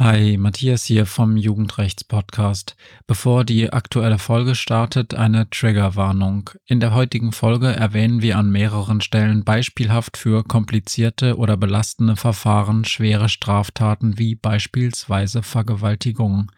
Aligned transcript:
Hi, 0.00 0.36
Matthias 0.36 0.84
hier 0.84 1.06
vom 1.06 1.36
Jugendrechts-Podcast. 1.36 2.76
Bevor 3.08 3.42
die 3.44 3.72
aktuelle 3.72 4.20
Folge 4.20 4.54
startet, 4.54 5.14
eine 5.14 5.50
Triggerwarnung. 5.50 6.50
In 6.66 6.78
der 6.78 6.94
heutigen 6.94 7.32
Folge 7.32 7.66
erwähnen 7.66 8.22
wir 8.22 8.38
an 8.38 8.48
mehreren 8.48 9.00
Stellen 9.00 9.42
beispielhaft 9.42 10.16
für 10.16 10.44
komplizierte 10.44 11.36
oder 11.36 11.56
belastende 11.56 12.14
Verfahren 12.14 12.84
schwere 12.84 13.28
Straftaten 13.28 14.20
wie 14.20 14.36
beispielsweise 14.36 15.42
Vergewaltigung. 15.42 16.52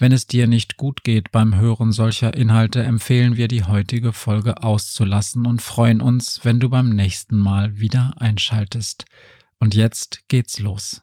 Wenn 0.00 0.10
es 0.10 0.26
dir 0.26 0.48
nicht 0.48 0.76
gut 0.76 1.04
geht 1.04 1.30
beim 1.30 1.54
Hören 1.54 1.92
solcher 1.92 2.34
Inhalte, 2.34 2.82
empfehlen 2.82 3.36
wir 3.36 3.46
die 3.46 3.62
heutige 3.62 4.12
Folge 4.12 4.64
auszulassen 4.64 5.46
und 5.46 5.62
freuen 5.62 6.00
uns, 6.00 6.40
wenn 6.42 6.58
du 6.58 6.68
beim 6.68 6.88
nächsten 6.88 7.38
Mal 7.38 7.78
wieder 7.78 8.14
einschaltest. 8.16 9.04
Und 9.60 9.76
jetzt 9.76 10.24
geht's 10.26 10.58
los. 10.58 11.02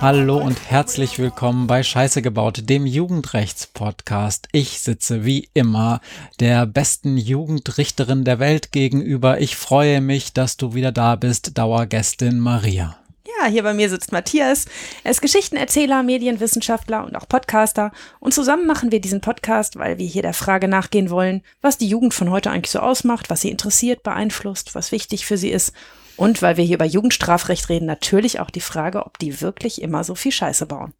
Hallo 0.00 0.38
und 0.38 0.70
herzlich 0.70 1.18
willkommen 1.18 1.66
bei 1.66 1.82
Scheiße 1.82 2.22
gebaut, 2.22 2.62
dem 2.70 2.86
Jugendrechts-Podcast. 2.86 4.48
Ich 4.52 4.80
sitze 4.80 5.26
wie 5.26 5.50
immer 5.52 6.00
der 6.40 6.64
besten 6.64 7.18
Jugendrichterin 7.18 8.24
der 8.24 8.38
Welt 8.38 8.72
gegenüber. 8.72 9.38
Ich 9.38 9.54
freue 9.54 10.00
mich, 10.00 10.32
dass 10.32 10.56
du 10.56 10.72
wieder 10.72 10.92
da 10.92 11.16
bist, 11.16 11.58
Dauergästin 11.58 12.40
Maria. 12.40 12.96
Ja, 13.26 13.48
hier 13.48 13.62
bei 13.62 13.74
mir 13.74 13.90
sitzt 13.90 14.12
Matthias. 14.12 14.64
Er 15.04 15.10
ist 15.10 15.20
Geschichtenerzähler, 15.20 16.02
Medienwissenschaftler 16.02 17.04
und 17.04 17.16
auch 17.16 17.28
Podcaster. 17.28 17.92
Und 18.18 18.32
zusammen 18.32 18.66
machen 18.66 18.90
wir 18.90 19.02
diesen 19.02 19.20
Podcast, 19.20 19.76
weil 19.78 19.98
wir 19.98 20.06
hier 20.06 20.22
der 20.22 20.32
Frage 20.32 20.68
nachgehen 20.68 21.10
wollen, 21.10 21.42
was 21.60 21.76
die 21.76 21.88
Jugend 21.88 22.14
von 22.14 22.30
heute 22.30 22.50
eigentlich 22.50 22.70
so 22.70 22.78
ausmacht, 22.78 23.28
was 23.28 23.42
sie 23.42 23.50
interessiert, 23.50 24.02
beeinflusst, 24.02 24.74
was 24.74 24.90
wichtig 24.90 25.26
für 25.26 25.36
sie 25.36 25.50
ist 25.50 25.74
und 26.16 26.42
weil 26.42 26.56
wir 26.56 26.64
hier 26.64 26.76
über 26.76 26.84
Jugendstrafrecht 26.84 27.68
reden, 27.68 27.86
natürlich 27.86 28.40
auch 28.40 28.50
die 28.50 28.60
Frage, 28.60 29.04
ob 29.06 29.18
die 29.18 29.40
wirklich 29.40 29.82
immer 29.82 30.04
so 30.04 30.14
viel 30.14 30.32
Scheiße 30.32 30.66
bauen. 30.66 30.92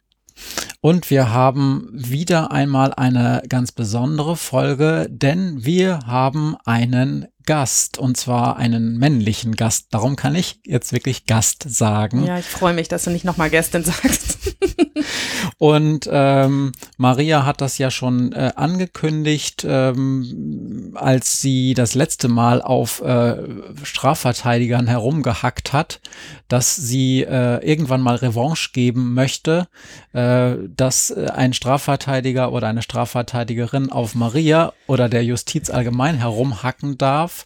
Und 0.81 1.09
wir 1.09 1.31
haben 1.31 1.89
wieder 1.91 2.51
einmal 2.51 2.93
eine 2.93 3.41
ganz 3.49 3.71
besondere 3.71 4.35
Folge, 4.35 5.07
denn 5.09 5.65
wir 5.65 6.01
haben 6.05 6.55
einen 6.65 7.27
Gast 7.47 7.97
und 7.97 8.17
zwar 8.17 8.57
einen 8.57 8.97
männlichen 8.97 9.55
Gast. 9.55 9.87
Darum 9.91 10.17
kann 10.17 10.35
ich 10.35 10.59
jetzt 10.65 10.91
wirklich 10.91 11.25
Gast 11.25 11.65
sagen. 11.67 12.25
Ja, 12.25 12.37
ich 12.37 12.45
freue 12.45 12.73
mich, 12.73 12.89
dass 12.89 13.05
du 13.05 13.09
nicht 13.09 13.23
nochmal 13.23 13.49
Gästin 13.49 13.83
sagst. 13.83 14.57
und 15.57 16.09
ähm, 16.11 16.73
Maria 16.97 17.45
hat 17.45 17.61
das 17.61 17.77
ja 17.77 17.89
schon 17.89 18.33
äh, 18.33 18.51
angekündigt, 18.55 19.65
ähm, 19.67 20.91
als 20.95 21.39
sie 21.39 21.73
das 21.73 21.95
letzte 21.95 22.27
Mal 22.27 22.61
auf 22.61 23.01
äh, 23.01 23.37
Strafverteidigern 23.81 24.87
herumgehackt 24.87 25.71
hat, 25.71 26.01
dass 26.49 26.75
sie 26.75 27.23
äh, 27.23 27.65
irgendwann 27.65 28.01
mal 28.01 28.15
Revanche 28.15 28.71
geben 28.73 29.13
möchte, 29.13 29.69
äh, 30.11 30.55
dass 30.75 31.11
äh, 31.11 31.27
ein 31.33 31.53
Strafverteidiger 31.53 32.51
oder 32.51 32.67
eine 32.67 32.81
Strafverteidigerin 32.81 33.89
auf 33.89 34.15
Maria 34.15 34.73
oder 34.85 35.07
der 35.07 35.23
Justiz 35.23 35.69
allgemein 35.69 36.17
herumhacken 36.17 36.97
darf 36.97 37.36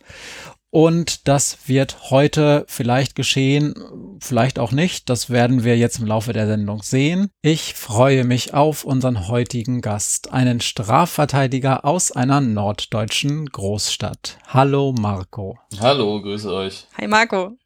und 0.71 1.27
das 1.27 1.67
wird 1.67 2.11
heute 2.11 2.63
vielleicht 2.67 3.15
geschehen, 3.15 3.75
vielleicht 4.21 4.57
auch 4.57 4.71
nicht. 4.71 5.09
Das 5.09 5.29
werden 5.29 5.65
wir 5.65 5.77
jetzt 5.77 5.99
im 5.99 6.05
Laufe 6.05 6.31
der 6.31 6.47
Sendung 6.47 6.81
sehen. 6.81 7.29
Ich 7.41 7.73
freue 7.73 8.23
mich 8.23 8.53
auf 8.53 8.85
unseren 8.85 9.27
heutigen 9.27 9.81
Gast, 9.81 10.31
einen 10.31 10.61
Strafverteidiger 10.61 11.83
aus 11.83 12.13
einer 12.13 12.39
norddeutschen 12.39 13.47
Großstadt. 13.47 14.37
Hallo 14.47 14.93
Marco. 14.97 15.59
Hallo, 15.79 16.21
grüße 16.21 16.51
euch. 16.51 16.87
Hi 16.97 17.07
Marco. 17.07 17.57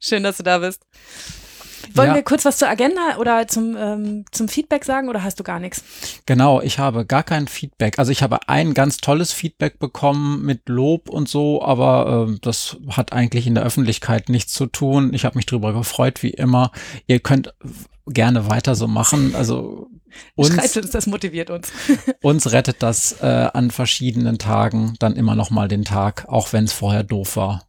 Schön, 0.00 0.22
dass 0.22 0.38
du 0.38 0.42
da 0.42 0.58
bist. 0.58 0.86
Wollen 1.94 2.08
ja. 2.08 2.14
wir 2.14 2.22
kurz 2.22 2.44
was 2.44 2.58
zur 2.58 2.68
Agenda 2.68 3.16
oder 3.18 3.46
zum, 3.48 3.76
ähm, 3.76 4.24
zum 4.30 4.48
Feedback 4.48 4.84
sagen 4.84 5.08
oder 5.08 5.22
hast 5.22 5.38
du 5.40 5.44
gar 5.44 5.58
nichts? 5.58 5.84
Genau, 6.26 6.60
ich 6.60 6.78
habe 6.78 7.04
gar 7.04 7.22
kein 7.22 7.48
Feedback. 7.48 7.98
Also 7.98 8.12
ich 8.12 8.22
habe 8.22 8.48
ein 8.48 8.74
ganz 8.74 8.98
tolles 8.98 9.32
Feedback 9.32 9.78
bekommen 9.78 10.44
mit 10.44 10.68
Lob 10.68 11.08
und 11.08 11.28
so, 11.28 11.62
aber 11.62 12.28
äh, 12.28 12.38
das 12.40 12.76
hat 12.90 13.12
eigentlich 13.12 13.46
in 13.46 13.54
der 13.54 13.64
Öffentlichkeit 13.64 14.28
nichts 14.28 14.52
zu 14.52 14.66
tun. 14.66 15.12
Ich 15.12 15.24
habe 15.24 15.36
mich 15.36 15.46
drüber 15.46 15.72
gefreut, 15.72 16.22
wie 16.22 16.30
immer. 16.30 16.70
Ihr 17.06 17.20
könnt 17.20 17.54
gerne 18.06 18.48
weiter 18.48 18.74
so 18.74 18.86
machen. 18.86 19.34
Also 19.34 19.88
uns, 20.34 20.54
Schreibt 20.54 20.76
uns, 20.76 20.90
das 20.90 21.06
motiviert 21.06 21.50
uns. 21.50 21.72
uns 22.22 22.52
rettet 22.52 22.82
das 22.82 23.20
äh, 23.20 23.48
an 23.52 23.70
verschiedenen 23.70 24.38
Tagen 24.38 24.94
dann 24.98 25.16
immer 25.16 25.34
noch 25.34 25.50
mal 25.50 25.68
den 25.68 25.84
Tag, 25.84 26.26
auch 26.28 26.52
wenn 26.52 26.64
es 26.64 26.72
vorher 26.72 27.02
doof 27.02 27.36
war. 27.36 27.64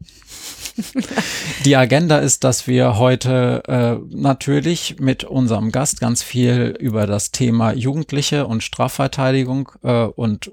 Die 1.65 1.75
Agenda 1.75 2.19
ist, 2.19 2.43
dass 2.43 2.67
wir 2.67 2.97
heute 2.97 3.63
äh, 3.67 4.15
natürlich 4.15 4.97
mit 4.99 5.23
unserem 5.23 5.71
Gast 5.71 5.99
ganz 5.99 6.23
viel 6.23 6.75
über 6.79 7.07
das 7.07 7.31
Thema 7.31 7.73
Jugendliche 7.73 8.47
und 8.47 8.63
Strafverteidigung 8.63 9.71
äh, 9.83 10.03
und 10.03 10.51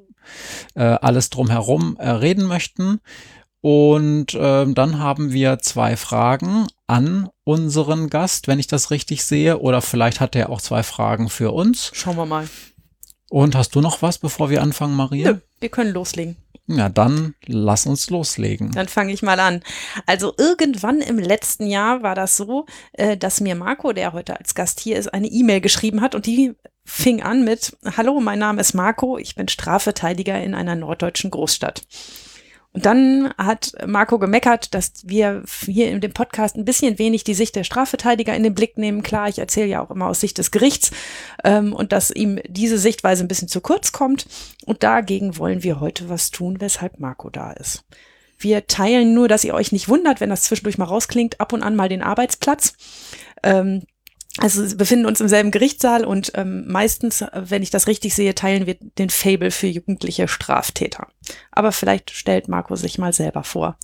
äh, 0.74 0.82
alles 0.82 1.30
drumherum 1.30 1.96
äh, 1.98 2.08
reden 2.10 2.46
möchten. 2.46 3.00
Und 3.60 4.34
äh, 4.34 4.66
dann 4.72 4.98
haben 4.98 5.32
wir 5.32 5.60
zwei 5.60 5.96
Fragen 5.96 6.66
an 6.88 7.28
unseren 7.44 8.10
Gast, 8.10 8.48
wenn 8.48 8.58
ich 8.58 8.66
das 8.66 8.90
richtig 8.90 9.24
sehe. 9.24 9.58
Oder 9.58 9.82
vielleicht 9.82 10.20
hat 10.20 10.34
er 10.34 10.50
auch 10.50 10.60
zwei 10.60 10.82
Fragen 10.82 11.28
für 11.28 11.52
uns. 11.52 11.90
Schauen 11.94 12.16
wir 12.16 12.26
mal. 12.26 12.48
Und 13.30 13.54
hast 13.54 13.74
du 13.74 13.80
noch 13.80 14.02
was, 14.02 14.18
bevor 14.18 14.50
wir 14.50 14.62
anfangen, 14.62 14.94
Maria? 14.94 15.32
Nö, 15.32 15.38
wir 15.60 15.68
können 15.68 15.92
loslegen. 15.92 16.36
Ja, 16.76 16.88
dann 16.88 17.34
lass 17.46 17.86
uns 17.86 18.10
loslegen. 18.10 18.72
Dann 18.72 18.88
fange 18.88 19.12
ich 19.12 19.22
mal 19.22 19.40
an. 19.40 19.62
Also 20.06 20.34
irgendwann 20.38 21.00
im 21.00 21.18
letzten 21.18 21.66
Jahr 21.66 22.02
war 22.02 22.14
das 22.14 22.36
so, 22.36 22.66
äh, 22.92 23.16
dass 23.16 23.40
mir 23.40 23.54
Marco, 23.54 23.92
der 23.92 24.12
heute 24.12 24.38
als 24.38 24.54
Gast 24.54 24.80
hier 24.80 24.96
ist, 24.96 25.12
eine 25.12 25.28
E-Mail 25.28 25.60
geschrieben 25.60 26.00
hat 26.00 26.14
und 26.14 26.26
die 26.26 26.54
fing 26.84 27.22
an 27.22 27.44
mit 27.44 27.76
Hallo, 27.96 28.20
mein 28.20 28.38
Name 28.38 28.60
ist 28.60 28.74
Marco, 28.74 29.18
ich 29.18 29.34
bin 29.34 29.48
Strafverteidiger 29.48 30.42
in 30.42 30.54
einer 30.54 30.74
norddeutschen 30.74 31.30
Großstadt. 31.30 31.82
Und 32.74 32.86
dann 32.86 33.34
hat 33.36 33.72
Marco 33.86 34.18
gemeckert, 34.18 34.72
dass 34.72 34.92
wir 35.04 35.42
hier 35.66 35.90
in 35.90 36.00
dem 36.00 36.14
Podcast 36.14 36.56
ein 36.56 36.64
bisschen 36.64 36.98
wenig 36.98 37.22
die 37.22 37.34
Sicht 37.34 37.54
der 37.54 37.64
Strafverteidiger 37.64 38.34
in 38.34 38.42
den 38.42 38.54
Blick 38.54 38.78
nehmen. 38.78 39.02
Klar, 39.02 39.28
ich 39.28 39.38
erzähle 39.38 39.66
ja 39.66 39.82
auch 39.82 39.90
immer 39.90 40.06
aus 40.06 40.20
Sicht 40.20 40.38
des 40.38 40.50
Gerichts 40.50 40.90
ähm, 41.44 41.74
und 41.74 41.92
dass 41.92 42.10
ihm 42.10 42.40
diese 42.48 42.78
Sichtweise 42.78 43.24
ein 43.24 43.28
bisschen 43.28 43.48
zu 43.48 43.60
kurz 43.60 43.92
kommt. 43.92 44.26
Und 44.64 44.82
dagegen 44.82 45.36
wollen 45.36 45.62
wir 45.62 45.80
heute 45.80 46.08
was 46.08 46.30
tun, 46.30 46.60
weshalb 46.60 46.98
Marco 46.98 47.28
da 47.28 47.52
ist. 47.52 47.84
Wir 48.38 48.66
teilen 48.66 49.12
nur, 49.12 49.28
dass 49.28 49.44
ihr 49.44 49.54
euch 49.54 49.70
nicht 49.70 49.88
wundert, 49.88 50.20
wenn 50.20 50.30
das 50.30 50.42
zwischendurch 50.44 50.78
mal 50.78 50.86
rausklingt, 50.86 51.40
ab 51.40 51.52
und 51.52 51.62
an 51.62 51.76
mal 51.76 51.90
den 51.90 52.02
Arbeitsplatz. 52.02 52.72
Ähm, 53.42 53.82
also 54.38 54.68
wir 54.68 54.76
befinden 54.76 55.06
uns 55.06 55.20
im 55.20 55.28
selben 55.28 55.50
Gerichtssaal 55.50 56.04
und 56.04 56.32
ähm, 56.34 56.66
meistens, 56.66 57.24
wenn 57.34 57.62
ich 57.62 57.70
das 57.70 57.86
richtig 57.86 58.14
sehe, 58.14 58.34
teilen 58.34 58.66
wir 58.66 58.76
den 58.98 59.10
Fable 59.10 59.50
für 59.50 59.66
jugendliche 59.66 60.26
Straftäter. 60.26 61.08
Aber 61.50 61.72
vielleicht 61.72 62.10
stellt 62.10 62.48
Marco 62.48 62.74
sich 62.76 62.98
mal 62.98 63.12
selber 63.12 63.44
vor. 63.44 63.76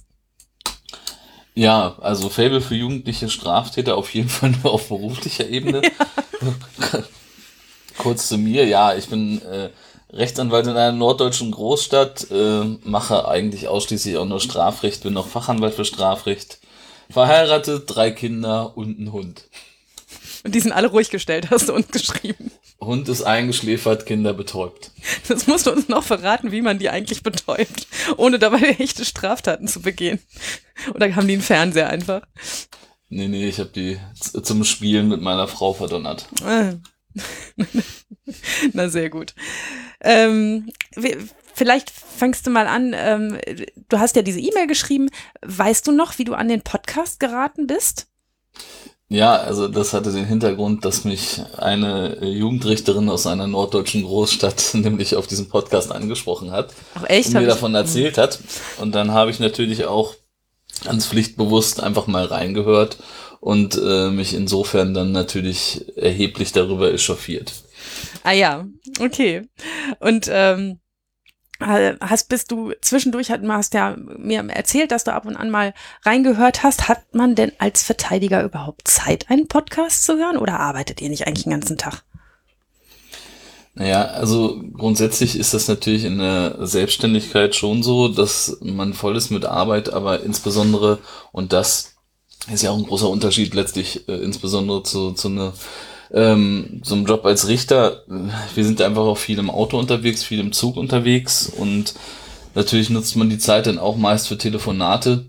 Ja, 1.55 1.97
also 2.01 2.29
Fable 2.29 2.61
für 2.61 2.77
jugendliche 2.77 3.29
Straftäter 3.29 3.97
auf 3.97 4.15
jeden 4.15 4.29
Fall 4.29 4.51
nur 4.63 4.73
auf 4.73 4.89
beruflicher 4.89 5.49
Ebene. 5.49 5.83
Ja. 6.41 7.03
Kurz 7.97 8.29
zu 8.29 8.39
mir, 8.39 8.65
ja, 8.65 8.95
ich 8.95 9.09
bin 9.09 9.43
äh, 9.43 9.71
Rechtsanwalt 10.13 10.69
in 10.69 10.77
einer 10.77 10.93
norddeutschen 10.93 11.51
Großstadt, 11.51 12.31
äh, 12.31 12.63
mache 12.85 13.27
eigentlich 13.27 13.67
ausschließlich 13.67 14.17
auch 14.17 14.25
nur 14.25 14.39
Strafrecht, 14.39 15.03
bin 15.03 15.15
noch 15.15 15.27
Fachanwalt 15.27 15.75
für 15.75 15.85
Strafrecht, 15.85 16.61
verheiratet, 17.11 17.85
drei 17.87 18.13
Kinder 18.13 18.77
und 18.77 19.01
ein 19.01 19.11
Hund. 19.11 19.47
Und 20.45 20.55
die 20.55 20.61
sind 20.61 20.73
alle 20.73 20.89
ruhig 20.89 21.11
gestellt, 21.11 21.49
hast 21.51 21.69
du 21.69 21.75
uns 21.75 21.89
geschrieben. 21.89 22.51
Hund 22.81 23.09
ist 23.09 23.23
eingeschläfert, 23.23 24.07
Kinder 24.07 24.35
betäubt. 24.35 24.93
Das 25.27 25.47
musst 25.47 25.67
du 25.67 25.73
uns 25.73 25.89
noch 25.89 26.05
verraten, 26.05 26.53
wie 26.53 26.63
man 26.63 26.79
die 26.79 26.91
eigentlich 26.91 27.23
betäubt, 27.23 27.87
ohne 28.17 28.39
dabei 28.39 28.77
echte 28.79 29.05
Straftaten 29.05 29.69
zu 29.69 29.81
begehen. 29.81 30.21
Oder 30.95 31.15
haben 31.17 31.27
die 31.27 31.35
einen 31.35 31.43
Fernseher 31.43 31.91
einfach? 31.91 32.23
Nee, 33.09 33.29
nee, 33.29 33.49
ich 33.49 33.59
habe 33.59 33.71
die 33.71 33.99
zum 34.15 34.65
Spielen 34.65 35.09
mit 35.09 35.21
meiner 35.21 35.49
Frau 35.49 35.73
verdonnert. 35.73 36.29
Ah. 36.45 36.75
Na, 38.73 38.89
sehr 38.89 39.11
gut. 39.11 39.35
Ähm, 40.01 40.71
vielleicht 41.55 41.91
fängst 41.91 42.47
du 42.47 42.51
mal 42.51 42.67
an. 42.67 42.95
Ähm, 42.95 43.39
du 43.89 43.99
hast 43.99 44.17
ja 44.17 44.23
diese 44.23 44.41
E-Mail 44.41 44.67
geschrieben. 44.67 45.09
Weißt 45.43 45.87
du 45.87 45.93
noch, 45.93 46.19
wie 46.19 46.25
du 46.25 46.35
an 46.35 46.49
den 46.49 46.63
Podcast 46.63 47.19
geraten 47.19 47.67
bist? 47.67 48.08
Ja, 49.11 49.37
also 49.37 49.69
das 49.69 49.95
hatte 49.95 50.13
den 50.13 50.27
Hintergrund, 50.27 50.85
dass 50.85 51.05
mich 51.05 51.41
eine 51.57 52.23
Jugendrichterin 52.25 53.09
aus 53.09 53.27
einer 53.27 53.47
norddeutschen 53.47 54.03
Großstadt 54.03 54.71
nämlich 54.75 55.17
auf 55.17 55.27
diesem 55.27 55.49
Podcast 55.49 55.93
angesprochen 55.93 56.51
hat 56.51 56.75
Ach 56.95 57.05
echt? 57.09 57.29
und 57.29 57.35
mir 57.35 57.47
davon 57.47 57.75
erzählt 57.75 58.19
hat. 58.19 58.39
Und 58.81 58.95
dann 58.95 59.13
habe 59.13 59.31
ich 59.31 59.41
natürlich 59.41 59.87
auch 59.87 60.15
ganz 60.85 61.07
pflichtbewusst 61.07 61.83
einfach 61.83 62.07
mal 62.07 62.27
reingehört 62.27 62.99
und 63.41 63.81
äh, 63.83 64.11
mich 64.11 64.35
insofern 64.35 64.93
dann 64.93 65.13
natürlich 65.13 65.87
erheblich 65.97 66.53
darüber 66.53 66.93
echauffiert. 66.93 67.53
Ah 68.25 68.33
ja, 68.33 68.67
okay. 69.01 69.43
Und 70.01 70.29
ähm, 70.31 70.81
hast 71.61 72.29
bist 72.29 72.51
du 72.53 72.73
zwischendurch 72.81 73.31
hat, 73.31 73.41
hast 73.49 73.75
ja 73.75 73.97
mir 74.17 74.49
erzählt, 74.49 74.93
dass 74.93 75.05
du 75.05 75.13
ab 75.13 75.27
und 75.27 75.37
an 75.37 75.51
mal 75.51 75.75
reingehört 76.05 76.63
hast. 76.63 76.89
Hat 76.89 77.15
man 77.15 77.35
denn 77.35 77.53
als 77.59 77.83
Verteidiger 77.83 78.45
überhaupt 78.45 78.87
Zeit, 78.87 79.27
einen 79.29 79.49
Podcast 79.49 80.05
zu 80.05 80.17
hören 80.17 80.37
oder 80.37 80.61
arbeitet 80.61 81.01
ihr 81.01 81.09
nicht 81.09 81.27
eigentlich 81.27 81.45
den 81.45 81.53
ganzen 81.53 81.79
Tag? 81.79 82.05
Naja, 83.75 84.07
also 84.07 84.61
grundsätzlich 84.73 85.39
ist 85.39 85.55
das 85.55 85.69
natürlich 85.69 86.05
in 86.05 86.19
der 86.19 86.67
Selbstständigkeit 86.67 87.55
schon 87.55 87.85
so, 87.85 88.09
dass 88.09 88.59
man 88.61 88.93
voll 88.93 89.17
ist 89.17 89.31
mit 89.31 89.45
Arbeit, 89.45 89.93
aber 89.93 90.23
insbesondere, 90.23 90.99
und 91.31 91.53
das 91.53 91.95
ist 92.53 92.63
ja 92.63 92.71
auch 92.71 92.77
ein 92.77 92.87
großer 92.87 93.09
Unterschied 93.09 93.55
letztlich, 93.55 94.09
äh, 94.09 94.17
insbesondere 94.17 94.83
zu, 94.83 95.13
zu 95.13 95.29
einer 95.29 95.53
ähm, 96.13 96.81
so 96.83 96.95
einem 96.95 97.07
Job 97.07 97.25
als 97.25 97.49
Richter, 97.49 98.05
wir 98.07 98.65
sind 98.65 98.81
einfach 98.81 99.03
auch 99.03 99.19
viel 99.19 99.39
im 99.39 99.51
Auto 99.51 99.79
unterwegs, 99.79 100.25
viel 100.25 100.41
im 100.41 100.53
Zug 100.53 100.77
unterwegs 100.77 101.47
und 101.49 101.95
natürlich 102.55 102.91
nutzt 102.91 103.17
man 103.17 103.31
die 103.31 103.39
Zeit 103.39 103.67
dann 103.67 103.79
auch 103.79 103.97
meist 103.97 104.29
für 104.29 104.39
Telefonate 104.39 105.27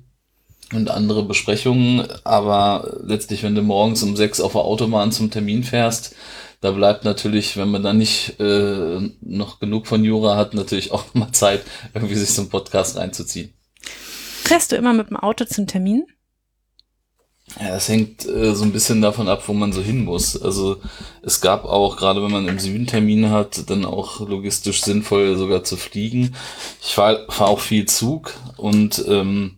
und 0.74 0.90
andere 0.90 1.24
Besprechungen, 1.24 2.08
aber 2.24 3.00
letztlich, 3.04 3.44
wenn 3.44 3.56
du 3.56 3.62
morgens 3.62 4.04
um 4.04 4.16
sechs 4.16 4.40
auf 4.40 4.54
der 4.54 4.62
Autobahn 4.62 5.12
zum 5.12 5.32
Termin 5.32 5.64
fährst, 5.64 6.16
da 6.62 6.72
bleibt 6.72 7.06
natürlich, 7.06 7.56
wenn 7.56 7.72
man 7.72 7.84
dann 7.84 7.98
nicht 7.98 8.40
äh, 8.40 9.00
noch 9.22 9.60
genug 9.60 9.88
von 9.88 10.04
Jura 10.04 10.36
hat, 10.36 10.54
natürlich 10.54 10.92
auch 10.92 11.06
mal 11.14 11.32
Zeit, 11.32 11.62
irgendwie 11.94 12.16
sich 12.16 12.30
so 12.30 12.42
einen 12.42 12.50
Podcast 12.50 12.98
reinzuziehen. 12.98 13.54
Fährst 14.44 14.72
du 14.72 14.76
immer 14.76 14.94
mit 14.94 15.10
dem 15.10 15.18
Auto 15.18 15.46
zum 15.46 15.68
Termin? 15.68 16.06
Ja, 17.60 17.70
das 17.70 17.90
hängt 17.90 18.28
äh, 18.28 18.54
so 18.54 18.64
ein 18.64 18.72
bisschen 18.72 19.02
davon 19.02 19.28
ab, 19.28 19.44
wo 19.48 19.54
man 19.54 19.74
so 19.74 19.82
hin 19.82 20.04
muss. 20.04 20.40
Also 20.40 20.78
es 21.24 21.42
gab 21.42 21.66
auch, 21.66 21.98
gerade 21.98 22.22
wenn 22.22 22.32
man 22.32 22.48
im 22.48 22.60
Süden 22.60 22.86
Termine 22.86 23.32
hat, 23.32 23.70
dann 23.70 23.86
auch 23.86 24.20
logistisch 24.28 24.84
sinnvoll 24.84 25.36
sogar 25.38 25.64
zu 25.64 25.78
fliegen. 25.78 26.36
Ich 26.82 26.94
fahre 26.94 27.26
fahr 27.30 27.48
auch 27.48 27.60
viel 27.60 27.86
Zug 27.86 28.34
und 28.58 29.04
ähm, 29.08 29.58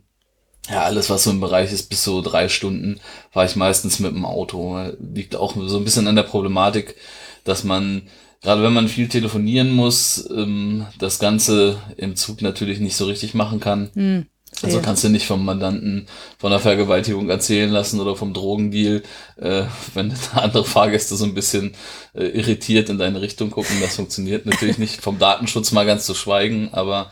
ja, 0.69 0.83
alles, 0.83 1.09
was 1.09 1.23
so 1.23 1.31
im 1.31 1.41
Bereich 1.41 1.71
ist, 1.73 1.89
bis 1.89 2.03
so 2.03 2.21
drei 2.21 2.47
Stunden, 2.47 2.99
fahre 3.31 3.45
ich 3.45 3.55
meistens 3.55 3.99
mit 3.99 4.13
dem 4.13 4.25
Auto. 4.25 4.79
Liegt 4.99 5.35
auch 5.35 5.55
so 5.57 5.77
ein 5.77 5.83
bisschen 5.83 6.07
an 6.07 6.15
der 6.15 6.23
Problematik, 6.23 6.95
dass 7.43 7.63
man, 7.63 8.03
gerade 8.41 8.63
wenn 8.63 8.73
man 8.73 8.87
viel 8.87 9.09
telefonieren 9.09 9.71
muss, 9.71 10.29
ähm, 10.29 10.85
das 10.99 11.19
Ganze 11.19 11.81
im 11.97 12.15
Zug 12.15 12.41
natürlich 12.41 12.79
nicht 12.79 12.95
so 12.95 13.05
richtig 13.05 13.33
machen 13.33 13.59
kann. 13.59 13.89
Hm, 13.95 14.25
also 14.63 14.79
kannst 14.81 15.03
du 15.03 15.09
nicht 15.09 15.25
vom 15.25 15.43
Mandanten 15.43 16.07
von 16.37 16.51
der 16.51 16.59
Vergewaltigung 16.59 17.29
erzählen 17.29 17.69
lassen 17.69 17.99
oder 17.99 18.15
vom 18.15 18.33
Drogendeal, 18.33 19.01
äh, 19.37 19.63
wenn 19.93 20.13
andere 20.33 20.65
Fahrgäste 20.65 21.15
so 21.15 21.25
ein 21.25 21.33
bisschen 21.33 21.73
äh, 22.13 22.25
irritiert 22.25 22.89
in 22.89 22.99
deine 22.99 23.21
Richtung 23.21 23.49
gucken. 23.49 23.77
Das 23.81 23.95
funktioniert 23.95 24.45
natürlich 24.45 24.77
nicht. 24.77 25.01
Vom 25.01 25.19
Datenschutz 25.19 25.71
mal 25.71 25.85
ganz 25.85 26.05
zu 26.05 26.13
schweigen, 26.13 26.69
aber 26.73 27.11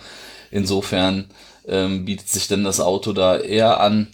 insofern 0.51 1.25
ähm, 1.67 2.05
bietet 2.05 2.29
sich 2.29 2.47
denn 2.47 2.63
das 2.63 2.79
Auto 2.79 3.13
da 3.13 3.37
eher 3.37 3.79
an. 3.79 4.07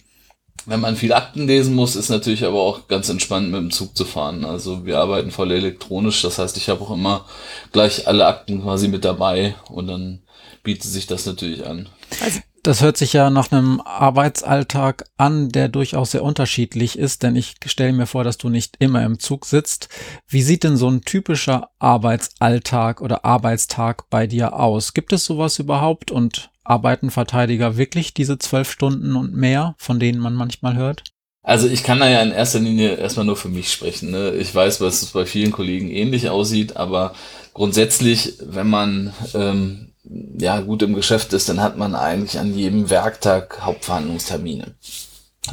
Wenn 0.64 0.80
man 0.80 0.96
viel 0.96 1.12
Akten 1.12 1.46
lesen 1.46 1.74
muss, 1.74 1.94
ist 1.94 2.08
natürlich 2.08 2.44
aber 2.44 2.60
auch 2.60 2.88
ganz 2.88 3.08
entspannt 3.08 3.50
mit 3.50 3.60
dem 3.60 3.70
Zug 3.70 3.96
zu 3.96 4.04
fahren. 4.04 4.44
Also 4.44 4.84
wir 4.86 4.98
arbeiten 4.98 5.30
voll 5.30 5.52
elektronisch, 5.52 6.22
das 6.22 6.38
heißt, 6.38 6.56
ich 6.56 6.68
habe 6.68 6.80
auch 6.80 6.90
immer 6.90 7.26
gleich 7.72 8.08
alle 8.08 8.26
Akten 8.26 8.62
quasi 8.62 8.88
mit 8.88 9.04
dabei 9.04 9.54
und 9.68 9.86
dann 9.86 10.22
bietet 10.64 10.90
sich 10.90 11.06
das 11.06 11.26
natürlich 11.26 11.64
an. 11.66 11.88
Also 12.20 12.40
das 12.66 12.82
hört 12.82 12.96
sich 12.96 13.12
ja 13.12 13.30
nach 13.30 13.52
einem 13.52 13.80
Arbeitsalltag 13.80 15.04
an, 15.16 15.50
der 15.50 15.68
durchaus 15.68 16.10
sehr 16.10 16.24
unterschiedlich 16.24 16.98
ist, 16.98 17.22
denn 17.22 17.36
ich 17.36 17.54
stelle 17.64 17.92
mir 17.92 18.06
vor, 18.06 18.24
dass 18.24 18.38
du 18.38 18.48
nicht 18.48 18.76
immer 18.80 19.04
im 19.04 19.20
Zug 19.20 19.46
sitzt. 19.46 19.88
Wie 20.26 20.42
sieht 20.42 20.64
denn 20.64 20.76
so 20.76 20.88
ein 20.88 21.02
typischer 21.02 21.70
Arbeitsalltag 21.78 23.00
oder 23.00 23.24
Arbeitstag 23.24 24.10
bei 24.10 24.26
dir 24.26 24.54
aus? 24.54 24.94
Gibt 24.94 25.12
es 25.12 25.24
sowas 25.24 25.60
überhaupt 25.60 26.10
und 26.10 26.50
arbeiten 26.64 27.10
Verteidiger 27.10 27.76
wirklich 27.76 28.14
diese 28.14 28.38
zwölf 28.38 28.70
Stunden 28.70 29.14
und 29.14 29.32
mehr, 29.32 29.76
von 29.78 30.00
denen 30.00 30.18
man 30.18 30.34
manchmal 30.34 30.74
hört? 30.74 31.04
Also 31.44 31.68
ich 31.68 31.84
kann 31.84 32.00
da 32.00 32.08
ja 32.08 32.20
in 32.22 32.32
erster 32.32 32.58
Linie 32.58 32.96
erstmal 32.96 33.26
nur 33.26 33.36
für 33.36 33.48
mich 33.48 33.70
sprechen. 33.70 34.10
Ne? 34.10 34.32
Ich 34.32 34.52
weiß, 34.52 34.80
was 34.80 35.02
es 35.02 35.10
bei 35.12 35.24
vielen 35.24 35.52
Kollegen 35.52 35.88
ähnlich 35.88 36.28
aussieht, 36.28 36.76
aber 36.76 37.14
grundsätzlich, 37.54 38.34
wenn 38.40 38.68
man 38.68 39.14
ähm, 39.34 39.92
ja 40.38 40.60
gut 40.60 40.82
im 40.82 40.94
Geschäft 40.94 41.32
ist, 41.32 41.48
dann 41.48 41.60
hat 41.60 41.76
man 41.76 41.94
eigentlich 41.94 42.38
an 42.38 42.56
jedem 42.56 42.90
Werktag 42.90 43.60
Hauptverhandlungstermine. 43.62 44.74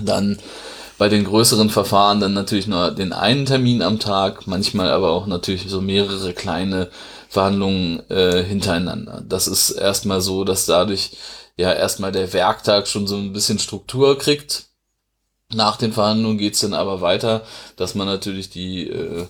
Dann 0.02 0.40
bei 0.98 1.10
den 1.10 1.24
größeren 1.24 1.70
Verfahren 1.70 2.20
dann 2.20 2.34
natürlich 2.34 2.68
nur 2.68 2.92
den 2.92 3.14
einen 3.14 3.46
Termin 3.46 3.82
am 3.82 4.00
Tag, 4.00 4.48
manchmal 4.48 4.92
aber 4.92 5.12
auch 5.12 5.26
natürlich 5.26 5.66
so 5.68 5.82
mehrere 5.82 6.34
kleine 6.34 6.90
Verhandlungen 7.30 8.08
äh, 8.10 8.44
hintereinander. 8.44 9.24
Das 9.28 9.48
ist 9.48 9.72
erstmal 9.72 10.22
so, 10.22 10.44
dass 10.44 10.66
dadurch 10.66 11.12
ja 11.58 11.74
erstmal 11.74 12.12
der 12.12 12.32
Werktag 12.34 12.88
schon 12.88 13.08
so 13.08 13.18
ein 13.18 13.34
bisschen 13.34 13.60
Struktur 13.60 14.18
kriegt. 14.18 14.66
Nach 15.54 15.78
den 15.78 15.94
Verhandlungen 15.94 16.38
geht's 16.38 16.62
dann 16.62 16.74
aber 16.74 17.02
weiter, 17.02 17.44
dass 17.76 17.96
man 17.96 18.08
natürlich 18.08 18.50
die 18.50 18.88
äh, 18.88 19.26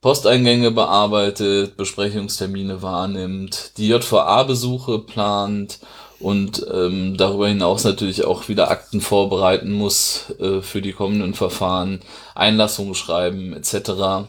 Posteingänge 0.00 0.70
bearbeitet, 0.70 1.76
Besprechungstermine 1.76 2.82
wahrnimmt, 2.82 3.72
die 3.76 3.88
JVA-Besuche 3.88 5.00
plant 5.00 5.80
und 6.18 6.66
ähm, 6.72 7.16
darüber 7.16 7.48
hinaus 7.48 7.84
natürlich 7.84 8.24
auch 8.24 8.48
wieder 8.48 8.70
Akten 8.70 9.00
vorbereiten 9.00 9.72
muss 9.72 10.32
äh, 10.38 10.60
für 10.62 10.80
die 10.80 10.92
kommenden 10.92 11.34
Verfahren, 11.34 12.00
Einlassungen 12.34 12.94
schreiben 12.94 13.52
etc. 13.52 14.28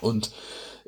Und 0.00 0.30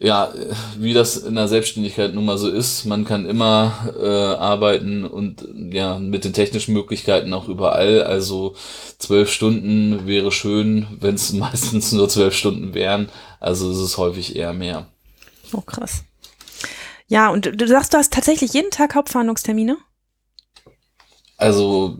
ja, 0.02 0.32
wie 0.78 0.94
das 0.94 1.18
in 1.18 1.34
der 1.34 1.46
Selbstständigkeit 1.46 2.14
nun 2.14 2.24
mal 2.24 2.38
so 2.38 2.48
ist, 2.48 2.86
man 2.86 3.04
kann 3.04 3.26
immer 3.26 3.94
äh, 4.00 4.34
arbeiten 4.34 5.04
und 5.04 5.46
ja, 5.54 5.98
mit 5.98 6.24
den 6.24 6.32
technischen 6.32 6.72
Möglichkeiten 6.72 7.34
auch 7.34 7.48
überall. 7.48 8.02
Also 8.02 8.54
zwölf 8.98 9.30
Stunden 9.30 10.06
wäre 10.06 10.32
schön, 10.32 10.86
wenn 11.00 11.16
es 11.16 11.32
meistens 11.34 11.92
nur 11.92 12.08
zwölf 12.08 12.34
Stunden 12.34 12.72
wären. 12.72 13.10
Also 13.40 13.70
es 13.70 13.78
ist 13.78 13.98
häufig 13.98 14.36
eher 14.36 14.54
mehr. 14.54 14.86
Oh, 15.52 15.60
krass. 15.60 16.02
Ja, 17.06 17.28
und 17.28 17.60
du 17.60 17.68
sagst, 17.68 17.92
du 17.92 17.98
hast 17.98 18.12
tatsächlich 18.14 18.54
jeden 18.54 18.70
Tag 18.70 18.94
Hauptverhandlungstermine? 18.94 19.76
Also 21.36 21.98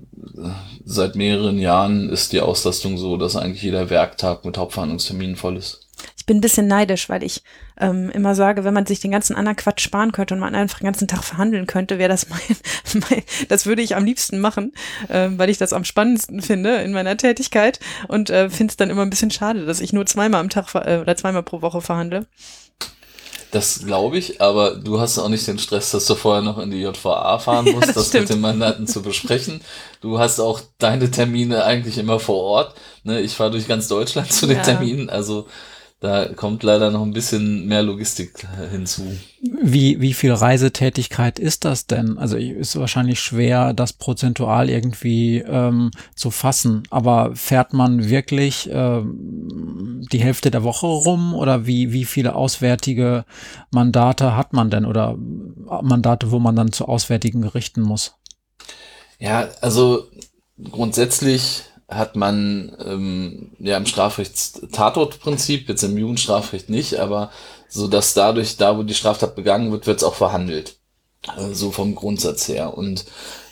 seit 0.86 1.16
mehreren 1.16 1.58
Jahren 1.58 2.08
ist 2.08 2.32
die 2.32 2.40
Auslastung 2.40 2.96
so, 2.96 3.18
dass 3.18 3.36
eigentlich 3.36 3.62
jeder 3.62 3.90
Werktag 3.90 4.46
mit 4.46 4.56
Hauptverhandlungsterminen 4.56 5.36
voll 5.36 5.58
ist 5.58 5.86
ich 6.16 6.26
bin 6.26 6.38
ein 6.38 6.42
bisschen 6.42 6.66
neidisch, 6.66 7.08
weil 7.08 7.22
ich 7.22 7.42
ähm, 7.80 8.10
immer 8.10 8.34
sage, 8.34 8.64
wenn 8.64 8.74
man 8.74 8.86
sich 8.86 9.00
den 9.00 9.10
ganzen 9.10 9.34
anderen 9.34 9.56
Quatsch 9.56 9.80
sparen 9.82 10.12
könnte 10.12 10.34
und 10.34 10.40
man 10.40 10.54
einfach 10.54 10.78
den 10.78 10.86
ganzen 10.86 11.08
Tag 11.08 11.24
verhandeln 11.24 11.66
könnte, 11.66 11.98
wäre 11.98 12.08
das 12.08 12.28
mein, 12.28 13.02
mein, 13.08 13.22
das 13.48 13.66
würde 13.66 13.82
ich 13.82 13.96
am 13.96 14.04
liebsten 14.04 14.38
machen, 14.38 14.72
äh, 15.08 15.28
weil 15.32 15.50
ich 15.50 15.58
das 15.58 15.72
am 15.72 15.84
spannendsten 15.84 16.42
finde 16.42 16.76
in 16.76 16.92
meiner 16.92 17.16
Tätigkeit 17.16 17.80
und 18.08 18.30
äh, 18.30 18.50
finde 18.50 18.70
es 18.72 18.76
dann 18.76 18.90
immer 18.90 19.02
ein 19.02 19.10
bisschen 19.10 19.30
schade, 19.30 19.66
dass 19.66 19.80
ich 19.80 19.92
nur 19.92 20.06
zweimal 20.06 20.40
am 20.40 20.50
Tag 20.50 20.74
äh, 20.74 20.98
oder 20.98 21.16
zweimal 21.16 21.42
pro 21.42 21.62
Woche 21.62 21.80
verhandle. 21.80 22.26
Das 23.50 23.84
glaube 23.84 24.16
ich, 24.16 24.40
aber 24.40 24.76
du 24.76 25.00
hast 25.00 25.18
auch 25.18 25.28
nicht 25.28 25.46
den 25.46 25.58
Stress, 25.58 25.90
dass 25.90 26.06
du 26.06 26.14
vorher 26.14 26.42
noch 26.42 26.58
in 26.58 26.70
die 26.70 26.82
JVA 26.82 27.38
fahren 27.40 27.64
musst, 27.72 27.88
ja, 27.88 27.92
das, 27.94 28.10
das 28.10 28.20
mit 28.20 28.28
den 28.28 28.40
Mandanten 28.40 28.86
zu 28.86 29.02
besprechen. 29.02 29.60
Du 30.00 30.18
hast 30.20 30.38
auch 30.38 30.60
deine 30.78 31.10
Termine 31.10 31.64
eigentlich 31.64 31.98
immer 31.98 32.20
vor 32.20 32.42
Ort. 32.42 32.74
Ne? 33.02 33.20
Ich 33.20 33.34
fahre 33.34 33.50
durch 33.50 33.66
ganz 33.66 33.88
Deutschland 33.88 34.32
zu 34.32 34.46
den 34.46 34.58
ja. 34.58 34.62
Terminen, 34.62 35.10
also 35.10 35.48
da 36.00 36.32
kommt 36.32 36.62
leider 36.62 36.90
noch 36.90 37.02
ein 37.02 37.12
bisschen 37.12 37.66
mehr 37.66 37.82
Logistik 37.82 38.46
hinzu. 38.70 39.02
Wie, 39.62 40.00
wie 40.00 40.14
viel 40.14 40.32
Reisetätigkeit 40.32 41.38
ist 41.38 41.66
das 41.66 41.86
denn? 41.86 42.16
Also 42.16 42.38
ist 42.38 42.76
wahrscheinlich 42.76 43.20
schwer, 43.20 43.74
das 43.74 43.92
prozentual 43.92 44.70
irgendwie 44.70 45.44
ähm, 45.46 45.90
zu 46.16 46.30
fassen. 46.30 46.84
Aber 46.88 47.36
fährt 47.36 47.74
man 47.74 48.08
wirklich 48.08 48.70
ähm, 48.72 50.02
die 50.10 50.22
Hälfte 50.22 50.50
der 50.50 50.64
Woche 50.64 50.86
rum 50.86 51.34
oder 51.34 51.66
wie, 51.66 51.92
wie 51.92 52.06
viele 52.06 52.34
auswärtige 52.34 53.26
Mandate 53.70 54.34
hat 54.34 54.54
man 54.54 54.70
denn 54.70 54.86
oder 54.86 55.18
Mandate, 55.18 56.30
wo 56.30 56.38
man 56.38 56.56
dann 56.56 56.72
zu 56.72 56.86
auswärtigen 56.86 57.42
Gerichten 57.42 57.82
muss? 57.82 58.14
Ja, 59.18 59.50
also 59.60 60.08
grundsätzlich 60.70 61.64
hat 61.90 62.16
man 62.16 62.76
ähm, 62.84 63.50
ja 63.58 63.76
im 63.76 63.86
Strafrecht 63.86 64.72
Tatortprinzip, 64.72 65.68
jetzt 65.68 65.82
im 65.82 65.98
Jugendstrafrecht 65.98 66.70
nicht, 66.70 66.98
aber 66.98 67.30
so 67.68 67.88
dass 67.88 68.14
dadurch, 68.14 68.56
da 68.56 68.76
wo 68.78 68.82
die 68.82 68.94
Straftat 68.94 69.36
begangen 69.36 69.72
wird, 69.72 69.86
wird 69.86 69.98
es 69.98 70.04
auch 70.04 70.14
verhandelt. 70.14 70.76
Äh, 71.36 71.54
so 71.54 71.70
vom 71.70 71.94
Grundsatz 71.94 72.48
her. 72.48 72.76
Und 72.76 73.04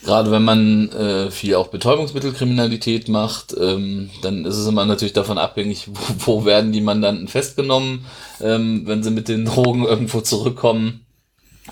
gerade 0.03 0.31
wenn 0.31 0.45
man 0.45 0.91
äh, 0.93 1.31
viel 1.31 1.55
auch 1.55 1.69
Betäubungsmittelkriminalität 1.69 3.09
macht, 3.09 3.55
ähm, 3.59 4.11
dann 4.23 4.45
ist 4.45 4.57
es 4.57 4.67
immer 4.67 4.87
natürlich 4.87 5.13
davon 5.13 5.39
abhängig, 5.39 5.89
wo, 5.89 6.41
wo 6.41 6.45
werden 6.45 6.73
die 6.73 6.81
Mandanten 6.81 7.29
festgenommen, 7.29 8.07
ähm, 8.41 8.83
wenn 8.87 9.03
sie 9.03 9.11
mit 9.11 9.29
den 9.29 9.45
Drogen 9.45 9.85
irgendwo 9.85 10.21
zurückkommen. 10.21 11.05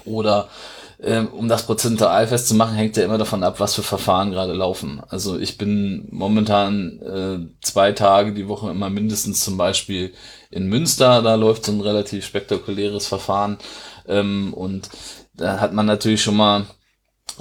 Oder 0.04 0.48
um 0.98 1.48
das 1.48 1.66
prozentual 1.66 2.26
festzumachen, 2.26 2.74
hängt 2.74 2.96
ja 2.96 3.04
immer 3.04 3.18
davon 3.18 3.42
ab, 3.42 3.60
was 3.60 3.74
für 3.74 3.82
Verfahren 3.82 4.30
gerade 4.30 4.54
laufen. 4.54 5.02
Also 5.08 5.38
ich 5.38 5.58
bin 5.58 6.08
momentan 6.10 7.00
äh, 7.00 7.64
zwei 7.64 7.92
Tage 7.92 8.32
die 8.32 8.48
Woche 8.48 8.70
immer 8.70 8.88
mindestens 8.88 9.44
zum 9.44 9.58
Beispiel 9.58 10.14
in 10.50 10.68
Münster, 10.68 11.20
da 11.20 11.34
läuft 11.34 11.66
so 11.66 11.72
ein 11.72 11.82
relativ 11.82 12.24
spektakuläres 12.24 13.06
Verfahren. 13.06 13.58
Ähm, 14.08 14.54
und 14.54 14.88
da 15.34 15.60
hat 15.60 15.74
man 15.74 15.86
natürlich 15.86 16.22
schon 16.22 16.36
mal 16.36 16.66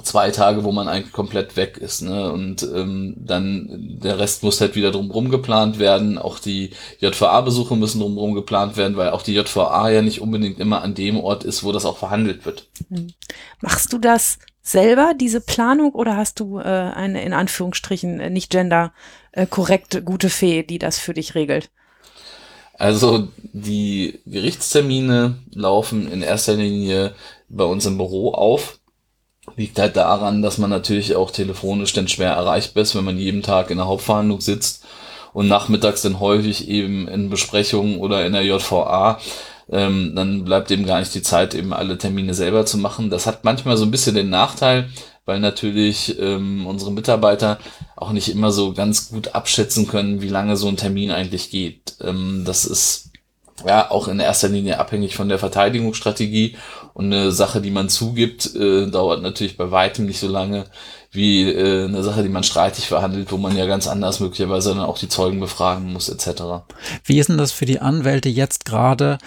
zwei 0.02 0.30
Tage, 0.30 0.64
wo 0.64 0.72
man 0.72 0.88
eigentlich 0.88 1.12
komplett 1.12 1.56
weg 1.56 1.78
ist. 1.78 2.02
Ne? 2.02 2.30
Und 2.30 2.62
ähm, 2.62 3.14
dann 3.16 3.98
der 4.02 4.18
Rest 4.18 4.42
muss 4.42 4.60
halt 4.60 4.74
wieder 4.74 4.90
drumherum 4.90 5.30
geplant 5.30 5.78
werden. 5.78 6.18
Auch 6.18 6.38
die 6.38 6.70
JVA-Besuche 7.00 7.76
müssen 7.76 8.00
drumherum 8.00 8.34
geplant 8.34 8.76
werden, 8.76 8.96
weil 8.96 9.10
auch 9.10 9.22
die 9.22 9.34
JVA 9.34 9.88
ja 9.88 10.02
nicht 10.02 10.20
unbedingt 10.20 10.60
immer 10.60 10.82
an 10.82 10.94
dem 10.94 11.18
Ort 11.18 11.44
ist, 11.44 11.64
wo 11.64 11.72
das 11.72 11.86
auch 11.86 11.96
verhandelt 11.96 12.44
wird. 12.44 12.68
Hm. 12.88 13.12
Machst 13.60 13.92
du 13.92 13.98
das 13.98 14.38
selber, 14.62 15.12
diese 15.18 15.40
Planung, 15.40 15.92
oder 15.92 16.16
hast 16.16 16.40
du 16.40 16.58
äh, 16.58 16.62
eine 16.62 17.22
in 17.22 17.32
Anführungsstrichen 17.32 18.20
äh, 18.20 18.30
nicht 18.30 18.50
gender 18.50 18.92
äh, 19.32 19.46
korrekt 19.46 20.04
gute 20.04 20.30
Fee, 20.30 20.62
die 20.62 20.78
das 20.78 20.98
für 20.98 21.14
dich 21.14 21.34
regelt? 21.34 21.70
Also 22.78 23.28
die 23.38 24.20
Gerichtstermine 24.26 25.38
laufen 25.50 26.10
in 26.10 26.22
erster 26.22 26.54
Linie 26.54 27.14
bei 27.48 27.64
uns 27.64 27.86
im 27.86 27.96
Büro 27.96 28.32
auf 28.32 28.78
liegt 29.54 29.78
halt 29.78 29.96
daran, 29.96 30.42
dass 30.42 30.58
man 30.58 30.70
natürlich 30.70 31.14
auch 31.14 31.30
telefonisch 31.30 31.92
dann 31.92 32.08
schwer 32.08 32.32
erreichbar 32.32 32.82
ist, 32.82 32.94
wenn 32.94 33.04
man 33.04 33.18
jeden 33.18 33.42
Tag 33.42 33.70
in 33.70 33.76
der 33.76 33.86
Hauptverhandlung 33.86 34.40
sitzt 34.40 34.84
und 35.32 35.48
nachmittags 35.48 36.02
dann 36.02 36.18
häufig 36.18 36.68
eben 36.68 37.06
in 37.06 37.30
Besprechungen 37.30 37.98
oder 37.98 38.26
in 38.26 38.32
der 38.32 38.44
JVA, 38.44 39.20
ähm, 39.70 40.12
dann 40.14 40.44
bleibt 40.44 40.70
eben 40.70 40.86
gar 40.86 41.00
nicht 41.00 41.14
die 41.14 41.22
Zeit, 41.22 41.54
eben 41.54 41.72
alle 41.72 41.98
Termine 41.98 42.34
selber 42.34 42.66
zu 42.66 42.78
machen. 42.78 43.10
Das 43.10 43.26
hat 43.26 43.44
manchmal 43.44 43.76
so 43.76 43.84
ein 43.84 43.90
bisschen 43.90 44.14
den 44.14 44.30
Nachteil, 44.30 44.88
weil 45.24 45.40
natürlich 45.40 46.18
ähm, 46.20 46.66
unsere 46.66 46.92
Mitarbeiter 46.92 47.58
auch 47.96 48.12
nicht 48.12 48.28
immer 48.28 48.52
so 48.52 48.72
ganz 48.72 49.08
gut 49.10 49.34
abschätzen 49.34 49.88
können, 49.88 50.22
wie 50.22 50.28
lange 50.28 50.56
so 50.56 50.68
ein 50.68 50.76
Termin 50.76 51.10
eigentlich 51.10 51.50
geht. 51.50 51.96
Ähm, 52.00 52.44
das 52.46 52.64
ist 52.64 53.10
ja 53.66 53.90
auch 53.90 54.08
in 54.08 54.20
erster 54.20 54.48
Linie 54.48 54.78
abhängig 54.78 55.16
von 55.16 55.28
der 55.28 55.38
Verteidigungsstrategie 55.38 56.56
und 56.94 57.06
eine 57.06 57.32
Sache, 57.32 57.60
die 57.60 57.70
man 57.70 57.88
zugibt, 57.88 58.54
äh, 58.54 58.86
dauert 58.88 59.22
natürlich 59.22 59.56
bei 59.56 59.70
weitem 59.70 60.06
nicht 60.06 60.20
so 60.20 60.28
lange 60.28 60.66
wie 61.10 61.50
äh, 61.50 61.84
eine 61.84 62.02
Sache, 62.02 62.22
die 62.22 62.28
man 62.28 62.44
streitig 62.44 62.86
verhandelt, 62.86 63.32
wo 63.32 63.38
man 63.38 63.56
ja 63.56 63.66
ganz 63.66 63.88
anders 63.88 64.20
möglicherweise 64.20 64.70
dann 64.70 64.80
auch 64.80 64.98
die 64.98 65.08
Zeugen 65.08 65.40
befragen 65.40 65.92
muss, 65.92 66.08
etc. 66.08 66.42
Wie 67.04 67.18
ist 67.18 67.28
denn 67.28 67.38
das 67.38 67.52
für 67.52 67.64
die 67.64 67.80
Anwälte 67.80 68.28
jetzt 68.28 68.64
gerade? 68.64 69.18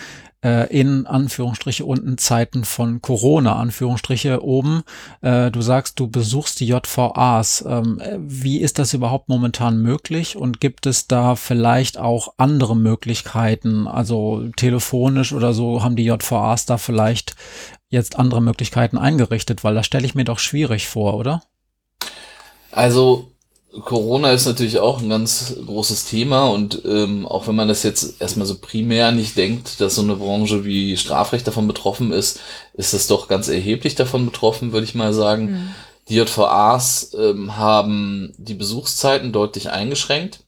Äh, 0.44 0.68
in 0.72 1.06
Anführungsstriche 1.06 1.86
unten 1.86 2.18
Zeiten 2.18 2.64
von 2.64 3.02
Corona, 3.02 3.58
Anführungsstriche 3.58 4.44
oben. 4.44 4.84
Äh, 5.22 5.52
du 5.52 5.62
sagst, 5.62 6.00
du 6.00 6.08
besuchst 6.08 6.60
die 6.60 6.68
JVAs. 6.68 7.66
Ähm, 7.68 8.02
wie 8.20 8.60
ist 8.60 8.80
das 8.80 8.94
überhaupt 8.94 9.30
momentan 9.30 9.82
möglich 9.82 10.38
und 10.38 10.60
gibt 10.60 10.86
es 10.86 11.08
da 11.08 11.36
vielleicht 11.36 11.98
auch 11.98 12.34
andere 12.38 12.76
Möglichkeiten, 12.76 13.88
also 13.88 14.48
telefonisch 14.56 15.34
oder 15.34 15.54
so, 15.54 15.84
haben 15.84 15.96
die 15.96 16.06
JVAs 16.06 16.66
da 16.66 16.78
vielleicht 16.78 17.36
jetzt 17.90 18.18
andere 18.18 18.42
Möglichkeiten 18.42 18.98
eingerichtet, 18.98 19.64
weil 19.64 19.76
das 19.76 19.86
stelle 19.86 20.06
ich 20.06 20.16
mir 20.16 20.26
doch 20.26 20.40
schwierig 20.40 20.88
vor, 20.88 21.16
oder? 21.16 21.42
Also 22.72 23.32
Corona 23.72 24.32
ist 24.32 24.46
natürlich 24.46 24.80
auch 24.80 25.00
ein 25.00 25.10
ganz 25.10 25.56
großes 25.66 26.06
Thema 26.06 26.46
und 26.48 26.82
ähm, 26.86 27.28
auch 27.28 27.48
wenn 27.48 27.56
man 27.56 27.68
das 27.68 27.84
jetzt 27.84 28.20
erstmal 28.20 28.48
so 28.48 28.58
primär 28.58 29.12
nicht 29.12 29.38
denkt, 29.38 29.80
dass 29.80 29.96
so 29.96 30.02
eine 30.02 30.16
Branche 30.16 30.66
wie 30.66 30.98
Strafrecht 30.98 31.46
davon 31.46 31.68
betroffen 31.68 32.12
ist, 32.12 32.40
ist 32.74 32.94
das 32.94 33.06
doch 33.06 33.28
ganz 33.28 33.48
erheblich 33.48 33.94
davon 33.94 34.26
betroffen, 34.26 34.72
würde 34.72 34.86
ich 34.86 34.96
mal 34.96 35.14
sagen. 35.14 35.52
Mhm. 35.52 35.76
Die 36.10 36.16
JVAs 36.16 37.12
ähm, 37.14 37.58
haben 37.58 38.34
die 38.38 38.56
Besuchszeiten 38.56 39.32
deutlich 39.32 39.70
eingeschränkt. 39.70 40.40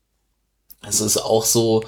Es 0.88 1.00
ist 1.00 1.18
auch 1.18 1.46
so, 1.46 1.84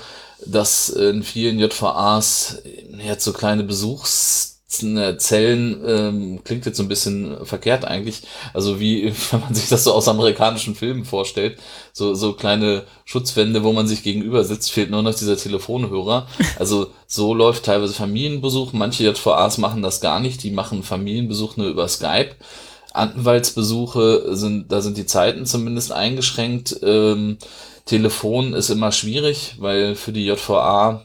dass 0.45 0.89
in 0.89 1.23
vielen 1.23 1.57
JVAs 1.57 2.61
jetzt 2.99 3.23
so 3.23 3.33
kleine 3.33 3.63
Besuchs 3.63 4.52
Zellen 4.73 5.81
ähm, 5.85 6.43
klingt 6.43 6.65
jetzt 6.65 6.77
so 6.77 6.83
ein 6.83 6.89
bisschen 6.89 7.45
verkehrt 7.45 7.85
eigentlich. 7.85 8.23
Also 8.53 8.79
wie, 8.79 9.13
wenn 9.31 9.39
man 9.41 9.53
sich 9.53 9.69
das 9.69 9.83
so 9.83 9.93
aus 9.93 10.07
amerikanischen 10.07 10.75
Filmen 10.75 11.05
vorstellt, 11.05 11.59
so, 11.91 12.13
so 12.13 12.33
kleine 12.33 12.83
Schutzwände, 13.05 13.63
wo 13.63 13.73
man 13.73 13.87
sich 13.87 14.03
gegenüber 14.03 14.43
sitzt, 14.43 14.71
fehlt 14.71 14.89
nur 14.91 15.01
noch 15.01 15.15
dieser 15.15 15.37
Telefonhörer. 15.37 16.27
Also 16.59 16.91
so 17.07 17.33
läuft 17.33 17.65
teilweise 17.65 17.93
Familienbesuch. 17.93 18.73
Manche 18.73 19.03
JVAs 19.03 19.57
machen 19.57 19.81
das 19.81 20.01
gar 20.01 20.19
nicht, 20.19 20.43
die 20.43 20.51
machen 20.51 20.83
Familienbesuch 20.83 21.57
nur 21.57 21.67
über 21.67 21.87
Skype. 21.87 22.35
Anwaltsbesuche 22.93 24.35
sind, 24.35 24.71
da 24.71 24.81
sind 24.81 24.97
die 24.97 25.05
Zeiten 25.05 25.45
zumindest 25.45 25.91
eingeschränkt. 25.91 26.79
Ähm, 26.83 27.37
Telefon 27.85 28.53
ist 28.53 28.69
immer 28.69 28.91
schwierig, 28.91 29.55
weil 29.59 29.95
für 29.95 30.13
die 30.13 30.25
JVA 30.25 31.03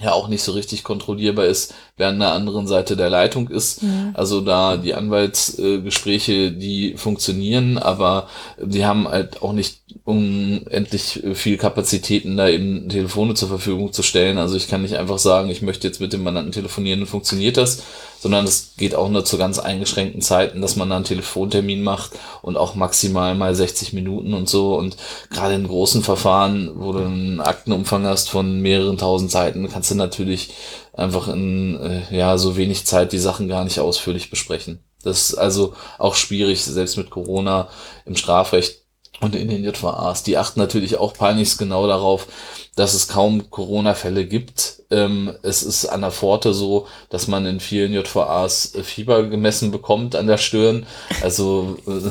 ja 0.00 0.12
auch 0.12 0.28
nicht 0.28 0.42
so 0.42 0.52
richtig 0.52 0.82
kontrollierbar 0.82 1.46
ist, 1.46 1.72
wer 1.96 2.08
an 2.08 2.18
der 2.18 2.32
anderen 2.32 2.66
Seite 2.66 2.96
der 2.96 3.08
Leitung 3.08 3.48
ist. 3.48 3.82
Mhm. 3.82 4.10
Also 4.14 4.40
da 4.40 4.76
die 4.76 4.94
Anwaltsgespräche, 4.94 6.50
die 6.50 6.94
funktionieren, 6.96 7.78
aber 7.78 8.28
die 8.60 8.84
haben 8.84 9.06
halt 9.06 9.42
auch 9.42 9.52
nicht 9.52 9.80
unendlich 10.04 11.22
viel 11.34 11.56
Kapazitäten, 11.56 12.36
da 12.36 12.48
eben 12.48 12.88
Telefone 12.88 13.34
zur 13.34 13.48
Verfügung 13.48 13.92
zu 13.92 14.02
stellen. 14.02 14.38
Also 14.38 14.56
ich 14.56 14.68
kann 14.68 14.82
nicht 14.82 14.96
einfach 14.96 15.18
sagen, 15.18 15.50
ich 15.50 15.62
möchte 15.62 15.86
jetzt 15.86 16.00
mit 16.00 16.12
dem 16.12 16.24
Mandanten 16.24 16.52
telefonieren 16.52 17.00
und 17.00 17.06
funktioniert 17.06 17.56
das, 17.56 17.82
sondern 18.18 18.44
es 18.44 18.74
geht 18.76 18.94
auch 18.94 19.08
nur 19.08 19.24
zu 19.24 19.38
ganz 19.38 19.58
eingeschränkten 19.58 20.20
Zeiten, 20.20 20.60
dass 20.60 20.76
man 20.76 20.90
da 20.90 20.96
einen 20.96 21.04
Telefontermin 21.04 21.82
macht 21.82 22.12
und 22.42 22.56
auch 22.56 22.74
maximal 22.74 23.34
mal 23.34 23.54
60 23.54 23.92
Minuten 23.92 24.34
und 24.34 24.48
so. 24.48 24.76
Und 24.76 24.96
gerade 25.30 25.54
in 25.54 25.68
großen 25.68 26.02
Verfahren, 26.02 26.72
wo 26.74 26.92
du 26.92 27.00
einen 27.00 27.40
Aktenumfang 27.40 28.04
hast 28.04 28.30
von 28.30 28.60
mehreren 28.60 28.98
tausend 28.98 29.30
Seiten, 29.30 29.68
kannst 29.68 29.90
du 29.90 29.94
natürlich 29.94 30.50
einfach 30.96 31.28
in 31.28 31.80
äh, 31.80 32.16
ja 32.16 32.38
so 32.38 32.56
wenig 32.56 32.86
Zeit 32.86 33.12
die 33.12 33.18
Sachen 33.18 33.48
gar 33.48 33.64
nicht 33.64 33.80
ausführlich 33.80 34.30
besprechen. 34.30 34.80
Das 35.02 35.30
ist 35.30 35.34
also 35.34 35.74
auch 35.98 36.14
schwierig, 36.14 36.64
selbst 36.64 36.96
mit 36.96 37.10
Corona 37.10 37.68
im 38.06 38.16
Strafrecht 38.16 38.84
und 39.20 39.34
in 39.34 39.48
den 39.48 39.64
JVAs. 39.64 40.22
Die 40.22 40.36
achten 40.36 40.60
natürlich 40.60 40.98
auch 40.98 41.14
peinlichst 41.14 41.58
genau 41.58 41.86
darauf, 41.86 42.26
dass 42.74 42.94
es 42.94 43.08
kaum 43.08 43.50
Corona-Fälle 43.50 44.26
gibt. 44.26 44.82
Ähm, 44.90 45.34
es 45.42 45.62
ist 45.62 45.86
an 45.86 46.00
der 46.00 46.10
Pforte 46.10 46.54
so, 46.54 46.86
dass 47.10 47.28
man 47.28 47.46
in 47.46 47.60
vielen 47.60 47.92
JVAs 47.92 48.74
äh, 48.74 48.82
Fieber 48.82 49.24
gemessen 49.24 49.70
bekommt 49.70 50.16
an 50.16 50.26
der 50.26 50.38
Stirn. 50.38 50.86
Also 51.22 51.76
äh, 51.86 52.10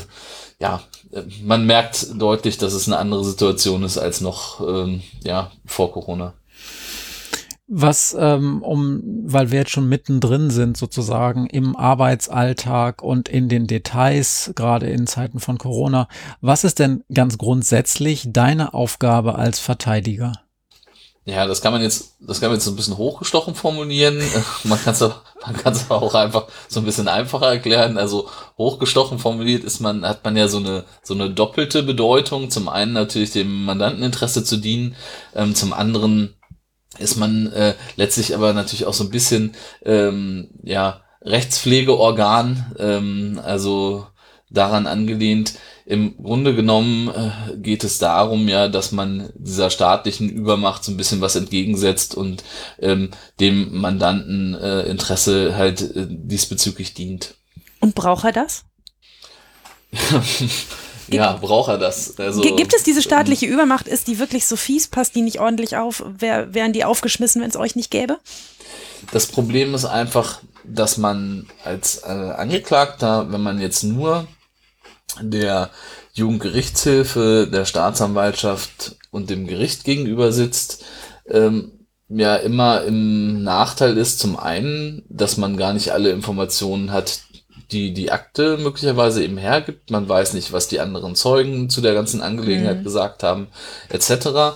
ja, 0.60 0.82
man 1.44 1.66
merkt 1.66 2.08
deutlich, 2.16 2.58
dass 2.58 2.74
es 2.74 2.88
eine 2.88 2.98
andere 2.98 3.24
Situation 3.24 3.84
ist 3.84 3.98
als 3.98 4.22
noch 4.22 4.62
ähm, 4.62 5.02
ja 5.24 5.52
vor 5.66 5.92
Corona. 5.92 6.34
Was, 7.76 8.16
ähm, 8.20 8.62
um, 8.62 9.02
weil 9.26 9.50
wir 9.50 9.60
jetzt 9.60 9.72
schon 9.72 9.90
mittendrin 9.90 10.52
sind, 10.52 10.78
sozusagen 10.78 11.48
im 11.48 11.76
Arbeitsalltag 11.76 13.02
und 13.02 13.30
in 13.30 13.50
den 13.50 13.66
Details, 13.66 14.52
gerade 14.56 14.88
in 14.90 15.08
Zeiten 15.08 15.40
von 15.40 15.58
Corona, 15.58 16.08
was 16.40 16.64
ist 16.64 16.78
denn 16.78 17.04
ganz 17.12 17.40
grundsätzlich 17.40 18.28
deine 18.32 18.76
Aufgabe 18.76 19.36
als 19.36 19.60
Verteidiger? 19.60 20.34
Ja, 21.26 21.48
das 21.48 21.62
kann 21.62 21.74
man 21.74 21.82
jetzt, 21.82 22.16
das 22.20 22.42
kann 22.42 22.50
man 22.50 22.58
jetzt 22.58 22.66
so 22.66 22.72
ein 22.72 22.76
bisschen 22.76 22.98
hochgestochen 22.98 23.56
formulieren. 23.56 24.22
man 24.66 24.80
kann 24.80 24.94
es 24.94 25.02
man 25.46 25.58
kann 25.58 25.74
es 25.74 25.90
auch 25.90 26.14
einfach 26.14 26.48
so 26.68 26.80
ein 26.80 26.86
bisschen 26.86 27.08
einfacher 27.08 27.48
erklären. 27.48 27.98
Also 27.98 28.30
hochgestochen 28.58 29.20
formuliert 29.20 29.64
ist 29.64 29.80
man, 29.80 30.06
hat 30.06 30.24
man 30.24 30.38
ja 30.38 30.48
so 30.48 30.58
eine, 30.58 30.84
so 31.02 31.14
eine 31.14 31.30
doppelte 31.30 31.84
Bedeutung. 31.84 32.50
Zum 32.50 32.70
einen 32.70 32.94
natürlich 32.94 33.32
dem 33.32 33.66
Mandanteninteresse 33.66 34.44
zu 34.44 34.58
dienen, 34.58 34.96
ähm, 35.36 35.56
zum 35.56 35.74
anderen 35.74 36.36
ist 37.00 37.18
man 37.18 37.52
äh, 37.54 37.76
letztlich 37.96 38.36
aber 38.36 38.54
natürlich 38.54 38.86
auch 38.86 38.94
so 38.94 39.04
ein 39.04 39.10
bisschen 39.10 39.54
ähm, 39.84 40.50
ja 40.64 41.02
Rechtspflegeorgan, 41.22 42.76
ähm, 42.80 43.42
also 43.44 44.08
daran 44.50 44.88
angelehnt. 44.88 45.54
Im 45.86 46.16
Grunde 46.18 46.56
genommen 46.56 47.10
äh, 47.10 47.58
geht 47.58 47.84
es 47.84 47.98
darum 47.98 48.48
ja, 48.48 48.70
dass 48.70 48.92
man 48.92 49.32
dieser 49.36 49.70
staatlichen 49.70 50.30
Übermacht 50.30 50.84
so 50.84 50.92
ein 50.92 50.98
bisschen 50.98 51.22
was 51.22 51.36
entgegensetzt 51.36 52.16
und 52.16 52.44
ähm, 52.80 53.10
dem 53.40 53.76
Mandanten 53.76 54.54
äh, 54.54 54.84
Interesse 54.84 55.56
halt 55.58 55.82
äh, 55.82 56.08
diesbezüglich 56.08 56.94
dient. 56.94 57.36
Und 57.80 57.96
braucht 57.96 58.24
er 58.24 58.32
das? 58.32 58.64
ja, 61.16 61.34
braucht 61.34 61.70
er 61.70 61.78
das. 61.78 62.18
Also, 62.20 62.42
gibt 62.42 62.74
es 62.74 62.84
diese 62.84 63.02
staatliche 63.02 63.46
Übermacht? 63.46 63.88
Ist 63.88 64.08
die 64.08 64.20
wirklich 64.20 64.46
so 64.46 64.56
fies? 64.56 64.88
Passt 64.88 65.16
die 65.16 65.22
nicht 65.22 65.40
ordentlich 65.40 65.78
auf? 65.78 66.04
Wär, 66.06 66.54
wären 66.54 66.74
die 66.74 66.86
aufgeschmissen, 66.86 67.42
wenn 67.42 67.50
es 67.50 67.56
euch 67.56 67.76
nicht 67.76 67.92
gäbe? 67.92 68.18
Das 69.12 69.28
Problem 69.28 69.74
ist 69.74 69.86
einfach, 69.86 70.42
dass 70.64 70.98
man 70.98 71.48
als 71.64 72.04
äh, 72.04 72.08
Angeklagter, 72.08 73.32
wenn 73.32 73.42
man 73.42 73.60
jetzt 73.60 73.84
nur 73.84 74.28
der 75.22 75.70
Jugendgerichtshilfe, 76.14 77.50
der 77.52 77.66
Staatsanwaltschaft 77.66 78.96
und 79.12 79.30
dem 79.30 79.48
Gericht 79.48 79.84
gegenüber 79.84 80.32
sitzt, 80.32 80.84
ähm, 81.30 81.84
ja 82.10 82.36
immer 82.36 82.84
im 82.84 83.44
Nachteil 83.44 83.98
ist 83.98 84.20
zum 84.20 84.38
einen, 84.38 85.04
dass 85.10 85.38
man 85.38 85.58
gar 85.58 85.74
nicht 85.74 85.92
alle 85.92 86.12
Informationen 86.12 86.92
hat, 86.92 87.22
die 87.74 87.94
die 87.94 88.12
Akte 88.12 88.58
möglicherweise 88.58 89.24
eben 89.24 89.38
hergibt. 89.38 89.92
Man 89.92 90.08
weiß 90.08 90.34
nicht, 90.34 90.54
was 90.54 90.68
die 90.68 90.80
anderen 90.80 91.16
Zeugen 91.16 91.70
zu 91.70 91.82
der 91.82 91.94
ganzen 91.94 92.22
Angelegenheit 92.22 92.80
Mhm. 92.80 92.84
gesagt 92.84 93.24
haben, 93.24 93.48
etc. 93.90 94.56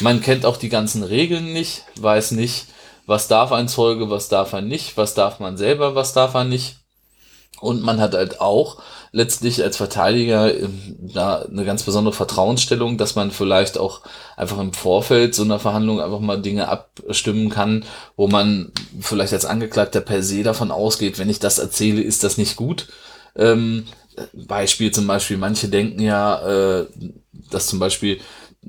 Man 0.00 0.20
kennt 0.20 0.44
auch 0.46 0.56
die 0.58 0.68
ganzen 0.68 1.02
Regeln 1.02 1.52
nicht, 1.52 1.84
weiß 1.98 2.32
nicht, 2.32 2.66
was 3.06 3.26
darf 3.26 3.50
ein 3.52 3.68
Zeuge, 3.68 4.10
was 4.10 4.28
darf 4.28 4.52
er 4.52 4.60
nicht, 4.60 4.96
was 4.96 5.14
darf 5.14 5.40
man 5.40 5.56
selber, 5.56 5.94
was 5.94 6.12
darf 6.12 6.34
er 6.34 6.44
nicht. 6.44 6.76
Und 7.60 7.82
man 7.82 8.00
hat 8.00 8.14
halt 8.14 8.40
auch 8.40 8.80
letztlich 9.12 9.62
als 9.62 9.76
Verteidiger 9.76 10.54
ähm, 10.54 10.96
da 11.14 11.42
eine 11.42 11.64
ganz 11.64 11.82
besondere 11.82 12.14
Vertrauensstellung, 12.14 12.98
dass 12.98 13.14
man 13.14 13.30
vielleicht 13.30 13.78
auch 13.78 14.02
einfach 14.36 14.58
im 14.58 14.72
Vorfeld 14.72 15.34
so 15.34 15.42
einer 15.42 15.58
Verhandlung 15.58 16.00
einfach 16.00 16.20
mal 16.20 16.40
Dinge 16.40 16.68
abstimmen 16.68 17.48
kann, 17.48 17.84
wo 18.16 18.28
man 18.28 18.72
vielleicht 19.00 19.32
als 19.32 19.46
Angeklagter 19.46 20.00
per 20.00 20.22
se 20.22 20.42
davon 20.42 20.70
ausgeht, 20.70 21.18
wenn 21.18 21.30
ich 21.30 21.38
das 21.38 21.58
erzähle, 21.58 22.02
ist 22.02 22.24
das 22.24 22.38
nicht 22.38 22.56
gut. 22.56 22.88
Ähm, 23.36 23.84
Beispiel 24.32 24.90
zum 24.90 25.06
Beispiel, 25.06 25.36
manche 25.36 25.68
denken 25.68 26.00
ja, 26.00 26.80
äh, 26.80 26.86
dass 27.50 27.68
zum 27.68 27.78
Beispiel 27.78 28.20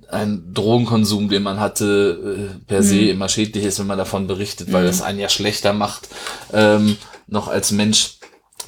ein 0.09 0.53
Drogenkonsum, 0.53 1.29
den 1.29 1.43
man 1.43 1.59
hatte, 1.59 2.51
äh, 2.53 2.65
per 2.67 2.83
se 2.83 3.09
immer 3.09 3.27
schädlich 3.27 3.65
ist, 3.65 3.79
wenn 3.79 3.87
man 3.87 3.97
davon 3.97 4.27
berichtet, 4.27 4.71
weil 4.71 4.85
das 4.85 5.01
einen 5.01 5.19
ja 5.19 5.29
schlechter 5.29 5.73
macht, 5.73 6.09
ähm, 6.53 6.97
noch 7.27 7.47
als 7.47 7.71
Mensch, 7.71 8.18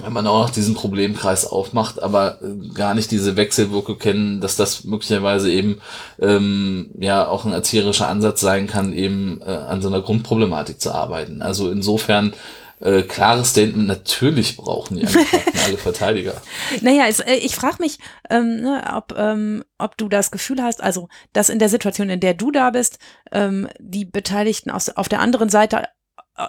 wenn 0.04 0.14
man 0.14 0.28
auch 0.28 0.44
noch 0.44 0.50
diesen 0.50 0.76
Problemkreis 0.76 1.46
aufmacht, 1.46 2.02
aber 2.02 2.40
äh, 2.42 2.70
gar 2.74 2.94
nicht 2.94 3.12
diese 3.12 3.36
Wechselwirkung 3.36 3.98
kennen, 3.98 4.42
dass 4.42 4.56
das 4.56 4.84
möglicherweise 4.84 5.52
eben 5.52 5.82
ähm, 6.20 6.92
ja 7.00 7.28
auch 7.28 7.46
ein 7.46 7.54
erzieherischer 7.54 8.08
Ansatz 8.08 8.42
sein 8.42 8.68
kann, 8.68 8.94
eben 8.94 9.42
äh, 9.42 9.50
an 9.50 9.82
so 9.82 9.88
einer 9.88 10.02
Grundproblematik 10.02 10.82
zu 10.82 10.94
arbeiten. 10.94 11.42
Also 11.42 11.72
insofern 11.72 12.34
äh, 12.82 13.04
klares 13.04 13.52
Statement, 13.52 13.88
natürlich 13.88 14.58
brauchen 14.58 14.98
die 14.98 15.06
Angeklagten 15.06 15.60
alle 15.66 15.78
Verteidiger. 15.78 16.42
Naja, 16.82 17.06
es, 17.08 17.20
äh, 17.20 17.36
ich 17.36 17.56
frage 17.56 17.78
mich, 17.80 18.00
ähm, 18.30 18.62
ne, 18.62 18.84
ob, 18.96 19.16
ähm, 19.18 19.64
ob 19.78 19.98
du 19.98 20.10
das 20.10 20.32
Gefühl 20.32 20.62
hast, 20.62 20.82
also 20.82 21.08
dass 21.34 21.50
in 21.50 21.60
der 21.60 21.70
Situation, 21.70 22.10
in 22.10 22.20
der 22.20 22.34
du 22.34 22.52
da 22.52 22.72
bist, 22.72 22.98
ähm, 23.32 23.68
die 23.80 24.06
Beteiligten 24.06 24.72
aus, 24.72 24.90
auf 24.90 25.10
der 25.10 25.20
anderen 25.20 25.50
Seite 25.50 25.86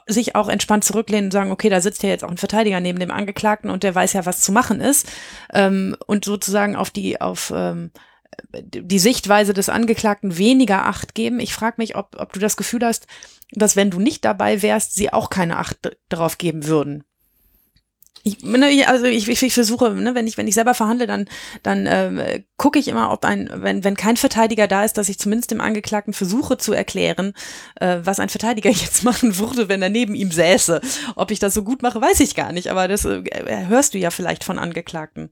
sich 0.07 0.35
auch 0.35 0.49
entspannt 0.49 0.85
zurücklehnen 0.85 1.27
und 1.27 1.33
sagen, 1.33 1.51
okay, 1.51 1.69
da 1.69 1.81
sitzt 1.81 2.03
ja 2.03 2.09
jetzt 2.09 2.25
auch 2.25 2.31
ein 2.31 2.39
Verteidiger 2.39 2.81
neben 2.81 2.99
dem 2.99 3.11
Angeklagten 3.11 3.71
und 3.71 3.83
der 3.83 3.95
weiß 3.95 4.13
ja, 4.15 4.27
was 4.27 4.41
zu 4.41 4.53
machen 4.53 4.81
ist. 4.81 5.11
Ähm, 5.53 5.97
und 6.07 6.25
sozusagen 6.25 6.77
auf 6.77 6.91
die, 6.91 7.21
auf 7.21 7.53
ähm, 7.55 7.91
die 8.55 8.99
Sichtweise 8.99 9.53
des 9.53 9.69
Angeklagten 9.69 10.39
weniger 10.39 10.87
Acht 10.87 11.15
geben. 11.15 11.41
Ich 11.41 11.55
frage 11.55 11.77
mich, 11.79 11.97
ob, 11.97 12.17
ob 12.19 12.33
du 12.33 12.41
das 12.41 12.57
Gefühl 12.57 12.81
hast, 12.85 13.07
dass 13.53 13.77
wenn 13.77 13.91
du 13.91 14.01
nicht 14.01 14.25
dabei 14.25 14.63
wärst, 14.63 14.95
sie 14.95 15.13
auch 15.13 15.31
keine 15.31 15.59
Acht 15.59 15.97
darauf 16.09 16.39
geben 16.39 16.67
würden. 16.67 17.05
Ich, 18.25 18.41
ne, 18.43 18.71
ich- 18.71 18.87
also 18.87 19.05
ich, 19.07 19.29
ich, 19.29 19.43
ich 19.43 19.53
versuche, 19.55 19.91
ne, 19.91 20.15
wenn 20.15 20.27
ich 20.29 20.37
wenn 20.39 20.47
ich 20.47 20.55
selber 20.55 20.75
verhandle, 20.75 21.07
dann 21.09 21.27
dann 21.63 21.87
ähm, 21.89 22.45
gucke 22.57 22.79
ich 22.79 22.87
immer, 22.89 23.11
ob 23.13 23.25
ein 23.25 23.51
wenn 23.53 23.83
wenn 23.83 23.97
kein 23.97 24.17
Verteidiger 24.17 24.69
da 24.69 24.85
ist, 24.85 24.97
dass 24.97 25.09
ich 25.09 25.19
zumindest 25.19 25.51
dem 25.51 25.61
Angeklagten 25.61 26.13
versuche 26.13 26.57
zu 26.57 26.73
erklären, 26.73 27.33
äh, 27.81 27.99
was 28.05 28.21
ein 28.21 28.29
Verteidiger 28.29 28.71
jetzt 28.71 29.03
machen 29.03 29.39
würde, 29.39 29.69
wenn 29.69 29.83
er 29.83 29.91
neben 29.91 30.15
ihm 30.15 30.31
säße. 30.31 30.81
Ob 31.17 31.31
ich 31.33 31.41
das 31.41 31.55
so 31.55 31.65
gut 31.65 31.83
mache, 31.83 32.01
weiß 32.01 32.21
ich 32.21 32.35
gar 32.37 32.53
nicht, 32.53 32.69
aber 32.69 32.87
das 32.89 33.05
äh, 33.05 33.23
hörst 33.67 33.95
du 33.95 33.99
ja 33.99 34.11
vielleicht 34.11 34.45
von 34.45 34.59
Angeklagten. 34.59 35.31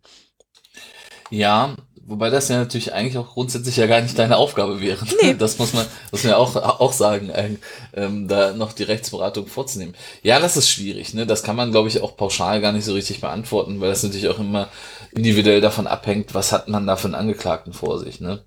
Ja, 1.32 1.76
wobei 2.10 2.28
das 2.28 2.48
ja 2.48 2.58
natürlich 2.58 2.92
eigentlich 2.92 3.16
auch 3.16 3.34
grundsätzlich 3.34 3.76
ja 3.76 3.86
gar 3.86 4.00
nicht 4.00 4.18
deine 4.18 4.36
Aufgabe 4.36 4.80
wäre. 4.80 5.04
Nee. 5.22 5.34
Das 5.38 5.58
muss 5.58 5.72
man, 5.72 5.86
muss 6.10 6.24
man 6.24 6.32
ja 6.32 6.36
auch, 6.36 6.56
auch 6.56 6.92
sagen, 6.92 7.30
äh, 7.30 7.56
ähm, 7.94 8.28
da 8.28 8.52
noch 8.52 8.72
die 8.72 8.82
Rechtsberatung 8.82 9.46
vorzunehmen. 9.46 9.94
Ja, 10.22 10.40
das 10.40 10.56
ist 10.56 10.68
schwierig. 10.68 11.14
Ne? 11.14 11.24
Das 11.24 11.42
kann 11.42 11.56
man, 11.56 11.70
glaube 11.70 11.88
ich, 11.88 12.02
auch 12.02 12.16
pauschal 12.16 12.60
gar 12.60 12.72
nicht 12.72 12.84
so 12.84 12.92
richtig 12.92 13.20
beantworten, 13.20 13.80
weil 13.80 13.88
das 13.88 14.02
natürlich 14.02 14.28
auch 14.28 14.38
immer 14.38 14.68
individuell 15.12 15.60
davon 15.60 15.86
abhängt, 15.86 16.34
was 16.34 16.52
hat 16.52 16.68
man 16.68 16.86
da 16.86 16.96
für 16.96 17.06
einen 17.06 17.14
Angeklagten 17.14 17.72
vor 17.72 17.98
sich. 17.98 18.20
Ne? 18.20 18.42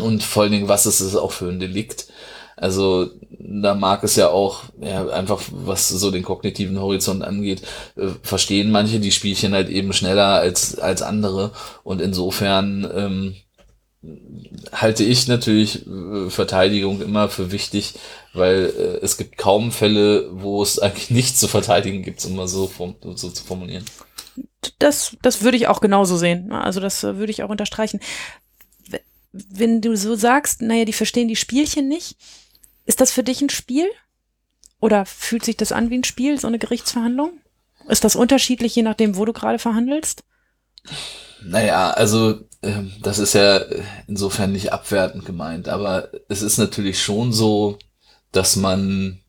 Und 0.00 0.22
vor 0.22 0.42
allen 0.42 0.52
Dingen, 0.52 0.68
was 0.68 0.86
ist 0.86 1.00
es 1.00 1.16
auch 1.16 1.32
für 1.32 1.48
ein 1.48 1.58
Delikt? 1.58 2.06
Also 2.56 3.10
da 3.38 3.74
mag 3.74 4.04
es 4.04 4.16
ja 4.16 4.28
auch 4.28 4.62
ja, 4.80 5.08
einfach, 5.08 5.42
was 5.50 5.88
so 5.88 6.10
den 6.10 6.22
kognitiven 6.22 6.80
Horizont 6.80 7.22
angeht, 7.22 7.62
äh, 7.96 8.08
verstehen 8.22 8.70
manche 8.70 9.00
die 9.00 9.12
Spielchen 9.12 9.54
halt 9.54 9.68
eben 9.68 9.92
schneller 9.92 10.34
als, 10.34 10.78
als 10.78 11.02
andere. 11.02 11.52
Und 11.82 12.00
insofern 12.00 12.88
ähm, 12.94 13.34
halte 14.72 15.04
ich 15.04 15.28
natürlich 15.28 15.86
äh, 15.86 16.30
Verteidigung 16.30 17.00
immer 17.00 17.28
für 17.28 17.52
wichtig, 17.52 17.94
weil 18.32 18.72
äh, 18.76 19.04
es 19.04 19.16
gibt 19.16 19.38
kaum 19.38 19.72
Fälle, 19.72 20.28
wo 20.32 20.62
es 20.62 20.78
eigentlich 20.78 21.10
nichts 21.10 21.40
zu 21.40 21.48
verteidigen 21.48 22.02
gibt, 22.02 22.24
um 22.24 22.36
mal 22.36 22.48
so, 22.48 22.66
form 22.66 22.96
so 23.14 23.30
zu 23.30 23.44
formulieren. 23.44 23.84
Das, 24.78 25.16
das 25.22 25.42
würde 25.42 25.56
ich 25.56 25.68
auch 25.68 25.80
genauso 25.80 26.16
sehen. 26.16 26.52
Also 26.52 26.80
das 26.80 27.04
äh, 27.04 27.16
würde 27.16 27.32
ich 27.32 27.42
auch 27.42 27.50
unterstreichen. 27.50 28.00
Wenn 29.32 29.80
du 29.80 29.96
so 29.96 30.14
sagst, 30.14 30.62
naja, 30.62 30.84
die 30.84 30.92
verstehen 30.92 31.28
die 31.28 31.36
Spielchen 31.36 31.88
nicht, 31.88 32.16
ist 32.84 33.00
das 33.00 33.12
für 33.12 33.22
dich 33.22 33.40
ein 33.40 33.50
Spiel? 33.50 33.88
Oder 34.80 35.06
fühlt 35.06 35.44
sich 35.44 35.56
das 35.56 35.72
an 35.72 35.90
wie 35.90 35.98
ein 35.98 36.04
Spiel, 36.04 36.38
so 36.38 36.46
eine 36.46 36.58
Gerichtsverhandlung? 36.58 37.40
Ist 37.88 38.04
das 38.04 38.16
unterschiedlich, 38.16 38.74
je 38.76 38.82
nachdem, 38.82 39.16
wo 39.16 39.24
du 39.24 39.32
gerade 39.32 39.58
verhandelst? 39.58 40.24
Naja, 41.42 41.90
also 41.90 42.40
ähm, 42.62 42.92
das 43.02 43.18
ist 43.18 43.34
ja 43.34 43.60
insofern 44.06 44.52
nicht 44.52 44.72
abwertend 44.72 45.24
gemeint, 45.24 45.68
aber 45.68 46.10
es 46.28 46.42
ist 46.42 46.58
natürlich 46.58 47.02
schon 47.02 47.32
so, 47.32 47.78
dass 48.32 48.56
man 48.56 49.20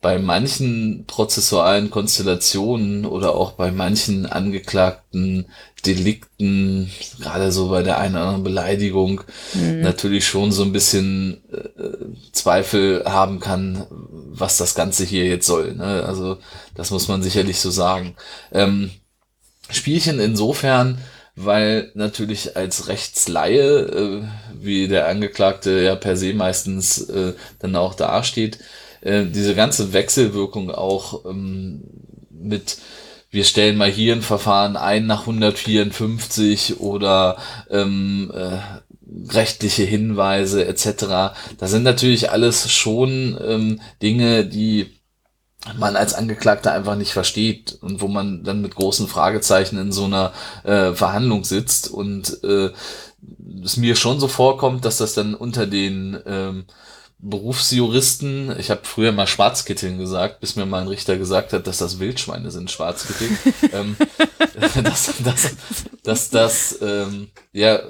bei 0.00 0.18
manchen 0.18 1.04
prozessualen 1.06 1.90
Konstellationen 1.90 3.04
oder 3.04 3.34
auch 3.34 3.52
bei 3.52 3.70
manchen 3.70 4.24
angeklagten 4.24 5.50
Delikten, 5.82 6.90
gerade 7.20 7.52
so 7.52 7.68
bei 7.68 7.82
der 7.82 7.98
einen 7.98 8.14
oder 8.14 8.24
anderen 8.24 8.44
Beleidigung, 8.44 9.22
natürlich 9.54 10.26
schon 10.26 10.52
so 10.52 10.62
ein 10.62 10.72
bisschen 10.72 11.42
äh, 11.52 12.32
Zweifel 12.32 13.04
haben 13.06 13.40
kann, 13.40 13.86
was 13.90 14.56
das 14.56 14.74
Ganze 14.74 15.04
hier 15.04 15.26
jetzt 15.26 15.46
soll. 15.46 15.74
Ne? 15.74 16.04
Also 16.04 16.38
das 16.74 16.90
muss 16.90 17.08
man 17.08 17.22
sicherlich 17.22 17.60
so 17.60 17.70
sagen. 17.70 18.16
Ähm, 18.52 18.90
Spielchen 19.70 20.20
insofern, 20.20 20.98
weil 21.36 21.90
natürlich 21.94 22.56
als 22.56 22.88
Rechtsleihe, 22.88 23.80
äh, 23.80 24.22
wie 24.60 24.88
der 24.88 25.08
Angeklagte 25.08 25.80
ja 25.80 25.94
per 25.96 26.16
se 26.16 26.34
meistens 26.34 27.02
äh, 27.08 27.34
dann 27.58 27.76
auch 27.76 27.94
dasteht, 27.94 28.58
äh, 29.00 29.24
diese 29.26 29.54
ganze 29.54 29.92
Wechselwirkung 29.92 30.70
auch 30.70 31.24
ähm, 31.24 31.82
mit 32.30 32.78
wir 33.30 33.44
stellen 33.44 33.76
mal 33.76 33.90
hier 33.90 34.14
ein 34.14 34.22
Verfahren 34.22 34.76
ein 34.76 35.06
nach 35.06 35.20
154 35.20 36.80
oder 36.80 37.36
ähm, 37.70 38.30
äh, 38.34 38.58
rechtliche 39.32 39.84
Hinweise 39.84 40.66
etc. 40.66 41.34
Da 41.58 41.66
sind 41.66 41.82
natürlich 41.82 42.30
alles 42.30 42.70
schon 42.70 43.38
ähm, 43.44 43.80
Dinge, 44.02 44.44
die 44.44 45.00
man 45.76 45.94
als 45.94 46.14
Angeklagter 46.14 46.72
einfach 46.72 46.96
nicht 46.96 47.12
versteht 47.12 47.78
und 47.82 48.00
wo 48.00 48.08
man 48.08 48.44
dann 48.44 48.62
mit 48.62 48.74
großen 48.74 49.08
Fragezeichen 49.08 49.78
in 49.78 49.92
so 49.92 50.04
einer 50.04 50.32
äh, 50.64 50.94
Verhandlung 50.94 51.44
sitzt 51.44 51.88
und 51.88 52.42
äh, 52.42 52.70
es 53.62 53.76
mir 53.76 53.94
schon 53.94 54.18
so 54.20 54.28
vorkommt, 54.28 54.84
dass 54.84 54.96
das 54.96 55.14
dann 55.14 55.34
unter 55.34 55.66
den 55.66 56.18
ähm, 56.26 56.64
Berufsjuristen, 57.22 58.58
ich 58.58 58.70
habe 58.70 58.80
früher 58.84 59.12
mal 59.12 59.26
Schwarzkitteln 59.26 59.98
gesagt, 59.98 60.40
bis 60.40 60.56
mir 60.56 60.64
mal 60.64 60.80
ein 60.80 60.88
Richter 60.88 61.18
gesagt 61.18 61.52
hat, 61.52 61.66
dass 61.66 61.78
das 61.78 61.98
Wildschweine 61.98 62.50
sind, 62.50 62.70
Schwarzkitteln, 62.70 63.38
ähm, 63.72 63.96
dass, 64.82 65.12
dass, 65.22 65.54
dass 66.02 66.30
das 66.30 66.78
ähm, 66.80 67.28
ja 67.52 67.80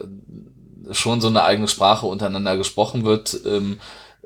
schon 0.91 1.21
so 1.21 1.29
eine 1.29 1.45
eigene 1.45 1.69
Sprache 1.69 2.07
untereinander 2.07 2.57
gesprochen 2.57 3.05
wird, 3.05 3.39
ähm, 3.47 3.79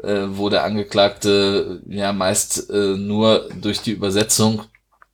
äh, 0.03 0.23
wo 0.29 0.49
der 0.49 0.65
Angeklagte 0.65 1.83
ja 1.87 2.13
meist 2.13 2.71
äh, 2.71 2.97
nur 2.97 3.49
durch 3.61 3.81
die 3.81 3.93
Übersetzung 3.93 4.63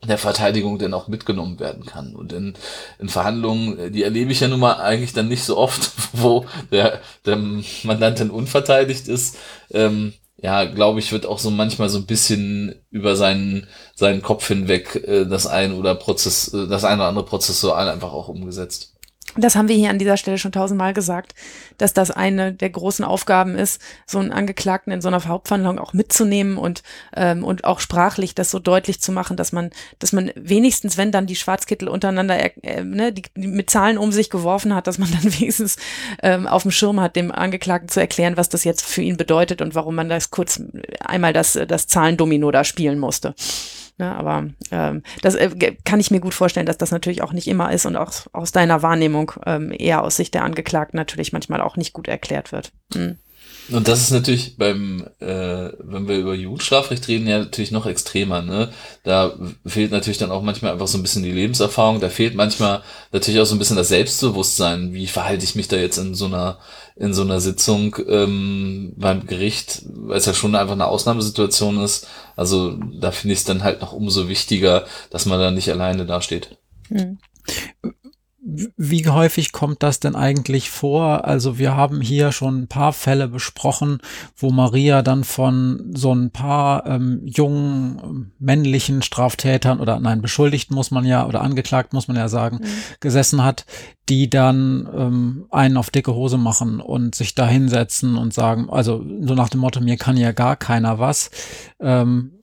der 0.08 0.18
Verteidigung 0.18 0.78
dann 0.78 0.94
auch 0.94 1.08
mitgenommen 1.08 1.60
werden 1.60 1.84
kann. 1.84 2.14
Und 2.14 2.32
in, 2.32 2.54
in 2.98 3.08
Verhandlungen, 3.08 3.78
äh, 3.78 3.90
die 3.90 4.02
erlebe 4.02 4.32
ich 4.32 4.40
ja 4.40 4.48
nun 4.48 4.60
mal 4.60 4.74
eigentlich 4.74 5.12
dann 5.12 5.28
nicht 5.28 5.44
so 5.44 5.56
oft, 5.58 5.92
wo 6.12 6.46
der, 6.72 7.00
der 7.26 7.36
Mandant 7.82 8.20
dann 8.20 8.30
unverteidigt 8.30 9.08
ist. 9.08 9.36
Ähm, 9.70 10.14
ja, 10.42 10.64
glaube 10.64 11.00
ich, 11.00 11.12
wird 11.12 11.26
auch 11.26 11.38
so 11.38 11.50
manchmal 11.50 11.90
so 11.90 11.98
ein 11.98 12.06
bisschen 12.06 12.74
über 12.90 13.14
seinen, 13.14 13.66
seinen 13.94 14.22
Kopf 14.22 14.48
hinweg 14.48 14.96
äh, 15.06 15.26
das 15.26 15.46
ein 15.46 15.74
oder 15.74 15.94
Prozess, 15.94 16.52
äh, 16.54 16.66
das 16.66 16.84
ein 16.84 16.98
oder 16.98 17.08
andere 17.08 17.26
Prozessual 17.26 17.88
einfach 17.88 18.12
auch 18.12 18.28
umgesetzt. 18.28 18.94
Das 19.36 19.54
haben 19.54 19.68
wir 19.68 19.76
hier 19.76 19.90
an 19.90 19.98
dieser 19.98 20.16
Stelle 20.16 20.38
schon 20.38 20.50
tausendmal 20.50 20.92
gesagt, 20.92 21.34
dass 21.78 21.92
das 21.92 22.10
eine 22.10 22.52
der 22.52 22.70
großen 22.70 23.04
Aufgaben 23.04 23.54
ist, 23.56 23.80
so 24.06 24.18
einen 24.18 24.32
Angeklagten 24.32 24.92
in 24.92 25.00
so 25.00 25.08
einer 25.08 25.24
Hauptverhandlung 25.24 25.78
auch 25.78 25.92
mitzunehmen 25.92 26.56
und 26.56 26.82
ähm, 27.16 27.44
und 27.44 27.64
auch 27.64 27.78
sprachlich 27.80 28.34
das 28.34 28.50
so 28.50 28.58
deutlich 28.58 29.00
zu 29.00 29.12
machen, 29.12 29.36
dass 29.36 29.52
man, 29.52 29.70
dass 30.00 30.12
man 30.12 30.32
wenigstens, 30.34 30.96
wenn 30.96 31.12
dann 31.12 31.26
die 31.26 31.36
Schwarzkittel 31.36 31.88
untereinander 31.88 32.38
äh, 32.64 32.82
ne, 32.82 33.12
die, 33.12 33.22
die 33.36 33.46
mit 33.46 33.70
Zahlen 33.70 33.98
um 33.98 34.10
sich 34.10 34.30
geworfen 34.30 34.74
hat, 34.74 34.86
dass 34.86 34.98
man 34.98 35.10
dann 35.10 35.24
wenigstens 35.38 35.76
ähm, 36.22 36.46
auf 36.48 36.62
dem 36.62 36.72
Schirm 36.72 37.00
hat, 37.00 37.14
dem 37.14 37.30
Angeklagten 37.30 37.88
zu 37.88 38.00
erklären, 38.00 38.36
was 38.36 38.48
das 38.48 38.64
jetzt 38.64 38.84
für 38.84 39.02
ihn 39.02 39.16
bedeutet 39.16 39.62
und 39.62 39.74
warum 39.74 39.94
man 39.94 40.08
das 40.08 40.30
kurz 40.30 40.60
einmal 41.00 41.32
das 41.32 41.58
das 41.68 41.86
Zahlendomino 41.86 42.50
da 42.50 42.64
spielen 42.64 42.98
musste. 42.98 43.34
Ne, 44.00 44.16
aber 44.16 44.46
ähm, 44.70 45.02
das 45.20 45.34
äh, 45.34 45.50
kann 45.84 46.00
ich 46.00 46.10
mir 46.10 46.20
gut 46.20 46.32
vorstellen, 46.32 46.64
dass 46.64 46.78
das 46.78 46.90
natürlich 46.90 47.20
auch 47.20 47.34
nicht 47.34 47.46
immer 47.46 47.70
ist 47.70 47.84
und 47.84 47.96
auch 47.96 48.10
aus 48.32 48.50
deiner 48.50 48.80
Wahrnehmung 48.80 49.32
ähm, 49.44 49.74
eher 49.78 50.02
aus 50.02 50.16
Sicht 50.16 50.32
der 50.32 50.42
Angeklagten 50.42 50.96
natürlich 50.96 51.34
manchmal 51.34 51.60
auch 51.60 51.76
nicht 51.76 51.92
gut 51.92 52.08
erklärt 52.08 52.50
wird. 52.50 52.72
Mhm. 52.94 53.18
Und 53.72 53.88
das 53.88 54.00
ist 54.00 54.10
natürlich 54.10 54.56
beim, 54.56 55.06
äh, 55.20 55.70
wenn 55.78 56.08
wir 56.08 56.18
über 56.18 56.34
Jugendstrafrecht 56.34 57.06
reden, 57.08 57.26
ja 57.26 57.38
natürlich 57.38 57.70
noch 57.70 57.86
extremer. 57.86 58.42
Ne? 58.42 58.70
Da 59.04 59.34
fehlt 59.64 59.92
natürlich 59.92 60.18
dann 60.18 60.30
auch 60.30 60.42
manchmal 60.42 60.72
einfach 60.72 60.88
so 60.88 60.98
ein 60.98 61.02
bisschen 61.02 61.22
die 61.22 61.32
Lebenserfahrung. 61.32 62.00
Da 62.00 62.08
fehlt 62.08 62.34
manchmal 62.34 62.82
natürlich 63.12 63.40
auch 63.40 63.46
so 63.46 63.54
ein 63.54 63.58
bisschen 63.58 63.76
das 63.76 63.88
Selbstbewusstsein. 63.88 64.92
Wie 64.92 65.06
verhalte 65.06 65.44
ich 65.44 65.54
mich 65.54 65.68
da 65.68 65.76
jetzt 65.76 65.98
in 65.98 66.14
so 66.14 66.26
einer 66.26 66.58
in 66.96 67.14
so 67.14 67.22
einer 67.22 67.40
Sitzung 67.40 67.96
ähm, 68.08 68.92
beim 68.96 69.26
Gericht, 69.26 69.82
weil 69.86 70.18
es 70.18 70.26
ja 70.26 70.34
schon 70.34 70.54
einfach 70.54 70.74
eine 70.74 70.86
Ausnahmesituation 70.86 71.82
ist. 71.82 72.06
Also 72.36 72.76
da 73.00 73.10
finde 73.10 73.32
ich 73.32 73.38
es 73.38 73.44
dann 73.46 73.64
halt 73.64 73.80
noch 73.80 73.94
umso 73.94 74.28
wichtiger, 74.28 74.84
dass 75.08 75.24
man 75.24 75.40
da 75.40 75.50
nicht 75.50 75.70
alleine 75.70 76.04
dasteht. 76.04 76.58
Hm. 76.88 77.18
Wie 78.42 79.06
häufig 79.06 79.52
kommt 79.52 79.82
das 79.82 80.00
denn 80.00 80.16
eigentlich 80.16 80.70
vor? 80.70 81.26
Also 81.26 81.58
wir 81.58 81.76
haben 81.76 82.00
hier 82.00 82.32
schon 82.32 82.62
ein 82.62 82.68
paar 82.68 82.94
Fälle 82.94 83.28
besprochen, 83.28 83.98
wo 84.34 84.50
Maria 84.50 85.02
dann 85.02 85.24
von 85.24 85.92
so 85.94 86.14
ein 86.14 86.30
paar 86.30 86.86
ähm, 86.86 87.20
jungen 87.26 88.32
männlichen 88.38 89.02
Straftätern 89.02 89.78
oder 89.78 90.00
nein, 90.00 90.22
Beschuldigten 90.22 90.74
muss 90.74 90.90
man 90.90 91.04
ja 91.04 91.26
oder 91.26 91.42
angeklagt 91.42 91.92
muss 91.92 92.08
man 92.08 92.16
ja 92.16 92.28
sagen, 92.28 92.60
mhm. 92.62 92.66
gesessen 93.00 93.44
hat, 93.44 93.66
die 94.08 94.30
dann 94.30 94.88
ähm, 94.96 95.46
einen 95.50 95.76
auf 95.76 95.90
dicke 95.90 96.14
Hose 96.14 96.38
machen 96.38 96.80
und 96.80 97.14
sich 97.14 97.34
da 97.34 97.46
hinsetzen 97.46 98.16
und 98.16 98.32
sagen, 98.32 98.70
also 98.70 99.04
so 99.20 99.34
nach 99.34 99.50
dem 99.50 99.60
Motto, 99.60 99.80
mir 99.80 99.98
kann 99.98 100.16
ja 100.16 100.32
gar 100.32 100.56
keiner 100.56 100.98
was. 100.98 101.30
Ähm, 101.78 102.39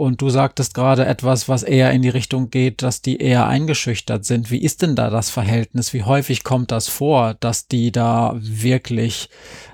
und 0.00 0.22
du 0.22 0.30
sagtest 0.30 0.72
gerade 0.72 1.04
etwas, 1.04 1.46
was 1.46 1.62
eher 1.62 1.92
in 1.92 2.00
die 2.00 2.08
Richtung 2.08 2.48
geht, 2.48 2.82
dass 2.82 3.02
die 3.02 3.18
eher 3.18 3.46
eingeschüchtert 3.46 4.24
sind. 4.24 4.50
Wie 4.50 4.62
ist 4.62 4.80
denn 4.80 4.96
da 4.96 5.10
das 5.10 5.28
Verhältnis? 5.28 5.92
Wie 5.92 6.04
häufig 6.04 6.42
kommt 6.42 6.72
das 6.72 6.88
vor, 6.88 7.34
dass 7.34 7.68
die 7.68 7.92
da 7.92 8.34
wirklich 8.40 9.28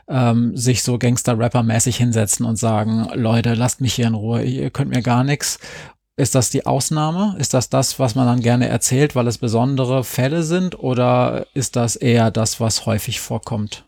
ähm, 0.08 0.56
sich 0.56 0.82
so 0.82 0.98
Gangster-Rapper-mäßig 0.98 1.96
hinsetzen 1.96 2.44
und 2.44 2.56
sagen, 2.56 3.08
Leute, 3.14 3.54
lasst 3.54 3.80
mich 3.80 3.94
hier 3.94 4.08
in 4.08 4.14
Ruhe, 4.14 4.42
ihr 4.42 4.70
könnt 4.70 4.90
mir 4.90 5.02
gar 5.02 5.22
nichts. 5.22 5.60
Ist 6.16 6.34
das 6.34 6.50
die 6.50 6.66
Ausnahme? 6.66 7.36
Ist 7.38 7.54
das 7.54 7.68
das, 7.68 7.98
was 8.00 8.16
man 8.16 8.26
dann 8.26 8.40
gerne 8.40 8.66
erzählt, 8.66 9.14
weil 9.14 9.28
es 9.28 9.38
besondere 9.38 10.02
Fälle 10.02 10.42
sind? 10.42 10.76
Oder 10.78 11.46
ist 11.54 11.76
das 11.76 11.94
eher 11.94 12.32
das, 12.32 12.58
was 12.58 12.84
häufig 12.84 13.20
vorkommt? 13.20 13.85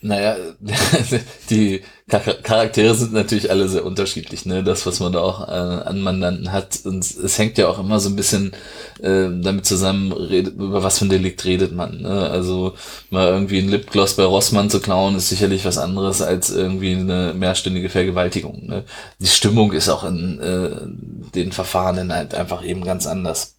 Naja, 0.00 0.36
die 1.50 1.82
Charaktere 2.08 2.94
sind 2.94 3.12
natürlich 3.12 3.50
alle 3.50 3.68
sehr 3.68 3.84
unterschiedlich, 3.84 4.46
ne? 4.46 4.62
Das, 4.62 4.86
was 4.86 5.00
man 5.00 5.12
da 5.12 5.20
auch 5.20 5.46
äh, 5.46 5.50
an 5.50 6.00
Mandanten 6.00 6.52
hat. 6.52 6.80
Und 6.84 7.04
es 7.04 7.38
hängt 7.38 7.58
ja 7.58 7.68
auch 7.68 7.78
immer 7.78 8.00
so 8.00 8.08
ein 8.08 8.16
bisschen 8.16 8.52
äh, 9.00 9.28
damit 9.28 9.66
zusammen, 9.66 10.12
redet, 10.12 10.54
über 10.54 10.82
was 10.82 10.98
für 10.98 11.06
ein 11.06 11.10
Delikt 11.10 11.44
redet 11.44 11.72
man. 11.72 12.00
Ne? 12.02 12.30
Also 12.30 12.74
mal 13.10 13.28
irgendwie 13.28 13.58
ein 13.58 13.68
Lipgloss 13.68 14.14
bei 14.14 14.24
Rossmann 14.24 14.70
zu 14.70 14.80
klauen, 14.80 15.16
ist 15.16 15.28
sicherlich 15.28 15.64
was 15.64 15.78
anderes 15.78 16.22
als 16.22 16.50
irgendwie 16.50 16.92
eine 16.92 17.34
mehrstündige 17.34 17.90
Vergewaltigung. 17.90 18.66
Ne? 18.66 18.84
Die 19.18 19.26
Stimmung 19.26 19.72
ist 19.72 19.88
auch 19.88 20.04
in 20.04 20.38
äh, 20.40 21.34
den 21.34 21.52
Verfahren 21.52 22.12
halt 22.12 22.34
einfach 22.34 22.64
eben 22.64 22.84
ganz 22.84 23.06
anders. 23.06 23.57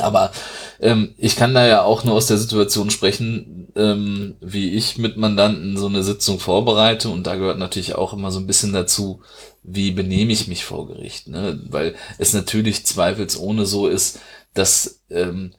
Aber 0.00 0.32
ähm, 0.80 1.14
ich 1.16 1.36
kann 1.36 1.54
da 1.54 1.66
ja 1.66 1.82
auch 1.82 2.04
nur 2.04 2.14
aus 2.14 2.26
der 2.26 2.38
Situation 2.38 2.90
sprechen, 2.90 3.68
ähm, 3.74 4.36
wie 4.40 4.70
ich 4.70 4.98
mit 4.98 5.16
Mandanten 5.16 5.76
so 5.76 5.86
eine 5.86 6.02
Sitzung 6.02 6.38
vorbereite. 6.38 7.08
Und 7.08 7.26
da 7.26 7.34
gehört 7.36 7.58
natürlich 7.58 7.94
auch 7.94 8.12
immer 8.12 8.30
so 8.30 8.38
ein 8.38 8.46
bisschen 8.46 8.72
dazu, 8.72 9.20
wie 9.62 9.90
benehme 9.90 10.32
ich 10.32 10.46
mich 10.46 10.64
vor 10.64 10.86
Gericht. 10.86 11.28
Ne? 11.28 11.60
Weil 11.68 11.94
es 12.18 12.32
natürlich 12.32 12.86
zweifelsohne 12.86 13.66
so 13.66 13.88
ist, 13.88 14.20
dass 14.54 15.00
ähm, 15.10 15.52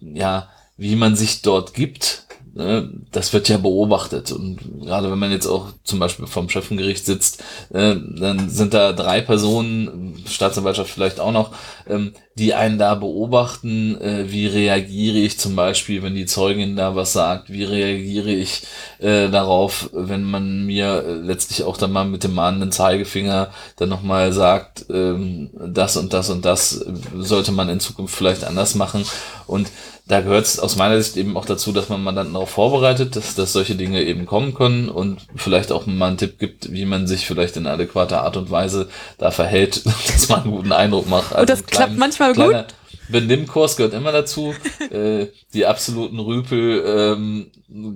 ja, 0.00 0.48
wie 0.76 0.96
man 0.96 1.14
sich 1.16 1.42
dort 1.42 1.74
gibt, 1.74 2.26
Ne, 2.54 2.90
das 3.10 3.32
wird 3.32 3.48
ja 3.48 3.56
beobachtet. 3.56 4.30
Und 4.30 4.58
gerade 4.82 5.10
wenn 5.10 5.18
man 5.18 5.30
jetzt 5.30 5.46
auch 5.46 5.68
zum 5.84 5.98
Beispiel 5.98 6.26
vom 6.26 6.50
Schöffengericht 6.50 7.06
sitzt, 7.06 7.42
äh, 7.70 7.96
dann 7.96 8.50
sind 8.50 8.74
da 8.74 8.92
drei 8.92 9.22
Personen, 9.22 10.22
Staatsanwaltschaft 10.26 10.90
vielleicht 10.90 11.18
auch 11.18 11.32
noch, 11.32 11.52
ähm, 11.88 12.12
die 12.34 12.54
einen 12.54 12.78
da 12.78 12.94
beobachten, 12.94 14.00
äh, 14.00 14.30
wie 14.30 14.46
reagiere 14.46 15.18
ich 15.18 15.38
zum 15.38 15.54
Beispiel, 15.54 16.02
wenn 16.02 16.14
die 16.14 16.26
Zeugin 16.26 16.76
da 16.76 16.96
was 16.96 17.12
sagt, 17.12 17.52
wie 17.52 17.64
reagiere 17.64 18.30
ich 18.30 18.62
äh, 19.00 19.28
darauf, 19.28 19.90
wenn 19.92 20.24
man 20.24 20.64
mir 20.64 21.02
letztlich 21.22 21.64
auch 21.64 21.76
dann 21.76 21.92
mal 21.92 22.06
mit 22.06 22.24
dem 22.24 22.34
mahnenden 22.34 22.72
Zeigefinger 22.72 23.50
dann 23.76 23.90
nochmal 23.90 24.32
sagt, 24.32 24.86
ähm, 24.90 25.50
das 25.54 25.96
und 25.96 26.12
das 26.14 26.30
und 26.30 26.44
das 26.44 26.84
sollte 27.14 27.52
man 27.52 27.68
in 27.68 27.80
Zukunft 27.80 28.14
vielleicht 28.14 28.44
anders 28.44 28.74
machen. 28.74 29.04
Und 29.46 29.68
da 30.06 30.20
gehört 30.20 30.46
es 30.46 30.58
aus 30.58 30.76
meiner 30.76 31.00
Sicht 31.00 31.16
eben 31.16 31.36
auch 31.36 31.46
dazu, 31.46 31.72
dass 31.72 31.88
man 31.88 32.02
Mandanten 32.02 32.34
darauf 32.34 32.50
vorbereitet, 32.50 33.14
dass, 33.14 33.34
dass 33.34 33.52
solche 33.52 33.76
Dinge 33.76 34.02
eben 34.02 34.26
kommen 34.26 34.52
können 34.52 34.88
und 34.88 35.20
vielleicht 35.36 35.70
auch 35.70 35.86
mal 35.86 36.08
einen 36.08 36.18
Tipp 36.18 36.38
gibt, 36.38 36.72
wie 36.72 36.84
man 36.84 37.06
sich 37.06 37.26
vielleicht 37.26 37.56
in 37.56 37.66
adäquater 37.66 38.22
Art 38.22 38.36
und 38.36 38.50
Weise 38.50 38.88
da 39.18 39.30
verhält, 39.30 39.86
dass 40.12 40.28
man 40.28 40.42
einen 40.42 40.50
guten 40.50 40.72
Eindruck 40.72 41.08
macht. 41.08 41.32
Also 41.32 41.40
und 41.40 41.50
das 41.50 41.66
klappt 41.66 41.96
manchmal 41.96 42.21
gut. 42.32 42.66
Benimmkurs 43.08 43.76
gehört 43.76 43.94
immer 43.94 44.12
dazu. 44.12 44.54
äh, 44.90 45.26
die 45.54 45.66
absoluten 45.66 46.18
Rüpel 46.18 46.84
ähm, 46.86 47.50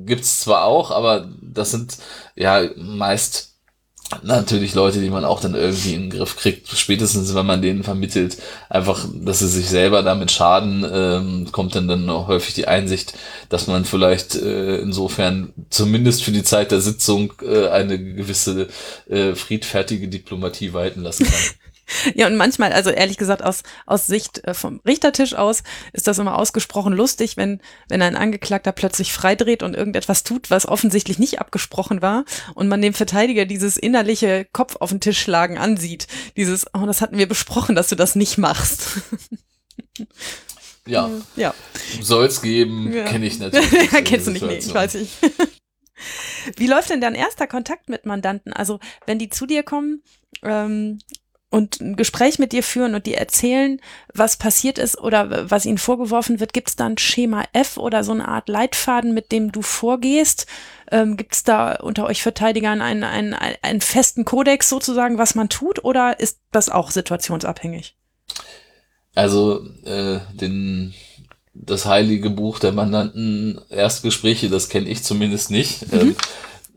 gibt 0.05 0.25
zwar 0.25 0.65
auch, 0.65 0.91
aber 0.91 1.29
das 1.41 1.71
sind 1.71 1.97
ja 2.35 2.63
meist 2.77 3.57
natürlich 4.23 4.75
Leute, 4.75 5.01
die 5.01 5.11
man 5.11 5.25
auch 5.25 5.41
dann 5.41 5.55
irgendwie 5.55 5.95
in 5.95 6.03
den 6.03 6.11
Griff 6.11 6.37
kriegt, 6.37 6.69
spätestens 6.69 7.35
wenn 7.35 7.47
man 7.47 7.61
denen 7.61 7.83
vermittelt, 7.83 8.37
einfach, 8.69 9.05
dass 9.13 9.41
sie 9.41 9.49
sich 9.49 9.69
selber 9.69 10.03
damit 10.03 10.31
schaden, 10.31 10.87
ähm, 10.89 11.49
kommt 11.51 11.75
dann 11.75 11.89
dann 11.89 12.09
auch 12.09 12.29
häufig 12.29 12.55
die 12.55 12.69
Einsicht, 12.69 13.15
dass 13.49 13.67
man 13.67 13.85
vielleicht 13.85 14.37
äh, 14.37 14.77
insofern 14.77 15.53
zumindest 15.71 16.23
für 16.23 16.31
die 16.31 16.45
Zeit 16.45 16.71
der 16.71 16.81
Sitzung 16.81 17.33
äh, 17.43 17.69
eine 17.69 17.99
gewisse 17.99 18.69
äh, 19.09 19.35
friedfertige 19.35 20.09
Diplomatie 20.09 20.73
walten 20.73 21.03
lassen 21.03 21.25
kann. 21.25 21.35
Ja, 22.15 22.27
und 22.27 22.37
manchmal, 22.37 22.73
also 22.73 22.91
ehrlich 22.91 23.17
gesagt, 23.17 23.43
aus, 23.45 23.63
aus 23.87 24.07
Sicht 24.07 24.43
äh, 24.45 24.55
vom 24.55 24.81
Richtertisch 24.87 25.35
aus, 25.35 25.63
ist 25.93 26.07
das 26.07 26.19
immer 26.19 26.37
ausgesprochen 26.37 26.93
lustig, 26.93 27.37
wenn, 27.37 27.61
wenn 27.89 28.03
ein 28.03 28.17
Angeklagter 28.17 28.73
plötzlich 28.73 29.13
freidreht 29.13 29.63
und 29.63 29.75
irgendetwas 29.75 30.25
tut, 30.25 30.51
was 30.51 30.67
offensichtlich 30.67 31.19
nicht 31.19 31.41
abgesprochen 31.41 32.03
war 32.03 32.25
und 32.55 32.69
man 32.69 32.83
dem 32.83 32.95
Verteidiger 32.95 33.47
dieses 33.47 33.77
innerliche 33.77 34.47
Kopf 34.53 34.77
auf 34.77 34.91
den 34.91 35.01
Tisch 35.01 35.21
schlagen 35.21 35.59
ansieht. 35.59 36.09
Dieses, 36.37 36.67
oh, 36.75 36.87
das 36.87 37.01
hatten 37.01 37.19
wir 37.19 37.29
besprochen, 37.29 37.77
dass 37.77 37.89
du 37.89 37.95
das 37.95 38.17
nicht 38.17 38.37
machst. 38.39 38.89
Ja. 40.87 41.11
ja. 41.37 41.55
Soll 42.01 42.27
es 42.27 42.43
geben, 42.43 42.93
ja. 42.93 43.05
kenne 43.05 43.27
ich 43.27 43.39
natürlich. 43.39 43.71
ja, 43.93 44.01
kennst 44.01 44.27
du 44.27 44.33
nicht, 44.33 44.45
nee, 44.45 44.59
ich 44.59 44.75
weiß 44.75 44.95
nicht. 44.95 45.13
Wie 46.57 46.67
läuft 46.67 46.91
denn 46.91 47.01
dein 47.01 47.15
erster 47.15 47.47
Kontakt 47.47 47.89
mit 47.89 48.07
Mandanten? 48.07 48.53
Also, 48.53 48.81
wenn 49.07 49.19
die 49.19 49.31
zu 49.31 49.47
dir 49.47 49.63
kommen, 49.63 50.03
ähm, 50.43 50.99
und 51.51 51.81
ein 51.81 51.97
Gespräch 51.97 52.39
mit 52.39 52.53
dir 52.53 52.63
führen 52.63 52.95
und 52.95 53.07
dir 53.07 53.19
erzählen, 53.19 53.81
was 54.13 54.37
passiert 54.37 54.79
ist 54.79 54.99
oder 54.99 55.49
was 55.51 55.65
ihnen 55.65 55.79
vorgeworfen 55.79 56.41
wird, 56.41 56.53
gibt 56.53 56.69
es 56.69 56.77
da 56.77 56.87
ein 56.87 56.99
Schema 56.99 57.45
F 57.53 57.77
oder 57.77 58.03
so 58.03 58.13
eine 58.13 58.27
Art 58.27 58.49
Leitfaden, 58.49 59.15
mit 59.15 59.31
dem 59.31 59.53
du 59.53 59.63
vorgehst? 59.63 60.47
Ähm, 60.91 61.17
gibt 61.17 61.35
es 61.35 61.45
da 61.45 61.77
unter 61.77 62.07
euch 62.07 62.23
Verteidigern 62.23 62.81
einen, 62.81 63.05
einen, 63.05 63.35
einen 63.35 63.81
festen 63.81 64.25
Kodex 64.25 64.69
sozusagen, 64.69 65.19
was 65.19 65.35
man 65.35 65.49
tut, 65.49 65.85
oder 65.85 66.19
ist 66.19 66.41
das 66.51 66.69
auch 66.69 66.91
situationsabhängig? 66.91 67.97
Also 69.15 69.65
äh, 69.85 70.19
den, 70.35 70.95
das 71.55 71.87
heilige 71.87 72.31
Buch 72.31 72.59
der 72.59 72.73
Mandanten 72.73 73.61
Erstgespräche, 73.71 74.51
das 74.51 74.69
kenne 74.69 74.89
ich 74.89 75.05
zumindest 75.05 75.51
nicht. 75.51 75.93
Mhm. 75.93 76.01
Ähm, 76.01 76.17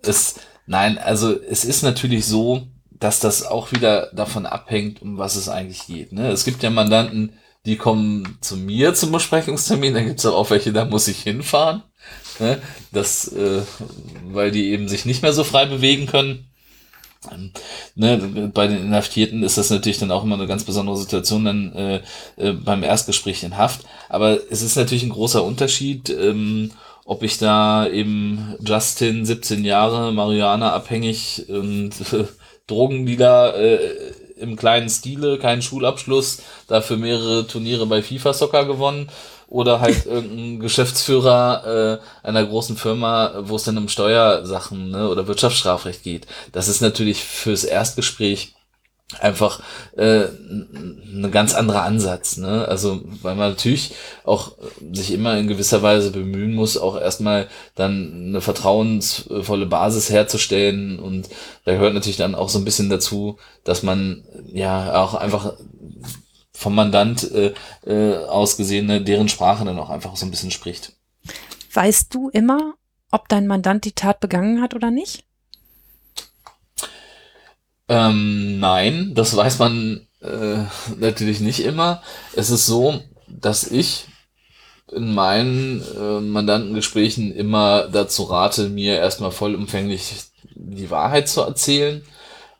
es, 0.03 0.35
nein, 0.67 0.99
also 0.99 1.37
es 1.41 1.65
ist 1.65 1.81
natürlich 1.81 2.25
so, 2.25 2.67
dass 2.99 3.19
das 3.19 3.45
auch 3.45 3.71
wieder 3.71 4.11
davon 4.13 4.45
abhängt, 4.45 5.01
um 5.01 5.17
was 5.17 5.35
es 5.35 5.49
eigentlich 5.49 5.87
geht. 5.87 6.11
Ne? 6.11 6.29
Es 6.31 6.43
gibt 6.43 6.63
ja 6.63 6.69
Mandanten, 6.69 7.33
die 7.65 7.77
kommen 7.77 8.37
zu 8.41 8.57
mir 8.57 8.93
zum 8.93 9.11
Besprechungstermin, 9.11 9.93
da 9.93 10.01
gibt 10.01 10.19
es 10.19 10.25
auch 10.25 10.49
welche, 10.49 10.73
da 10.73 10.85
muss 10.85 11.07
ich 11.07 11.21
hinfahren. 11.21 11.83
Ne? 12.39 12.61
Das, 12.91 13.27
äh, 13.29 13.61
weil 14.25 14.51
die 14.51 14.69
eben 14.69 14.87
sich 14.87 15.05
nicht 15.05 15.21
mehr 15.21 15.33
so 15.33 15.43
frei 15.43 15.65
bewegen 15.65 16.07
können. 16.07 16.49
Ähm, 17.31 17.51
ne, 17.95 18.49
bei 18.53 18.67
den 18.67 18.85
Inhaftierten 18.85 19.43
ist 19.43 19.57
das 19.57 19.69
natürlich 19.69 19.99
dann 19.99 20.11
auch 20.11 20.23
immer 20.23 20.35
eine 20.35 20.47
ganz 20.47 20.63
besondere 20.63 20.95
Situation 20.95 21.43
dann 21.43 21.73
äh, 21.73 22.01
äh, 22.37 22.53
beim 22.53 22.81
Erstgespräch 22.81 23.43
in 23.43 23.57
Haft. 23.57 23.81
Aber 24.07 24.39
es 24.49 24.61
ist 24.61 24.77
natürlich 24.77 25.03
ein 25.03 25.09
großer 25.09 25.43
Unterschied, 25.43 26.09
ähm, 26.09 26.71
ob 27.03 27.23
ich 27.23 27.37
da 27.37 27.87
eben 27.87 28.55
Justin 28.63 29.25
17 29.25 29.65
Jahre 29.65 30.13
Marihuana 30.13 30.71
abhängig 30.71 31.45
und 31.49 31.91
äh, 32.13 32.25
Drogendealer 32.69 33.55
äh, 33.55 33.79
im 34.39 34.55
kleinen 34.55 34.89
Stile, 34.89 35.37
keinen 35.37 35.61
Schulabschluss, 35.61 36.41
dafür 36.67 36.97
mehrere 36.97 37.45
Turniere 37.45 37.85
bei 37.85 38.01
FIFA 38.01 38.33
Soccer 38.33 38.65
gewonnen 38.65 39.09
oder 39.47 39.81
halt 39.81 40.05
irgendein 40.07 40.59
Geschäftsführer 40.59 41.99
äh, 42.23 42.27
einer 42.27 42.45
großen 42.45 42.77
Firma, 42.77 43.33
wo 43.41 43.55
es 43.55 43.63
dann 43.63 43.77
um 43.77 43.89
Steuersachen 43.89 44.91
ne, 44.91 45.09
oder 45.09 45.27
Wirtschaftsstrafrecht 45.27 46.03
geht. 46.03 46.27
Das 46.51 46.67
ist 46.67 46.81
natürlich 46.81 47.23
fürs 47.23 47.63
Erstgespräch 47.63 48.53
einfach 49.17 49.61
äh, 49.97 50.25
ein 50.25 51.29
ganz 51.31 51.55
anderer 51.55 51.83
Ansatz. 51.83 52.37
Ne? 52.37 52.67
Also 52.67 53.01
weil 53.21 53.35
man 53.35 53.49
natürlich 53.49 53.95
auch 54.23 54.53
sich 54.93 55.11
immer 55.11 55.37
in 55.37 55.47
gewisser 55.47 55.81
Weise 55.81 56.11
bemühen 56.11 56.53
muss, 56.53 56.77
auch 56.77 56.99
erstmal 56.99 57.47
dann 57.75 58.27
eine 58.27 58.41
vertrauensvolle 58.41 59.65
Basis 59.65 60.09
herzustellen. 60.09 60.99
Und 60.99 61.29
da 61.65 61.73
gehört 61.73 61.95
natürlich 61.95 62.17
dann 62.17 62.35
auch 62.35 62.49
so 62.49 62.59
ein 62.59 62.65
bisschen 62.65 62.89
dazu, 62.89 63.37
dass 63.63 63.81
man 63.81 64.23
ja 64.45 65.01
auch 65.01 65.15
einfach 65.15 65.53
vom 66.53 66.75
Mandant 66.75 67.31
äh, 67.31 67.53
äh, 67.85 68.17
aus 68.25 68.59
ne, 68.59 69.01
deren 69.01 69.29
Sprache 69.29 69.65
dann 69.65 69.79
auch 69.79 69.89
einfach 69.89 70.15
so 70.17 70.25
ein 70.25 70.31
bisschen 70.31 70.51
spricht. 70.51 70.93
Weißt 71.73 72.13
du 72.13 72.29
immer, 72.29 72.73
ob 73.11 73.27
dein 73.29 73.47
Mandant 73.47 73.85
die 73.85 73.93
Tat 73.93 74.19
begangen 74.19 74.61
hat 74.61 74.75
oder 74.75 74.91
nicht? 74.91 75.23
Ähm, 77.89 78.59
nein, 78.59 79.13
das 79.15 79.35
weiß 79.35 79.59
man 79.59 80.07
äh, 80.21 80.63
natürlich 80.97 81.39
nicht 81.39 81.61
immer. 81.63 82.01
Es 82.33 82.51
ist 82.51 82.67
so, 82.67 83.01
dass 83.27 83.65
ich 83.65 84.05
in 84.91 85.13
meinen 85.13 85.83
äh, 85.97 86.19
Mandantengesprächen 86.19 87.33
immer 87.33 87.87
dazu 87.87 88.23
rate, 88.23 88.69
mir 88.69 88.97
erstmal 88.97 89.31
vollumfänglich 89.31 90.13
die 90.55 90.89
Wahrheit 90.89 91.27
zu 91.27 91.41
erzählen. 91.41 92.03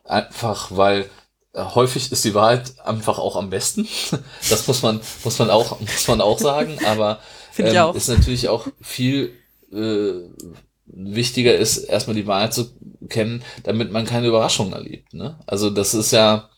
Einfach 0.04 0.68
weil 0.70 1.08
äh, 1.52 1.62
häufig 1.62 2.10
ist 2.10 2.24
die 2.24 2.34
Wahrheit 2.34 2.72
einfach 2.84 3.18
auch 3.18 3.36
am 3.36 3.50
besten. 3.50 3.86
Das 4.50 4.66
muss 4.66 4.82
man, 4.82 5.00
muss 5.24 5.38
man 5.38 5.50
auch, 5.50 5.80
muss 5.80 6.08
man 6.08 6.20
auch 6.20 6.38
sagen. 6.38 6.78
Aber 6.86 7.20
ähm, 7.58 7.96
ist 7.96 8.08
natürlich 8.08 8.48
auch 8.48 8.66
viel 8.80 9.32
äh, 9.72 10.12
wichtiger 10.92 11.54
ist, 11.54 11.78
erstmal 11.78 12.16
die 12.16 12.26
Wahrheit 12.26 12.54
zu 12.54 12.70
kennen, 13.08 13.42
damit 13.62 13.92
man 13.92 14.04
keine 14.04 14.26
Überraschungen 14.26 14.72
erlebt. 14.72 15.14
Ne? 15.14 15.38
Also 15.46 15.70
das 15.70 15.94
ist 15.94 16.10
ja 16.10 16.48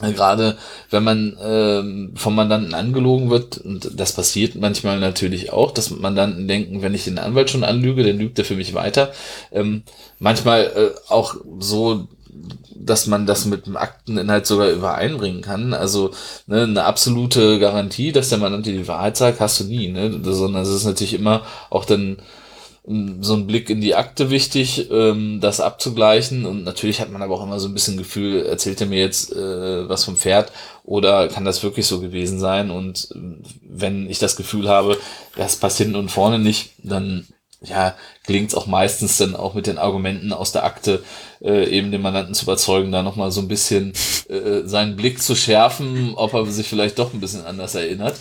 äh, 0.00 0.12
gerade, 0.12 0.56
wenn 0.90 1.04
man 1.04 1.36
ähm, 1.40 2.12
vom 2.16 2.34
Mandanten 2.34 2.74
angelogen 2.74 3.30
wird, 3.30 3.58
und 3.58 3.98
das 3.98 4.12
passiert 4.12 4.56
manchmal 4.56 4.98
natürlich 4.98 5.52
auch, 5.52 5.70
dass 5.70 5.90
Mandanten 5.90 6.48
denken, 6.48 6.82
wenn 6.82 6.94
ich 6.94 7.04
den 7.04 7.18
Anwalt 7.18 7.50
schon 7.50 7.64
anlüge, 7.64 8.02
dann 8.02 8.18
lügt 8.18 8.38
er 8.38 8.44
für 8.44 8.56
mich 8.56 8.74
weiter. 8.74 9.12
Ähm, 9.52 9.84
manchmal 10.18 10.64
äh, 10.64 11.12
auch 11.12 11.36
so, 11.60 12.08
dass 12.74 13.06
man 13.06 13.24
das 13.24 13.46
mit 13.46 13.66
dem 13.66 13.76
Akteninhalt 13.76 14.46
sogar 14.46 14.68
übereinbringen 14.68 15.42
kann. 15.42 15.72
Also 15.72 16.10
ne, 16.46 16.64
eine 16.64 16.84
absolute 16.84 17.60
Garantie, 17.60 18.10
dass 18.10 18.28
der 18.28 18.38
Mandant 18.38 18.66
dir 18.66 18.72
die 18.72 18.88
Wahrheit 18.88 19.16
sagt, 19.16 19.40
hast 19.40 19.60
du 19.60 19.64
nie. 19.64 19.88
Ne? 19.88 20.20
Sondern 20.22 20.62
es 20.62 20.68
ist 20.68 20.84
natürlich 20.84 21.14
immer 21.14 21.42
auch 21.70 21.84
dann 21.84 22.18
so 22.86 23.34
ein 23.34 23.46
Blick 23.46 23.70
in 23.70 23.80
die 23.80 23.94
Akte 23.94 24.30
wichtig, 24.30 24.90
ähm, 24.90 25.40
das 25.40 25.60
abzugleichen. 25.60 26.44
Und 26.44 26.64
natürlich 26.64 27.00
hat 27.00 27.10
man 27.10 27.22
aber 27.22 27.34
auch 27.34 27.42
immer 27.42 27.58
so 27.58 27.68
ein 27.68 27.74
bisschen 27.74 27.96
Gefühl, 27.96 28.44
erzählt 28.44 28.80
er 28.80 28.86
mir 28.86 29.00
jetzt 29.00 29.32
äh, 29.32 29.88
was 29.88 30.04
vom 30.04 30.16
Pferd 30.16 30.52
oder 30.84 31.28
kann 31.28 31.46
das 31.46 31.62
wirklich 31.62 31.86
so 31.86 32.00
gewesen 32.00 32.38
sein? 32.38 32.70
Und 32.70 33.08
äh, 33.14 33.18
wenn 33.62 34.10
ich 34.10 34.18
das 34.18 34.36
Gefühl 34.36 34.68
habe, 34.68 34.98
das 35.36 35.56
passt 35.56 35.78
hinten 35.78 35.96
und 35.96 36.10
vorne 36.10 36.38
nicht, 36.38 36.72
dann 36.82 37.26
ja, 37.62 37.96
gelingt 38.26 38.50
es 38.50 38.54
auch 38.54 38.66
meistens 38.66 39.16
dann 39.16 39.34
auch 39.34 39.54
mit 39.54 39.66
den 39.66 39.78
Argumenten 39.78 40.34
aus 40.34 40.52
der 40.52 40.64
Akte 40.64 41.02
äh, 41.42 41.64
eben 41.70 41.90
den 41.90 42.02
Mandanten 42.02 42.34
zu 42.34 42.44
überzeugen, 42.44 42.92
da 42.92 43.02
nochmal 43.02 43.30
so 43.32 43.40
ein 43.40 43.48
bisschen 43.48 43.94
äh, 44.28 44.66
seinen 44.66 44.96
Blick 44.96 45.22
zu 45.22 45.34
schärfen, 45.34 46.12
ob 46.16 46.34
er 46.34 46.44
sich 46.46 46.68
vielleicht 46.68 46.98
doch 46.98 47.14
ein 47.14 47.20
bisschen 47.20 47.46
anders 47.46 47.74
erinnert. 47.74 48.16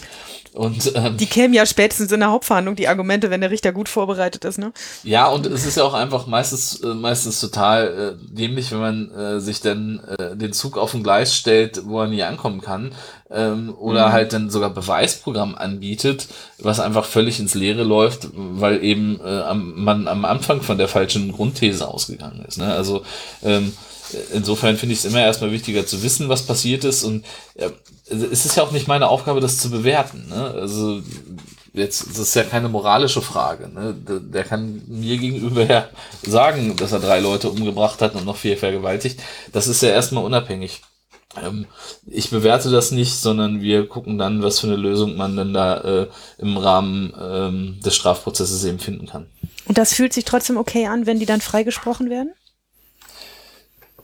Und, 0.53 0.91
ähm, 0.95 1.17
die 1.17 1.25
kämen 1.25 1.53
ja 1.53 1.65
spätestens 1.65 2.11
in 2.11 2.19
der 2.19 2.29
Hauptverhandlung, 2.29 2.75
die 2.75 2.87
Argumente, 2.87 3.31
wenn 3.31 3.41
der 3.41 3.49
Richter 3.49 3.71
gut 3.71 3.89
vorbereitet 3.89 4.45
ist, 4.45 4.59
ne? 4.59 4.71
Ja, 5.03 5.27
und 5.27 5.47
es 5.47 5.65
ist 5.65 5.77
ja 5.77 5.83
auch 5.83 5.95
einfach 5.95 6.27
meistens, 6.27 6.79
äh, 6.81 6.93
meistens 6.93 7.39
total 7.39 8.17
äh, 8.21 8.35
dämlich, 8.35 8.71
wenn 8.71 8.79
man 8.79 9.11
äh, 9.11 9.39
sich 9.39 9.61
dann 9.61 9.99
äh, 10.19 10.35
den 10.35 10.53
Zug 10.53 10.77
auf 10.77 10.93
ein 10.93 11.01
Gleis 11.01 11.35
stellt, 11.35 11.81
wo 11.85 12.01
er 12.01 12.07
nie 12.07 12.21
ankommen 12.21 12.61
kann. 12.61 12.91
Ähm, 13.31 13.73
oder 13.79 14.09
mhm. 14.09 14.11
halt 14.11 14.33
dann 14.33 14.51
sogar 14.51 14.69
Beweisprogramm 14.69 15.55
anbietet, 15.55 16.27
was 16.59 16.79
einfach 16.79 17.05
völlig 17.05 17.39
ins 17.39 17.55
Leere 17.55 17.83
läuft, 17.83 18.27
weil 18.33 18.83
eben 18.83 19.19
äh, 19.25 19.41
am, 19.41 19.83
man 19.83 20.07
am 20.07 20.23
Anfang 20.23 20.61
von 20.61 20.77
der 20.77 20.87
falschen 20.87 21.31
Grundthese 21.31 21.87
ausgegangen 21.87 22.45
ist. 22.47 22.59
Ne? 22.59 22.71
Also 22.71 23.03
ähm, 23.41 23.73
insofern 24.33 24.77
finde 24.77 24.93
ich 24.93 24.99
es 24.99 25.05
immer 25.05 25.21
erstmal 25.21 25.51
wichtiger 25.51 25.85
zu 25.85 26.03
wissen, 26.03 26.29
was 26.29 26.43
passiert 26.43 26.83
ist. 26.83 27.03
Und 27.03 27.25
ja, 27.55 27.69
es 28.09 28.45
ist 28.45 28.55
ja 28.55 28.63
auch 28.63 28.71
nicht 28.71 28.87
meine 28.87 29.07
Aufgabe, 29.07 29.41
das 29.41 29.59
zu 29.59 29.69
bewerten. 29.69 30.27
Ne? 30.29 30.51
Also 30.55 31.01
jetzt, 31.73 32.07
das 32.09 32.19
ist 32.19 32.35
ja 32.35 32.43
keine 32.43 32.69
moralische 32.69 33.21
Frage. 33.21 33.69
Ne? 33.69 33.95
Der, 34.07 34.19
der, 34.19 34.43
kann 34.43 34.81
mir 34.87 35.17
gegenüber 35.17 35.65
ja 35.65 35.89
sagen, 36.23 36.75
dass 36.75 36.91
er 36.91 36.99
drei 36.99 37.19
Leute 37.19 37.49
umgebracht 37.49 38.01
hat 38.01 38.15
und 38.15 38.25
noch 38.25 38.37
vier 38.37 38.57
vergewaltigt. 38.57 39.19
Das 39.51 39.67
ist 39.67 39.81
ja 39.81 39.89
erstmal 39.89 40.23
unabhängig. 40.23 40.81
Ähm, 41.41 41.65
ich 42.05 42.29
bewerte 42.29 42.69
das 42.69 42.91
nicht, 42.91 43.15
sondern 43.15 43.61
wir 43.61 43.87
gucken 43.87 44.17
dann, 44.17 44.43
was 44.43 44.59
für 44.59 44.67
eine 44.67 44.75
Lösung 44.75 45.17
man 45.17 45.35
dann 45.35 45.53
da 45.53 45.77
äh, 45.81 46.07
im 46.37 46.57
Rahmen 46.57 47.13
ähm, 47.19 47.79
des 47.83 47.95
Strafprozesses 47.95 48.63
eben 48.65 48.79
finden 48.79 49.07
kann. 49.07 49.27
Und 49.65 49.77
das 49.77 49.93
fühlt 49.93 50.13
sich 50.13 50.25
trotzdem 50.25 50.57
okay 50.57 50.87
an, 50.87 51.05
wenn 51.05 51.19
die 51.19 51.25
dann 51.25 51.41
freigesprochen 51.41 52.09
werden? 52.09 52.33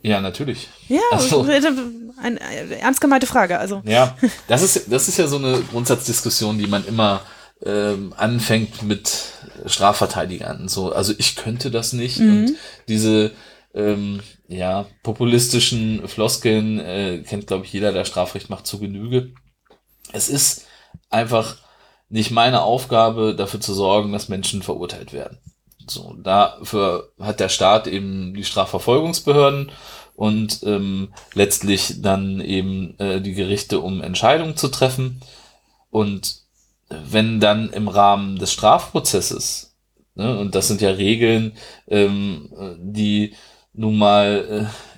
Ja, 0.01 0.21
natürlich. 0.21 0.69
Ja, 0.88 1.01
also, 1.12 1.41
eine 2.21 2.39
ernst 2.79 3.01
gemeinte 3.01 3.27
Frage. 3.27 3.59
Also. 3.59 3.81
Ja, 3.85 4.17
das 4.47 4.63
ist, 4.63 4.91
das 4.91 5.07
ist 5.07 5.17
ja 5.17 5.27
so 5.27 5.38
eine 5.38 5.62
Grundsatzdiskussion, 5.71 6.57
die 6.57 6.67
man 6.67 6.85
immer 6.85 7.21
ähm, 7.65 8.13
anfängt 8.15 8.83
mit 8.83 9.33
Strafverteidigern. 9.65 10.67
So, 10.67 10.91
also 10.91 11.13
ich 11.17 11.35
könnte 11.35 11.71
das 11.71 11.93
nicht. 11.93 12.19
Mhm. 12.19 12.29
Und 12.29 12.55
diese 12.88 13.31
ähm, 13.73 14.21
ja, 14.47 14.88
populistischen 15.03 16.07
Floskeln 16.07 16.79
äh, 16.79 17.23
kennt, 17.27 17.47
glaube 17.47 17.65
ich, 17.65 17.73
jeder, 17.73 17.91
der 17.91 18.05
Strafrecht 18.05 18.49
macht, 18.49 18.65
zu 18.65 18.79
Genüge. 18.79 19.33
Es 20.12 20.29
ist 20.29 20.65
einfach 21.09 21.57
nicht 22.09 22.31
meine 22.31 22.62
Aufgabe, 22.62 23.35
dafür 23.35 23.62
zu 23.62 23.73
sorgen, 23.73 24.12
dass 24.12 24.29
Menschen 24.29 24.63
verurteilt 24.63 25.13
werden. 25.13 25.38
So, 25.89 26.15
dafür 26.21 27.12
hat 27.19 27.39
der 27.39 27.49
Staat 27.49 27.88
eben 27.88 28.34
die 28.34 28.43
Strafverfolgungsbehörden 28.43 29.71
und 30.15 30.63
ähm, 30.63 31.13
letztlich 31.34 32.02
dann 32.02 32.41
eben 32.41 32.97
äh, 32.99 33.21
die 33.21 33.34
Gerichte, 33.34 33.80
um 33.80 34.02
Entscheidungen 34.02 34.58
zu 34.58 34.67
treffen. 34.67 35.21
Und 35.89 36.41
wenn 36.89 37.39
dann 37.39 37.69
im 37.69 37.88
Rahmen 37.88 38.38
des 38.38 38.52
Strafprozesses, 38.52 39.75
ne, 40.15 40.38
und 40.38 40.56
das 40.56 40.67
sind 40.67 40.82
ja 40.82 40.89
Regeln, 40.89 41.54
ähm, 41.88 42.49
die 42.80 43.36
nun 43.73 43.97
mal 43.97 44.67
äh, 44.67 44.88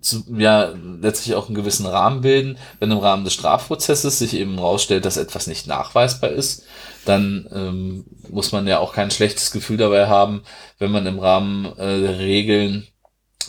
zu, 0.00 0.24
ja 0.36 0.72
letztlich 1.00 1.34
auch 1.34 1.46
einen 1.46 1.54
gewissen 1.54 1.86
Rahmen 1.86 2.20
bilden, 2.20 2.58
wenn 2.78 2.90
im 2.90 2.98
Rahmen 2.98 3.24
des 3.24 3.34
Strafprozesses 3.34 4.18
sich 4.18 4.34
eben 4.34 4.56
herausstellt, 4.56 5.04
dass 5.04 5.16
etwas 5.16 5.46
nicht 5.46 5.66
nachweisbar 5.66 6.30
ist, 6.30 6.64
dann 7.04 7.48
ähm, 7.52 8.04
muss 8.30 8.52
man 8.52 8.66
ja 8.66 8.78
auch 8.78 8.92
kein 8.92 9.10
schlechtes 9.10 9.50
Gefühl 9.50 9.76
dabei 9.76 10.08
haben, 10.08 10.42
wenn 10.78 10.90
man 10.90 11.06
im 11.06 11.18
Rahmen 11.18 11.66
äh, 11.78 12.00
der 12.00 12.18
Regeln 12.18 12.86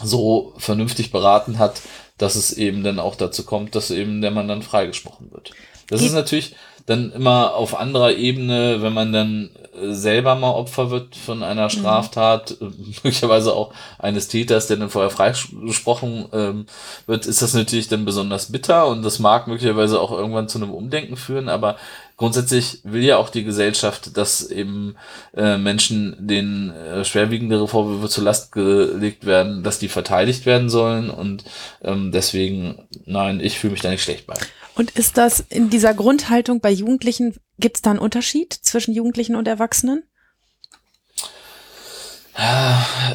so 0.03 0.53
vernünftig 0.57 1.11
beraten 1.11 1.57
hat, 1.59 1.81
dass 2.17 2.35
es 2.35 2.53
eben 2.53 2.83
dann 2.83 2.99
auch 2.99 3.15
dazu 3.15 3.43
kommt, 3.43 3.75
dass 3.75 3.91
eben 3.91 4.21
der 4.21 4.31
Mann 4.31 4.47
dann 4.47 4.61
freigesprochen 4.61 5.31
wird. 5.31 5.51
Das 5.89 6.01
ist 6.01 6.13
natürlich 6.13 6.55
dann 6.85 7.11
immer 7.11 7.55
auf 7.55 7.77
anderer 7.77 8.13
Ebene, 8.13 8.81
wenn 8.81 8.93
man 8.93 9.11
dann 9.11 9.49
äh, 9.81 9.93
selber 9.93 10.35
mal 10.35 10.51
Opfer 10.51 10.91
wird 10.91 11.15
von 11.15 11.41
einer 11.41 11.65
mhm. 11.65 11.69
Straftat, 11.69 12.57
mhm. 12.59 12.75
möglicherweise 13.03 13.53
auch 13.53 13.73
eines 13.97 14.27
Täters, 14.27 14.67
der 14.67 14.77
dann 14.77 14.89
vorher 14.89 15.09
freigesprochen 15.09 16.25
ähm, 16.31 16.65
wird, 17.07 17.25
ist 17.25 17.41
das 17.41 17.53
natürlich 17.53 17.87
dann 17.87 18.05
besonders 18.05 18.51
bitter 18.51 18.87
und 18.87 19.01
das 19.01 19.17
mag 19.17 19.47
möglicherweise 19.47 19.99
auch 19.99 20.11
irgendwann 20.11 20.47
zu 20.47 20.59
einem 20.59 20.71
Umdenken 20.71 21.17
führen, 21.17 21.49
aber 21.49 21.77
grundsätzlich 22.17 22.81
will 22.83 23.03
ja 23.03 23.17
auch 23.17 23.29
die 23.29 23.43
Gesellschaft, 23.43 24.15
dass 24.15 24.45
eben 24.45 24.95
äh, 25.35 25.57
Menschen, 25.57 26.15
denen 26.19 26.69
äh, 26.69 27.03
schwerwiegendere 27.03 27.67
Vorwürfe 27.67 28.09
zur 28.09 28.23
Last 28.25 28.51
gelegt 28.51 29.25
werden, 29.25 29.63
dass 29.63 29.79
die 29.79 29.89
verteidigt 29.89 30.45
werden 30.45 30.69
sollen 30.69 31.09
und 31.09 31.45
ähm, 31.83 32.11
deswegen, 32.11 32.87
nein, 33.05 33.39
ich 33.39 33.57
fühle 33.57 33.71
mich 33.71 33.81
da 33.81 33.89
nicht 33.89 34.03
schlecht 34.03 34.27
bei. 34.27 34.35
Und 34.75 34.91
ist 34.91 35.17
das 35.17 35.39
in 35.39 35.69
dieser 35.69 35.93
Grundhaltung 35.93 36.59
bei 36.59 36.71
Jugendlichen, 36.71 37.35
gibt 37.59 37.77
es 37.77 37.81
da 37.81 37.91
einen 37.91 37.99
Unterschied 37.99 38.53
zwischen 38.53 38.93
Jugendlichen 38.93 39.35
und 39.35 39.47
Erwachsenen? 39.47 40.03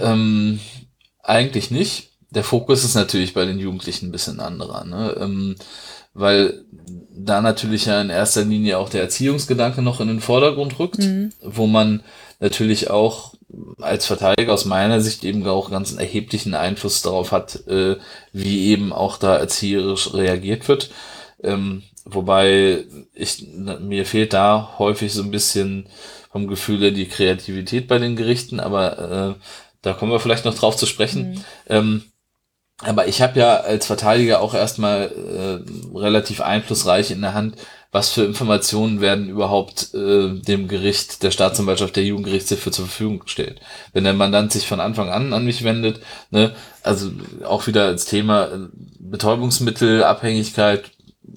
Ähm, 0.03 0.61
eigentlich 1.23 1.71
nicht. 1.71 2.11
Der 2.31 2.45
Fokus 2.45 2.85
ist 2.85 2.95
natürlich 2.95 3.35
bei 3.35 3.45
den 3.45 3.59
Jugendlichen 3.59 4.09
ein 4.09 4.13
bisschen 4.13 4.41
anderer, 4.41 4.85
ne? 4.85 5.17
Ähm, 5.21 5.57
weil 6.15 6.65
da 7.11 7.41
natürlich 7.41 7.87
ja 7.87 8.01
in 8.01 8.11
erster 8.11 8.45
Linie 8.45 8.79
auch 8.79 8.89
der 8.89 9.03
Erziehungsgedanke 9.03 9.83
noch 9.83 10.01
in 10.01 10.09
den 10.09 10.21
Vordergrund 10.21 10.79
rückt, 10.79 10.99
mhm. 10.99 11.33
wo 11.43 11.67
man 11.67 12.03
natürlich 12.41 12.91
auch 12.91 13.35
als 13.81 14.07
Verteidiger 14.07 14.53
aus 14.53 14.65
meiner 14.65 15.01
Sicht 15.01 15.25
eben 15.25 15.47
auch 15.47 15.71
ganz 15.71 15.91
einen 15.91 16.01
erheblichen 16.01 16.55
Einfluss 16.55 17.03
darauf 17.03 17.33
hat, 17.33 17.67
äh, 17.67 17.97
wie 18.33 18.69
eben 18.69 18.93
auch 18.93 19.19
da 19.19 19.37
erzieherisch 19.37 20.15
reagiert 20.15 20.69
wird. 20.69 20.91
Ähm, 21.43 21.83
wobei 22.05 22.85
ich, 23.15 23.47
mir 23.81 24.07
fehlt 24.07 24.33
da 24.33 24.75
häufig 24.79 25.13
so 25.13 25.23
ein 25.23 25.31
bisschen 25.31 25.89
vom 26.31 26.47
Gefühl 26.47 26.93
die 26.93 27.09
Kreativität 27.09 27.89
bei 27.89 27.99
den 27.99 28.17
Gerichten, 28.17 28.61
aber 28.61 29.37
äh, 29.39 29.43
da 29.83 29.93
kommen 29.93 30.13
wir 30.13 30.21
vielleicht 30.21 30.45
noch 30.45 30.55
drauf 30.55 30.77
zu 30.77 30.87
sprechen. 30.87 31.33
Mhm. 31.33 31.45
Ähm, 31.69 32.03
aber 32.83 33.09
ich 33.09 33.21
habe 33.21 33.39
ja 33.39 33.57
als 33.57 33.87
Verteidiger 33.87 34.41
auch 34.41 34.55
erstmal 34.55 35.11
äh, 35.13 35.99
relativ 35.99 36.41
einflussreich 36.41 37.11
in 37.11 37.21
der 37.21 37.35
Hand, 37.35 37.57
was 37.93 38.11
für 38.11 38.25
Informationen 38.25 39.01
werden 39.01 39.29
überhaupt 39.29 39.93
äh, 39.95 40.31
dem 40.41 40.69
Gericht, 40.69 41.23
der 41.23 41.31
Staatsanwaltschaft, 41.31 41.97
der 41.97 42.05
Jugendgerichtshilfe 42.05 42.71
zur 42.71 42.87
Verfügung 42.87 43.19
gestellt. 43.19 43.61
Wenn 43.93 44.05
der 44.05 44.15
Mandant 44.15 44.53
sich 44.53 44.67
von 44.67 44.81
Anfang 44.81 45.11
an 45.11 45.33
an 45.33 45.45
mich 45.45 45.65
wendet, 45.65 46.01
ne, 46.31 46.55
also 46.83 47.11
auch 47.45 47.67
wieder 47.67 47.87
als 47.87 48.07
Thema 48.07 48.45
äh, 48.47 48.69
Betäubungsmittelabhängigkeit, 48.99 50.91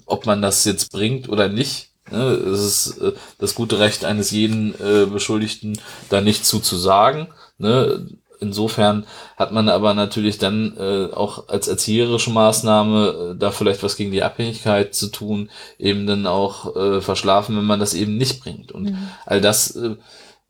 ob 0.06 0.26
man 0.26 0.42
das 0.42 0.64
jetzt 0.64 0.92
bringt 0.92 1.28
oder 1.28 1.48
nicht. 1.48 1.90
Ne, 2.10 2.22
es 2.22 2.60
ist 2.60 2.98
äh, 2.98 3.12
das 3.38 3.54
gute 3.54 3.78
Recht 3.78 4.04
eines 4.04 4.30
jeden 4.30 4.74
äh, 4.74 5.06
Beschuldigten, 5.06 5.78
da 6.10 6.20
nicht 6.20 6.44
zu 6.44 6.60
zu 6.60 6.76
sagen. 6.76 7.28
Ne, 7.58 8.06
Insofern 8.44 9.06
hat 9.36 9.52
man 9.52 9.68
aber 9.68 9.94
natürlich 9.94 10.38
dann 10.38 10.76
äh, 10.76 11.12
auch 11.12 11.48
als 11.48 11.68
erzieherische 11.68 12.30
Maßnahme 12.30 13.32
äh, 13.32 13.38
da 13.38 13.50
vielleicht 13.50 13.82
was 13.82 13.96
gegen 13.96 14.10
die 14.10 14.22
Abhängigkeit 14.22 14.94
zu 14.94 15.08
tun, 15.08 15.50
eben 15.78 16.06
dann 16.06 16.26
auch 16.26 16.76
äh, 16.76 17.00
verschlafen, 17.00 17.56
wenn 17.56 17.64
man 17.64 17.80
das 17.80 17.94
eben 17.94 18.16
nicht 18.16 18.40
bringt. 18.40 18.72
Und 18.72 18.90
mhm. 18.90 19.08
all 19.24 19.40
das 19.40 19.74
äh, 19.76 19.96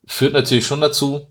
führt 0.07 0.33
natürlich 0.33 0.67
schon 0.67 0.81
dazu, 0.81 1.29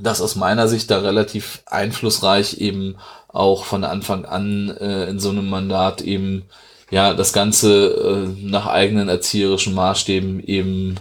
dass 0.00 0.20
aus 0.20 0.36
meiner 0.36 0.68
Sicht 0.68 0.90
da 0.90 0.98
relativ 1.00 1.62
einflussreich 1.66 2.58
eben 2.58 2.96
auch 3.28 3.64
von 3.64 3.84
Anfang 3.84 4.24
an 4.24 4.70
äh, 4.70 5.04
in 5.06 5.20
so 5.20 5.30
einem 5.30 5.48
Mandat 5.48 6.00
eben 6.00 6.46
ja 6.90 7.14
das 7.14 7.32
Ganze 7.32 8.34
äh, 8.36 8.46
nach 8.46 8.66
eigenen 8.66 9.08
erzieherischen 9.08 9.74
Maßstäben 9.74 10.42
eben 10.42 10.96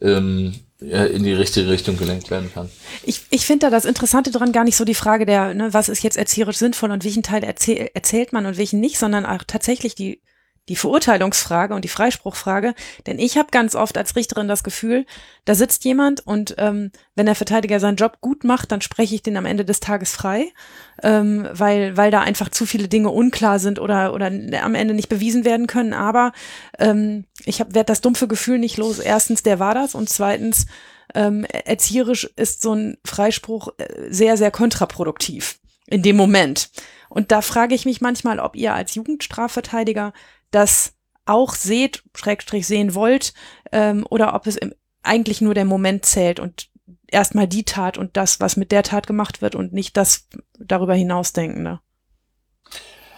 ähm, 0.00 0.54
in 0.80 1.24
die 1.24 1.32
richtige 1.32 1.68
Richtung 1.68 1.96
gelenkt 1.96 2.30
werden 2.30 2.52
kann. 2.54 2.70
Ich, 3.02 3.22
ich 3.30 3.44
finde 3.44 3.66
da 3.66 3.70
das 3.70 3.84
Interessante 3.84 4.30
dran 4.30 4.52
gar 4.52 4.62
nicht 4.62 4.76
so 4.76 4.84
die 4.84 4.94
Frage 4.94 5.26
der, 5.26 5.52
ne, 5.52 5.74
was 5.74 5.88
ist 5.88 6.04
jetzt 6.04 6.16
erzieherisch 6.16 6.56
sinnvoll 6.56 6.92
und 6.92 7.04
welchen 7.04 7.24
Teil 7.24 7.42
erzähl, 7.42 7.90
erzählt 7.94 8.32
man 8.32 8.46
und 8.46 8.58
welchen 8.58 8.78
nicht, 8.78 8.96
sondern 8.96 9.26
auch 9.26 9.42
tatsächlich 9.44 9.96
die 9.96 10.20
die 10.68 10.76
Verurteilungsfrage 10.76 11.74
und 11.74 11.84
die 11.84 11.88
Freispruchfrage. 11.88 12.74
Denn 13.06 13.18
ich 13.18 13.36
habe 13.36 13.48
ganz 13.50 13.74
oft 13.74 13.96
als 13.96 14.16
Richterin 14.16 14.48
das 14.48 14.62
Gefühl, 14.62 15.06
da 15.44 15.54
sitzt 15.54 15.84
jemand 15.84 16.26
und 16.26 16.54
ähm, 16.58 16.90
wenn 17.14 17.26
der 17.26 17.34
Verteidiger 17.34 17.80
seinen 17.80 17.96
Job 17.96 18.18
gut 18.20 18.44
macht, 18.44 18.70
dann 18.72 18.80
spreche 18.80 19.14
ich 19.14 19.22
den 19.22 19.36
am 19.36 19.46
Ende 19.46 19.64
des 19.64 19.80
Tages 19.80 20.12
frei, 20.12 20.52
ähm, 21.02 21.48
weil, 21.52 21.96
weil 21.96 22.10
da 22.10 22.20
einfach 22.20 22.50
zu 22.50 22.66
viele 22.66 22.88
Dinge 22.88 23.10
unklar 23.10 23.58
sind 23.58 23.78
oder, 23.78 24.12
oder 24.12 24.26
am 24.26 24.74
Ende 24.74 24.94
nicht 24.94 25.08
bewiesen 25.08 25.44
werden 25.44 25.66
können. 25.66 25.94
Aber 25.94 26.32
ähm, 26.78 27.24
ich 27.44 27.60
werde 27.60 27.84
das 27.84 28.00
dumpfe 28.00 28.28
Gefühl 28.28 28.58
nicht 28.58 28.76
los. 28.76 28.98
Erstens, 28.98 29.42
der 29.42 29.58
war 29.58 29.74
das 29.74 29.94
und 29.94 30.08
zweitens, 30.08 30.66
ähm, 31.14 31.44
erzieherisch 31.44 32.28
ist 32.36 32.60
so 32.60 32.74
ein 32.74 32.98
Freispruch 33.04 33.68
äh, 33.78 34.10
sehr, 34.10 34.36
sehr 34.36 34.50
kontraproduktiv 34.50 35.58
in 35.86 36.02
dem 36.02 36.16
Moment. 36.16 36.70
Und 37.08 37.32
da 37.32 37.40
frage 37.40 37.74
ich 37.74 37.86
mich 37.86 38.00
manchmal, 38.00 38.38
ob 38.38 38.54
ihr 38.54 38.74
als 38.74 38.94
Jugendstrafverteidiger 38.94 40.12
das 40.50 40.94
auch 41.26 41.54
seht, 41.54 42.02
Schrägstrich 42.14 42.66
sehen 42.66 42.94
wollt, 42.94 43.34
ähm, 43.72 44.06
oder 44.08 44.34
ob 44.34 44.46
es 44.46 44.56
im, 44.56 44.74
eigentlich 45.02 45.40
nur 45.40 45.54
der 45.54 45.64
Moment 45.64 46.04
zählt 46.04 46.40
und 46.40 46.68
erstmal 47.06 47.46
die 47.46 47.64
Tat 47.64 47.98
und 47.98 48.16
das, 48.16 48.40
was 48.40 48.56
mit 48.56 48.72
der 48.72 48.82
Tat 48.82 49.06
gemacht 49.06 49.42
wird 49.42 49.54
und 49.54 49.72
nicht 49.72 49.96
das 49.96 50.28
darüber 50.58 50.94
hinausdenkende. 50.94 51.80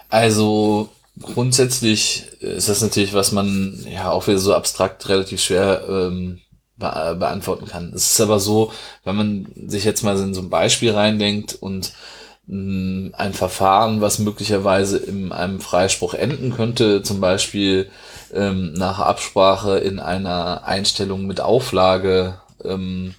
Also 0.09 0.89
grundsätzlich 1.21 2.27
ist 2.41 2.69
das 2.69 2.81
natürlich, 2.81 3.13
was 3.13 3.31
man 3.31 3.85
ja 3.89 4.11
auch 4.11 4.27
wieder 4.27 4.39
so 4.39 4.53
abstrakt 4.53 5.07
relativ 5.07 5.41
schwer 5.41 5.85
ähm, 5.87 6.41
be 6.77 7.15
beantworten 7.17 7.67
kann. 7.67 7.93
Es 7.93 8.11
ist 8.11 8.21
aber 8.21 8.39
so, 8.39 8.73
wenn 9.03 9.15
man 9.15 9.47
sich 9.67 9.83
jetzt 9.83 10.03
mal 10.03 10.17
in 10.17 10.33
so 10.33 10.41
ein 10.41 10.49
Beispiel 10.49 10.91
reindenkt 10.91 11.53
und 11.53 11.93
ein 12.51 13.33
Verfahren, 13.33 14.01
was 14.01 14.19
möglicherweise 14.19 14.97
in 14.97 15.31
einem 15.31 15.61
Freispruch 15.61 16.13
enden 16.13 16.53
könnte, 16.53 17.01
zum 17.01 17.21
Beispiel 17.21 17.89
ähm, 18.33 18.73
nach 18.73 18.99
Absprache 18.99 19.77
in 19.77 19.99
einer 19.99 20.65
Einstellung 20.65 21.27
mit 21.27 21.39
Auflage 21.39 22.35
ähm, 22.65 23.05
mhm. 23.05 23.13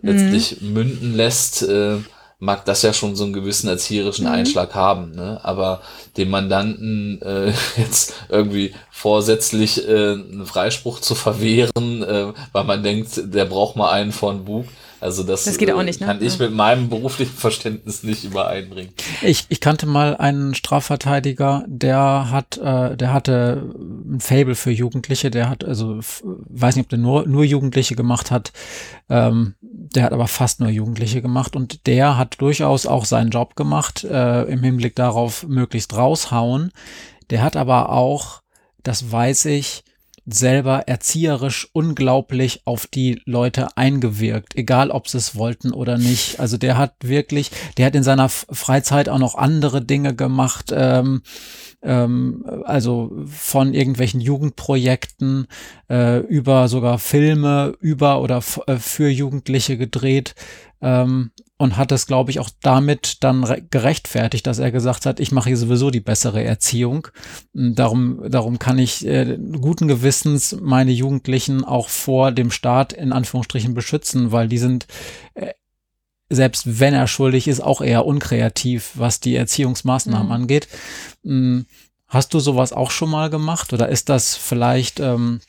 letztlich 0.00 0.62
münden 0.62 1.14
lässt, 1.14 1.62
äh, 1.62 1.98
mag 2.38 2.64
das 2.64 2.80
ja 2.80 2.94
schon 2.94 3.16
so 3.16 3.24
einen 3.24 3.34
gewissen 3.34 3.68
erzieherischen 3.68 4.24
mhm. 4.24 4.32
Einschlag 4.32 4.74
haben. 4.74 5.12
Ne? 5.12 5.40
Aber 5.42 5.82
dem 6.16 6.30
Mandanten 6.30 7.20
äh, 7.20 7.52
jetzt 7.76 8.14
irgendwie 8.30 8.74
vorsätzlich 8.90 9.86
äh, 9.86 10.12
einen 10.12 10.46
Freispruch 10.46 11.00
zu 11.00 11.14
verwehren, 11.14 12.02
äh, 12.02 12.32
weil 12.52 12.64
man 12.64 12.82
denkt, 12.82 13.20
der 13.34 13.44
braucht 13.44 13.76
mal 13.76 13.90
einen 13.90 14.12
von 14.12 14.46
Bug, 14.46 14.64
also 15.04 15.22
das, 15.22 15.44
das 15.44 15.58
geht 15.58 15.70
auch 15.70 15.82
nicht, 15.82 16.00
ne? 16.00 16.06
kann 16.06 16.22
ich 16.22 16.38
mit 16.38 16.54
meinem 16.54 16.88
beruflichen 16.88 17.36
Verständnis 17.36 18.04
nicht 18.04 18.24
übereinbringen. 18.24 18.94
Ich, 19.20 19.44
ich 19.50 19.60
kannte 19.60 19.84
mal 19.84 20.16
einen 20.16 20.54
Strafverteidiger, 20.54 21.62
der 21.66 22.30
hat, 22.30 22.56
äh, 22.56 22.96
der 22.96 23.12
hatte 23.12 23.70
ein 23.76 24.20
Fable 24.20 24.54
für 24.54 24.70
Jugendliche, 24.70 25.30
der 25.30 25.50
hat, 25.50 25.62
also 25.62 26.00
weiß 26.22 26.76
nicht, 26.76 26.86
ob 26.86 26.88
der 26.88 26.98
nur, 26.98 27.26
nur 27.26 27.44
Jugendliche 27.44 27.96
gemacht 27.96 28.30
hat, 28.30 28.54
ähm, 29.10 29.56
der 29.60 30.04
hat 30.04 30.14
aber 30.14 30.26
fast 30.26 30.60
nur 30.60 30.70
Jugendliche 30.70 31.20
gemacht 31.20 31.54
und 31.54 31.86
der 31.86 32.16
hat 32.16 32.40
durchaus 32.40 32.86
auch 32.86 33.04
seinen 33.04 33.28
Job 33.28 33.56
gemacht, 33.56 34.04
äh, 34.04 34.44
im 34.44 34.62
Hinblick 34.62 34.96
darauf 34.96 35.46
möglichst 35.46 35.94
raushauen. 35.94 36.72
Der 37.28 37.42
hat 37.42 37.56
aber 37.56 37.90
auch, 37.90 38.40
das 38.82 39.12
weiß 39.12 39.44
ich, 39.46 39.84
selber 40.26 40.88
erzieherisch 40.88 41.68
unglaublich 41.72 42.62
auf 42.64 42.86
die 42.86 43.20
Leute 43.26 43.76
eingewirkt, 43.76 44.56
egal 44.56 44.90
ob 44.90 45.08
sie 45.08 45.18
es 45.18 45.36
wollten 45.36 45.72
oder 45.72 45.98
nicht. 45.98 46.40
Also 46.40 46.56
der 46.56 46.78
hat 46.78 46.94
wirklich, 47.02 47.50
der 47.76 47.86
hat 47.86 47.94
in 47.94 48.02
seiner 48.02 48.28
Freizeit 48.28 49.08
auch 49.08 49.18
noch 49.18 49.34
andere 49.34 49.84
Dinge 49.84 50.14
gemacht, 50.14 50.72
ähm, 50.74 51.22
ähm, 51.82 52.44
also 52.64 53.12
von 53.26 53.74
irgendwelchen 53.74 54.20
Jugendprojekten 54.20 55.46
äh, 55.90 56.20
über 56.20 56.68
sogar 56.68 56.98
Filme 56.98 57.76
über 57.80 58.22
oder 58.22 58.42
äh, 58.66 58.76
für 58.76 59.08
Jugendliche 59.08 59.76
gedreht. 59.76 60.34
Ähm, 60.80 61.32
und 61.56 61.76
hat 61.76 61.92
es, 61.92 62.06
glaube 62.06 62.30
ich, 62.30 62.40
auch 62.40 62.50
damit 62.62 63.22
dann 63.22 63.46
gerechtfertigt, 63.70 64.46
dass 64.46 64.58
er 64.58 64.72
gesagt 64.72 65.06
hat, 65.06 65.20
ich 65.20 65.30
mache 65.30 65.50
hier 65.50 65.56
sowieso 65.56 65.90
die 65.90 66.00
bessere 66.00 66.42
Erziehung. 66.42 67.08
Darum, 67.52 68.22
darum 68.28 68.58
kann 68.58 68.78
ich 68.78 69.06
äh, 69.06 69.38
guten 69.60 69.86
Gewissens 69.86 70.56
meine 70.60 70.90
Jugendlichen 70.90 71.64
auch 71.64 71.88
vor 71.88 72.32
dem 72.32 72.50
Staat 72.50 72.92
in 72.92 73.12
Anführungsstrichen 73.12 73.74
beschützen, 73.74 74.32
weil 74.32 74.48
die 74.48 74.58
sind 74.58 74.86
äh, 75.34 75.52
selbst 76.30 76.80
wenn 76.80 76.94
er 76.94 77.06
schuldig 77.06 77.48
ist, 77.48 77.60
auch 77.60 77.80
eher 77.80 78.06
unkreativ, 78.06 78.92
was 78.94 79.20
die 79.20 79.36
Erziehungsmaßnahmen 79.36 80.26
mhm. 80.26 80.32
angeht. 80.32 80.68
Hast 82.08 82.34
du 82.34 82.40
sowas 82.40 82.72
auch 82.72 82.90
schon 82.90 83.10
mal 83.10 83.30
gemacht 83.30 83.72
oder 83.72 83.88
ist 83.88 84.08
das 84.08 84.36
vielleicht 84.36 85.00
ähm, 85.00 85.40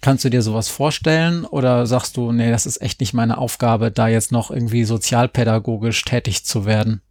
Kannst 0.00 0.24
du 0.24 0.30
dir 0.30 0.42
sowas 0.42 0.68
vorstellen 0.68 1.44
oder 1.44 1.86
sagst 1.86 2.16
du, 2.16 2.32
nee, 2.32 2.50
das 2.50 2.66
ist 2.66 2.82
echt 2.82 3.00
nicht 3.00 3.14
meine 3.14 3.38
Aufgabe, 3.38 3.90
da 3.90 4.08
jetzt 4.08 4.32
noch 4.32 4.50
irgendwie 4.50 4.84
sozialpädagogisch 4.84 6.04
tätig 6.04 6.44
zu 6.44 6.64
werden? 6.66 7.02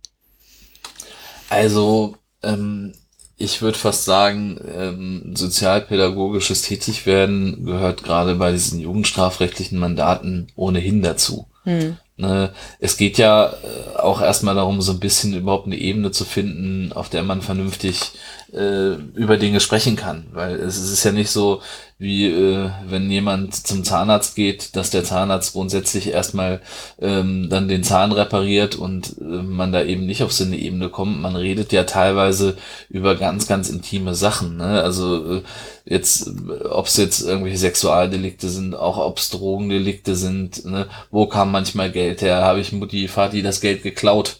Also, 1.49 2.17
ähm, 2.43 2.93
ich 3.37 3.61
würde 3.61 3.77
fast 3.77 4.05
sagen, 4.05 4.59
ähm, 4.75 5.33
sozialpädagogisches 5.35 6.61
Tätigwerden 6.61 7.65
gehört 7.65 8.03
gerade 8.03 8.35
bei 8.35 8.51
diesen 8.51 8.79
jugendstrafrechtlichen 8.79 9.79
Mandaten 9.79 10.47
ohnehin 10.55 11.01
dazu. 11.01 11.47
Hm. 11.63 11.97
Ne, 12.17 12.53
es 12.79 12.97
geht 12.97 13.17
ja 13.17 13.47
äh, 13.51 13.97
auch 13.97 14.21
erstmal 14.21 14.53
darum, 14.53 14.81
so 14.81 14.91
ein 14.91 14.99
bisschen 14.99 15.33
überhaupt 15.33 15.65
eine 15.65 15.77
Ebene 15.77 16.11
zu 16.11 16.23
finden, 16.23 16.93
auf 16.93 17.09
der 17.09 17.23
man 17.23 17.41
vernünftig 17.41 18.11
äh, 18.53 18.93
über 19.15 19.37
Dinge 19.37 19.59
sprechen 19.59 19.95
kann. 19.95 20.27
Weil 20.31 20.55
es 20.55 20.77
ist 20.77 21.03
ja 21.03 21.11
nicht 21.11 21.31
so, 21.31 21.61
wie 22.01 22.25
äh, 22.25 22.71
wenn 22.87 23.11
jemand 23.11 23.53
zum 23.53 23.83
Zahnarzt 23.83 24.35
geht, 24.35 24.75
dass 24.75 24.89
der 24.89 25.03
Zahnarzt 25.03 25.53
grundsätzlich 25.53 26.07
erstmal 26.07 26.59
ähm, 26.99 27.47
dann 27.47 27.67
den 27.67 27.83
Zahn 27.83 28.11
repariert 28.11 28.73
und 28.75 29.17
äh, 29.21 29.23
man 29.23 29.71
da 29.71 29.83
eben 29.83 30.07
nicht 30.07 30.23
auf 30.23 30.33
so 30.33 30.43
eine 30.43 30.57
Ebene 30.57 30.89
kommt. 30.89 31.21
Man 31.21 31.35
redet 31.35 31.71
ja 31.71 31.83
teilweise 31.83 32.57
über 32.89 33.13
ganz, 33.13 33.47
ganz 33.47 33.69
intime 33.69 34.15
Sachen. 34.15 34.57
Ne? 34.57 34.81
Also 34.81 35.35
äh, 35.35 35.41
jetzt, 35.85 36.31
ob 36.71 36.87
es 36.87 36.97
jetzt 36.97 37.21
irgendwelche 37.21 37.59
Sexualdelikte 37.59 38.49
sind, 38.49 38.73
auch 38.73 38.97
ob 38.97 39.19
es 39.19 39.29
Drogendelikte 39.29 40.15
sind, 40.15 40.65
ne? 40.65 40.87
wo 41.11 41.27
kam 41.27 41.51
manchmal 41.51 41.91
Geld 41.91 42.23
her? 42.23 42.37
Habe 42.37 42.61
ich 42.61 42.71
Mutti, 42.71 43.07
Vati 43.07 43.43
das 43.43 43.61
Geld 43.61 43.83
geklaut? 43.83 44.37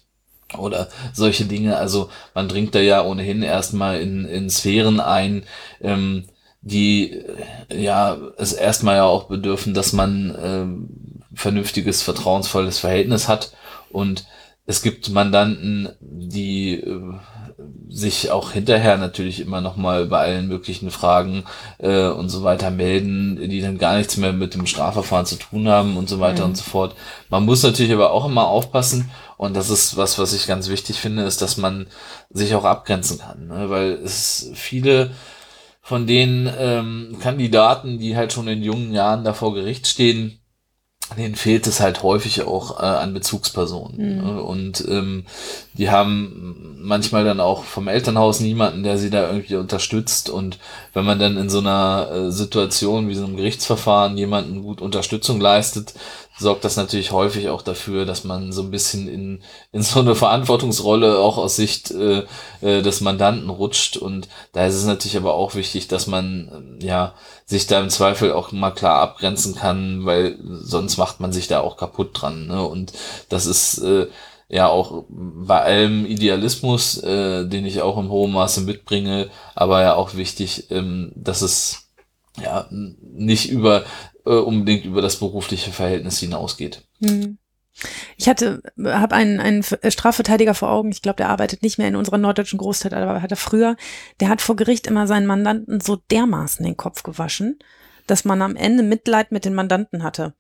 oder 0.58 0.90
solche 1.14 1.46
Dinge. 1.46 1.78
Also 1.78 2.10
man 2.34 2.50
dringt 2.50 2.76
da 2.76 2.80
ja 2.80 3.06
ohnehin 3.06 3.42
erstmal 3.42 4.02
in, 4.02 4.26
in 4.26 4.50
Sphären 4.50 5.00
ein, 5.00 5.44
ähm, 5.80 6.26
die 6.62 7.14
äh, 7.70 7.82
ja 7.82 8.18
es 8.38 8.54
erstmal 8.54 8.98
ja 8.98 9.04
auch 9.06 9.26
bedürfen, 9.26 9.74
dass 9.74 9.94
man 9.94 10.36
ähm, 10.42 10.90
vernünftiges, 11.34 12.02
vertrauensvolles 12.02 12.80
Verhältnis 12.80 13.28
hat 13.28 13.52
und 13.92 14.26
es 14.66 14.82
gibt 14.82 15.10
Mandanten, 15.10 15.90
die 16.00 16.76
äh, 16.76 17.14
sich 17.90 18.32
auch 18.32 18.52
hinterher 18.52 18.98
natürlich 18.98 19.42
immer 19.42 19.60
noch 19.60 19.76
mal 19.76 20.06
bei 20.06 20.20
allen 20.20 20.48
möglichen 20.48 20.92
Fragen 20.92 21.44
äh, 21.80 22.08
und 22.08 22.30
so 22.30 22.44
weiter 22.44 22.72
melden, 22.72 23.50
die 23.50 23.62
dann 23.62 23.78
gar 23.78 23.98
nichts 23.98 24.18
mehr 24.18 24.34
mit 24.34 24.54
dem 24.54 24.66
Strafverfahren 24.66 25.26
zu 25.26 25.36
tun 25.36 25.68
haben 25.68 25.98
und 25.98 26.08
so 26.08 26.20
weiter 26.20 26.44
mhm. 26.44 26.52
und 26.52 26.58
so 26.58 26.64
fort. 26.64 26.96
Man 27.30 27.44
muss 27.44 27.64
natürlich 27.64 27.92
aber 27.92 28.12
auch 28.12 28.26
immer 28.26 28.48
aufpassen 28.48 29.12
und 29.36 29.56
das 29.56 29.70
ist 29.70 29.98
was, 29.98 30.18
was 30.20 30.34
ich 30.34 30.48
ganz 30.48 30.70
wichtig 30.70 31.00
finde, 31.00 31.24
ist, 31.24 31.42
dass 31.42 31.58
man 31.58 31.88
sich 32.30 32.56
auch 32.56 32.64
abgrenzen 32.64 33.20
kann, 33.20 33.48
ne? 33.48 33.70
weil 33.70 33.92
es 33.92 34.52
viele 34.54 35.12
von 35.82 36.06
den 36.08 36.50
ähm, 36.58 37.18
Kandidaten, 37.22 37.98
die 37.98 38.16
halt 38.16 38.34
schon 38.34 38.48
in 38.48 38.64
jungen 38.64 38.94
Jahren 38.94 39.24
da 39.24 39.34
vor 39.34 39.54
Gericht 39.54 39.88
stehen, 39.88 40.42
denen 41.18 41.36
fehlt 41.36 41.68
es 41.68 41.80
halt 41.80 42.04
häufig 42.04 42.44
auch 42.44 42.80
äh, 42.80 42.86
an 42.86 43.14
Bezugspersonen. 43.14 43.98
Mhm. 43.98 44.24
Ne? 44.24 44.42
Und 44.42 44.86
ähm, 44.88 45.26
die 45.74 45.90
haben 45.90 46.78
manchmal 46.80 47.24
dann 47.24 47.40
auch 47.40 47.64
vom 47.64 47.88
Elternhaus 47.88 48.40
niemanden, 48.40 48.84
der 48.84 48.98
sie 48.98 49.10
da 49.10 49.30
irgendwie 49.30 49.56
unterstützt. 49.56 50.30
Und 50.30 50.58
wenn 50.94 51.06
man 51.06 51.20
dann 51.20 51.38
in 51.38 51.50
so 51.50 51.60
einer 51.60 52.10
äh, 52.12 52.32
Situation 52.32 53.10
wie 53.10 53.16
so 53.16 53.26
einem 53.26 53.36
Gerichtsverfahren 53.36 54.18
jemanden 54.18 54.62
gut 54.62 54.82
Unterstützung 54.82 55.42
leistet, 55.42 55.94
sorgt 56.42 56.66
das 56.66 56.76
natürlich 56.76 57.12
häufig 57.12 57.50
auch 57.50 57.62
dafür, 57.62 58.06
dass 58.06 58.24
man 58.24 58.52
so 58.52 58.64
ein 58.64 58.72
bisschen 58.72 59.08
in, 59.08 59.44
in 59.72 59.82
so 59.82 60.00
eine 60.00 60.16
Verantwortungsrolle 60.16 61.20
auch 61.20 61.38
aus 61.38 61.56
Sicht 61.56 61.92
äh, 61.92 62.24
äh, 62.62 62.82
des 62.82 63.02
Mandanten 63.02 63.50
rutscht. 63.50 63.98
Und 63.98 64.28
da 64.52 64.66
ist 64.66 64.76
es 64.76 64.86
natürlich 64.86 65.16
aber 65.18 65.36
auch 65.36 65.56
wichtig, 65.56 65.88
dass 65.88 66.08
man 66.08 66.80
äh, 66.82 66.86
ja 66.86 67.14
sich 67.46 67.68
da 67.68 67.80
im 67.80 67.90
Zweifel 67.90 68.34
auch 68.34 68.52
mal 68.52 68.72
klar 68.72 69.00
abgrenzen 69.00 69.56
kann, 69.56 70.06
weil 70.06 70.38
sonst 70.42 70.98
macht 70.98 71.20
man 71.20 71.32
sich 71.32 71.48
da 71.48 71.62
auch 71.62 71.78
kaputt 71.78 72.10
dran. 72.14 72.48
Ne? 72.48 72.66
Und 72.66 72.92
das 73.30 73.46
ist 73.46 73.78
äh, 73.80 74.08
ja 74.50 74.68
auch 74.68 75.06
bei 75.10 75.62
allem 75.62 76.06
Idealismus, 76.06 76.98
äh, 77.04 77.46
den 77.48 77.66
ich 77.66 77.82
auch 77.82 77.98
im 77.98 78.10
hohen 78.10 78.34
Maße 78.34 78.62
mitbringe, 78.62 79.30
aber 79.56 79.82
ja 79.82 79.96
auch 79.96 80.16
wichtig, 80.16 80.72
ähm, 80.72 81.12
dass 81.16 81.42
es 81.42 81.88
ja 82.42 82.68
nicht 82.70 83.50
über 83.50 83.84
äh, 84.26 84.32
unbedingt 84.32 84.86
über 84.86 85.02
das 85.02 85.18
berufliche 85.18 85.72
Verhältnis 85.72 86.20
hinausgeht. 86.20 86.84
Hm. 87.04 87.38
Ich 88.18 88.28
hatte, 88.28 88.62
habe 88.84 89.16
einen, 89.16 89.40
einen 89.40 89.64
Strafverteidiger 89.64 90.54
vor 90.54 90.70
Augen, 90.70 90.92
ich 90.92 91.02
glaube, 91.02 91.18
der 91.18 91.30
arbeitet 91.30 91.64
nicht 91.64 91.78
mehr 91.78 91.88
in 91.88 91.96
unserer 91.96 92.18
norddeutschen 92.18 92.60
Großstadt, 92.60 92.94
aber 92.94 93.22
hat 93.22 93.32
er 93.32 93.38
früher, 93.38 93.76
der 94.20 94.30
hat 94.30 94.42
vor 94.42 94.56
Gericht 94.56 94.88
immer 94.88 95.08
seinen 95.08 95.26
Mandanten 95.26 95.80
so 95.80 95.96
dermaßen 95.96 96.66
den 96.66 96.78
Kopf 96.78 97.04
gewaschen, 97.04 97.60
dass 98.08 98.26
man 98.26 98.42
am 98.42 98.56
Ende 98.56 98.84
Mitleid 98.84 99.32
mit 99.32 99.46
den 99.46 99.54
Mandanten 99.54 100.04
hatte. 100.04 100.34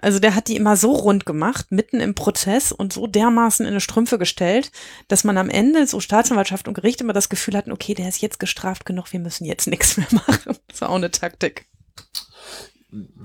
Also 0.00 0.18
der 0.18 0.34
hat 0.34 0.48
die 0.48 0.56
immer 0.56 0.76
so 0.76 0.92
rund 0.92 1.26
gemacht, 1.26 1.66
mitten 1.70 2.00
im 2.00 2.14
Prozess 2.14 2.72
und 2.72 2.92
so 2.92 3.06
dermaßen 3.06 3.66
in 3.66 3.72
eine 3.72 3.80
Strümpfe 3.80 4.18
gestellt, 4.18 4.72
dass 5.08 5.24
man 5.24 5.36
am 5.36 5.50
Ende 5.50 5.86
so 5.86 6.00
Staatsanwaltschaft 6.00 6.68
und 6.68 6.74
Gericht 6.74 7.02
immer 7.02 7.12
das 7.12 7.28
Gefühl 7.28 7.56
hatten, 7.56 7.72
okay, 7.72 7.92
der 7.92 8.08
ist 8.08 8.22
jetzt 8.22 8.40
gestraft 8.40 8.86
genug, 8.86 9.12
wir 9.12 9.20
müssen 9.20 9.44
jetzt 9.44 9.66
nichts 9.66 9.98
mehr 9.98 10.08
machen. 10.26 10.56
Das 10.68 10.80
war 10.80 10.88
auch 10.88 10.94
eine 10.94 11.10
Taktik. 11.10 11.66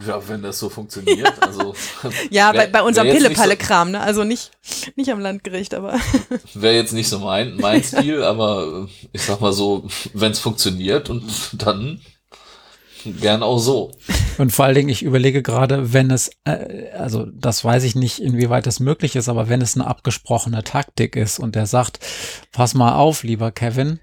Ja, 0.06 0.28
wenn 0.28 0.44
das 0.44 0.60
so 0.60 0.70
funktioniert. 0.70 1.16
Ja, 1.26 1.48
also, 1.48 1.76
ja 2.30 2.54
wär, 2.54 2.62
bei, 2.62 2.68
bei 2.68 2.82
unserem 2.84 3.10
Pille-Palle-Kram, 3.10 3.92
ne? 3.92 4.02
Also 4.02 4.24
nicht, 4.24 4.52
nicht 4.96 5.12
am 5.12 5.20
Landgericht, 5.20 5.74
aber. 5.74 6.00
Wäre 6.54 6.76
jetzt 6.76 6.94
nicht 6.94 7.10
so 7.10 7.20
mein, 7.20 7.56
mein 7.58 7.84
Stil, 7.84 8.24
aber 8.24 8.88
ich 9.12 9.24
sag 9.24 9.42
mal 9.42 9.54
so, 9.54 9.88
wenn 10.14 10.32
es 10.32 10.40
funktioniert 10.40 11.10
und 11.10 11.24
dann 11.54 12.02
gern 13.20 13.44
auch 13.44 13.60
so. 13.60 13.92
Und 14.38 14.52
vor 14.52 14.66
allen 14.66 14.76
Dingen, 14.76 14.90
ich 14.90 15.04
überlege 15.04 15.42
gerade, 15.42 15.94
wenn 15.94 16.12
es, 16.12 16.32
äh, 16.46 16.90
also 16.98 17.26
das 17.26 17.64
weiß 17.64 17.84
ich 17.84 17.96
nicht, 17.96 18.20
inwieweit 18.20 18.66
das 18.66 18.80
möglich 18.80 19.16
ist, 19.16 19.30
aber 19.30 19.50
wenn 19.50 19.62
es 19.62 19.76
eine 19.76 19.88
abgesprochene 19.88 20.64
Taktik 20.64 21.16
ist 21.16 21.40
und 21.40 21.56
er 21.56 21.66
sagt, 21.66 22.00
pass 22.52 22.74
mal 22.74 22.96
auf, 22.96 23.24
lieber 23.24 23.52
Kevin, 23.52 24.00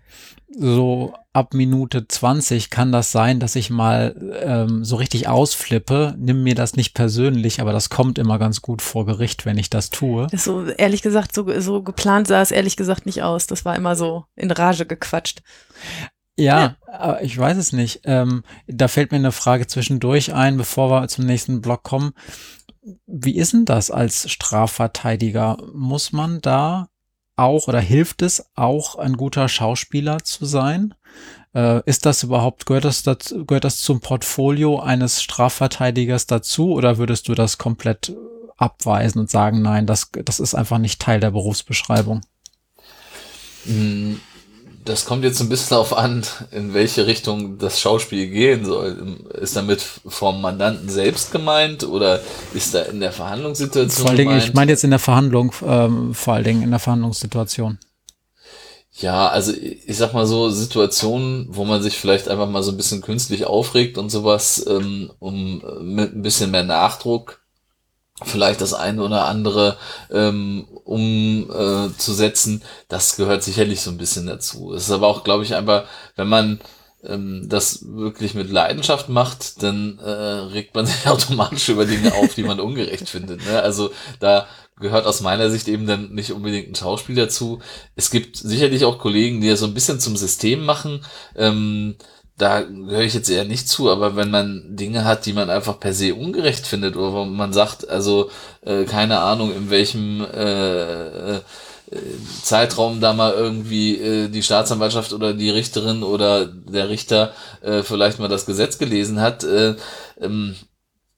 so 0.54 1.14
ab 1.32 1.54
Minute 1.54 2.06
20 2.06 2.70
kann 2.70 2.92
das 2.92 3.10
sein, 3.10 3.40
dass 3.40 3.56
ich 3.56 3.70
mal 3.70 4.14
ähm, 4.42 4.84
so 4.84 4.96
richtig 4.96 5.28
ausflippe. 5.28 6.14
Nimm 6.18 6.42
mir 6.42 6.54
das 6.54 6.76
nicht 6.76 6.94
persönlich, 6.94 7.60
aber 7.60 7.72
das 7.72 7.88
kommt 7.88 8.18
immer 8.18 8.38
ganz 8.38 8.60
gut 8.60 8.82
vor 8.82 9.06
Gericht, 9.06 9.46
wenn 9.46 9.58
ich 9.58 9.70
das 9.70 9.90
tue. 9.90 10.26
Das 10.30 10.44
so, 10.44 10.66
ehrlich 10.66 11.02
gesagt, 11.02 11.34
so, 11.34 11.60
so 11.60 11.82
geplant 11.82 12.28
sah 12.28 12.42
es 12.42 12.50
ehrlich 12.50 12.76
gesagt 12.76 13.06
nicht 13.06 13.22
aus. 13.22 13.46
Das 13.46 13.64
war 13.64 13.76
immer 13.76 13.96
so 13.96 14.24
in 14.36 14.50
Rage 14.50 14.84
gequatscht. 14.84 15.42
Ja, 16.42 16.76
ja. 16.88 17.20
ich 17.20 17.38
weiß 17.38 17.56
es 17.56 17.72
nicht. 17.72 18.00
Ähm, 18.04 18.42
da 18.66 18.88
fällt 18.88 19.12
mir 19.12 19.18
eine 19.18 19.32
Frage 19.32 19.66
zwischendurch 19.66 20.34
ein, 20.34 20.56
bevor 20.56 20.90
wir 20.90 21.08
zum 21.08 21.24
nächsten 21.24 21.60
Block 21.60 21.84
kommen. 21.84 22.12
Wie 23.06 23.36
ist 23.36 23.52
denn 23.52 23.64
das 23.64 23.90
als 23.90 24.30
Strafverteidiger? 24.30 25.58
Muss 25.72 26.12
man 26.12 26.40
da 26.40 26.88
auch 27.36 27.68
oder 27.68 27.80
hilft 27.80 28.22
es 28.22 28.50
auch, 28.54 28.96
ein 28.96 29.16
guter 29.16 29.48
Schauspieler 29.48 30.24
zu 30.24 30.44
sein? 30.44 30.94
Äh, 31.54 31.80
ist 31.86 32.06
das 32.06 32.24
überhaupt, 32.24 32.66
gehört 32.66 32.84
das, 32.86 33.04
dazu, 33.04 33.46
gehört 33.46 33.64
das 33.64 33.80
zum 33.80 34.00
Portfolio 34.00 34.80
eines 34.80 35.22
Strafverteidigers 35.22 36.26
dazu 36.26 36.72
oder 36.72 36.98
würdest 36.98 37.28
du 37.28 37.34
das 37.34 37.58
komplett 37.58 38.14
abweisen 38.56 39.20
und 39.20 39.30
sagen, 39.30 39.62
nein, 39.62 39.86
das, 39.86 40.10
das 40.24 40.40
ist 40.40 40.54
einfach 40.54 40.78
nicht 40.78 41.00
Teil 41.00 41.20
der 41.20 41.30
Berufsbeschreibung? 41.30 42.22
Hm 43.64 44.20
das 44.84 45.04
kommt 45.04 45.24
jetzt 45.24 45.40
ein 45.40 45.48
bisschen 45.48 45.70
darauf 45.70 45.96
an, 45.96 46.22
in 46.50 46.74
welche 46.74 47.06
Richtung 47.06 47.58
das 47.58 47.80
Schauspiel 47.80 48.28
gehen 48.28 48.64
soll. 48.64 49.18
Ist 49.40 49.56
damit 49.56 49.80
vom 49.80 50.40
Mandanten 50.40 50.88
selbst 50.88 51.32
gemeint 51.32 51.84
oder 51.84 52.20
ist 52.54 52.74
da 52.74 52.82
in 52.82 53.00
der 53.00 53.12
Verhandlungssituation 53.12 54.02
Vor 54.02 54.10
allen 54.10 54.18
Dingen, 54.18 54.38
ich 54.38 54.54
meine 54.54 54.72
jetzt 54.72 54.84
in 54.84 54.90
der 54.90 54.98
Verhandlung, 54.98 55.52
ähm, 55.64 56.14
vor 56.14 56.34
allen 56.34 56.44
Dingen 56.44 56.62
in 56.62 56.70
der 56.70 56.80
Verhandlungssituation. 56.80 57.78
Ja, 58.94 59.28
also 59.28 59.52
ich 59.52 59.96
sag 59.96 60.12
mal 60.12 60.26
so, 60.26 60.50
Situationen, 60.50 61.46
wo 61.48 61.64
man 61.64 61.82
sich 61.82 61.96
vielleicht 61.96 62.28
einfach 62.28 62.48
mal 62.48 62.62
so 62.62 62.72
ein 62.72 62.76
bisschen 62.76 63.00
künstlich 63.00 63.46
aufregt 63.46 63.96
und 63.96 64.10
sowas, 64.10 64.64
ähm, 64.68 65.10
um 65.18 65.62
äh, 65.62 65.82
mit 65.82 66.14
ein 66.14 66.22
bisschen 66.22 66.50
mehr 66.50 66.64
Nachdruck 66.64 67.41
vielleicht 68.26 68.60
das 68.60 68.74
eine 68.74 69.02
oder 69.02 69.26
andere 69.26 69.76
ähm, 70.10 70.66
umzusetzen, 70.84 72.62
äh, 72.62 72.84
das 72.88 73.16
gehört 73.16 73.42
sicherlich 73.42 73.80
so 73.80 73.90
ein 73.90 73.98
bisschen 73.98 74.26
dazu. 74.26 74.72
Es 74.74 74.84
ist 74.84 74.90
aber 74.90 75.06
auch, 75.08 75.24
glaube 75.24 75.44
ich, 75.44 75.54
einfach, 75.54 75.84
wenn 76.16 76.28
man 76.28 76.60
ähm, 77.04 77.48
das 77.48 77.84
wirklich 77.86 78.34
mit 78.34 78.50
Leidenschaft 78.50 79.08
macht, 79.08 79.62
dann 79.62 79.98
äh, 79.98 80.10
regt 80.10 80.74
man 80.74 80.86
sich 80.86 81.06
automatisch 81.06 81.68
über 81.68 81.84
Dinge 81.84 82.14
auf, 82.14 82.34
die 82.34 82.44
man 82.44 82.60
ungerecht 82.60 83.08
findet. 83.08 83.44
Ne? 83.44 83.60
Also 83.60 83.90
da 84.20 84.46
gehört 84.78 85.06
aus 85.06 85.20
meiner 85.20 85.50
Sicht 85.50 85.68
eben 85.68 85.86
dann 85.86 86.12
nicht 86.12 86.32
unbedingt 86.32 86.68
ein 86.68 86.74
Schauspiel 86.74 87.14
dazu. 87.14 87.60
Es 87.94 88.10
gibt 88.10 88.36
sicherlich 88.36 88.84
auch 88.84 88.98
Kollegen, 88.98 89.40
die 89.40 89.48
ja 89.48 89.56
so 89.56 89.66
ein 89.66 89.74
bisschen 89.74 90.00
zum 90.00 90.16
System 90.16 90.64
machen. 90.64 91.04
Ähm, 91.36 91.96
da 92.42 92.62
gehöre 92.62 93.02
ich 93.02 93.14
jetzt 93.14 93.30
eher 93.30 93.44
nicht 93.44 93.68
zu, 93.68 93.88
aber 93.88 94.16
wenn 94.16 94.30
man 94.30 94.64
Dinge 94.68 95.04
hat, 95.04 95.26
die 95.26 95.32
man 95.32 95.48
einfach 95.48 95.78
per 95.78 95.94
se 95.94 96.12
ungerecht 96.14 96.66
findet, 96.66 96.96
oder 96.96 97.12
wo 97.12 97.24
man 97.24 97.52
sagt, 97.52 97.88
also 97.88 98.30
äh, 98.62 98.82
keine 98.84 99.20
Ahnung, 99.20 99.54
in 99.54 99.70
welchem 99.70 100.26
äh, 100.34 101.36
äh, 101.36 101.40
Zeitraum 102.42 103.00
da 103.00 103.12
mal 103.12 103.32
irgendwie 103.32 103.96
äh, 103.96 104.28
die 104.28 104.42
Staatsanwaltschaft 104.42 105.12
oder 105.12 105.34
die 105.34 105.50
Richterin 105.50 106.02
oder 106.02 106.46
der 106.46 106.88
Richter 106.88 107.32
äh, 107.60 107.82
vielleicht 107.84 108.18
mal 108.18 108.28
das 108.28 108.44
Gesetz 108.44 108.76
gelesen 108.76 109.20
hat, 109.20 109.44
äh, 109.44 109.76
ähm, 110.20 110.56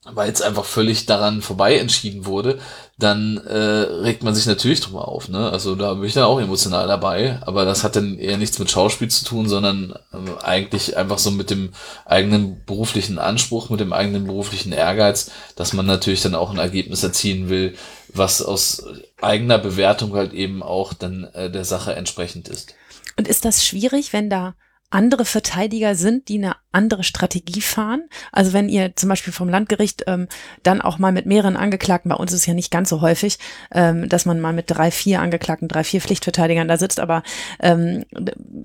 weil 0.05 0.31
es 0.31 0.41
einfach 0.41 0.65
völlig 0.65 1.07
daran 1.07 1.41
vorbei 1.41 1.77
entschieden 1.77 2.25
wurde, 2.25 2.59
dann 2.97 3.37
äh, 3.37 3.57
regt 3.57 4.23
man 4.23 4.35
sich 4.35 4.45
natürlich 4.45 4.79
drüber 4.79 5.07
auf. 5.07 5.29
Ne? 5.29 5.49
Also 5.49 5.75
da 5.75 5.93
bin 5.95 6.05
ich 6.05 6.13
dann 6.13 6.23
auch 6.23 6.39
emotional 6.39 6.87
dabei, 6.87 7.39
aber 7.41 7.65
das 7.65 7.83
hat 7.83 7.95
dann 7.95 8.17
eher 8.17 8.37
nichts 8.37 8.59
mit 8.59 8.69
Schauspiel 8.69 9.09
zu 9.09 9.25
tun, 9.25 9.49
sondern 9.49 9.95
äh, 10.13 10.43
eigentlich 10.43 10.95
einfach 10.95 11.17
so 11.17 11.31
mit 11.31 11.49
dem 11.49 11.71
eigenen 12.05 12.63
beruflichen 12.65 13.17
Anspruch, 13.17 13.69
mit 13.69 13.79
dem 13.79 13.93
eigenen 13.93 14.25
beruflichen 14.25 14.71
Ehrgeiz, 14.71 15.31
dass 15.55 15.73
man 15.73 15.87
natürlich 15.87 16.21
dann 16.21 16.35
auch 16.35 16.51
ein 16.51 16.59
Ergebnis 16.59 17.03
erzielen 17.03 17.49
will, 17.49 17.75
was 18.13 18.41
aus 18.41 18.85
eigener 19.21 19.57
Bewertung 19.57 20.13
halt 20.13 20.33
eben 20.33 20.61
auch 20.61 20.93
dann 20.93 21.25
äh, 21.33 21.49
der 21.49 21.65
Sache 21.65 21.95
entsprechend 21.95 22.47
ist. 22.47 22.75
Und 23.17 23.27
ist 23.27 23.43
das 23.43 23.65
schwierig, 23.65 24.13
wenn 24.13 24.29
da 24.29 24.55
andere 24.95 25.25
Verteidiger 25.25 25.93
sind, 25.93 26.29
die 26.29 26.37
eine 26.37 26.55
andere 26.71 27.03
Strategie 27.03 27.59
fahren. 27.59 28.03
Also 28.31 28.53
wenn 28.53 28.69
ihr 28.69 28.95
zum 28.95 29.09
Beispiel 29.09 29.33
vom 29.33 29.49
Landgericht 29.49 30.05
ähm, 30.07 30.27
dann 30.63 30.81
auch 30.81 30.97
mal 30.97 31.11
mit 31.11 31.25
mehreren 31.25 31.57
Angeklagten, 31.57 32.09
bei 32.09 32.15
uns 32.15 32.31
ist 32.31 32.41
es 32.41 32.45
ja 32.45 32.53
nicht 32.53 32.71
ganz 32.71 32.89
so 32.89 33.01
häufig, 33.01 33.37
ähm, 33.71 34.07
dass 34.07 34.25
man 34.25 34.39
mal 34.39 34.53
mit 34.53 34.71
drei, 34.71 34.91
vier 34.91 35.21
Angeklagten, 35.21 35.67
drei, 35.67 35.83
vier 35.83 35.99
Pflichtverteidigern 35.99 36.69
da 36.69 36.77
sitzt, 36.77 37.01
aber 37.01 37.23
ähm, 37.59 38.05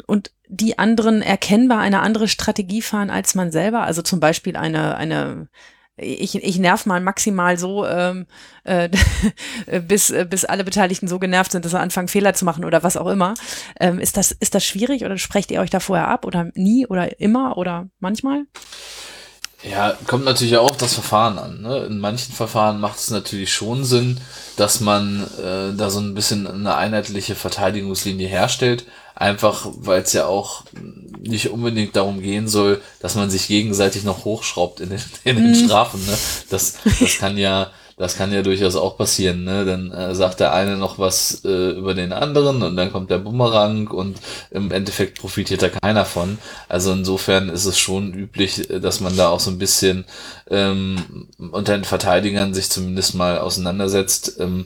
und 0.07 0.31
die 0.47 0.79
anderen 0.79 1.21
erkennbar 1.21 1.81
eine 1.81 2.01
andere 2.01 2.29
Strategie 2.29 2.83
fahren 2.83 3.11
als 3.11 3.35
man 3.35 3.51
selber. 3.51 3.83
Also 3.83 4.03
zum 4.03 4.21
Beispiel 4.21 4.57
eine, 4.57 4.97
eine 4.97 5.49
ich, 6.01 6.35
ich 6.35 6.59
nerv 6.59 6.87
mal 6.87 7.01
maximal 7.01 7.59
so, 7.59 7.87
ähm, 7.87 8.27
äh, 8.65 8.89
bis, 9.87 10.13
bis 10.29 10.45
alle 10.45 10.65
Beteiligten 10.65 11.09
so 11.09 11.19
genervt 11.19 11.53
sind, 11.53 11.65
dass 11.65 11.73
sie 11.73 11.79
anfangen, 11.79 12.09
Fehler 12.09 12.35
zu 12.35 12.45
machen 12.45 12.65
oder 12.65 12.83
was 12.83 12.97
auch 12.97 13.09
immer. 13.09 13.35
Ähm, 13.79 13.99
ist, 13.99 14.17
das, 14.17 14.33
ist 14.33 14.55
das 14.55 14.65
schwierig 14.65 15.05
oder 15.05 15.19
sprecht 15.19 15.51
ihr 15.51 15.61
euch 15.61 15.71
da 15.71 15.81
vorher 15.81 16.09
ab 16.09 16.25
oder 16.25 16.51
nie 16.55 16.87
oder 16.87 17.21
immer 17.21 17.57
oder 17.59 17.89
manchmal? 18.01 18.45
Ja, 19.63 19.95
kommt 20.07 20.25
natürlich 20.25 20.57
auch 20.57 20.75
das 20.75 20.95
Verfahren 20.95 21.39
an. 21.39 21.61
Ne? 21.61 21.85
In 21.85 21.99
manchen 21.99 22.33
Verfahren 22.33 22.81
macht 22.81 22.99
es 22.99 23.11
natürlich 23.11 23.53
schon 23.53 23.85
Sinn, 23.85 24.19
dass 24.57 24.81
man 24.81 25.25
äh, 25.39 25.77
da 25.77 25.91
so 25.91 26.01
ein 26.01 26.15
bisschen 26.15 26.47
eine 26.47 26.77
einheitliche 26.77 27.35
Verteidigungslinie 27.35 28.27
herstellt. 28.27 28.87
Einfach, 29.21 29.67
weil 29.81 30.01
es 30.01 30.15
ja 30.15 30.25
auch 30.25 30.65
nicht 31.21 31.51
unbedingt 31.51 31.95
darum 31.95 32.23
gehen 32.23 32.49
soll, 32.49 32.81
dass 33.01 33.17
man 33.17 33.29
sich 33.29 33.49
gegenseitig 33.49 34.03
noch 34.03 34.25
hochschraubt 34.25 34.81
in 34.81 34.89
den, 34.89 35.03
in 35.25 35.37
den 35.37 35.51
mhm. 35.51 35.67
Strafen. 35.67 36.05
Ne? 36.07 36.17
Das, 36.49 36.79
das 36.99 37.19
kann 37.19 37.37
ja 37.37 37.71
das 38.01 38.17
kann 38.17 38.33
ja 38.33 38.41
durchaus 38.41 38.77
auch 38.77 38.97
passieren, 38.97 39.45
ne? 39.45 39.67
Dann 39.67 39.93
äh, 39.93 40.15
sagt 40.15 40.41
der 40.41 40.55
eine 40.55 40.79
noch 40.79 40.99
was 40.99 41.45
äh, 41.45 41.73
über 41.73 41.93
den 41.93 42.15
anderen 42.15 42.63
und 42.63 42.75
dann 42.75 42.91
kommt 42.91 43.11
der 43.11 43.19
Bumerang 43.19 43.89
und 43.89 44.19
im 44.51 44.73
Endeffekt 44.73 45.19
profitiert 45.21 45.61
da 45.61 45.69
keiner 45.69 46.07
von. 46.07 46.39
Also 46.67 46.93
insofern 46.93 47.51
ist 47.51 47.67
es 47.67 47.79
schon 47.79 48.15
üblich, 48.15 48.71
äh, 48.71 48.81
dass 48.81 49.01
man 49.01 49.19
da 49.19 49.29
auch 49.29 49.41
so 49.41 49.51
ein 49.51 49.59
bisschen 49.59 50.07
ähm, 50.49 51.29
unter 51.53 51.77
den 51.77 51.85
Verteidigern 51.85 52.55
sich 52.55 52.71
zumindest 52.71 53.17
mal 53.17 53.39
auseinandersetzt, 53.39 54.41
ähm, 54.41 54.65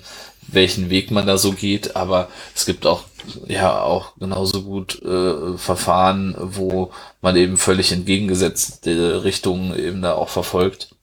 welchen 0.55 0.91
Weg 0.91 1.11
man 1.11 1.27
da 1.27 1.39
so 1.39 1.53
geht. 1.53 1.97
Aber 1.97 2.29
es 2.55 2.67
gibt 2.67 2.87
auch 2.87 3.05
ja 3.47 3.81
auch 3.81 4.17
genauso 4.17 4.63
gut 4.63 5.03
äh, 5.03 5.57
Verfahren, 5.57 6.35
wo 6.39 6.93
man 7.21 7.37
eben 7.37 7.57
völlig 7.57 7.93
entgegengesetzte 7.93 9.25
Richtungen 9.25 9.79
eben 9.79 10.03
da 10.03 10.15
auch 10.15 10.29
verfolgt. 10.29 10.95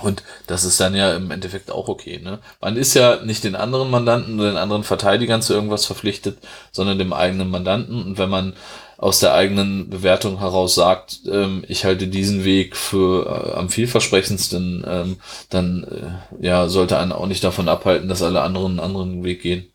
Und 0.00 0.22
das 0.46 0.64
ist 0.64 0.80
dann 0.80 0.94
ja 0.94 1.14
im 1.14 1.30
Endeffekt 1.30 1.70
auch 1.70 1.88
okay. 1.88 2.18
Ne? 2.18 2.38
Man 2.60 2.76
ist 2.76 2.94
ja 2.94 3.22
nicht 3.24 3.44
den 3.44 3.54
anderen 3.54 3.90
Mandanten 3.90 4.40
oder 4.40 4.50
den 4.50 4.56
anderen 4.56 4.84
Verteidigern 4.84 5.42
zu 5.42 5.52
irgendwas 5.52 5.84
verpflichtet, 5.84 6.38
sondern 6.70 6.98
dem 6.98 7.12
eigenen 7.12 7.50
Mandanten. 7.50 8.02
Und 8.02 8.18
wenn 8.18 8.30
man 8.30 8.54
aus 9.02 9.18
der 9.18 9.34
eigenen 9.34 9.90
Bewertung 9.90 10.38
heraus 10.38 10.76
sagt, 10.76 11.22
ähm, 11.26 11.64
ich 11.66 11.84
halte 11.84 12.06
diesen 12.06 12.44
Weg 12.44 12.76
für 12.76 13.26
äh, 13.26 13.58
am 13.58 13.68
vielversprechendsten, 13.68 14.84
ähm, 14.86 15.16
dann 15.50 16.22
äh, 16.40 16.46
ja, 16.46 16.68
sollte 16.68 16.98
einen 16.98 17.10
auch 17.10 17.26
nicht 17.26 17.42
davon 17.42 17.68
abhalten, 17.68 18.08
dass 18.08 18.22
alle 18.22 18.42
anderen 18.42 18.78
einen 18.78 18.80
anderen 18.80 19.24
Weg 19.24 19.42
gehen. 19.42 19.66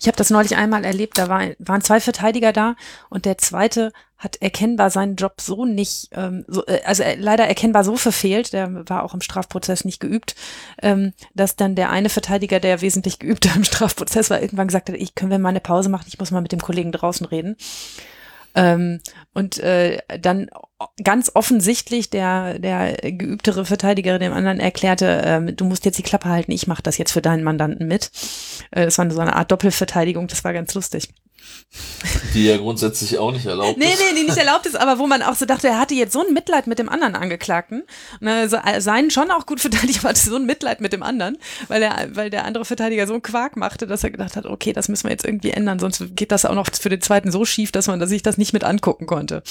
Ich 0.00 0.06
habe 0.06 0.16
das 0.16 0.30
neulich 0.30 0.56
einmal 0.56 0.86
erlebt, 0.86 1.18
da 1.18 1.28
war, 1.28 1.42
waren 1.58 1.82
zwei 1.82 2.00
Verteidiger 2.00 2.54
da 2.54 2.74
und 3.10 3.26
der 3.26 3.36
zweite 3.36 3.92
hat 4.16 4.36
erkennbar 4.36 4.88
seinen 4.88 5.16
Job 5.16 5.42
so 5.42 5.66
nicht, 5.66 6.08
ähm, 6.12 6.46
so, 6.48 6.64
äh, 6.64 6.80
also 6.86 7.02
äh, 7.02 7.16
leider 7.16 7.46
erkennbar 7.46 7.84
so 7.84 7.96
verfehlt, 7.96 8.54
der 8.54 8.88
war 8.88 9.02
auch 9.02 9.12
im 9.12 9.20
Strafprozess 9.20 9.84
nicht 9.84 10.00
geübt, 10.00 10.36
ähm, 10.80 11.12
dass 11.34 11.54
dann 11.54 11.74
der 11.74 11.90
eine 11.90 12.08
Verteidiger, 12.08 12.60
der 12.60 12.80
wesentlich 12.80 13.18
geübter 13.18 13.50
im 13.54 13.64
Strafprozess 13.64 14.30
war, 14.30 14.40
irgendwann 14.40 14.68
gesagt 14.68 14.88
hat, 14.88 14.96
ich 14.96 15.14
können 15.14 15.30
wir 15.30 15.38
mal 15.38 15.50
eine 15.50 15.60
Pause 15.60 15.90
machen, 15.90 16.06
ich 16.08 16.18
muss 16.18 16.30
mal 16.30 16.40
mit 16.40 16.52
dem 16.52 16.62
Kollegen 16.62 16.92
draußen 16.92 17.26
reden. 17.26 17.56
Ähm, 18.54 19.00
und 19.32 19.58
äh, 19.58 19.98
dann 20.20 20.48
ganz 21.02 21.30
offensichtlich 21.34 22.10
der, 22.10 22.58
der 22.58 22.94
geübtere 23.12 23.64
Verteidiger 23.64 24.18
dem 24.18 24.32
anderen 24.32 24.60
erklärte, 24.60 25.22
ähm, 25.24 25.56
du 25.56 25.64
musst 25.64 25.84
jetzt 25.84 25.98
die 25.98 26.02
Klappe 26.02 26.28
halten, 26.28 26.52
ich 26.52 26.66
mache 26.66 26.82
das 26.82 26.98
jetzt 26.98 27.12
für 27.12 27.22
deinen 27.22 27.44
Mandanten 27.44 27.86
mit. 27.86 28.10
Äh, 28.70 28.86
das 28.86 28.98
war 28.98 29.10
so 29.10 29.20
eine 29.20 29.36
Art 29.36 29.50
Doppelverteidigung, 29.50 30.26
das 30.26 30.44
war 30.44 30.52
ganz 30.52 30.74
lustig. 30.74 31.12
Die 32.34 32.46
ja 32.46 32.56
grundsätzlich 32.56 33.18
auch 33.18 33.30
nicht 33.30 33.46
erlaubt 33.46 33.78
nee, 33.78 33.86
ist. 33.86 33.98
Nee, 33.98 34.12
nee, 34.12 34.20
die 34.20 34.26
nicht 34.26 34.36
erlaubt 34.36 34.66
ist, 34.66 34.76
aber 34.76 34.98
wo 34.98 35.06
man 35.06 35.22
auch 35.22 35.34
so 35.34 35.46
dachte, 35.46 35.68
er 35.68 35.78
hatte 35.78 35.94
jetzt 35.94 36.12
so 36.12 36.26
ein 36.26 36.32
Mitleid 36.32 36.66
mit 36.66 36.78
dem 36.78 36.88
anderen 36.88 37.14
Angeklagten. 37.14 37.84
Also 38.24 38.58
seinen 38.78 39.10
schon 39.10 39.30
auch 39.30 39.46
gut 39.46 39.60
verteidigt, 39.60 39.98
aber 40.00 40.10
hatte 40.10 40.20
so 40.20 40.36
ein 40.36 40.46
Mitleid 40.46 40.80
mit 40.80 40.92
dem 40.92 41.02
anderen, 41.02 41.38
weil, 41.68 41.82
er, 41.82 42.08
weil 42.14 42.30
der 42.30 42.44
andere 42.44 42.64
Verteidiger 42.64 43.06
so 43.06 43.12
einen 43.12 43.22
Quark 43.22 43.56
machte, 43.56 43.86
dass 43.86 44.02
er 44.02 44.10
gedacht 44.10 44.36
hat, 44.36 44.46
okay, 44.46 44.72
das 44.72 44.88
müssen 44.88 45.04
wir 45.04 45.12
jetzt 45.12 45.24
irgendwie 45.24 45.50
ändern, 45.50 45.78
sonst 45.78 46.02
geht 46.16 46.32
das 46.32 46.44
auch 46.44 46.54
noch 46.54 46.68
für 46.72 46.88
den 46.88 47.00
zweiten 47.00 47.30
so 47.30 47.44
schief, 47.44 47.70
dass 47.72 47.86
man 47.86 48.04
sich 48.06 48.22
das 48.22 48.38
nicht 48.38 48.52
mit 48.52 48.64
angucken 48.64 49.06
konnte. 49.06 49.42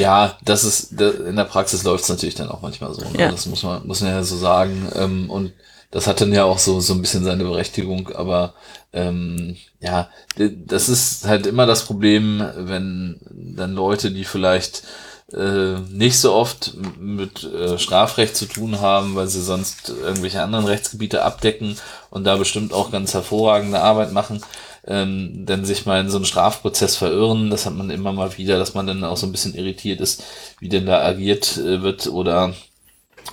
Ja, 0.00 0.36
das 0.44 0.64
ist, 0.64 0.92
in 1.00 1.36
der 1.36 1.44
Praxis 1.44 1.84
läuft 1.84 2.04
es 2.04 2.08
natürlich 2.08 2.34
dann 2.34 2.48
auch 2.48 2.62
manchmal 2.62 2.94
so. 2.94 3.02
Ne? 3.02 3.18
Ja. 3.18 3.30
Das 3.30 3.46
muss 3.46 3.62
man, 3.62 3.86
muss 3.86 4.00
man 4.00 4.10
ja 4.10 4.22
so 4.22 4.36
sagen. 4.36 4.90
Ähm, 4.94 5.30
und 5.30 5.52
das 5.90 6.06
hat 6.06 6.20
dann 6.20 6.32
ja 6.32 6.44
auch 6.44 6.58
so, 6.58 6.80
so 6.80 6.94
ein 6.94 7.00
bisschen 7.00 7.24
seine 7.24 7.44
Berechtigung, 7.44 8.10
aber 8.14 8.54
ähm, 8.92 9.56
ja, 9.80 10.08
das 10.36 10.88
ist 10.88 11.26
halt 11.26 11.46
immer 11.46 11.66
das 11.66 11.84
Problem, 11.84 12.44
wenn 12.54 13.20
dann 13.30 13.74
Leute, 13.74 14.12
die 14.12 14.24
vielleicht 14.24 14.84
äh, 15.32 15.78
nicht 15.90 16.18
so 16.18 16.34
oft 16.34 16.74
mit 16.98 17.44
äh, 17.44 17.78
Strafrecht 17.78 18.36
zu 18.36 18.46
tun 18.46 18.80
haben, 18.80 19.14
weil 19.14 19.28
sie 19.28 19.42
sonst 19.42 19.88
irgendwelche 19.88 20.42
anderen 20.42 20.66
Rechtsgebiete 20.66 21.22
abdecken 21.22 21.76
und 22.10 22.24
da 22.24 22.36
bestimmt 22.36 22.72
auch 22.72 22.90
ganz 22.90 23.14
hervorragende 23.14 23.80
Arbeit 23.80 24.12
machen, 24.12 24.42
ähm, 24.90 25.46
denn 25.46 25.64
sich 25.64 25.86
mal 25.86 26.00
in 26.00 26.10
so 26.10 26.16
einen 26.16 26.26
Strafprozess 26.26 26.96
verirren, 26.96 27.48
das 27.48 27.64
hat 27.64 27.74
man 27.74 27.90
immer 27.90 28.12
mal 28.12 28.36
wieder, 28.36 28.58
dass 28.58 28.74
man 28.74 28.88
dann 28.88 29.04
auch 29.04 29.16
so 29.16 29.24
ein 29.24 29.32
bisschen 29.32 29.54
irritiert 29.54 30.00
ist, 30.00 30.24
wie 30.58 30.68
denn 30.68 30.84
da 30.84 31.00
agiert 31.00 31.56
äh, 31.58 31.80
wird 31.80 32.08
oder 32.08 32.54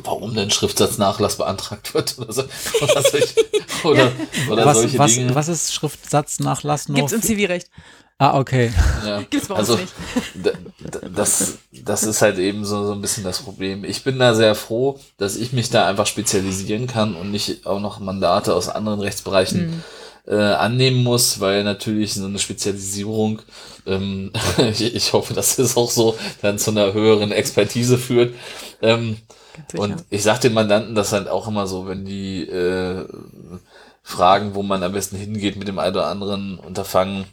warum 0.04 0.36
denn 0.36 0.52
Schriftsatznachlass 0.52 1.38
beantragt 1.38 1.96
wird 1.96 2.20
oder, 2.20 2.32
so, 2.32 2.44
oder, 2.82 3.02
solche, 3.02 3.34
oder, 3.84 4.12
oder 4.52 4.66
was, 4.68 4.78
solche 4.78 5.00
was, 5.00 5.14
Dinge. 5.16 5.34
Was 5.34 5.48
ist 5.48 5.74
Schriftsatznachlass 5.74 6.90
noch? 6.90 6.96
Gibt's 6.96 7.14
im 7.14 7.24
Zivilrecht. 7.24 7.72
Ah, 8.20 8.38
okay. 8.38 8.72
Ja. 9.04 9.22
Gibt's 9.30 9.48
bei 9.48 9.56
uns 9.56 9.70
also, 9.70 9.82
nicht. 9.82 9.94
Das, 11.14 11.58
das 11.72 12.04
ist 12.04 12.22
halt 12.22 12.38
eben 12.38 12.64
so, 12.66 12.86
so 12.86 12.94
ein 12.94 13.02
bisschen 13.02 13.24
das 13.24 13.40
Problem. 13.40 13.84
Ich 13.84 14.04
bin 14.04 14.20
da 14.20 14.36
sehr 14.36 14.54
froh, 14.54 15.00
dass 15.18 15.36
ich 15.36 15.54
mich 15.54 15.70
da 15.70 15.88
einfach 15.88 16.06
spezialisieren 16.06 16.86
kann 16.86 17.16
und 17.16 17.32
nicht 17.32 17.66
auch 17.66 17.80
noch 17.80 18.00
Mandate 18.00 18.54
aus 18.54 18.70
anderen 18.70 19.00
Rechtsbereichen 19.00 19.68
mhm. 19.68 19.84
Äh, 20.28 20.36
annehmen 20.36 21.04
muss, 21.04 21.40
weil 21.40 21.64
natürlich 21.64 22.14
so 22.14 22.26
eine 22.26 22.40
Spezialisierung, 22.40 23.42
ähm, 23.86 24.32
ich, 24.58 24.96
ich 24.96 25.14
hoffe, 25.14 25.34
dass 25.34 25.58
es 25.58 25.78
auch 25.78 25.90
so 25.90 26.18
dann 26.42 26.60
zu 26.60 26.72
einer 26.72 26.94
höheren 26.94 27.32
Expertise 27.32 27.98
führt. 27.98 28.34
Ähm. 28.82 29.18
Und 29.76 30.06
ich 30.12 30.22
sag 30.22 30.40
den 30.42 30.54
Mandanten 30.54 30.94
das 30.94 31.14
halt 31.14 31.28
auch 31.28 31.48
immer 31.48 31.66
so, 31.66 31.88
wenn 31.88 32.06
die 32.06 32.44
äh, 32.44 33.06
fragen, 34.04 34.54
wo 34.54 34.62
man 34.62 34.84
am 34.84 34.92
besten 34.92 35.18
hingeht 35.18 35.56
mit 35.56 35.68
dem 35.68 35.80
einen 35.80 35.96
oder 35.96 36.08
anderen 36.08 36.60
Unterfangen, 36.60 37.26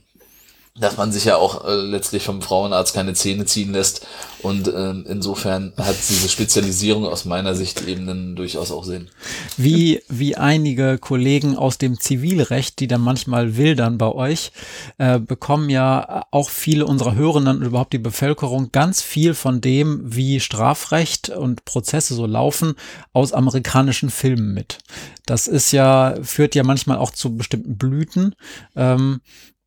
dass 0.76 0.96
man 0.96 1.12
sich 1.12 1.24
ja 1.24 1.36
auch 1.36 1.64
äh, 1.64 1.74
letztlich 1.76 2.24
vom 2.24 2.42
Frauenarzt 2.42 2.94
keine 2.94 3.14
Zähne 3.14 3.44
ziehen 3.44 3.72
lässt. 3.72 4.04
Und 4.42 4.66
äh, 4.66 4.90
insofern 4.90 5.72
hat 5.78 5.94
diese 6.08 6.28
Spezialisierung 6.28 7.06
aus 7.06 7.24
meiner 7.24 7.54
Sicht 7.54 7.86
eben 7.86 8.08
einen 8.08 8.34
durchaus 8.34 8.72
auch 8.72 8.82
Sinn. 8.82 9.08
Wie, 9.56 10.02
wie 10.08 10.36
einige 10.36 10.98
Kollegen 10.98 11.56
aus 11.56 11.78
dem 11.78 12.00
Zivilrecht, 12.00 12.80
die 12.80 12.88
dann 12.88 13.02
manchmal 13.02 13.56
wildern 13.56 13.98
bei 13.98 14.10
euch, 14.10 14.50
äh, 14.98 15.20
bekommen 15.20 15.70
ja 15.70 16.26
auch 16.32 16.50
viele 16.50 16.86
unserer 16.86 17.14
Hörenden 17.14 17.58
und 17.58 17.62
überhaupt 17.62 17.92
die 17.92 17.98
Bevölkerung 17.98 18.72
ganz 18.72 19.00
viel 19.00 19.34
von 19.34 19.60
dem, 19.60 20.00
wie 20.04 20.40
Strafrecht 20.40 21.28
und 21.28 21.64
Prozesse 21.64 22.14
so 22.14 22.26
laufen, 22.26 22.74
aus 23.12 23.32
amerikanischen 23.32 24.10
Filmen 24.10 24.52
mit. 24.52 24.78
Das 25.24 25.46
ist 25.46 25.70
ja, 25.70 26.16
führt 26.22 26.56
ja 26.56 26.64
manchmal 26.64 26.98
auch 26.98 27.12
zu 27.12 27.36
bestimmten 27.36 27.78
Blüten. 27.78 28.34
Ähm, 28.74 29.20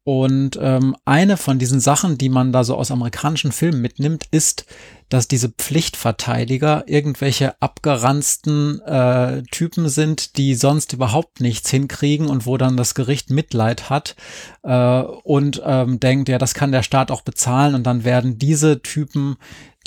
und 0.07 0.57
ähm, 0.61 0.95
eine 1.03 1.35
von 1.35 1.59
diesen 1.59 1.81
Sachen, 1.81 2.17
die 2.17 2.29
man 2.29 2.53
da 2.53 2.63
so 2.63 2.77
aus 2.77 2.91
amerikanischen 2.91 3.51
Filmen 3.51 3.81
mitnimmt, 3.81 4.23
ist, 4.31 4.65
dass 5.09 5.27
diese 5.27 5.49
Pflichtverteidiger 5.49 6.85
irgendwelche 6.87 7.61
abgeranzten 7.61 8.79
äh, 8.83 9.43
Typen 9.51 9.89
sind, 9.89 10.37
die 10.37 10.55
sonst 10.55 10.93
überhaupt 10.93 11.41
nichts 11.41 11.69
hinkriegen 11.71 12.27
und 12.27 12.45
wo 12.45 12.55
dann 12.55 12.77
das 12.77 12.95
Gericht 12.95 13.31
Mitleid 13.31 13.89
hat 13.89 14.15
äh, 14.63 15.01
und 15.01 15.61
ähm, 15.65 15.99
denkt, 15.99 16.29
ja, 16.29 16.37
das 16.37 16.53
kann 16.53 16.71
der 16.71 16.83
Staat 16.83 17.11
auch 17.11 17.23
bezahlen 17.23 17.75
und 17.75 17.83
dann 17.83 18.05
werden 18.05 18.39
diese 18.39 18.81
Typen 18.81 19.35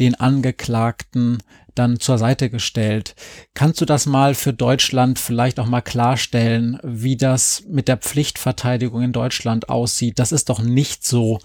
den 0.01 0.17
Angeklagten 0.17 1.39
dann 1.75 2.01
zur 2.01 2.19
Seite 2.19 2.51
gestellt. 2.51 3.15
Kannst 3.55 3.81
du 3.81 3.85
das 3.85 4.07
mal 4.07 4.35
für 4.35 4.53
Deutschland 4.53 5.19
vielleicht 5.19 5.61
auch 5.61 5.67
mal 5.67 5.81
klarstellen, 5.81 6.79
wie 6.83 7.17
das 7.17 7.65
mit 7.69 7.89
der 7.89 7.97
Pflichtverteidigung 7.97 9.03
in 9.03 9.13
Deutschland 9.13 9.69
aussieht? 9.69 10.19
Das 10.19 10.33
ist 10.33 10.49
doch 10.49 10.61
nicht 10.61 11.05
so, 11.07 11.41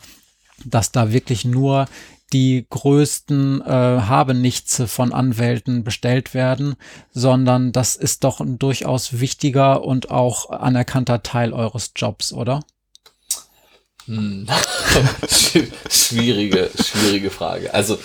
dass 0.63 0.91
da 0.91 1.11
wirklich 1.11 1.45
nur 1.45 1.87
die 2.33 2.65
größten 2.69 3.61
äh, 3.61 3.65
Habenichts 3.65 4.81
von 4.87 5.13
Anwälten 5.13 5.83
bestellt 5.83 6.33
werden, 6.33 6.75
sondern 7.11 7.71
das 7.71 7.95
ist 7.95 8.23
doch 8.23 8.41
ein 8.41 8.57
durchaus 8.57 9.19
wichtiger 9.19 9.83
und 9.83 10.09
auch 10.09 10.49
anerkannter 10.49 11.23
Teil 11.23 11.53
eures 11.53 11.91
Jobs, 11.95 12.33
oder? 12.33 12.61
Hm. 14.05 14.47
schwierige, 15.89 16.69
schwierige 16.83 17.29
Frage. 17.29 17.73
Also 17.73 17.97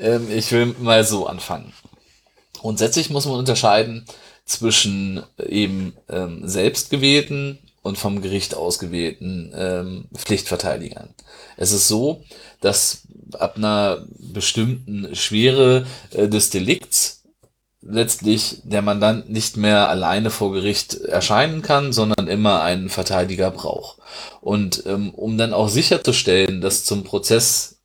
ähm, 0.00 0.28
ich 0.30 0.50
will 0.52 0.74
mal 0.78 1.04
so 1.04 1.26
anfangen. 1.26 1.72
Grundsätzlich 2.58 3.10
muss 3.10 3.26
man 3.26 3.38
unterscheiden 3.38 4.04
zwischen 4.44 5.22
eben 5.38 5.94
ähm, 6.08 6.40
selbstgewählten 6.46 7.58
und 7.82 7.96
vom 7.96 8.20
Gericht 8.20 8.54
ausgewählten 8.54 9.52
ähm, 9.56 10.04
Pflichtverteidigern. 10.14 11.14
Es 11.56 11.72
ist 11.72 11.88
so, 11.88 12.24
dass 12.60 13.02
ab 13.38 13.56
einer 13.56 14.04
bestimmten 14.18 15.14
Schwere 15.14 15.86
äh, 16.10 16.28
des 16.28 16.50
Delikts 16.50 17.22
letztlich 17.82 18.60
der 18.64 18.82
Mandant 18.82 19.30
nicht 19.30 19.56
mehr 19.56 19.88
alleine 19.88 20.30
vor 20.30 20.52
Gericht 20.52 20.94
erscheinen 20.94 21.62
kann, 21.62 21.92
sondern 21.92 22.28
immer 22.28 22.62
einen 22.62 22.90
Verteidiger 22.90 23.50
braucht. 23.50 23.98
Und 24.42 24.84
ähm, 24.86 25.14
um 25.14 25.38
dann 25.38 25.54
auch 25.54 25.68
sicherzustellen, 25.68 26.60
dass 26.60 26.84
zum 26.84 27.04
Prozess 27.04 27.79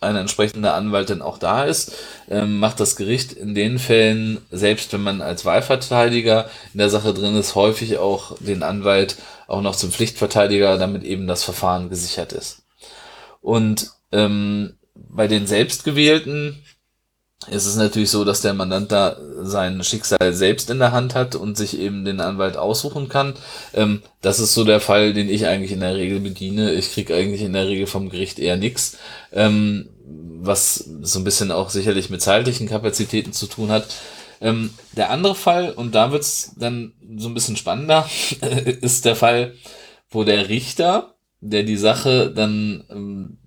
ein 0.00 0.16
entsprechender 0.16 0.74
Anwalt 0.74 1.10
dann 1.10 1.22
auch 1.22 1.38
da 1.38 1.64
ist, 1.64 1.92
ähm, 2.28 2.58
macht 2.58 2.80
das 2.80 2.96
Gericht 2.96 3.32
in 3.32 3.54
den 3.54 3.78
Fällen, 3.78 4.38
selbst 4.50 4.92
wenn 4.92 5.02
man 5.02 5.20
als 5.20 5.44
Wahlverteidiger 5.44 6.48
in 6.72 6.78
der 6.78 6.88
Sache 6.88 7.12
drin 7.12 7.36
ist, 7.36 7.54
häufig 7.54 7.98
auch 7.98 8.36
den 8.40 8.62
Anwalt 8.62 9.16
auch 9.46 9.60
noch 9.60 9.76
zum 9.76 9.92
Pflichtverteidiger, 9.92 10.78
damit 10.78 11.04
eben 11.04 11.26
das 11.26 11.44
Verfahren 11.44 11.90
gesichert 11.90 12.32
ist. 12.32 12.62
Und 13.42 13.90
ähm, 14.12 14.76
bei 14.94 15.28
den 15.28 15.46
Selbstgewählten 15.46 16.62
ist 17.48 17.66
es 17.66 17.76
natürlich 17.76 18.10
so, 18.10 18.24
dass 18.24 18.42
der 18.42 18.52
Mandant 18.52 18.92
da 18.92 19.16
sein 19.42 19.82
Schicksal 19.82 20.34
selbst 20.34 20.68
in 20.68 20.78
der 20.78 20.92
Hand 20.92 21.14
hat 21.14 21.34
und 21.34 21.56
sich 21.56 21.78
eben 21.78 22.04
den 22.04 22.20
Anwalt 22.20 22.58
aussuchen 22.58 23.08
kann. 23.08 23.34
Ähm, 23.72 24.02
das 24.20 24.40
ist 24.40 24.52
so 24.52 24.64
der 24.64 24.80
Fall, 24.80 25.14
den 25.14 25.30
ich 25.30 25.46
eigentlich 25.46 25.72
in 25.72 25.80
der 25.80 25.96
Regel 25.96 26.20
bediene. 26.20 26.72
Ich 26.72 26.92
kriege 26.92 27.14
eigentlich 27.14 27.40
in 27.40 27.54
der 27.54 27.66
Regel 27.66 27.86
vom 27.86 28.10
Gericht 28.10 28.38
eher 28.38 28.58
nix, 28.58 28.98
ähm, 29.32 29.88
was 30.04 30.84
so 31.00 31.18
ein 31.18 31.24
bisschen 31.24 31.50
auch 31.50 31.70
sicherlich 31.70 32.10
mit 32.10 32.20
zeitlichen 32.20 32.68
Kapazitäten 32.68 33.32
zu 33.32 33.46
tun 33.46 33.70
hat. 33.70 33.86
Ähm, 34.42 34.70
der 34.92 35.10
andere 35.10 35.34
Fall, 35.34 35.72
und 35.72 35.94
da 35.94 36.12
wird's 36.12 36.54
dann 36.58 36.92
so 37.16 37.28
ein 37.28 37.34
bisschen 37.34 37.56
spannender, 37.56 38.08
ist 38.80 39.06
der 39.06 39.16
Fall, 39.16 39.54
wo 40.10 40.24
der 40.24 40.50
Richter, 40.50 41.14
der 41.40 41.62
die 41.62 41.78
Sache 41.78 42.30
dann 42.30 42.84
ähm, 42.90 43.38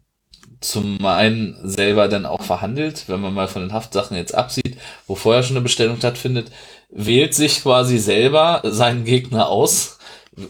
zum 0.64 1.05
einen 1.05 1.57
selber 1.64 2.07
dann 2.07 2.26
auch 2.26 2.41
verhandelt, 2.41 3.05
wenn 3.07 3.22
man 3.22 3.34
mal 3.34 3.47
von 3.47 3.61
den 3.61 3.74
Haftsachen 3.74 4.18
jetzt 4.18 4.34
absieht, 4.34 4.78
wo 5.07 5.16
vorher 5.16 5.43
schon 5.43 5.57
eine 5.57 5.64
Bestellung 5.64 5.97
stattfindet, 5.97 6.51
wählt 6.89 7.34
sich 7.34 7.61
quasi 7.61 7.97
selber 7.97 8.61
seinen 8.64 9.03
Gegner 9.03 9.49
aus, 9.49 9.97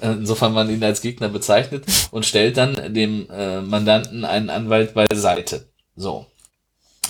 insofern 0.01 0.53
man 0.53 0.69
ihn 0.69 0.83
als 0.83 1.01
Gegner 1.01 1.29
bezeichnet, 1.29 1.85
und 2.11 2.25
stellt 2.25 2.57
dann 2.57 2.93
dem 2.93 3.29
äh, 3.29 3.61
Mandanten 3.61 4.25
einen 4.25 4.49
Anwalt 4.49 4.93
beiseite. 4.93 5.69
So. 5.95 6.27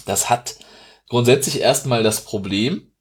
Das 0.05 0.29
hat 0.29 0.55
grundsätzlich 1.07 1.59
erstmal 1.59 2.03
das 2.03 2.21
Problem, 2.21 2.91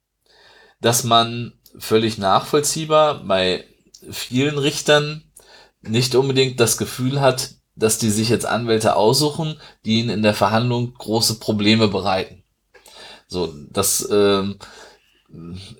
dass 0.79 1.03
man 1.03 1.53
völlig 1.77 2.17
nachvollziehbar 2.17 3.23
bei 3.23 3.63
vielen 4.11 4.57
Richtern 4.57 5.23
nicht 5.81 6.15
unbedingt 6.15 6.59
das 6.59 6.77
Gefühl 6.77 7.21
hat, 7.21 7.55
dass 7.75 7.97
die 7.97 8.09
sich 8.09 8.29
jetzt 8.29 8.45
Anwälte 8.45 8.95
aussuchen, 8.95 9.59
die 9.85 9.99
ihnen 9.99 10.09
in 10.09 10.21
der 10.21 10.33
Verhandlung 10.33 10.93
große 10.93 11.39
Probleme 11.39 11.87
bereiten. 11.87 12.43
So, 13.27 13.53
das 13.71 14.07
ähm, 14.11 14.59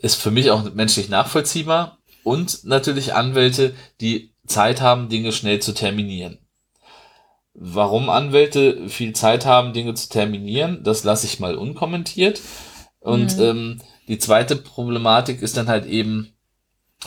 ist 0.02 0.16
für 0.16 0.32
mich 0.32 0.52
auch 0.52 0.74
menschlich 0.74 1.10
nachvollziehbar 1.10 2.00
und 2.24 2.64
natürlich 2.64 3.14
Anwälte, 3.14 3.76
die 4.02 4.34
Zeit 4.48 4.82
haben, 4.82 5.10
Dinge 5.10 5.32
schnell 5.32 5.60
zu 5.60 5.74
terminieren. 5.74 6.40
Warum 7.54 8.10
Anwälte 8.10 8.90
viel 8.90 9.14
Zeit 9.14 9.46
haben, 9.46 9.74
Dinge 9.74 9.94
zu 9.94 10.10
terminieren, 10.10 10.84
das 10.84 11.04
lasse 11.04 11.28
ich 11.28 11.40
mal 11.40 11.56
unkommentiert. 11.56 12.42
Und 13.00 13.38
mhm. 13.38 13.44
ähm, 13.44 13.82
die 14.08 14.18
zweite 14.18 14.56
Problematik 14.56 15.42
ist 15.42 15.56
dann 15.56 15.68
halt 15.68 15.86
eben, 15.86 16.33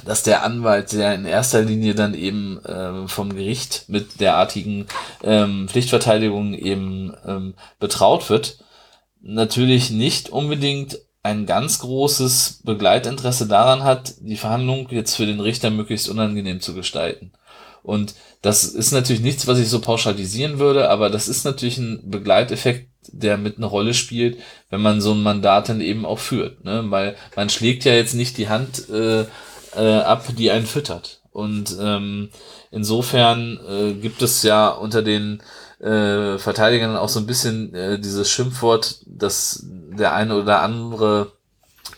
dass 0.04 0.22
der 0.22 0.42
Anwalt, 0.42 0.92
der 0.92 1.14
in 1.14 1.24
erster 1.24 1.62
Linie 1.62 1.94
dann 1.94 2.14
eben 2.14 2.60
ähm, 2.68 3.08
vom 3.08 3.34
Gericht 3.34 3.84
mit 3.88 4.20
derartigen 4.20 4.86
ähm, 5.22 5.68
Pflichtverteidigung 5.68 6.54
eben 6.54 7.14
ähm, 7.26 7.54
betraut 7.78 8.28
wird, 8.28 8.58
natürlich 9.22 9.90
nicht 9.90 10.28
unbedingt 10.28 10.98
ein 11.22 11.46
ganz 11.46 11.80
großes 11.80 12.60
Begleitinteresse 12.64 13.48
daran 13.48 13.82
hat, 13.82 14.14
die 14.20 14.36
Verhandlung 14.36 14.88
jetzt 14.90 15.16
für 15.16 15.26
den 15.26 15.40
Richter 15.40 15.70
möglichst 15.70 16.08
unangenehm 16.08 16.60
zu 16.60 16.72
gestalten. 16.72 17.32
Und 17.82 18.14
das 18.42 18.64
ist 18.64 18.92
natürlich 18.92 19.22
nichts, 19.22 19.46
was 19.46 19.58
ich 19.58 19.68
so 19.68 19.80
pauschalisieren 19.80 20.58
würde, 20.58 20.90
aber 20.90 21.10
das 21.10 21.28
ist 21.28 21.44
natürlich 21.44 21.78
ein 21.78 22.00
Begleiteffekt, 22.10 22.88
der 23.08 23.38
mit 23.38 23.58
einer 23.58 23.68
Rolle 23.68 23.94
spielt, 23.94 24.38
wenn 24.70 24.82
man 24.82 25.00
so 25.00 25.12
ein 25.12 25.22
Mandat 25.22 25.68
dann 25.68 25.80
eben 25.80 26.04
auch 26.04 26.18
führt. 26.18 26.64
Ne? 26.64 26.84
Weil 26.88 27.16
man 27.36 27.48
schlägt 27.48 27.84
ja 27.84 27.94
jetzt 27.94 28.14
nicht 28.14 28.38
die 28.38 28.48
Hand 28.48 28.88
äh, 28.88 29.26
äh, 29.76 30.00
ab, 30.00 30.24
die 30.36 30.50
einen 30.50 30.66
füttert. 30.66 31.20
Und 31.32 31.76
ähm, 31.80 32.30
insofern 32.70 33.60
äh, 33.68 33.92
gibt 33.92 34.22
es 34.22 34.42
ja 34.42 34.68
unter 34.68 35.02
den 35.02 35.42
äh, 35.80 36.38
Verteidigern 36.38 36.96
auch 36.96 37.10
so 37.10 37.20
ein 37.20 37.26
bisschen 37.26 37.74
äh, 37.74 37.98
dieses 37.98 38.30
Schimpfwort, 38.30 39.00
dass 39.04 39.62
der 39.66 40.14
eine 40.14 40.36
oder 40.40 40.62
andere 40.62 41.32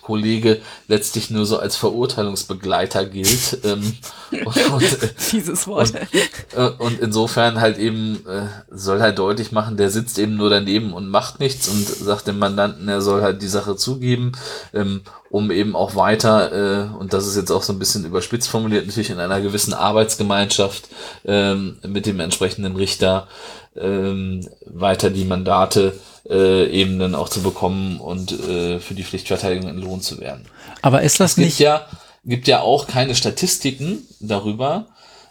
Kollege 0.09 0.63
letztlich 0.87 1.29
nur 1.29 1.45
so 1.45 1.59
als 1.59 1.77
Verurteilungsbegleiter 1.77 3.05
gilt. 3.05 3.59
Ähm, 3.63 3.95
und, 4.47 4.73
und, 4.73 4.99
Dieses 5.33 5.67
Wort. 5.67 5.93
Und, 5.93 6.59
äh, 6.59 6.71
und, 6.83 6.99
insofern 7.01 7.61
halt 7.61 7.77
eben 7.77 8.27
äh, 8.27 8.47
soll 8.71 9.03
halt 9.03 9.19
deutlich 9.19 9.53
machen, 9.53 9.77
der 9.77 9.91
sitzt 9.91 10.19
eben 10.19 10.37
nur 10.37 10.49
daneben 10.49 10.95
und 10.95 11.11
macht 11.11 11.41
nichts 11.41 11.69
und 11.69 11.87
sagt 11.87 12.27
dem 12.27 12.39
Mandanten, 12.39 12.89
er 12.89 13.03
soll 13.03 13.21
halt 13.21 13.43
die 13.43 13.49
Sache 13.49 13.77
zugeben, 13.77 14.33
ähm, 14.73 15.03
um 15.29 15.51
eben 15.51 15.77
auch 15.77 15.95
weiter, 15.95 16.53
äh, 16.53 16.97
und 16.97 17.13
das 17.13 17.27
ist 17.27 17.37
jetzt 17.37 17.51
auch 17.51 17.63
so 17.63 17.75
ein 17.75 17.79
bisschen 17.79 18.07
überspitzt 18.07 18.49
formuliert, 18.49 18.87
natürlich 18.87 19.11
in 19.11 19.21
einer 19.21 19.43
gewissen 19.43 19.75
Arbeitsgemeinschaft 19.75 20.89
ähm, 21.27 21.77
mit 21.87 22.07
dem 22.07 22.19
entsprechenden 22.21 22.77
Richter 22.77 23.29
ähm, 23.77 24.49
weiter 24.65 25.11
die 25.11 25.27
Mandate 25.27 25.89
äh, 25.89 26.18
eben 26.35 26.99
dann 26.99 27.15
auch 27.15 27.29
zu 27.29 27.43
bekommen 27.43 28.01
und 28.01 28.33
äh, 28.33 28.81
für 28.81 28.95
die 28.95 29.05
Pflichtverteidigung 29.05 29.69
entlohnt 29.69 30.05
zu 30.05 30.21
werden. 30.21 30.45
Aber 30.83 31.03
ist 31.03 31.21
das 31.21 31.33
es 31.33 31.37
gibt 31.37 31.47
nicht? 31.47 31.59
Ja, 31.59 31.87
gibt 32.25 32.49
ja 32.49 32.61
auch 32.61 32.87
keine 32.87 33.15
Statistiken 33.15 34.07
darüber, 34.21 34.89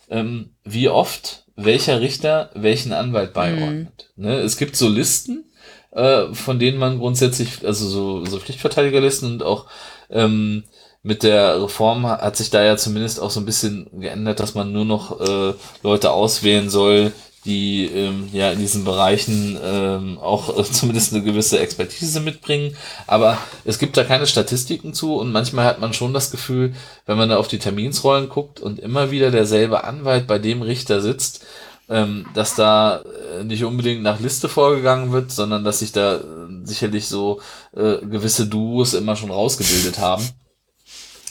ähm, 0.09 0.51
wie 0.63 0.89
oft 0.89 1.43
welcher 1.55 2.01
Richter 2.01 2.49
welchen 2.53 2.93
Anwalt 2.93 3.33
beiordnet. 3.33 4.09
Mhm. 4.15 4.25
Ne? 4.25 4.39
Es 4.39 4.57
gibt 4.57 4.75
so 4.75 4.87
Listen, 4.87 5.45
äh, 5.91 6.33
von 6.33 6.59
denen 6.59 6.77
man 6.77 6.99
grundsätzlich, 6.99 7.65
also 7.65 7.87
so, 7.87 8.25
so 8.25 8.39
Pflichtverteidigerlisten 8.39 9.31
und 9.33 9.43
auch 9.43 9.65
ähm, 10.09 10.63
mit 11.03 11.23
der 11.23 11.61
Reform 11.63 12.05
hat 12.05 12.35
sich 12.35 12.49
da 12.49 12.63
ja 12.63 12.75
zumindest 12.75 13.19
auch 13.19 13.31
so 13.31 13.39
ein 13.39 13.45
bisschen 13.45 13.87
geändert, 13.99 14.39
dass 14.39 14.55
man 14.55 14.71
nur 14.71 14.85
noch 14.85 15.19
äh, 15.21 15.53
Leute 15.81 16.11
auswählen 16.11 16.69
soll, 16.69 17.13
die 17.47 17.85
ähm, 17.85 18.29
ja 18.33 18.51
in 18.51 18.59
diesen 18.59 18.83
Bereichen 18.83 19.57
ähm, 19.63 20.19
auch 20.19 20.55
äh, 20.57 20.63
zumindest 20.63 21.13
eine 21.13 21.23
gewisse 21.23 21.59
Expertise 21.59 22.19
mitbringen. 22.19 22.75
Aber 23.07 23.37
es 23.65 23.79
gibt 23.79 23.97
da 23.97 24.03
keine 24.03 24.27
Statistiken 24.27 24.93
zu 24.93 25.15
und 25.15 25.31
manchmal 25.31 25.65
hat 25.65 25.79
man 25.79 25.93
schon 25.93 26.13
das 26.13 26.29
Gefühl, 26.29 26.75
wenn 27.05 27.17
man 27.17 27.29
da 27.29 27.37
auf 27.37 27.47
die 27.47 27.59
Terminsrollen 27.59 28.29
guckt 28.29 28.59
und 28.59 28.79
immer 28.79 29.09
wieder 29.09 29.31
derselbe 29.31 29.85
Anwalt 29.85 30.27
bei 30.27 30.37
dem 30.37 30.61
Richter 30.61 31.01
sitzt, 31.01 31.45
ähm, 31.89 32.25
dass 32.33 32.55
da 32.55 33.01
äh, 33.39 33.43
nicht 33.43 33.63
unbedingt 33.63 34.03
nach 34.03 34.19
Liste 34.19 34.49
vorgegangen 34.49 35.13
wird, 35.13 35.31
sondern 35.31 35.63
dass 35.63 35.79
sich 35.79 35.93
da 35.93 36.17
äh, 36.17 36.21
sicherlich 36.63 37.07
so 37.07 37.39
äh, 37.75 37.97
gewisse 38.05 38.47
Duos 38.47 38.93
immer 38.93 39.15
schon 39.15 39.31
rausgebildet 39.31 39.99
haben. 39.99 40.27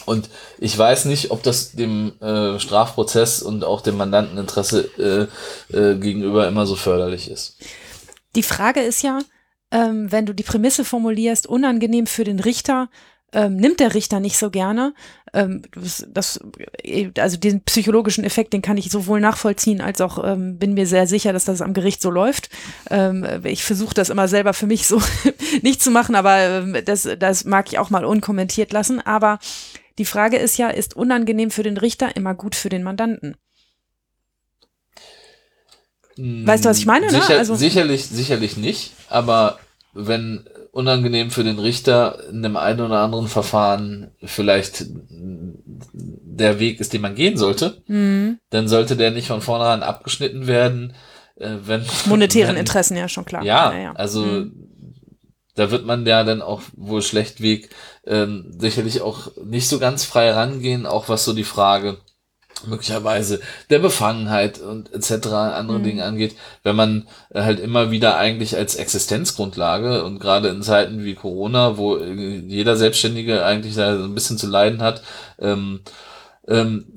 Und 0.07 0.29
ich 0.57 0.77
weiß 0.77 1.05
nicht, 1.05 1.31
ob 1.31 1.43
das 1.43 1.73
dem 1.73 2.13
äh, 2.21 2.59
Strafprozess 2.59 3.41
und 3.41 3.65
auch 3.65 3.81
dem 3.81 3.97
Mandanteninteresse 3.97 5.29
äh, 5.71 5.77
äh, 5.77 5.97
gegenüber 5.97 6.47
immer 6.47 6.65
so 6.65 6.77
förderlich 6.77 7.29
ist. 7.29 7.57
Die 8.35 8.43
Frage 8.43 8.79
ist 8.79 9.03
ja, 9.03 9.19
ähm, 9.69 10.09
wenn 10.09 10.25
du 10.25 10.33
die 10.33 10.43
Prämisse 10.43 10.85
formulierst, 10.85 11.45
unangenehm 11.45 12.07
für 12.07 12.23
den 12.23 12.39
Richter, 12.39 12.89
ähm, 13.33 13.57
nimmt 13.57 13.81
der 13.81 13.93
Richter 13.93 14.21
nicht 14.21 14.37
so 14.37 14.49
gerne. 14.49 14.93
Ähm, 15.33 15.63
das, 15.73 16.39
also 17.19 17.37
den 17.37 17.61
psychologischen 17.63 18.23
Effekt, 18.23 18.53
den 18.53 18.61
kann 18.61 18.77
ich 18.77 18.89
sowohl 18.89 19.19
nachvollziehen, 19.19 19.81
als 19.81 19.99
auch 19.99 20.23
ähm, 20.23 20.57
bin 20.57 20.73
mir 20.73 20.87
sehr 20.87 21.07
sicher, 21.07 21.33
dass 21.33 21.43
das 21.43 21.61
am 21.61 21.73
Gericht 21.73 22.01
so 22.01 22.09
läuft. 22.09 22.49
Ähm, 22.89 23.25
ich 23.43 23.65
versuche 23.65 23.93
das 23.93 24.09
immer 24.09 24.29
selber 24.29 24.53
für 24.53 24.67
mich 24.67 24.87
so 24.87 25.01
nicht 25.61 25.81
zu 25.81 25.91
machen, 25.91 26.15
aber 26.15 26.39
ähm, 26.39 26.77
das, 26.85 27.07
das 27.19 27.43
mag 27.43 27.67
ich 27.67 27.79
auch 27.79 27.89
mal 27.89 28.05
unkommentiert 28.05 28.71
lassen. 28.71 29.01
Aber 29.01 29.39
die 29.97 30.05
Frage 30.05 30.37
ist 30.37 30.57
ja, 30.57 30.69
ist 30.69 30.95
unangenehm 30.95 31.51
für 31.51 31.63
den 31.63 31.77
Richter 31.77 32.15
immer 32.15 32.33
gut 32.33 32.55
für 32.55 32.69
den 32.69 32.83
Mandanten? 32.83 33.35
Weißt 36.17 36.65
du, 36.65 36.69
was 36.69 36.79
ich 36.79 36.87
meine? 36.87 37.09
Sicher, 37.09 37.33
ne? 37.33 37.37
also, 37.37 37.55
sicherlich, 37.55 38.05
sicherlich 38.07 38.57
nicht, 38.57 38.93
aber 39.07 39.59
wenn 39.93 40.45
unangenehm 40.71 41.31
für 41.31 41.43
den 41.43 41.59
Richter 41.59 42.19
in 42.31 42.41
dem 42.41 42.57
einen 42.57 42.81
oder 42.81 42.99
anderen 42.99 43.27
Verfahren 43.27 44.11
vielleicht 44.23 44.85
der 44.89 46.59
Weg 46.59 46.79
ist, 46.79 46.93
den 46.93 47.01
man 47.01 47.15
gehen 47.15 47.37
sollte, 47.37 47.81
mhm. 47.87 48.39
dann 48.49 48.67
sollte 48.67 48.95
der 48.95 49.11
nicht 49.11 49.27
von 49.27 49.41
vornherein 49.41 49.83
abgeschnitten 49.83 50.47
werden. 50.47 50.93
Äh, 51.35 51.57
wenn, 51.65 51.85
Monetären 52.05 52.49
wenn, 52.55 52.61
Interessen, 52.61 52.97
ja 52.97 53.07
schon 53.07 53.25
klar. 53.25 53.43
Ja, 53.43 53.71
ja, 53.73 53.79
ja. 53.79 53.91
also 53.93 54.21
mhm 54.21 54.67
da 55.57 55.71
wird 55.71 55.85
man 55.85 56.05
ja 56.05 56.23
dann 56.23 56.41
auch 56.41 56.61
wohl 56.75 57.01
schlechtweg 57.01 57.69
ähm, 58.05 58.55
sicherlich 58.57 59.01
auch 59.01 59.31
nicht 59.43 59.67
so 59.67 59.79
ganz 59.79 60.05
frei 60.05 60.31
rangehen, 60.31 60.85
auch 60.85 61.09
was 61.09 61.25
so 61.25 61.33
die 61.33 61.43
Frage 61.43 61.97
möglicherweise 62.65 63.39
der 63.69 63.79
Befangenheit 63.79 64.59
und 64.59 64.93
etc. 64.93 65.27
andere 65.27 65.79
mhm. 65.79 65.83
Dinge 65.83 66.05
angeht, 66.05 66.35
wenn 66.63 66.75
man 66.75 67.07
äh, 67.29 67.41
halt 67.41 67.59
immer 67.59 67.91
wieder 67.91 68.17
eigentlich 68.17 68.55
als 68.55 68.75
Existenzgrundlage 68.75 70.03
und 70.03 70.19
gerade 70.19 70.49
in 70.49 70.61
Zeiten 70.61 71.03
wie 71.03 71.15
Corona, 71.15 71.77
wo 71.77 71.97
jeder 71.97 72.77
Selbstständige 72.77 73.45
eigentlich 73.45 73.75
da 73.75 73.93
ein 73.93 74.15
bisschen 74.15 74.37
zu 74.37 74.47
leiden 74.47 74.81
hat, 74.81 75.03
ähm, 75.39 75.81
ähm, 76.47 76.96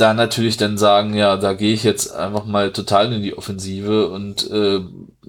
da 0.00 0.14
natürlich 0.14 0.56
dann 0.56 0.78
sagen, 0.78 1.14
ja, 1.14 1.36
da 1.36 1.52
gehe 1.52 1.74
ich 1.74 1.84
jetzt 1.84 2.12
einfach 2.14 2.44
mal 2.44 2.72
total 2.72 3.12
in 3.12 3.22
die 3.22 3.36
Offensive 3.36 4.08
und 4.08 4.50
äh, 4.50 4.80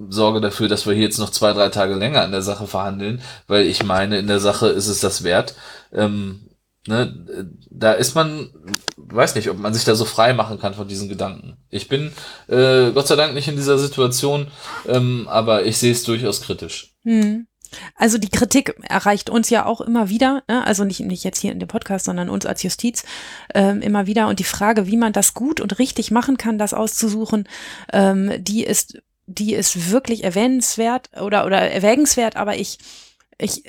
sorge 0.09 0.41
dafür, 0.41 0.67
dass 0.67 0.85
wir 0.85 0.93
hier 0.93 1.03
jetzt 1.03 1.19
noch 1.19 1.29
zwei, 1.29 1.53
drei 1.53 1.69
Tage 1.69 1.95
länger 1.95 2.21
an 2.21 2.31
der 2.31 2.41
Sache 2.41 2.67
verhandeln, 2.67 3.21
weil 3.47 3.65
ich 3.65 3.83
meine, 3.83 4.17
in 4.17 4.27
der 4.27 4.39
Sache 4.39 4.67
ist 4.67 4.87
es 4.87 4.99
das 4.99 5.23
wert. 5.23 5.55
Ähm, 5.91 6.49
ne, 6.87 7.49
da 7.69 7.93
ist 7.93 8.15
man, 8.15 8.49
weiß 8.97 9.35
nicht, 9.35 9.49
ob 9.49 9.57
man 9.57 9.73
sich 9.73 9.83
da 9.83 9.95
so 9.95 10.05
frei 10.05 10.33
machen 10.33 10.59
kann 10.59 10.73
von 10.73 10.87
diesen 10.87 11.09
Gedanken. 11.09 11.57
Ich 11.69 11.87
bin 11.87 12.11
äh, 12.47 12.91
Gott 12.91 13.07
sei 13.07 13.15
Dank 13.15 13.33
nicht 13.33 13.47
in 13.47 13.55
dieser 13.55 13.77
Situation, 13.77 14.47
ähm, 14.87 15.27
aber 15.29 15.65
ich 15.65 15.77
sehe 15.77 15.91
es 15.91 16.03
durchaus 16.03 16.41
kritisch. 16.41 16.95
Hm. 17.03 17.47
Also 17.95 18.17
die 18.17 18.29
Kritik 18.29 18.75
erreicht 18.83 19.29
uns 19.29 19.49
ja 19.49 19.65
auch 19.65 19.81
immer 19.81 20.09
wieder, 20.09 20.43
ne? 20.47 20.65
also 20.65 20.83
nicht, 20.83 20.99
nicht 21.01 21.23
jetzt 21.23 21.39
hier 21.39 21.51
in 21.51 21.59
dem 21.59 21.67
Podcast, 21.67 22.05
sondern 22.05 22.29
uns 22.29 22.45
als 22.45 22.63
Justiz 22.63 23.03
ähm, 23.53 23.81
immer 23.81 24.07
wieder. 24.07 24.27
Und 24.27 24.39
die 24.39 24.43
Frage, 24.43 24.87
wie 24.87 24.97
man 24.97 25.13
das 25.13 25.33
gut 25.33 25.61
und 25.61 25.79
richtig 25.79 26.11
machen 26.11 26.37
kann, 26.37 26.57
das 26.57 26.73
auszusuchen, 26.73 27.47
ähm, 27.93 28.31
die 28.39 28.63
ist, 28.63 29.01
die 29.27 29.53
ist 29.53 29.91
wirklich 29.91 30.23
erwähnenswert 30.23 31.09
oder, 31.21 31.45
oder 31.45 31.59
erwägenswert, 31.59 32.35
aber 32.35 32.57
ich, 32.57 32.79
ich, 33.37 33.63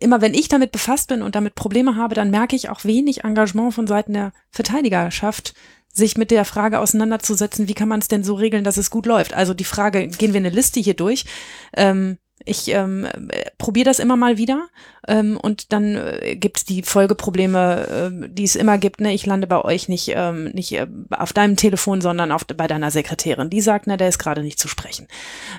immer 0.00 0.20
wenn 0.20 0.34
ich 0.34 0.48
damit 0.48 0.72
befasst 0.72 1.08
bin 1.08 1.22
und 1.22 1.34
damit 1.34 1.54
Probleme 1.54 1.96
habe, 1.96 2.14
dann 2.14 2.30
merke 2.30 2.56
ich 2.56 2.68
auch 2.68 2.84
wenig 2.84 3.24
Engagement 3.24 3.74
von 3.74 3.86
Seiten 3.86 4.12
der 4.12 4.32
Verteidigerschaft, 4.50 5.54
sich 5.94 6.16
mit 6.16 6.32
der 6.32 6.44
Frage 6.44 6.80
auseinanderzusetzen, 6.80 7.68
wie 7.68 7.74
kann 7.74 7.88
man 7.88 8.00
es 8.00 8.08
denn 8.08 8.24
so 8.24 8.34
regeln, 8.34 8.64
dass 8.64 8.76
es 8.76 8.90
gut 8.90 9.06
läuft. 9.06 9.32
Also 9.32 9.54
die 9.54 9.64
Frage, 9.64 10.08
gehen 10.08 10.32
wir 10.32 10.40
eine 10.40 10.50
Liste 10.50 10.80
hier 10.80 10.94
durch? 10.94 11.24
Ähm, 11.76 12.18
ich 12.44 12.68
ähm, 12.68 13.06
probiere 13.58 13.86
das 13.86 13.98
immer 13.98 14.16
mal 14.16 14.36
wieder 14.36 14.68
ähm, 15.08 15.38
und 15.40 15.72
dann 15.72 15.96
äh, 15.96 16.36
gibt 16.36 16.58
es 16.58 16.64
die 16.64 16.82
Folgeprobleme, 16.82 18.10
äh, 18.24 18.28
die 18.28 18.44
es 18.44 18.56
immer 18.56 18.78
gibt. 18.78 19.00
Ne? 19.00 19.12
Ich 19.14 19.26
lande 19.26 19.46
bei 19.46 19.62
euch 19.62 19.88
nicht, 19.88 20.12
ähm, 20.14 20.50
nicht 20.52 20.72
äh, 20.72 20.86
auf 21.10 21.32
deinem 21.32 21.56
Telefon, 21.56 22.00
sondern 22.00 22.32
auf, 22.32 22.46
bei 22.46 22.66
deiner 22.66 22.90
Sekretärin. 22.90 23.50
Die 23.50 23.60
sagt, 23.60 23.86
na, 23.86 23.96
der 23.96 24.08
ist 24.08 24.18
gerade 24.18 24.42
nicht 24.42 24.58
zu 24.58 24.68
sprechen. 24.68 25.08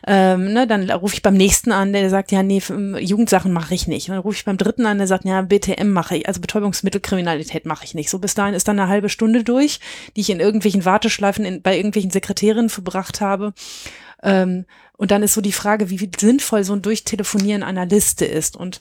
Ähm, 0.07 0.53
ne? 0.53 0.67
Dann 0.67 0.89
rufe 0.91 1.15
ich 1.15 1.21
beim 1.21 1.35
nächsten 1.35 1.71
an, 1.71 1.93
der 1.93 2.09
sagt, 2.09 2.31
ja, 2.31 2.43
nee, 2.43 2.61
Jugendsachen 2.99 3.51
mache 3.51 3.73
ich 3.73 3.87
nicht. 3.87 4.09
dann 4.09 4.19
rufe 4.19 4.37
ich 4.37 4.45
beim 4.45 4.57
dritten 4.57 4.85
an, 4.85 4.97
der 4.97 5.07
sagt, 5.07 5.25
ja, 5.25 5.41
BTM 5.41 5.89
mache 5.89 6.17
ich, 6.17 6.27
also 6.27 6.41
Betäubungsmittelkriminalität 6.41 7.65
mache 7.65 7.85
ich 7.85 7.93
nicht. 7.93 8.09
So 8.09 8.19
bis 8.19 8.35
dahin 8.35 8.53
ist 8.53 8.67
dann 8.67 8.79
eine 8.79 8.89
halbe 8.89 9.09
Stunde 9.09 9.43
durch, 9.43 9.79
die 10.15 10.21
ich 10.21 10.29
in 10.29 10.39
irgendwelchen 10.39 10.85
Warteschleifen 10.85 11.45
in, 11.45 11.61
bei 11.61 11.75
irgendwelchen 11.75 12.11
Sekretärinnen 12.11 12.69
verbracht 12.69 13.21
habe. 13.21 13.53
Ähm, 14.23 14.65
und 14.97 15.11
dann 15.11 15.23
ist 15.23 15.33
so 15.33 15.41
die 15.41 15.51
Frage, 15.51 15.89
wie 15.89 16.09
sinnvoll 16.17 16.63
so 16.63 16.73
ein 16.73 16.81
Durchtelefonieren 16.81 17.63
einer 17.63 17.85
Liste 17.85 18.25
ist. 18.25 18.55
Und 18.55 18.79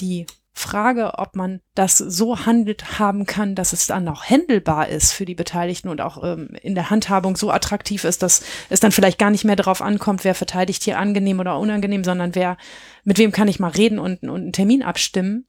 die 0.00 0.26
Frage, 0.52 1.18
ob 1.18 1.36
man 1.36 1.60
das 1.74 1.98
so 1.98 2.46
handelt 2.46 2.98
haben 2.98 3.26
kann, 3.26 3.54
dass 3.54 3.74
es 3.74 3.86
dann 3.86 4.08
auch 4.08 4.24
händelbar 4.24 4.88
ist 4.88 5.12
für 5.12 5.26
die 5.26 5.34
Beteiligten 5.34 5.88
und 5.88 6.00
auch 6.00 6.22
ähm, 6.24 6.48
in 6.62 6.74
der 6.74 6.88
Handhabung 6.88 7.36
so 7.36 7.50
attraktiv 7.50 8.04
ist, 8.04 8.22
dass 8.22 8.42
es 8.70 8.80
dann 8.80 8.92
vielleicht 8.92 9.18
gar 9.18 9.30
nicht 9.30 9.44
mehr 9.44 9.56
darauf 9.56 9.82
ankommt, 9.82 10.24
wer 10.24 10.34
verteidigt 10.34 10.82
hier 10.82 10.98
angenehm 10.98 11.40
oder 11.40 11.58
unangenehm, 11.58 12.04
sondern 12.04 12.34
wer, 12.34 12.56
mit 13.04 13.18
wem 13.18 13.32
kann 13.32 13.48
ich 13.48 13.60
mal 13.60 13.70
reden 13.70 13.98
und, 13.98 14.22
und 14.22 14.30
einen 14.30 14.52
Termin 14.52 14.82
abstimmen. 14.82 15.46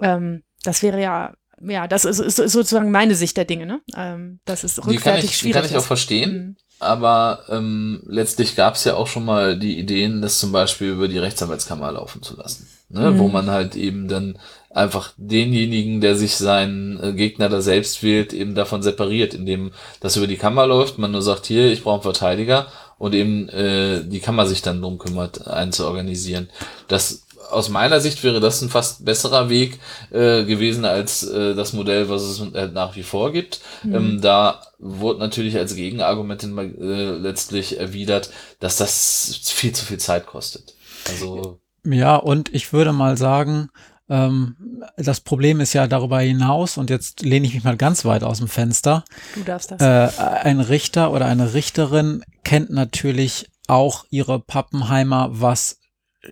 Ähm, 0.00 0.44
das 0.62 0.82
wäre 0.82 1.00
ja, 1.00 1.34
ja, 1.60 1.86
das 1.86 2.04
ist, 2.06 2.20
ist 2.20 2.36
sozusagen 2.36 2.90
meine 2.90 3.16
Sicht 3.16 3.36
der 3.36 3.44
Dinge, 3.44 3.66
ne? 3.66 3.80
Ähm, 3.94 4.40
das 4.46 4.64
ist 4.64 4.78
rückwärtig 4.78 5.02
die 5.02 5.02
kann 5.02 5.18
ich, 5.18 5.36
schwierig. 5.36 5.56
Die 5.56 5.60
kann 5.60 5.70
ich 5.70 5.76
auch 5.76 5.86
verstehen. 5.86 6.32
Mhm 6.32 6.56
aber 6.80 7.40
ähm, 7.48 8.02
letztlich 8.06 8.54
gab 8.54 8.74
es 8.74 8.84
ja 8.84 8.94
auch 8.94 9.06
schon 9.06 9.24
mal 9.24 9.58
die 9.58 9.78
Ideen, 9.78 10.22
das 10.22 10.38
zum 10.38 10.52
Beispiel 10.52 10.90
über 10.90 11.08
die 11.08 11.18
Rechtsanwaltskammer 11.18 11.90
laufen 11.92 12.22
zu 12.22 12.36
lassen. 12.36 12.68
Ne? 12.88 13.10
Mhm. 13.10 13.18
Wo 13.18 13.28
man 13.28 13.50
halt 13.50 13.74
eben 13.74 14.08
dann 14.08 14.38
einfach 14.70 15.12
denjenigen, 15.16 16.00
der 16.00 16.14
sich 16.14 16.36
seinen 16.36 17.02
äh, 17.02 17.12
Gegner 17.12 17.48
da 17.48 17.60
selbst 17.60 18.02
wählt, 18.02 18.32
eben 18.32 18.54
davon 18.54 18.82
separiert, 18.82 19.34
indem 19.34 19.72
das 20.00 20.16
über 20.16 20.26
die 20.26 20.36
Kammer 20.36 20.66
läuft, 20.66 20.98
man 20.98 21.10
nur 21.10 21.22
sagt, 21.22 21.46
hier, 21.46 21.72
ich 21.72 21.82
brauche 21.82 21.94
einen 21.94 22.02
Verteidiger 22.02 22.68
und 22.98 23.14
eben 23.14 23.48
äh, 23.48 24.04
die 24.04 24.20
Kammer 24.20 24.46
sich 24.46 24.62
dann 24.62 24.80
drum 24.80 24.98
kümmert, 24.98 25.46
einen 25.46 25.72
zu 25.72 25.86
organisieren. 25.86 26.48
Das 26.86 27.24
aus 27.50 27.68
meiner 27.68 28.00
Sicht 28.00 28.22
wäre 28.24 28.40
das 28.40 28.62
ein 28.62 28.68
fast 28.68 29.04
besserer 29.04 29.48
Weg 29.48 29.78
äh, 30.10 30.44
gewesen 30.44 30.84
als 30.84 31.22
äh, 31.22 31.54
das 31.54 31.72
Modell, 31.72 32.08
was 32.08 32.22
es 32.22 32.40
äh, 32.54 32.68
nach 32.68 32.96
wie 32.96 33.02
vor 33.02 33.32
gibt. 33.32 33.60
Mhm. 33.82 33.94
Ähm, 33.94 34.20
da 34.20 34.62
wurde 34.78 35.20
natürlich 35.20 35.56
als 35.56 35.74
Gegenargument 35.74 36.42
äh, 36.44 37.10
letztlich 37.16 37.78
erwidert, 37.78 38.30
dass 38.60 38.76
das 38.76 39.40
viel 39.44 39.72
zu 39.72 39.84
viel 39.84 39.98
Zeit 39.98 40.26
kostet. 40.26 40.74
Also 41.08 41.60
ja, 41.84 42.16
und 42.16 42.52
ich 42.54 42.72
würde 42.72 42.92
mal 42.92 43.16
sagen, 43.16 43.70
ähm, 44.08 44.56
das 44.96 45.20
Problem 45.20 45.60
ist 45.60 45.72
ja 45.72 45.86
darüber 45.86 46.20
hinaus, 46.20 46.76
und 46.76 46.90
jetzt 46.90 47.22
lehne 47.22 47.46
ich 47.46 47.54
mich 47.54 47.64
mal 47.64 47.76
ganz 47.76 48.04
weit 48.04 48.24
aus 48.24 48.38
dem 48.38 48.48
Fenster. 48.48 49.04
Du 49.34 49.42
darfst 49.42 49.70
das. 49.70 49.80
Äh, 49.80 50.10
ein 50.42 50.60
Richter 50.60 51.12
oder 51.12 51.26
eine 51.26 51.54
Richterin 51.54 52.24
kennt 52.44 52.70
natürlich 52.70 53.50
auch 53.66 54.04
ihre 54.10 54.40
Pappenheimer, 54.40 55.28
was 55.32 55.78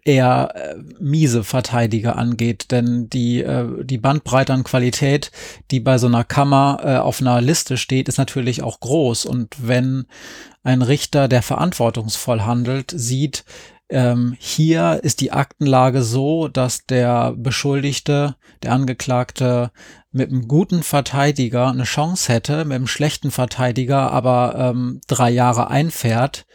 eher 0.05 0.53
äh, 0.55 0.75
miese 0.99 1.45
Verteidiger 1.45 2.17
angeht, 2.17 2.71
denn 2.71 3.09
die, 3.09 3.43
äh, 3.43 3.85
die 3.85 3.99
Bandbreite 3.99 4.53
an 4.53 4.65
Qualität, 4.65 5.31
die 5.71 5.81
bei 5.81 5.99
so 5.99 6.07
einer 6.07 6.25
Kammer 6.25 6.81
äh, 6.83 6.97
auf 6.97 7.21
einer 7.21 7.41
Liste 7.41 7.77
steht, 7.77 8.09
ist 8.09 8.19
natürlich 8.19 8.63
auch 8.63 8.81
groß. 8.81 9.27
Und 9.27 9.55
wenn 9.59 10.07
ein 10.63 10.83
Richter, 10.83 11.29
der 11.29 11.43
verantwortungsvoll 11.43 12.43
handelt, 12.43 12.93
sieht, 12.95 13.45
ähm, 13.89 14.35
hier 14.41 15.01
ist 15.05 15.21
die 15.21 15.31
Aktenlage 15.31 16.03
so, 16.03 16.49
dass 16.49 16.87
der 16.87 17.33
Beschuldigte, 17.37 18.35
der 18.65 18.73
Angeklagte 18.73 19.71
mit 20.11 20.31
einem 20.31 20.49
guten 20.49 20.83
Verteidiger 20.83 21.69
eine 21.69 21.85
Chance 21.85 22.33
hätte, 22.33 22.65
mit 22.65 22.75
einem 22.75 22.89
schlechten 22.89 23.31
Verteidiger 23.31 24.11
aber 24.11 24.57
ähm, 24.59 25.01
drei 25.07 25.31
Jahre 25.31 25.71
einfährt, 25.71 26.47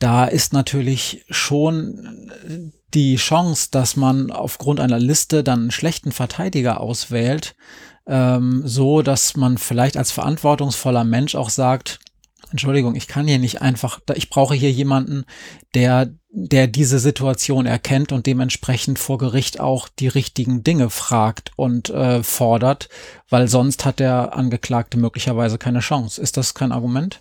da 0.00 0.24
ist 0.24 0.52
natürlich 0.52 1.24
schon 1.30 2.72
die 2.94 3.16
Chance, 3.16 3.68
dass 3.70 3.94
man 3.94 4.32
aufgrund 4.32 4.80
einer 4.80 4.98
Liste 4.98 5.44
dann 5.44 5.60
einen 5.60 5.70
schlechten 5.70 6.10
Verteidiger 6.10 6.80
auswählt, 6.80 7.54
ähm, 8.06 8.62
so 8.64 9.02
dass 9.02 9.36
man 9.36 9.58
vielleicht 9.58 9.96
als 9.96 10.10
verantwortungsvoller 10.10 11.04
Mensch 11.04 11.36
auch 11.36 11.50
sagt, 11.50 12.00
Entschuldigung, 12.50 12.96
ich 12.96 13.06
kann 13.06 13.28
hier 13.28 13.38
nicht 13.38 13.62
einfach, 13.62 14.00
ich 14.14 14.30
brauche 14.30 14.54
hier 14.54 14.72
jemanden, 14.72 15.24
der, 15.74 16.10
der 16.30 16.66
diese 16.66 16.98
Situation 16.98 17.66
erkennt 17.66 18.10
und 18.10 18.26
dementsprechend 18.26 18.98
vor 18.98 19.18
Gericht 19.18 19.60
auch 19.60 19.86
die 19.88 20.08
richtigen 20.08 20.64
Dinge 20.64 20.90
fragt 20.90 21.52
und 21.56 21.90
äh, 21.90 22.24
fordert, 22.24 22.88
weil 23.28 23.46
sonst 23.46 23.84
hat 23.84 24.00
der 24.00 24.34
Angeklagte 24.34 24.98
möglicherweise 24.98 25.58
keine 25.58 25.80
Chance. 25.80 26.20
Ist 26.20 26.38
das 26.38 26.54
kein 26.54 26.72
Argument? 26.72 27.20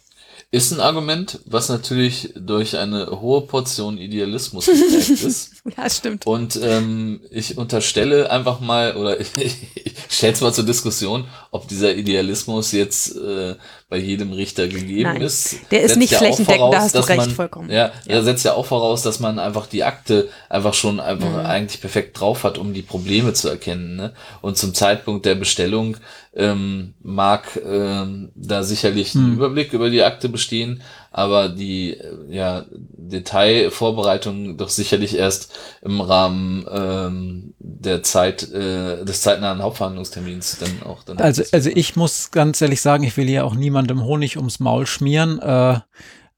Ist 0.51 0.71
ein 0.71 0.79
Argument, 0.79 1.39
was 1.45 1.69
natürlich 1.69 2.33
durch 2.35 2.77
eine 2.77 3.21
hohe 3.21 3.41
Portion 3.41 3.97
Idealismus 3.97 4.65
geprägt 4.65 5.09
ist. 5.09 5.51
ja, 5.77 5.89
stimmt. 5.89 6.25
Und 6.25 6.59
ähm, 6.61 7.21
ich 7.31 7.57
unterstelle 7.57 8.31
einfach 8.31 8.59
mal, 8.59 8.95
oder 8.95 9.19
ich, 9.19 9.27
ich 9.35 9.93
stelle 10.09 10.33
es 10.33 10.41
mal 10.41 10.53
zur 10.53 10.65
Diskussion, 10.65 11.25
ob 11.51 11.67
dieser 11.67 11.95
Idealismus 11.95 12.71
jetzt 12.71 13.15
äh, 13.15 13.55
bei 13.89 13.97
jedem 13.97 14.33
Richter 14.33 14.67
gegeben 14.67 15.03
Nein, 15.03 15.21
ist. 15.21 15.57
Der 15.71 15.81
ist 15.81 15.97
nicht 15.97 16.11
ja 16.11 16.19
flächendeckend, 16.19 16.73
da 16.73 16.81
hast 16.81 16.95
du 16.95 16.99
recht, 16.99 17.17
man, 17.17 17.31
vollkommen. 17.31 17.69
Ja, 17.69 17.87
ja, 17.87 17.91
er 18.05 18.23
setzt 18.23 18.45
ja 18.45 18.53
auch 18.53 18.65
voraus, 18.65 19.01
dass 19.01 19.19
man 19.19 19.39
einfach 19.39 19.65
die 19.65 19.83
Akte 19.83 20.29
einfach 20.47 20.73
schon 20.73 20.99
einfach 20.99 21.29
Mhm. 21.29 21.45
eigentlich 21.45 21.81
perfekt 21.81 22.19
drauf 22.19 22.43
hat, 22.43 22.57
um 22.57 22.73
die 22.73 22.81
Probleme 22.81 23.33
zu 23.33 23.49
erkennen. 23.49 23.95
Ne? 23.95 24.13
Und 24.41 24.57
zum 24.57 24.73
Zeitpunkt 24.73 25.25
der 25.25 25.35
Bestellung 25.35 25.97
ähm, 26.33 26.93
mag 27.01 27.59
ähm, 27.65 28.31
da 28.35 28.63
sicherlich 28.63 29.15
ein 29.15 29.25
Hm. 29.25 29.33
Überblick 29.33 29.73
über 29.73 29.89
die 29.89 30.03
Akte 30.03 30.29
bestehen, 30.29 30.81
aber 31.11 31.49
die 31.49 31.93
äh, 31.93 32.13
ja, 32.29 32.65
Detailvorbereitung 32.69 34.57
doch 34.57 34.69
sicherlich 34.69 35.15
erst 35.15 35.57
im 35.81 36.01
Rahmen 36.01 36.65
ähm, 36.71 37.53
der 37.59 38.03
Zeit 38.03 38.43
äh, 38.51 39.03
des 39.03 39.21
zeitnahen 39.21 39.61
Hauptverhandlungstermins 39.61 40.59
dann 40.59 40.83
auch 40.87 41.03
dann 41.03 41.17
Also, 41.17 41.43
also 41.51 41.71
ich 41.73 41.95
muss 41.95 42.31
ganz 42.31 42.61
ehrlich 42.61 42.81
sagen, 42.81 43.03
ich 43.03 43.17
will 43.17 43.27
hier 43.27 43.45
auch 43.45 43.55
niemandem 43.55 44.03
Honig 44.03 44.37
ums 44.37 44.59
Maul 44.59 44.85
schmieren, 44.85 45.39
äh, 45.39 45.79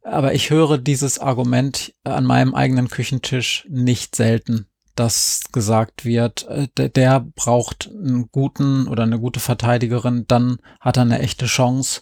aber 0.03 0.33
ich 0.33 0.49
höre 0.49 0.77
dieses 0.77 1.19
Argument 1.19 1.93
an 2.03 2.25
meinem 2.25 2.55
eigenen 2.55 2.87
Küchentisch 2.87 3.67
nicht 3.69 4.15
selten, 4.15 4.67
dass 5.01 5.41
gesagt 5.51 6.05
wird, 6.05 6.47
äh, 6.47 6.67
der, 6.77 6.89
der 6.89 7.25
braucht 7.35 7.89
einen 7.89 8.29
guten 8.31 8.87
oder 8.87 9.01
eine 9.01 9.19
gute 9.19 9.39
Verteidigerin, 9.39 10.25
dann 10.27 10.59
hat 10.79 10.97
er 10.97 11.01
eine 11.01 11.19
echte 11.19 11.47
Chance. 11.47 12.01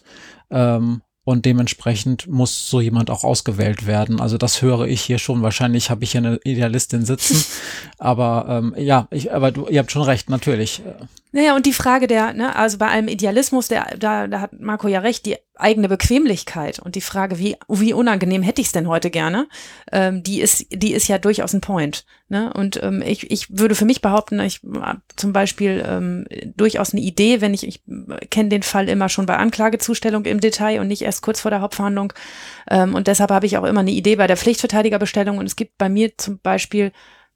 Ähm, 0.50 1.00
und 1.24 1.46
dementsprechend 1.46 2.26
muss 2.26 2.68
so 2.68 2.80
jemand 2.80 3.08
auch 3.08 3.24
ausgewählt 3.24 3.86
werden. 3.86 4.20
Also 4.20 4.36
das 4.36 4.60
höre 4.62 4.86
ich 4.86 5.00
hier 5.00 5.18
schon. 5.18 5.42
Wahrscheinlich 5.42 5.88
habe 5.88 6.04
ich 6.04 6.12
hier 6.12 6.20
eine 6.20 6.40
Idealistin 6.44 7.06
sitzen. 7.06 7.44
aber 7.98 8.46
ähm, 8.48 8.74
ja, 8.76 9.06
ich, 9.10 9.32
aber 9.32 9.50
du, 9.50 9.66
ihr 9.68 9.78
habt 9.78 9.92
schon 9.92 10.02
recht, 10.02 10.28
natürlich. 10.28 10.82
Naja, 11.32 11.54
und 11.54 11.64
die 11.64 11.72
Frage 11.72 12.08
der, 12.08 12.32
ne, 12.32 12.56
also 12.56 12.78
bei 12.78 12.88
allem 12.88 13.06
Idealismus, 13.06 13.68
der, 13.68 13.96
da, 13.98 14.26
da 14.26 14.40
hat 14.40 14.58
Marco 14.58 14.88
ja 14.88 15.00
recht, 15.00 15.26
die 15.26 15.36
eigene 15.54 15.88
Bequemlichkeit 15.88 16.80
und 16.80 16.96
die 16.96 17.00
Frage, 17.00 17.38
wie, 17.38 17.56
wie 17.68 17.92
unangenehm 17.92 18.42
hätte 18.42 18.60
ich 18.60 18.68
es 18.68 18.72
denn 18.72 18.88
heute 18.88 19.10
gerne, 19.10 19.46
ähm, 19.92 20.22
die 20.24 20.40
ist, 20.40 20.66
die 20.72 20.92
ist 20.92 21.06
ja 21.06 21.18
durchaus 21.18 21.52
ein 21.52 21.60
Point. 21.60 22.04
Ne? 22.28 22.52
Und 22.52 22.82
ähm, 22.82 23.02
ich, 23.04 23.30
ich 23.30 23.46
würde 23.56 23.74
für 23.74 23.84
mich 23.84 24.00
behaupten, 24.00 24.40
ich 24.40 24.60
habe 24.80 25.02
zum 25.16 25.32
Beispiel 25.32 25.84
ähm, 25.86 26.26
durchaus 26.56 26.92
eine 26.92 27.02
Idee, 27.02 27.40
wenn 27.40 27.54
ich, 27.54 27.66
ich 27.66 27.82
kenne 28.30 28.48
den 28.48 28.62
Fall 28.62 28.88
immer 28.88 29.08
schon 29.08 29.26
bei 29.26 29.36
Anklagezustellung 29.36 30.24
im 30.24 30.40
Detail 30.40 30.80
und 30.80 30.88
nicht 30.88 31.02
erst 31.02 31.22
kurz 31.22 31.40
vor 31.40 31.50
der 31.50 31.60
Hauptverhandlung. 31.60 32.12
Ähm, 32.68 32.94
und 32.94 33.06
deshalb 33.06 33.30
habe 33.30 33.46
ich 33.46 33.56
auch 33.56 33.64
immer 33.64 33.80
eine 33.80 33.90
Idee 33.92 34.16
bei 34.16 34.26
der 34.26 34.36
Pflichtverteidigerbestellung. 34.36 35.38
Und 35.38 35.46
es 35.46 35.56
gibt 35.56 35.78
bei 35.78 35.88
mir 35.88 36.16
zum 36.18 36.38
Beispiel 36.38 36.92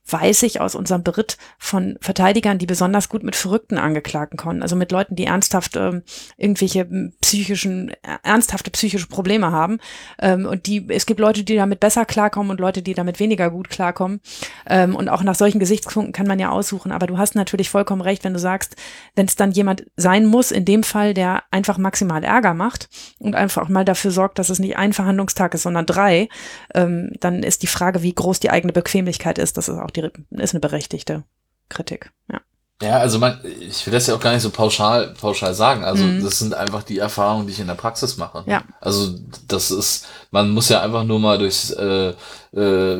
weiß 0.06 0.42
ich 0.42 0.60
aus 0.60 0.74
unserem 0.74 1.02
Beritt 1.02 1.38
von 1.58 1.96
Verteidigern, 2.00 2.58
die 2.58 2.66
besonders 2.66 3.08
gut 3.08 3.22
mit 3.22 3.36
verrückten 3.36 3.78
Angeklagten 3.78 4.36
konnten, 4.36 4.62
also 4.62 4.76
mit 4.76 4.92
Leuten, 4.92 5.16
die 5.16 5.24
ernsthaft 5.24 5.76
ähm, 5.76 6.02
irgendwelche 6.36 6.84
psychischen, 7.22 7.92
ernsthafte 8.22 8.70
psychische 8.70 9.06
Probleme 9.06 9.50
haben. 9.50 9.78
Ähm, 10.18 10.44
und 10.44 10.66
die, 10.66 10.86
es 10.88 11.06
gibt 11.06 11.20
Leute, 11.20 11.42
die 11.42 11.56
damit 11.56 11.80
besser 11.80 12.04
klarkommen 12.04 12.50
und 12.50 12.60
Leute, 12.60 12.82
die 12.82 12.92
damit 12.94 13.18
weniger 13.18 13.50
gut 13.50 13.70
klarkommen. 13.70 14.20
Ähm, 14.68 14.94
und 14.94 15.08
auch 15.08 15.22
nach 15.22 15.34
solchen 15.34 15.58
Gesichtspunkten 15.58 16.12
kann 16.12 16.26
man 16.26 16.38
ja 16.38 16.50
aussuchen. 16.50 16.92
Aber 16.92 17.06
du 17.06 17.16
hast 17.16 17.34
natürlich 17.34 17.70
vollkommen 17.70 18.02
recht, 18.02 18.24
wenn 18.24 18.34
du 18.34 18.38
sagst, 18.38 18.76
wenn 19.14 19.26
es 19.26 19.36
dann 19.36 19.52
jemand 19.52 19.86
sein 19.96 20.26
muss, 20.26 20.50
in 20.50 20.66
dem 20.66 20.82
Fall, 20.82 21.14
der 21.14 21.44
einfach 21.50 21.78
maximal 21.78 22.22
Ärger 22.22 22.52
macht 22.52 22.90
und 23.18 23.34
einfach 23.34 23.68
mal 23.70 23.86
dafür 23.86 24.10
sorgt, 24.10 24.38
dass 24.38 24.50
es 24.50 24.58
nicht 24.58 24.76
ein 24.76 24.92
Verhandlungstag 24.92 25.54
ist, 25.54 25.62
sondern 25.62 25.86
drei, 25.86 26.28
ähm, 26.74 27.12
dann 27.20 27.42
ist 27.42 27.62
die 27.62 27.68
Frage, 27.68 28.02
wie 28.02 28.14
groß 28.14 28.40
die 28.40 28.50
eigene 28.50 28.74
Bequemlichkeit 28.74 29.38
ist. 29.38 29.56
Das 29.56 29.68
ist 29.68 29.78
auch 29.78 29.93
die, 29.96 30.10
ist 30.30 30.54
eine 30.54 30.60
berechtigte 30.60 31.24
Kritik, 31.68 32.12
ja. 32.30 32.40
Ja, 32.82 32.98
also 32.98 33.18
man, 33.18 33.40
ich 33.60 33.86
will 33.86 33.92
das 33.92 34.08
ja 34.08 34.14
auch 34.14 34.20
gar 34.20 34.32
nicht 34.32 34.42
so 34.42 34.50
pauschal, 34.50 35.14
pauschal 35.18 35.54
sagen. 35.54 35.84
Also 35.84 36.04
mhm. 36.04 36.22
das 36.22 36.38
sind 36.38 36.54
einfach 36.54 36.82
die 36.82 36.98
Erfahrungen, 36.98 37.46
die 37.46 37.52
ich 37.52 37.60
in 37.60 37.68
der 37.68 37.74
Praxis 37.74 38.16
mache. 38.16 38.44
Ja. 38.46 38.64
Also 38.80 39.16
das 39.46 39.70
ist, 39.70 40.06
man 40.32 40.50
muss 40.50 40.68
ja 40.68 40.82
einfach 40.82 41.04
nur 41.04 41.20
mal 41.20 41.38
durchs 41.38 41.70
äh, 41.70 42.08
äh, 42.08 42.14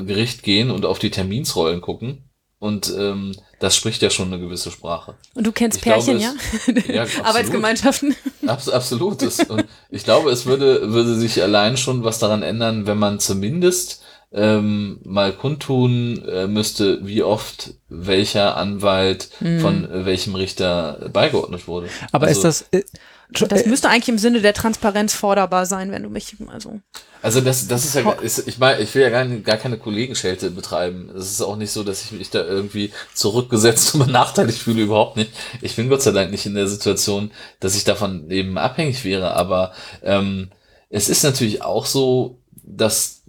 Gericht 0.05 0.43
gehen 0.43 0.71
und 0.71 0.87
auf 0.87 1.01
die 1.01 1.11
Terminsrollen 1.11 1.81
gucken. 1.81 2.23
Und 2.61 2.95
ähm, 2.97 3.35
das 3.59 3.77
spricht 3.77 4.01
ja 4.01 4.11
schon 4.11 4.33
eine 4.33 4.41
gewisse 4.41 4.71
Sprache. 4.71 5.17
Und 5.35 5.47
du 5.47 5.53
kennst 5.53 5.79
ich 5.79 5.85
Pärchen, 5.85 6.19
glaube, 6.19 6.39
es, 6.67 6.87
ja? 6.87 7.05
ja 7.07 7.23
Arbeitsgemeinschaften. 7.25 8.15
Abs 8.47 8.69
absolut. 8.71 9.23
und 9.49 9.67
ich 9.91 10.05
glaube, 10.05 10.31
es 10.31 10.47
würde, 10.47 10.93
würde 10.93 11.15
sich 11.17 11.43
allein 11.43 11.77
schon 11.77 12.05
was 12.05 12.21
daran 12.21 12.43
ändern, 12.43 12.87
wenn 12.87 12.97
man 12.97 13.21
zumindest 13.21 14.03
ähm, 14.35 14.99
mal 15.05 15.33
kundtun 15.33 16.25
äh, 16.29 16.49
müsste, 16.49 17.07
wie 17.07 17.23
oft 17.23 17.75
welcher 17.89 18.57
Anwalt 18.57 19.31
mhm. 19.41 19.61
von 19.61 19.91
äh, 19.91 20.05
welchem 20.05 20.35
Richter 20.35 21.09
beigeordnet 21.13 21.69
wurde. 21.69 21.89
Aber 22.11 22.27
also, 22.27 22.49
ist 22.49 22.69
das. 22.73 22.81
Äh, 22.81 22.85
das 23.31 23.67
müsste 23.67 23.89
eigentlich 23.89 24.09
im 24.11 24.19
Sinne 24.19 24.41
der 24.41 24.53
Transparenz 24.53 25.15
forderbar 25.15 25.67
sein, 25.67 25.91
wenn 25.91 26.03
du 26.03 26.11
mich 26.11 26.37
also. 26.49 26.81
Also 27.23 27.41
das, 27.41 27.67
das 27.69 27.85
ist 27.85 27.95
ja, 27.95 28.13
ist, 28.13 28.47
ich 28.47 28.59
meine, 28.59 28.83
ich 28.83 28.95
will 28.95 29.03
ja 29.03 29.09
gar, 29.09 29.25
gar 29.25 29.57
keine 29.57 29.79
Kollegenschelte 29.79 30.51
betreiben. 30.51 31.11
Es 31.17 31.31
ist 31.31 31.41
auch 31.41 31.57
nicht 31.57 31.71
so, 31.71 31.83
dass 31.83 32.05
ich 32.05 32.13
mich 32.13 32.31
da 32.31 32.45
irgendwie 32.45 32.93
zurückgesetzt 33.15 33.95
und 33.95 34.07
benachteiligt 34.07 34.59
fühle, 34.59 34.83
überhaupt 34.83 35.17
nicht. 35.17 35.31
Ich 35.63 35.75
bin 35.75 35.89
Gott 35.89 36.03
sei 36.03 36.11
Dank 36.11 36.31
nicht 36.31 36.45
in 36.45 36.55
der 36.55 36.69
Situation, 36.69 37.31
dass 37.61 37.77
ich 37.77 37.85
davon 37.85 38.31
eben 38.31 38.59
abhängig 38.59 39.05
wäre. 39.05 39.35
Aber 39.35 39.73
ähm, 40.03 40.51
es 40.91 41.09
ist 41.09 41.25
natürlich 41.25 41.63
auch 41.63 41.87
so, 41.87 42.39
dass 42.63 43.23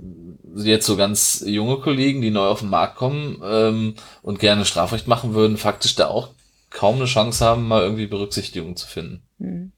jetzt 0.56 0.86
so 0.86 0.96
ganz 0.96 1.44
junge 1.46 1.78
Kollegen, 1.78 2.22
die 2.22 2.32
neu 2.32 2.48
auf 2.48 2.60
den 2.60 2.70
Markt 2.70 2.96
kommen 2.96 3.42
ähm, 3.44 3.96
und 4.22 4.40
gerne 4.40 4.66
Strafrecht 4.66 5.08
machen 5.08 5.34
würden, 5.34 5.58
faktisch 5.58 5.96
da 5.96 6.08
auch 6.08 6.30
kaum 6.70 6.96
eine 6.98 7.06
Chance 7.06 7.44
haben, 7.44 7.68
mal 7.68 7.84
irgendwie 7.84 8.08
Berücksichtigung 8.08 8.76
zu 8.76 8.88
finden. 8.88 9.24
Mhm. 9.38 9.72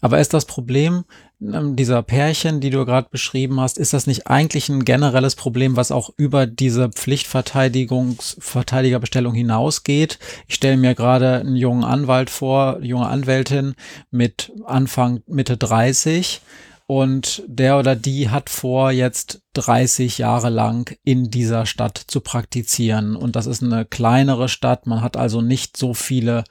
Aber 0.00 0.18
ist 0.18 0.34
das 0.34 0.44
Problem 0.44 1.04
ähm, 1.40 1.76
dieser 1.76 2.02
Pärchen, 2.02 2.60
die 2.60 2.70
du 2.70 2.84
gerade 2.84 3.08
beschrieben 3.10 3.60
hast, 3.60 3.78
ist 3.78 3.92
das 3.92 4.06
nicht 4.06 4.26
eigentlich 4.26 4.68
ein 4.68 4.84
generelles 4.84 5.36
Problem, 5.36 5.76
was 5.76 5.90
auch 5.90 6.10
über 6.16 6.46
diese 6.46 6.90
Pflichtverteidigungs 6.90 8.36
Verteidigerbestellung 8.40 9.34
hinausgeht? 9.34 10.18
Ich 10.48 10.56
stelle 10.56 10.76
mir 10.76 10.94
gerade 10.94 11.40
einen 11.40 11.56
jungen 11.56 11.84
Anwalt 11.84 12.30
vor, 12.30 12.80
junge 12.82 13.08
Anwältin 13.08 13.74
mit 14.10 14.52
Anfang 14.66 15.22
Mitte 15.26 15.56
30, 15.56 16.42
und 16.90 17.44
der 17.46 17.78
oder 17.78 17.94
die 17.94 18.30
hat 18.30 18.50
vor, 18.50 18.90
jetzt 18.90 19.42
30 19.52 20.18
Jahre 20.18 20.48
lang 20.48 20.92
in 21.04 21.30
dieser 21.30 21.64
Stadt 21.64 21.96
zu 21.96 22.20
praktizieren. 22.20 23.14
Und 23.14 23.36
das 23.36 23.46
ist 23.46 23.62
eine 23.62 23.84
kleinere 23.84 24.48
Stadt. 24.48 24.88
Man 24.88 25.00
hat 25.00 25.16
also 25.16 25.40
nicht 25.40 25.76
so 25.76 25.94
viele 25.94 26.42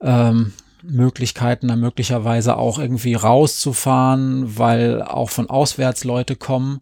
ähm, 0.00 0.54
Möglichkeiten, 0.82 1.68
da 1.68 1.76
möglicherweise 1.76 2.56
auch 2.56 2.78
irgendwie 2.78 3.12
rauszufahren, 3.12 4.56
weil 4.56 5.02
auch 5.02 5.28
von 5.28 5.50
auswärts 5.50 6.04
Leute 6.04 6.36
kommen. 6.36 6.80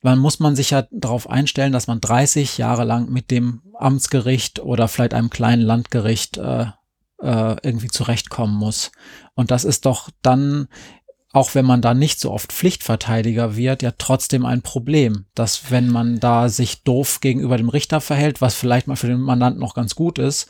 Dann 0.00 0.20
muss 0.20 0.38
man 0.38 0.54
sich 0.54 0.70
ja 0.70 0.86
darauf 0.92 1.28
einstellen, 1.28 1.72
dass 1.72 1.88
man 1.88 2.00
30 2.00 2.58
Jahre 2.58 2.84
lang 2.84 3.10
mit 3.10 3.32
dem 3.32 3.62
Amtsgericht 3.74 4.60
oder 4.60 4.86
vielleicht 4.86 5.14
einem 5.14 5.30
kleinen 5.30 5.62
Landgericht 5.62 6.38
äh, 6.38 6.66
äh, 7.22 7.56
irgendwie 7.62 7.88
zurechtkommen 7.88 8.54
muss. 8.54 8.92
Und 9.34 9.50
das 9.50 9.64
ist 9.64 9.86
doch 9.86 10.10
dann 10.22 10.68
auch 11.32 11.54
wenn 11.54 11.64
man 11.64 11.80
da 11.80 11.94
nicht 11.94 12.18
so 12.18 12.32
oft 12.32 12.52
Pflichtverteidiger 12.52 13.56
wird, 13.56 13.82
ja 13.82 13.92
trotzdem 13.96 14.44
ein 14.44 14.62
Problem, 14.62 15.26
dass 15.34 15.70
wenn 15.70 15.88
man 15.88 16.18
da 16.18 16.48
sich 16.48 16.82
doof 16.82 17.20
gegenüber 17.20 17.56
dem 17.56 17.68
Richter 17.68 18.00
verhält, 18.00 18.40
was 18.40 18.54
vielleicht 18.54 18.88
mal 18.88 18.96
für 18.96 19.06
den 19.06 19.20
Mandanten 19.20 19.60
noch 19.60 19.74
ganz 19.74 19.94
gut 19.94 20.18
ist, 20.18 20.48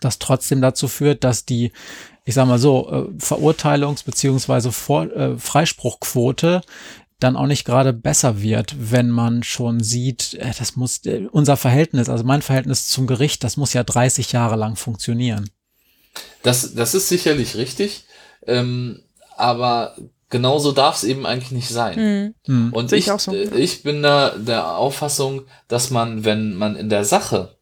das 0.00 0.20
trotzdem 0.20 0.60
dazu 0.60 0.86
führt, 0.86 1.24
dass 1.24 1.44
die, 1.44 1.72
ich 2.24 2.34
sag 2.34 2.46
mal 2.46 2.60
so, 2.60 2.88
äh, 2.90 3.22
Verurteilungs- 3.22 4.04
beziehungsweise 4.04 4.68
äh, 4.68 5.36
Freispruchquote 5.36 6.60
dann 7.18 7.36
auch 7.36 7.46
nicht 7.46 7.64
gerade 7.64 7.92
besser 7.92 8.40
wird, 8.40 8.76
wenn 8.78 9.10
man 9.10 9.42
schon 9.42 9.80
sieht, 9.80 10.34
äh, 10.34 10.52
das 10.56 10.76
muss, 10.76 11.04
äh, 11.06 11.26
unser 11.32 11.56
Verhältnis, 11.56 12.08
also 12.08 12.22
mein 12.22 12.42
Verhältnis 12.42 12.86
zum 12.86 13.08
Gericht, 13.08 13.42
das 13.42 13.56
muss 13.56 13.72
ja 13.72 13.82
30 13.82 14.30
Jahre 14.30 14.54
lang 14.54 14.76
funktionieren. 14.76 15.50
Das, 16.44 16.74
das 16.74 16.94
ist 16.94 17.08
sicherlich 17.08 17.56
richtig. 17.56 18.04
Ähm 18.46 19.02
aber 19.38 19.96
genauso 20.30 20.72
darf 20.72 20.96
es 20.96 21.04
eben 21.04 21.26
eigentlich 21.26 21.52
nicht 21.52 21.68
sein. 21.68 22.34
Mhm. 22.46 22.72
Und 22.72 22.92
ich, 22.92 23.08
ich, 23.08 23.20
so. 23.20 23.32
Äh, 23.32 23.56
ich 23.56 23.82
bin 23.82 24.02
da 24.02 24.30
der 24.30 24.76
Auffassung, 24.76 25.42
dass 25.68 25.90
man, 25.90 26.24
wenn 26.24 26.54
man 26.54 26.76
in 26.76 26.88
der 26.88 27.04
Sache 27.04 27.56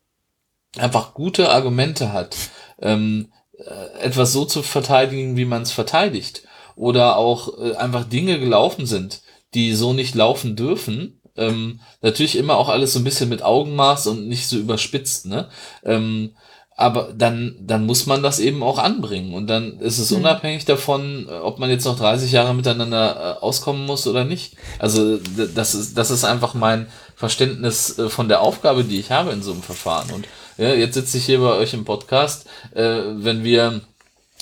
einfach 0.77 1.15
gute 1.15 1.51
Argumente 1.51 2.13
hat, 2.13 2.37
ähm, 2.81 3.33
äh, 3.59 4.01
etwas 4.01 4.33
so 4.33 4.45
zu 4.45 4.63
verteidigen, 4.63 5.37
wie 5.37 5.45
man 5.45 5.63
es 5.63 5.73
verteidigt, 5.73 6.43
oder 6.75 7.17
auch 7.17 7.59
äh, 7.59 7.75
einfach 7.77 8.05
Dinge 8.05 8.39
gelaufen 8.39 8.87
sind, 8.87 9.23
die 9.55 9.75
so 9.75 9.93
nicht 9.93 10.15
laufen 10.15 10.57
dürfen, 10.57 11.21
ähm, 11.37 11.81
natürlich 12.03 12.37
immer 12.37 12.57
auch 12.57 12.69
alles 12.69 12.93
so 12.93 13.01
ein 13.01 13.05
bisschen 13.05 13.29
mit 13.29 13.43
Augenmaß 13.43 14.07
und 14.09 14.29
nicht 14.29 14.49
so 14.49 14.59
überspitzt, 14.59 15.27
ne? 15.27 15.49
Ähm, 15.85 16.35
aber 16.79 17.09
dann, 17.17 17.57
dann 17.59 17.87
muss 17.87 18.05
man 18.05 18.23
das 18.23 18.39
eben 18.39 18.63
auch 18.63 18.79
anbringen. 18.79 19.33
Und 19.33 19.47
dann 19.47 19.81
ist 19.81 19.99
es 19.99 20.11
mhm. 20.11 20.19
unabhängig 20.19 20.67
davon, 20.67 21.27
ob 21.43 21.59
man 21.59 21.71
jetzt 21.71 21.87
noch 21.87 21.99
30 21.99 22.31
Jahre 22.31 22.55
miteinander 22.55 23.39
äh, 23.39 23.43
auskommen 23.43 23.87
muss 23.87 24.07
oder 24.07 24.25
nicht. 24.25 24.57
Also 24.79 25.19
das 25.55 25.75
ist, 25.75 25.97
das 25.97 26.11
ist 26.11 26.25
einfach 26.25 26.53
mein 26.53 26.87
Verständnis 27.15 27.99
äh, 27.99 28.11
von 28.11 28.29
der 28.29 28.43
Aufgabe, 28.43 28.85
die 28.85 29.01
ich 29.01 29.11
habe 29.11 29.33
in 29.33 29.43
so 29.43 29.53
einem 29.53 29.63
Verfahren. 29.63 30.11
Und 30.11 30.29
ja, 30.59 30.75
jetzt 30.75 30.95
sitze 30.95 31.17
ich 31.17 31.25
hier 31.25 31.41
bei 31.41 31.55
euch 31.55 31.73
im 31.73 31.87
Podcast, 31.87 32.47
äh, 32.75 33.01
wenn 33.15 33.43
wir 33.43 33.81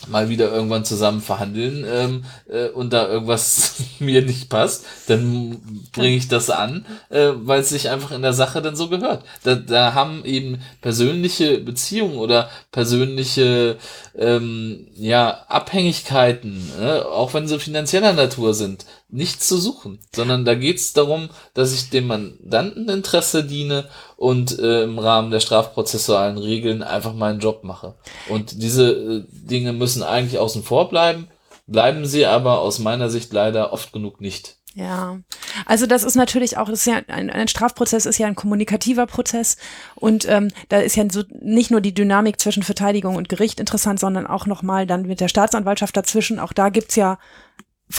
mal 0.08 0.28
wieder 0.28 0.50
irgendwann 0.50 0.84
zusammen 0.84 1.20
verhandeln 1.20 1.84
ähm, 1.88 2.24
äh, 2.48 2.68
und 2.68 2.92
da 2.92 3.08
irgendwas 3.08 3.74
mir 3.98 4.22
nicht 4.22 4.48
passt, 4.48 4.84
dann 5.06 5.82
bringe 5.92 6.16
ich 6.16 6.28
das 6.28 6.50
an, 6.50 6.84
äh, 7.10 7.30
weil 7.34 7.60
es 7.60 7.70
sich 7.70 7.90
einfach 7.90 8.10
in 8.10 8.22
der 8.22 8.32
Sache 8.32 8.62
dann 8.62 8.76
so 8.76 8.88
gehört. 8.88 9.24
Da, 9.42 9.54
da 9.54 9.94
haben 9.94 10.24
eben 10.24 10.58
persönliche 10.80 11.58
Beziehungen 11.58 12.18
oder 12.18 12.50
persönliche 12.72 13.76
ähm, 14.16 14.88
ja, 14.94 15.44
Abhängigkeiten, 15.48 16.70
äh, 16.80 17.00
auch 17.00 17.34
wenn 17.34 17.48
sie 17.48 17.58
finanzieller 17.58 18.12
Natur 18.12 18.54
sind, 18.54 18.86
nichts 19.08 19.48
zu 19.48 19.58
suchen, 19.58 19.98
sondern 20.14 20.44
da 20.44 20.54
geht 20.54 20.78
es 20.78 20.92
darum, 20.92 21.30
dass 21.54 21.72
ich 21.72 21.90
dem 21.90 22.06
Mandanteninteresse 22.06 23.44
diene 23.44 23.88
und 24.24 24.58
äh, 24.58 24.84
im 24.84 24.98
Rahmen 24.98 25.30
der 25.30 25.40
strafprozessualen 25.40 26.38
Regeln 26.38 26.82
einfach 26.82 27.12
meinen 27.12 27.40
Job 27.40 27.62
mache. 27.62 27.94
Und 28.30 28.62
diese 28.62 28.90
äh, 28.90 29.24
Dinge 29.28 29.74
müssen 29.74 30.02
eigentlich 30.02 30.38
außen 30.38 30.62
vor 30.62 30.88
bleiben, 30.88 31.28
bleiben 31.66 32.06
sie 32.06 32.24
aber 32.24 32.60
aus 32.60 32.78
meiner 32.78 33.10
Sicht 33.10 33.34
leider 33.34 33.74
oft 33.74 33.92
genug 33.92 34.22
nicht. 34.22 34.56
Ja, 34.74 35.18
also 35.66 35.86
das 35.86 36.04
ist 36.04 36.14
natürlich 36.14 36.56
auch, 36.56 36.70
das 36.70 36.80
ist 36.80 36.86
ja 36.86 37.02
ein, 37.06 37.28
ein 37.28 37.48
Strafprozess 37.48 38.06
ist 38.06 38.16
ja 38.16 38.26
ein 38.26 38.34
kommunikativer 38.34 39.06
Prozess 39.06 39.58
und 39.94 40.26
ähm, 40.26 40.48
da 40.70 40.78
ist 40.78 40.96
ja 40.96 41.04
so 41.12 41.22
nicht 41.40 41.70
nur 41.70 41.82
die 41.82 41.94
Dynamik 41.94 42.40
zwischen 42.40 42.62
Verteidigung 42.62 43.16
und 43.16 43.28
Gericht 43.28 43.60
interessant, 43.60 44.00
sondern 44.00 44.26
auch 44.26 44.46
nochmal 44.46 44.86
dann 44.86 45.02
mit 45.02 45.20
der 45.20 45.28
Staatsanwaltschaft 45.28 45.96
dazwischen. 45.96 46.40
Auch 46.40 46.54
da 46.54 46.70
gibt's 46.70 46.96
ja 46.96 47.18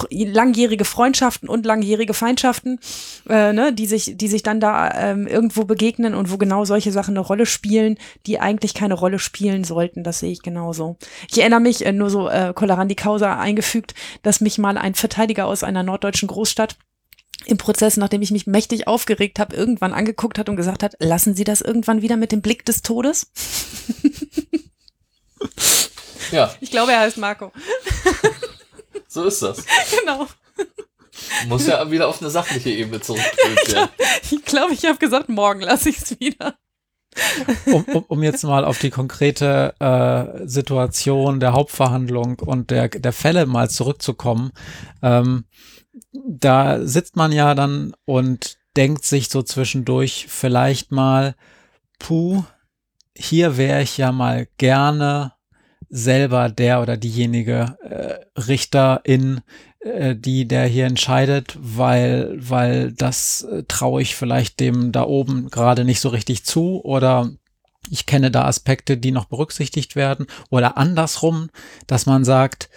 langjährige 0.09 0.83
Freundschaften 0.83 1.47
und 1.47 1.65
langjährige 1.65 2.13
Feindschaften, 2.13 2.79
äh, 3.29 3.53
ne, 3.53 3.71
die 3.71 3.86
sich, 3.86 4.17
die 4.17 4.27
sich 4.27 4.43
dann 4.43 4.59
da 4.59 4.91
ähm, 4.91 5.27
irgendwo 5.27 5.65
begegnen 5.65 6.15
und 6.15 6.31
wo 6.31 6.38
genau 6.38 6.65
solche 6.65 6.91
Sachen 6.91 7.11
eine 7.11 7.25
Rolle 7.25 7.45
spielen, 7.45 7.97
die 8.25 8.39
eigentlich 8.39 8.73
keine 8.73 8.95
Rolle 8.95 9.19
spielen 9.19 9.63
sollten. 9.63 10.03
Das 10.03 10.19
sehe 10.19 10.31
ich 10.31 10.41
genauso. 10.41 10.97
Ich 11.29 11.39
erinnere 11.39 11.59
mich, 11.59 11.86
äh, 11.86 11.91
nur 11.91 12.09
so 12.09 12.27
äh, 12.27 12.53
Colorandi 12.55 12.95
Causa 12.95 13.39
eingefügt, 13.39 13.93
dass 14.23 14.41
mich 14.41 14.57
mal 14.57 14.77
ein 14.77 14.95
Verteidiger 14.95 15.45
aus 15.45 15.63
einer 15.63 15.83
norddeutschen 15.83 16.27
Großstadt 16.27 16.77
im 17.45 17.57
Prozess, 17.57 17.97
nachdem 17.97 18.21
ich 18.21 18.31
mich 18.31 18.47
mächtig 18.47 18.88
aufgeregt 18.88 19.39
habe, 19.39 19.55
irgendwann 19.55 19.93
angeguckt 19.93 20.39
hat 20.39 20.49
und 20.49 20.55
gesagt 20.55 20.81
hat, 20.81 20.95
lassen 20.99 21.36
Sie 21.36 21.43
das 21.43 21.61
irgendwann 21.61 22.01
wieder 22.01 22.17
mit 22.17 22.31
dem 22.31 22.41
Blick 22.41 22.65
des 22.65 22.81
Todes? 22.81 23.31
ja. 26.31 26.51
Ich 26.59 26.71
glaube, 26.71 26.91
er 26.91 27.01
heißt 27.01 27.17
Marco. 27.17 27.51
So 29.16 29.24
ist 29.24 29.41
das. 29.41 29.66
Genau. 29.99 30.28
Muss 31.47 31.66
ja 31.68 31.89
wieder 31.89 32.09
auf 32.09 32.22
eine 32.22 32.30
sachliche 32.30 32.70
Ebene 32.70 32.99
zurückgeführt 32.99 33.72
werden. 33.74 33.89
Ich 34.30 34.43
glaube, 34.43 34.74
ich 34.74 34.84
habe 34.84 34.97
gesagt, 34.97 35.30
morgen 35.30 35.61
lasse 35.61 35.88
ich 35.88 35.99
es 35.99 36.20
wieder. 36.20 36.55
Um, 37.68 37.86
um, 37.86 38.03
um 38.09 38.24
jetzt 38.24 38.43
mal 38.43 38.66
auf 38.66 38.80
die 38.80 38.89
konkrete 38.89 39.74
äh, 39.80 40.45
Situation 40.45 41.39
der 41.39 41.53
Hauptverhandlung 41.53 42.39
und 42.39 42.72
der, 42.72 42.89
der 42.89 43.13
Fälle 43.13 43.45
mal 43.45 43.70
zurückzukommen. 43.70 44.51
Ähm, 45.01 45.45
da 46.11 46.86
sitzt 46.86 47.16
man 47.16 47.32
ja 47.32 47.55
dann 47.55 47.93
und 48.03 48.57
denkt 48.76 49.05
sich 49.05 49.30
so 49.30 49.41
zwischendurch 49.41 50.26
vielleicht 50.28 50.91
mal, 50.91 51.36
puh, 51.99 52.43
hier 53.16 53.55
wäre 53.55 53.82
ich 53.82 53.97
ja 53.97 54.11
mal 54.11 54.49
gerne 54.57 55.32
selber 55.89 56.49
der 56.49 56.81
oder 56.81 56.97
diejenige 56.97 57.77
äh, 57.83 58.39
Richterin, 58.39 59.41
äh, 59.79 60.15
die 60.15 60.47
der 60.47 60.65
hier 60.65 60.86
entscheidet, 60.86 61.57
weil, 61.59 62.36
weil 62.38 62.91
das 62.91 63.43
äh, 63.43 63.63
traue 63.67 64.01
ich 64.01 64.15
vielleicht 64.15 64.59
dem 64.59 64.91
da 64.91 65.03
oben 65.03 65.49
gerade 65.49 65.86
nicht 65.86 65.99
so 65.99 66.09
richtig 66.09 66.45
zu 66.45 66.83
oder 66.83 67.31
ich 67.89 68.05
kenne 68.05 68.31
da 68.31 68.45
Aspekte, 68.45 68.97
die 68.97 69.11
noch 69.11 69.25
berücksichtigt 69.25 69.95
werden 69.95 70.25
oder 70.49 70.77
andersrum, 70.77 71.49
dass 71.88 72.05
man 72.05 72.25
sagt, 72.25 72.69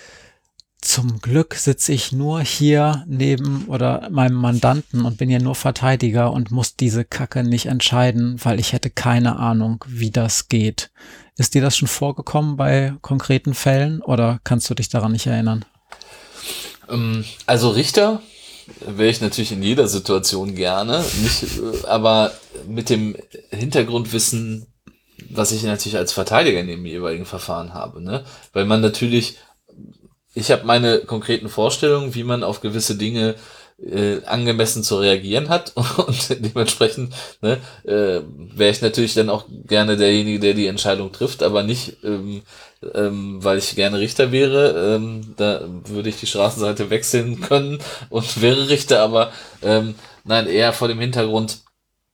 zum 0.80 1.20
Glück 1.20 1.54
sitze 1.54 1.92
ich 1.92 2.12
nur 2.12 2.40
hier 2.40 3.04
neben 3.09 3.64
oder 3.66 4.09
meinem 4.11 4.36
Mandanten 4.36 5.04
und 5.04 5.18
bin 5.18 5.28
ja 5.28 5.40
nur 5.40 5.56
Verteidiger 5.56 6.32
und 6.32 6.52
muss 6.52 6.76
diese 6.76 7.04
Kacke 7.04 7.42
nicht 7.42 7.66
entscheiden, 7.66 8.36
weil 8.44 8.61
ich 8.61 8.72
hätte 8.72 8.90
keine 8.90 9.36
Ahnung, 9.36 9.84
wie 9.88 10.11
das 10.11 10.48
geht. 10.48 10.90
Ist 11.39 11.55
dir 11.55 11.62
das 11.62 11.76
schon 11.76 11.86
vorgekommen 11.86 12.57
bei 12.57 12.95
konkreten 13.01 13.55
Fällen 13.55 14.03
oder 14.03 14.41
kannst 14.43 14.68
du 14.68 14.74
dich 14.74 14.89
daran 14.89 15.12
nicht 15.12 15.28
erinnern? 15.28 15.64
Ähm, 16.91 17.24
also 17.47 17.70
Richter 17.70 18.20
wäre 18.80 19.09
ich 19.09 19.20
natürlich 19.20 19.53
in 19.53 19.62
jeder 19.62 19.86
Situation 19.86 20.57
gerne, 20.57 21.05
nicht, 21.22 21.45
äh, 21.45 21.86
aber 21.86 22.32
mit 22.66 22.91
dem 22.91 23.16
Hintergrundwissen, 23.51 24.66
was 25.30 25.53
ich 25.53 25.62
natürlich 25.62 25.97
als 25.97 26.12
Verteidiger 26.12 26.59
in 26.59 26.66
dem 26.66 26.84
jeweiligen 26.84 27.24
Verfahren 27.24 27.72
habe, 27.72 28.03
ne? 28.03 28.24
Weil 28.53 28.64
man 28.64 28.80
natürlich, 28.80 29.36
ich 30.34 30.51
habe 30.51 30.66
meine 30.66 30.99
konkreten 30.99 31.49
Vorstellungen, 31.49 32.16
wie 32.16 32.24
man 32.24 32.43
auf 32.43 32.61
gewisse 32.61 32.97
Dinge 32.97 33.36
äh, 33.82 34.24
angemessen 34.24 34.82
zu 34.82 34.96
reagieren 34.96 35.48
hat. 35.48 35.72
Und 35.96 36.44
dementsprechend 36.44 37.14
ne, 37.40 37.58
äh, 37.84 38.22
wäre 38.56 38.70
ich 38.70 38.82
natürlich 38.82 39.14
dann 39.14 39.30
auch 39.30 39.44
gerne 39.66 39.96
derjenige, 39.96 40.40
der 40.40 40.54
die 40.54 40.66
Entscheidung 40.66 41.12
trifft, 41.12 41.42
aber 41.42 41.62
nicht, 41.62 41.98
ähm, 42.04 42.42
ähm, 42.94 43.42
weil 43.42 43.58
ich 43.58 43.74
gerne 43.74 43.98
Richter 43.98 44.32
wäre, 44.32 44.96
ähm, 44.96 45.34
da 45.36 45.62
würde 45.86 46.08
ich 46.08 46.16
die 46.20 46.26
Straßenseite 46.26 46.90
wechseln 46.90 47.40
können 47.40 47.78
und 48.10 48.40
wäre 48.40 48.68
Richter, 48.68 49.02
aber 49.02 49.32
ähm, 49.62 49.94
nein, 50.24 50.46
eher 50.46 50.72
vor 50.72 50.88
dem 50.88 51.00
Hintergrund, 51.00 51.58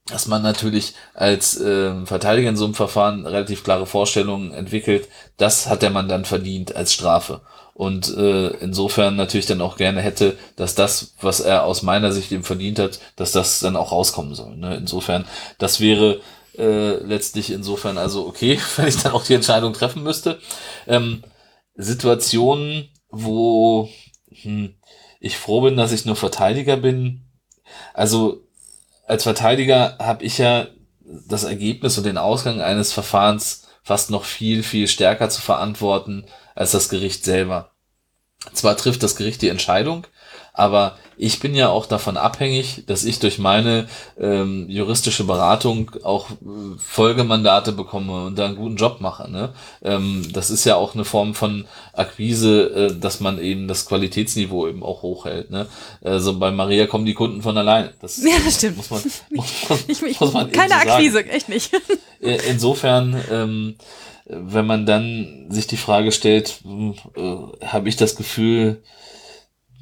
dass 0.06 0.26
man 0.26 0.42
natürlich 0.42 0.94
als 1.14 1.58
äh, 1.60 2.04
Verteidiger 2.04 2.50
in 2.50 2.56
so 2.56 2.66
einem 2.66 2.74
Verfahren 2.74 3.26
relativ 3.26 3.64
klare 3.64 3.86
Vorstellungen 3.86 4.52
entwickelt, 4.52 5.08
das 5.38 5.66
hat 5.66 5.82
der 5.82 5.90
Mann 5.90 6.08
dann 6.08 6.26
verdient 6.26 6.76
als 6.76 6.92
Strafe 6.92 7.40
und 7.74 8.16
äh, 8.16 8.50
insofern 8.58 9.16
natürlich 9.16 9.46
dann 9.46 9.60
auch 9.60 9.76
gerne 9.76 10.00
hätte, 10.00 10.38
dass 10.54 10.76
das, 10.76 11.14
was 11.20 11.40
er 11.40 11.64
aus 11.64 11.82
meiner 11.82 12.12
Sicht 12.12 12.30
eben 12.30 12.44
verdient 12.44 12.78
hat, 12.78 13.00
dass 13.16 13.32
das 13.32 13.58
dann 13.58 13.76
auch 13.76 13.90
rauskommen 13.90 14.36
soll. 14.36 14.56
Ne? 14.56 14.76
Insofern, 14.76 15.24
das 15.58 15.80
wäre 15.80 16.20
äh, 16.56 16.94
letztlich 17.04 17.50
insofern 17.50 17.98
also 17.98 18.28
okay, 18.28 18.60
wenn 18.76 18.86
ich 18.86 19.02
dann 19.02 19.12
auch 19.12 19.24
die 19.24 19.34
Entscheidung 19.34 19.72
treffen 19.72 20.04
müsste. 20.04 20.38
Ähm, 20.86 21.24
Situationen, 21.74 22.90
wo 23.08 23.88
hm, 24.30 24.76
ich 25.18 25.36
froh 25.36 25.60
bin, 25.62 25.76
dass 25.76 25.90
ich 25.90 26.04
nur 26.04 26.16
Verteidiger 26.16 26.76
bin. 26.76 27.22
Also 27.92 28.44
als 29.08 29.24
Verteidiger 29.24 29.98
habe 29.98 30.24
ich 30.24 30.38
ja 30.38 30.68
das 31.26 31.42
Ergebnis 31.42 31.98
und 31.98 32.04
den 32.04 32.18
Ausgang 32.18 32.60
eines 32.60 32.92
Verfahrens 32.92 33.66
fast 33.82 34.10
noch 34.10 34.24
viel, 34.24 34.62
viel 34.62 34.86
stärker 34.86 35.28
zu 35.28 35.42
verantworten 35.42 36.24
als 36.54 36.72
das 36.72 36.88
Gericht 36.88 37.24
selber. 37.24 37.70
Zwar 38.52 38.76
trifft 38.76 39.02
das 39.02 39.16
Gericht 39.16 39.40
die 39.42 39.48
Entscheidung, 39.48 40.06
aber 40.52 40.98
ich 41.16 41.40
bin 41.40 41.54
ja 41.54 41.68
auch 41.68 41.86
davon 41.86 42.16
abhängig, 42.16 42.84
dass 42.86 43.04
ich 43.04 43.18
durch 43.18 43.38
meine 43.38 43.88
ähm, 44.20 44.66
juristische 44.68 45.24
Beratung 45.24 45.90
auch 46.02 46.30
äh, 46.30 46.34
Folgemandate 46.78 47.72
bekomme 47.72 48.26
und 48.26 48.38
da 48.38 48.46
einen 48.46 48.56
guten 48.56 48.76
Job 48.76 49.00
mache. 49.00 49.30
Ne? 49.30 49.52
Ähm, 49.82 50.26
das 50.32 50.50
ist 50.50 50.64
ja 50.64 50.76
auch 50.76 50.94
eine 50.94 51.04
Form 51.04 51.34
von 51.34 51.64
Akquise, 51.92 52.90
äh, 52.90 53.00
dass 53.00 53.20
man 53.20 53.38
eben 53.38 53.66
das 53.66 53.86
Qualitätsniveau 53.86 54.68
eben 54.68 54.82
auch 54.82 55.02
hochhält. 55.02 55.50
Ne? 55.50 55.66
Also 56.02 56.38
bei 56.38 56.50
Maria 56.50 56.86
kommen 56.86 57.06
die 57.06 57.14
Kunden 57.14 57.42
von 57.42 57.56
alleine. 57.56 57.94
Das, 58.00 58.22
ja, 58.22 58.36
das 58.44 58.56
stimmt. 58.56 58.76
Muss 58.76 58.90
man, 58.90 59.02
muss 59.30 59.68
man, 59.68 59.78
ich, 59.88 60.02
ich, 60.02 60.20
muss 60.20 60.32
man 60.32 60.52
keine 60.52 60.74
so 60.74 60.90
Akquise, 60.90 61.14
sagen. 61.14 61.30
echt 61.30 61.48
nicht. 61.48 61.70
Insofern 62.20 63.20
ähm, 63.30 63.76
wenn 64.26 64.66
man 64.66 64.86
dann 64.86 65.46
sich 65.50 65.66
die 65.66 65.76
Frage 65.76 66.12
stellt, 66.12 66.60
äh, 67.16 67.66
habe 67.66 67.88
ich 67.88 67.96
das 67.96 68.16
Gefühl, 68.16 68.82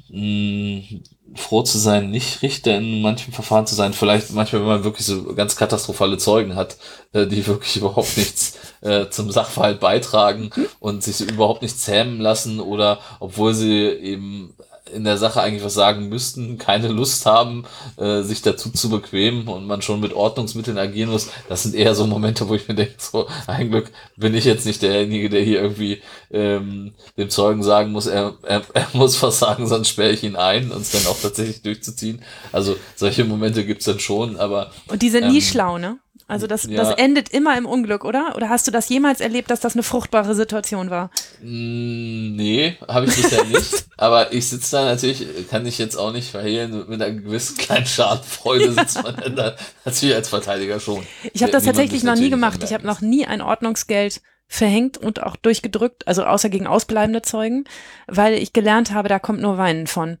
mh, 0.09 0.81
hm, 0.87 1.03
froh 1.35 1.63
zu 1.63 1.77
sein, 1.79 2.11
nicht 2.11 2.41
Richter 2.41 2.77
in 2.77 3.01
manchen 3.01 3.33
Verfahren 3.33 3.65
zu 3.65 3.75
sein. 3.75 3.93
Vielleicht 3.93 4.31
manchmal, 4.33 4.61
wenn 4.61 4.67
man 4.67 4.83
wirklich 4.83 5.05
so 5.05 5.33
ganz 5.33 5.55
katastrophale 5.55 6.17
Zeugen 6.17 6.55
hat, 6.55 6.77
äh, 7.13 7.25
die 7.25 7.47
wirklich 7.47 7.77
überhaupt 7.77 8.17
nichts 8.17 8.57
äh, 8.81 9.09
zum 9.09 9.31
Sachverhalt 9.31 9.79
beitragen 9.79 10.51
und 10.79 11.03
sich 11.03 11.15
so 11.17 11.25
überhaupt 11.25 11.61
nicht 11.61 11.79
zähmen 11.79 12.19
lassen 12.19 12.59
oder 12.59 12.99
obwohl 13.19 13.53
sie 13.53 13.87
eben 13.87 14.53
in 14.93 15.03
der 15.03 15.17
Sache 15.17 15.41
eigentlich 15.41 15.63
was 15.63 15.73
sagen 15.73 16.09
müssten, 16.09 16.57
keine 16.57 16.87
Lust 16.87 17.25
haben, 17.25 17.65
äh, 17.97 18.21
sich 18.21 18.41
dazu 18.41 18.69
zu 18.69 18.89
bequemen 18.89 19.47
und 19.47 19.67
man 19.67 19.81
schon 19.81 19.99
mit 19.99 20.13
Ordnungsmitteln 20.13 20.77
agieren 20.77 21.11
muss. 21.11 21.29
Das 21.49 21.63
sind 21.63 21.75
eher 21.75 21.95
so 21.95 22.07
Momente, 22.07 22.47
wo 22.47 22.55
ich 22.55 22.67
mir 22.67 22.75
denke, 22.75 22.93
so, 22.97 23.27
ein 23.47 23.69
Glück 23.69 23.91
bin 24.15 24.33
ich 24.33 24.45
jetzt 24.45 24.65
nicht 24.65 24.81
derjenige, 24.81 25.29
der 25.29 25.41
hier 25.41 25.61
irgendwie 25.61 26.01
ähm, 26.31 26.93
dem 27.17 27.29
Zeugen 27.29 27.63
sagen 27.63 27.91
muss, 27.91 28.05
er, 28.05 28.35
er, 28.43 28.61
er 28.73 28.87
muss 28.93 29.21
was 29.21 29.39
sagen, 29.39 29.67
sonst 29.67 29.89
sperre 29.89 30.11
ich 30.11 30.23
ihn 30.23 30.35
ein 30.35 30.71
und 30.71 30.81
es 30.81 30.91
dann 30.91 31.05
auch 31.07 31.19
tatsächlich 31.19 31.61
durchzuziehen. 31.61 32.21
Also 32.51 32.75
solche 32.95 33.25
Momente 33.25 33.65
gibt's 33.65 33.85
dann 33.85 33.99
schon, 33.99 34.37
aber. 34.37 34.71
Und 34.87 35.01
die 35.01 35.09
sind 35.09 35.23
ähm, 35.23 35.31
nie 35.31 35.41
schlau, 35.41 35.77
ne? 35.77 35.99
Also 36.27 36.47
das, 36.47 36.63
ja. 36.63 36.77
das 36.77 36.95
endet 36.97 37.29
immer 37.29 37.57
im 37.57 37.65
Unglück, 37.65 38.05
oder? 38.05 38.33
Oder 38.35 38.49
hast 38.49 38.65
du 38.65 38.71
das 38.71 38.87
jemals 38.89 39.19
erlebt, 39.19 39.51
dass 39.51 39.59
das 39.59 39.73
eine 39.73 39.83
fruchtbare 39.83 40.35
Situation 40.35 40.89
war? 40.89 41.09
Mm, 41.41 42.35
nee, 42.35 42.77
habe 42.87 43.07
ich 43.07 43.15
bisher 43.15 43.43
nicht. 43.43 43.85
Aber 43.97 44.33
ich 44.33 44.47
sitze 44.47 44.77
da 44.77 44.85
natürlich, 44.85 45.25
kann 45.49 45.65
ich 45.65 45.77
jetzt 45.77 45.95
auch 45.95 46.13
nicht 46.13 46.31
verhehlen, 46.31 46.85
mit 46.87 47.01
einer 47.01 47.11
gewissen 47.11 47.57
kleinen 47.57 47.85
Schadenfreude 47.85 48.71
sitzt 48.73 49.03
man 49.03 49.15
dann 49.15 49.35
da 49.35 49.55
natürlich 49.85 50.15
als 50.15 50.29
Verteidiger 50.29 50.79
schon. 50.79 51.05
Ich 51.33 51.43
habe 51.43 51.51
das 51.51 51.63
tatsächlich 51.63 52.03
noch 52.03 52.15
nie 52.15 52.29
gemacht. 52.29 52.63
Ich 52.63 52.73
habe 52.73 52.87
noch 52.87 53.01
nie 53.01 53.25
ein 53.25 53.41
Ordnungsgeld 53.41 54.21
verhängt 54.47 54.97
und 54.97 55.23
auch 55.23 55.35
durchgedrückt, 55.35 56.07
also 56.07 56.23
außer 56.25 56.49
gegen 56.49 56.67
ausbleibende 56.67 57.21
Zeugen, 57.21 57.65
weil 58.07 58.35
ich 58.35 58.53
gelernt 58.53 58.93
habe, 58.93 59.09
da 59.09 59.19
kommt 59.19 59.41
nur 59.41 59.57
Weinen 59.57 59.87
von. 59.87 60.17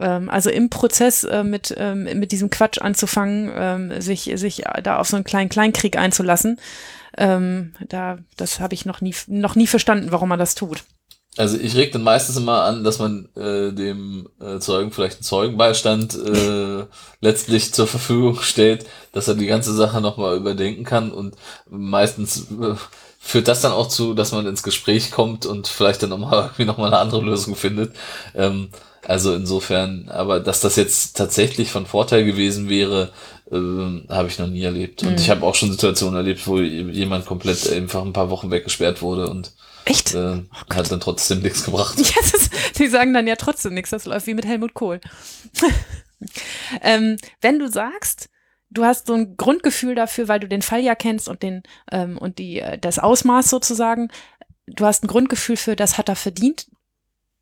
Ähm, 0.00 0.30
also 0.30 0.50
im 0.50 0.70
Prozess 0.70 1.24
äh, 1.24 1.44
mit, 1.44 1.74
ähm, 1.76 2.04
mit 2.18 2.32
diesem 2.32 2.50
Quatsch 2.50 2.80
anzufangen, 2.80 3.50
ähm, 3.54 4.00
sich, 4.00 4.30
sich 4.34 4.62
da 4.82 4.98
auf 4.98 5.08
so 5.08 5.16
einen 5.16 5.24
kleinen 5.24 5.50
Kleinkrieg 5.50 5.96
einzulassen, 5.96 6.60
da, 7.16 8.18
das 8.36 8.60
habe 8.60 8.74
ich 8.74 8.84
noch 8.84 9.00
nie, 9.00 9.14
noch 9.26 9.56
nie 9.56 9.66
verstanden, 9.66 10.12
warum 10.12 10.28
man 10.28 10.38
das 10.38 10.54
tut. 10.54 10.84
Also 11.38 11.56
ich 11.56 11.76
reg 11.76 11.92
dann 11.92 12.02
meistens 12.02 12.36
immer 12.36 12.62
an, 12.64 12.82
dass 12.82 12.98
man 12.98 13.28
äh, 13.36 13.72
dem 13.72 14.28
äh, 14.40 14.58
Zeugen 14.58 14.90
vielleicht 14.90 15.18
einen 15.18 15.22
Zeugenbeistand 15.22 16.16
äh, 16.16 16.84
letztlich 17.20 17.72
zur 17.72 17.86
Verfügung 17.86 18.40
stellt, 18.40 18.86
dass 19.12 19.28
er 19.28 19.36
die 19.36 19.46
ganze 19.46 19.72
Sache 19.72 20.00
nochmal 20.00 20.36
überdenken 20.36 20.82
kann 20.82 21.12
und 21.12 21.36
meistens 21.70 22.50
äh, 22.50 22.74
führt 23.20 23.46
das 23.46 23.60
dann 23.60 23.70
auch 23.70 23.88
zu, 23.88 24.14
dass 24.14 24.32
man 24.32 24.46
ins 24.46 24.64
Gespräch 24.64 25.12
kommt 25.12 25.46
und 25.46 25.68
vielleicht 25.68 26.02
dann 26.02 26.10
nochmal 26.10 26.44
irgendwie 26.44 26.64
nochmal 26.66 26.88
eine 26.88 26.98
andere 26.98 27.22
Lösung 27.22 27.54
findet. 27.54 27.94
Ähm, 28.34 28.70
also 29.08 29.34
insofern, 29.34 30.10
aber 30.10 30.38
dass 30.38 30.60
das 30.60 30.76
jetzt 30.76 31.16
tatsächlich 31.16 31.70
von 31.70 31.86
Vorteil 31.86 32.26
gewesen 32.26 32.68
wäre, 32.68 33.10
ähm, 33.50 34.04
habe 34.10 34.28
ich 34.28 34.38
noch 34.38 34.48
nie 34.48 34.62
erlebt. 34.62 35.02
Und 35.02 35.12
mhm. 35.12 35.16
ich 35.16 35.30
habe 35.30 35.46
auch 35.46 35.54
schon 35.54 35.72
Situationen 35.72 36.16
erlebt, 36.16 36.46
wo 36.46 36.60
jemand 36.60 37.24
komplett 37.24 37.72
einfach 37.72 38.02
ein 38.02 38.12
paar 38.12 38.28
Wochen 38.28 38.50
weggesperrt 38.50 39.00
wurde 39.00 39.30
und 39.30 39.54
Echt? 39.86 40.14
Äh, 40.14 40.42
oh 40.42 40.74
hat 40.74 40.92
dann 40.92 41.00
trotzdem 41.00 41.40
nichts 41.40 41.64
gebracht. 41.64 41.96
Ja, 41.98 42.20
das, 42.20 42.50
die 42.76 42.86
sagen 42.88 43.14
dann 43.14 43.26
ja 43.26 43.36
trotzdem 43.36 43.72
nichts. 43.72 43.88
Das 43.88 44.04
läuft 44.04 44.26
wie 44.26 44.34
mit 44.34 44.44
Helmut 44.44 44.74
Kohl. 44.74 45.00
ähm, 46.82 47.16
wenn 47.40 47.58
du 47.58 47.70
sagst, 47.70 48.28
du 48.68 48.84
hast 48.84 49.06
so 49.06 49.14
ein 49.14 49.38
Grundgefühl 49.38 49.94
dafür, 49.94 50.28
weil 50.28 50.40
du 50.40 50.48
den 50.48 50.60
Fall 50.60 50.82
ja 50.82 50.94
kennst 50.94 51.30
und 51.30 51.42
den 51.42 51.62
ähm, 51.90 52.18
und 52.18 52.38
die 52.38 52.60
äh, 52.60 52.76
das 52.76 52.98
Ausmaß 52.98 53.48
sozusagen, 53.48 54.10
du 54.66 54.84
hast 54.84 55.02
ein 55.02 55.08
Grundgefühl 55.08 55.56
für, 55.56 55.76
das 55.76 55.96
hat 55.96 56.10
er 56.10 56.16
verdient. 56.16 56.66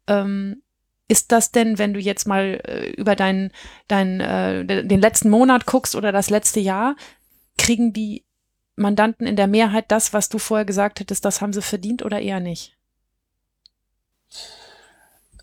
Ähm, 0.06 0.62
ist 1.08 1.32
das 1.32 1.52
denn, 1.52 1.78
wenn 1.78 1.94
du 1.94 2.00
jetzt 2.00 2.26
mal 2.26 2.60
äh, 2.64 2.90
über 2.90 3.14
deinen, 3.14 3.52
deinen, 3.88 4.20
äh, 4.20 4.84
den 4.84 5.00
letzten 5.00 5.30
Monat 5.30 5.66
guckst 5.66 5.94
oder 5.94 6.12
das 6.12 6.30
letzte 6.30 6.60
Jahr, 6.60 6.96
kriegen 7.58 7.92
die 7.92 8.24
Mandanten 8.76 9.26
in 9.26 9.36
der 9.36 9.46
Mehrheit 9.46 9.86
das, 9.88 10.12
was 10.12 10.28
du 10.28 10.38
vorher 10.38 10.64
gesagt 10.66 11.00
hättest, 11.00 11.24
das 11.24 11.40
haben 11.40 11.52
sie 11.52 11.62
verdient 11.62 12.04
oder 12.04 12.20
eher 12.20 12.40
nicht? 12.40 12.76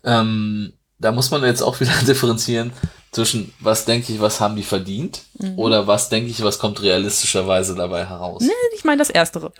Ähm, 0.04 0.74
da 0.98 1.12
muss 1.12 1.30
man 1.30 1.42
jetzt 1.42 1.62
auch 1.62 1.80
wieder 1.80 1.94
differenzieren 2.06 2.72
zwischen, 3.10 3.52
was 3.60 3.84
denke 3.84 4.12
ich, 4.12 4.20
was 4.20 4.40
haben 4.40 4.56
die 4.56 4.62
verdient 4.62 5.22
mhm. 5.38 5.58
oder 5.58 5.86
was 5.86 6.08
denke 6.08 6.30
ich, 6.30 6.42
was 6.42 6.58
kommt 6.58 6.82
realistischerweise 6.82 7.74
dabei 7.74 8.06
heraus. 8.06 8.42
Nee, 8.42 8.52
ich 8.74 8.84
meine 8.84 8.98
das 8.98 9.10
Erstere. 9.10 9.52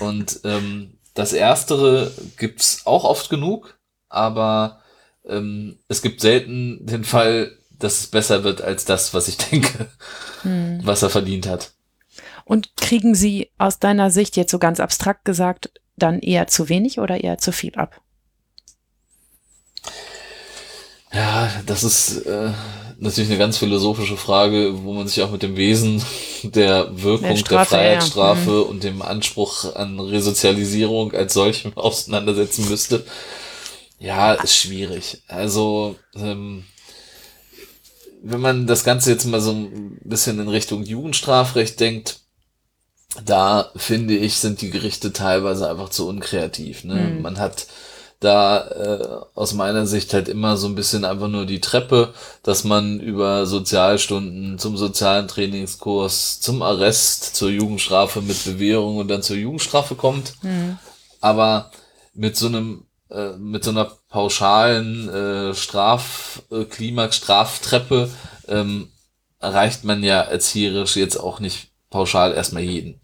Und 0.00 0.40
ähm, 0.44 0.98
das 1.14 1.32
Erstere 1.32 2.12
gibt's 2.38 2.86
auch 2.86 3.04
oft 3.04 3.28
genug, 3.28 3.78
aber 4.08 4.81
ähm, 5.28 5.78
es 5.88 6.02
gibt 6.02 6.20
selten 6.20 6.84
den 6.84 7.04
Fall, 7.04 7.56
dass 7.78 8.00
es 8.00 8.06
besser 8.06 8.44
wird 8.44 8.62
als 8.62 8.84
das, 8.84 9.14
was 9.14 9.28
ich 9.28 9.36
denke, 9.50 9.88
hm. 10.42 10.80
was 10.82 11.02
er 11.02 11.10
verdient 11.10 11.46
hat. 11.46 11.72
Und 12.44 12.76
kriegen 12.76 13.14
Sie 13.14 13.50
aus 13.58 13.78
deiner 13.78 14.10
Sicht 14.10 14.36
jetzt 14.36 14.50
so 14.50 14.58
ganz 14.58 14.80
abstrakt 14.80 15.24
gesagt 15.24 15.70
dann 15.96 16.18
eher 16.20 16.48
zu 16.48 16.68
wenig 16.68 16.98
oder 16.98 17.22
eher 17.22 17.38
zu 17.38 17.52
viel 17.52 17.74
ab? 17.76 18.00
Ja, 21.12 21.50
das 21.66 21.84
ist 21.84 22.26
äh, 22.26 22.50
natürlich 22.98 23.30
eine 23.30 23.38
ganz 23.38 23.58
philosophische 23.58 24.16
Frage, 24.16 24.82
wo 24.82 24.94
man 24.94 25.06
sich 25.06 25.22
auch 25.22 25.30
mit 25.30 25.42
dem 25.42 25.56
Wesen 25.56 26.02
der 26.42 26.88
Wirkung 27.02 27.28
der, 27.28 27.36
Strafe, 27.36 27.70
der 27.70 27.78
Freiheitsstrafe 27.78 28.50
ja. 28.50 28.56
mhm. 28.56 28.62
und 28.62 28.84
dem 28.84 29.02
Anspruch 29.02 29.74
an 29.74 30.00
Resozialisierung 30.00 31.12
als 31.12 31.34
solchem 31.34 31.72
auseinandersetzen 31.76 32.68
müsste. 32.68 33.04
Ja, 34.02 34.32
ist 34.32 34.56
schwierig. 34.56 35.22
Also, 35.28 35.96
ähm, 36.16 36.64
wenn 38.20 38.40
man 38.40 38.66
das 38.66 38.82
Ganze 38.82 39.10
jetzt 39.10 39.26
mal 39.26 39.40
so 39.40 39.52
ein 39.52 40.00
bisschen 40.02 40.40
in 40.40 40.48
Richtung 40.48 40.82
Jugendstrafrecht 40.82 41.78
denkt, 41.78 42.20
da 43.24 43.70
finde 43.76 44.16
ich, 44.16 44.38
sind 44.38 44.60
die 44.60 44.70
Gerichte 44.70 45.12
teilweise 45.12 45.70
einfach 45.70 45.90
zu 45.90 46.08
unkreativ. 46.08 46.82
Ne? 46.82 46.94
Mhm. 46.94 47.22
Man 47.22 47.38
hat 47.38 47.66
da 48.18 48.68
äh, 48.68 49.38
aus 49.38 49.52
meiner 49.52 49.86
Sicht 49.86 50.14
halt 50.14 50.28
immer 50.28 50.56
so 50.56 50.66
ein 50.66 50.74
bisschen 50.74 51.04
einfach 51.04 51.28
nur 51.28 51.46
die 51.46 51.60
Treppe, 51.60 52.12
dass 52.42 52.64
man 52.64 52.98
über 52.98 53.46
Sozialstunden 53.46 54.58
zum 54.58 54.76
sozialen 54.76 55.28
Trainingskurs, 55.28 56.40
zum 56.40 56.62
Arrest, 56.62 57.36
zur 57.36 57.50
Jugendstrafe 57.50 58.20
mit 58.20 58.44
Bewährung 58.44 58.96
und 58.96 59.08
dann 59.08 59.22
zur 59.22 59.36
Jugendstrafe 59.36 59.94
kommt. 59.94 60.34
Mhm. 60.42 60.78
Aber 61.20 61.70
mit 62.14 62.36
so 62.36 62.46
einem 62.46 62.84
äh, 63.12 63.36
mit 63.36 63.64
so 63.64 63.70
einer 63.70 63.90
pauschalen 64.08 65.08
äh, 65.08 65.54
Straf, 65.54 66.42
äh, 66.50 67.12
Straftreppe 67.12 68.10
ähm, 68.48 68.88
erreicht 69.38 69.84
man 69.84 70.02
ja 70.02 70.20
erzieherisch 70.20 70.96
jetzt 70.96 71.16
auch 71.16 71.40
nicht 71.40 71.68
pauschal 71.90 72.32
erstmal 72.32 72.62
jeden. 72.62 73.00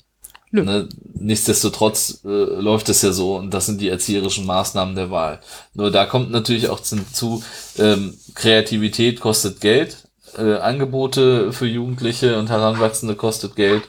Ne? 0.51 0.89
Nichtsdestotrotz 1.15 2.21
äh, 2.25 2.29
läuft 2.29 2.89
es 2.89 3.03
ja 3.03 3.13
so 3.13 3.37
und 3.37 3.53
das 3.53 3.67
sind 3.67 3.81
die 3.81 3.89
erzieherischen 3.89 4.47
Maßnahmen 4.47 4.95
der 4.95 5.11
Wahl. 5.11 5.41
Nur 5.75 5.91
da 5.91 6.07
kommt 6.07 6.31
natürlich 6.31 6.71
auch 6.71 6.81
zu, 6.81 7.43
ähm, 7.77 8.15
Kreativität 8.35 9.21
kostet 9.21 9.61
Geld, 9.61 10.09
äh, 10.39 10.55
Angebote 10.55 11.53
für 11.53 11.67
Jugendliche 11.67 12.39
und 12.39 12.49
Heranwachsende 12.49 13.15
kostet 13.15 13.57
Geld 13.57 13.83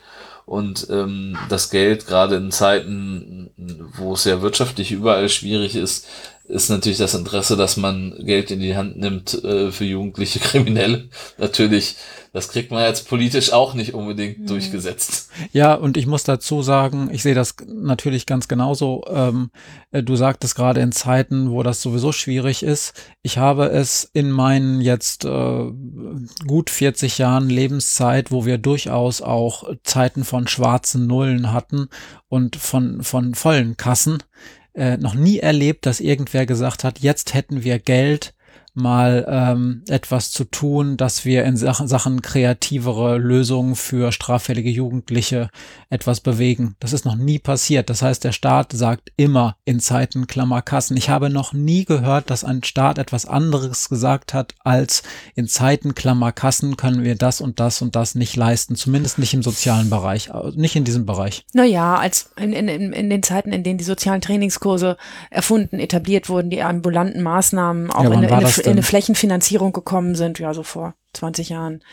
und 0.49 0.87
ähm, 0.89 1.37
das 1.47 1.69
Geld, 1.69 2.07
gerade 2.07 2.37
in 2.37 2.51
Zeiten, 2.51 3.51
wo 3.97 4.13
es 4.13 4.23
ja 4.23 4.41
wirtschaftlich 4.41 4.91
überall 4.91 5.29
schwierig 5.29 5.75
ist, 5.75 6.07
ist 6.49 6.69
natürlich 6.69 6.97
das 6.97 7.13
Interesse, 7.13 7.55
dass 7.55 7.77
man 7.77 8.15
Geld 8.19 8.49
in 8.49 8.59
die 8.59 8.75
Hand 8.75 8.97
nimmt 8.97 9.43
äh, 9.43 9.71
für 9.71 9.85
jugendliche 9.85 10.39
Kriminelle. 10.39 11.07
Natürlich, 11.37 11.95
das 12.33 12.49
kriegt 12.49 12.71
man 12.71 12.83
jetzt 12.83 13.07
politisch 13.07 13.53
auch 13.53 13.75
nicht 13.75 13.93
unbedingt 13.93 14.39
mhm. 14.39 14.47
durchgesetzt. 14.47 15.29
Ja, 15.53 15.75
und 15.75 15.95
ich 15.95 16.07
muss 16.07 16.23
dazu 16.23 16.63
sagen, 16.63 17.09
ich 17.11 17.21
sehe 17.21 17.35
das 17.35 17.55
natürlich 17.67 18.25
ganz 18.25 18.47
genauso. 18.47 19.03
Ähm, 19.13 19.51
äh, 19.91 20.01
du 20.01 20.15
sagtest 20.15 20.55
gerade 20.55 20.81
in 20.81 20.91
Zeiten, 20.91 21.51
wo 21.51 21.61
das 21.61 21.83
sowieso 21.83 22.11
schwierig 22.11 22.63
ist. 22.63 22.93
Ich 23.21 23.37
habe 23.37 23.69
es 23.69 24.09
in 24.13 24.31
meinen 24.31 24.81
jetzt 24.81 25.25
äh, 25.25 25.71
gut 26.47 26.71
40 26.71 27.19
Jahren 27.19 27.49
Lebenszeit, 27.49 28.31
wo 28.31 28.47
wir 28.47 28.57
durchaus 28.57 29.21
auch 29.21 29.69
Zeiten 29.83 30.23
von 30.23 30.47
schwarzen 30.47 31.05
Nullen 31.05 31.53
hatten 31.53 31.89
und 32.27 32.55
von, 32.55 33.03
von 33.03 33.35
vollen 33.35 33.77
Kassen, 33.77 34.23
äh, 34.79 34.97
noch 34.97 35.13
nie 35.13 35.39
erlebt, 35.39 35.85
dass 35.85 35.99
irgendwer 35.99 36.45
gesagt 36.45 36.83
hat, 36.83 36.99
jetzt 36.99 37.33
hätten 37.33 37.63
wir 37.63 37.79
Geld, 37.79 38.33
mal 38.79 39.25
ähm, 39.29 39.83
etwas 39.87 40.31
zu 40.31 40.43
tun, 40.43 40.97
dass 40.97 41.25
wir 41.25 41.43
in 41.43 41.57
Sachen, 41.57 42.21
kreativere 42.21 43.17
Lösungen 43.17 43.75
für 43.75 44.11
straffällige 44.11 44.69
Jugendliche 44.69 45.49
etwas 45.89 46.19
bewegen. 46.19 46.75
Das 46.79 46.93
ist 46.93 47.05
noch 47.05 47.15
nie 47.15 47.39
passiert. 47.39 47.89
Das 47.89 48.01
heißt, 48.01 48.23
der 48.23 48.31
Staat 48.31 48.71
sagt 48.73 49.11
immer 49.17 49.57
in 49.65 49.79
Zeiten 49.79 50.27
Klammerkassen. 50.27 50.97
Ich 50.97 51.09
habe 51.09 51.29
noch 51.29 51.53
nie 51.53 51.85
gehört, 51.85 52.29
dass 52.29 52.43
ein 52.43 52.63
Staat 52.63 52.97
etwas 52.97 53.25
anderes 53.25 53.89
gesagt 53.89 54.33
hat, 54.33 54.55
als 54.63 55.03
in 55.35 55.47
Zeiten 55.47 55.95
Klammerkassen 55.95 56.77
können 56.77 57.03
wir 57.03 57.15
das 57.15 57.41
und 57.41 57.59
das 57.59 57.81
und 57.81 57.95
das 57.95 58.15
nicht 58.15 58.35
leisten. 58.35 58.75
Zumindest 58.75 59.19
nicht 59.19 59.33
im 59.33 59.43
sozialen 59.43 59.89
Bereich, 59.89 60.29
nicht 60.55 60.75
in 60.75 60.83
diesem 60.83 61.05
Bereich. 61.05 61.45
Naja, 61.53 61.95
als 61.95 62.31
in, 62.37 62.53
in, 62.53 62.93
in 62.93 63.09
den 63.09 63.23
Zeiten, 63.23 63.51
in 63.51 63.63
denen 63.63 63.77
die 63.77 63.83
sozialen 63.83 64.21
Trainingskurse 64.21 64.97
erfunden, 65.29 65.79
etabliert 65.79 66.29
wurden, 66.29 66.49
die 66.49 66.61
ambulanten 66.61 67.21
Maßnahmen 67.21 67.91
auch 67.91 68.03
ja, 68.03 68.11
in, 68.11 68.23
in, 68.23 68.68
in 68.69 68.77
eine 68.77 68.83
Flächenfinanzierung 68.83 69.73
gekommen 69.73 70.15
sind, 70.15 70.39
ja, 70.39 70.53
so 70.53 70.63
vor 70.63 70.95
20 71.13 71.49
Jahren. 71.49 71.83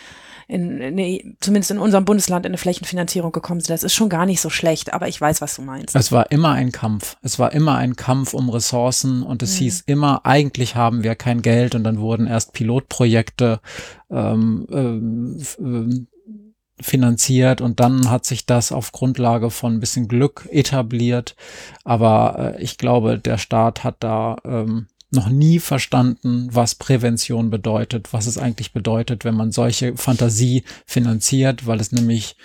In, 0.49 0.81
in, 0.81 1.37
zumindest 1.41 1.73
in 1.73 1.79
unserem 1.79 2.05
Bundesland 2.05 2.47
in 2.47 2.51
eine 2.51 2.59
Flächenfinanzierung 2.59 3.33
gekommen 3.33 3.61
sind. 3.61 3.71
Das 3.71 3.83
ist 3.83 3.95
schon 3.95 4.09
gar 4.09 4.27
nicht 4.27 4.41
so 4.41 4.49
schlecht, 4.49 4.93
aber 4.93 5.09
ich 5.09 5.21
weiß, 5.21 5.41
was 5.41 5.57
du 5.57 5.63
meinst. 5.63 5.97
Es 5.97 6.13
war 6.13 6.31
immer 6.31 6.53
ein 6.53 6.71
Kampf. 6.71 7.17
Es 7.21 7.41
war 7.41 7.53
immer 7.53 7.77
ein 7.77 7.97
Kampf 7.97 8.33
um 8.33 8.49
Ressourcen 8.49 9.25
und 9.25 9.43
es 9.43 9.55
mhm. 9.55 9.59
hieß 9.65 9.83
immer, 9.87 10.25
eigentlich 10.25 10.77
haben 10.77 11.03
wir 11.03 11.17
kein 11.17 11.43
Geld 11.43 11.75
und 11.75 11.83
dann 11.83 11.99
wurden 11.99 12.29
erst 12.29 12.53
Pilotprojekte 12.53 13.61
ähm, 14.09 14.69
äh, 14.71 16.07
finanziert 16.81 17.61
und 17.61 17.81
dann 17.81 18.11
hat 18.11 18.25
sich 18.25 18.47
das 18.47 18.71
auf 18.71 18.93
Grundlage 18.93 19.51
von 19.51 19.75
ein 19.75 19.81
bisschen 19.81 20.09
Glück 20.09 20.47
etabliert. 20.51 21.35
Aber 21.85 22.55
äh, 22.57 22.63
ich 22.63 22.79
glaube, 22.79 23.19
der 23.19 23.39
Staat 23.39 23.85
hat 23.85 23.97
da 24.01 24.37
ähm, 24.45 24.87
noch 25.11 25.29
nie 25.29 25.61
verstanden, 25.61 26.49
was 26.53 26.75
Prävention 26.75 27.51
bedeutet, 27.51 28.13
was 28.13 28.27
es 28.27 28.39
eigentlich 28.39 28.73
bedeutet, 28.73 29.25
wenn 29.25 29.37
man 29.37 29.53
solche 29.53 29.97
Fantasie 29.97 30.65
finanziert, 30.87 31.67
weil 31.67 31.81
es 31.81 31.93
nämlich 31.93 32.37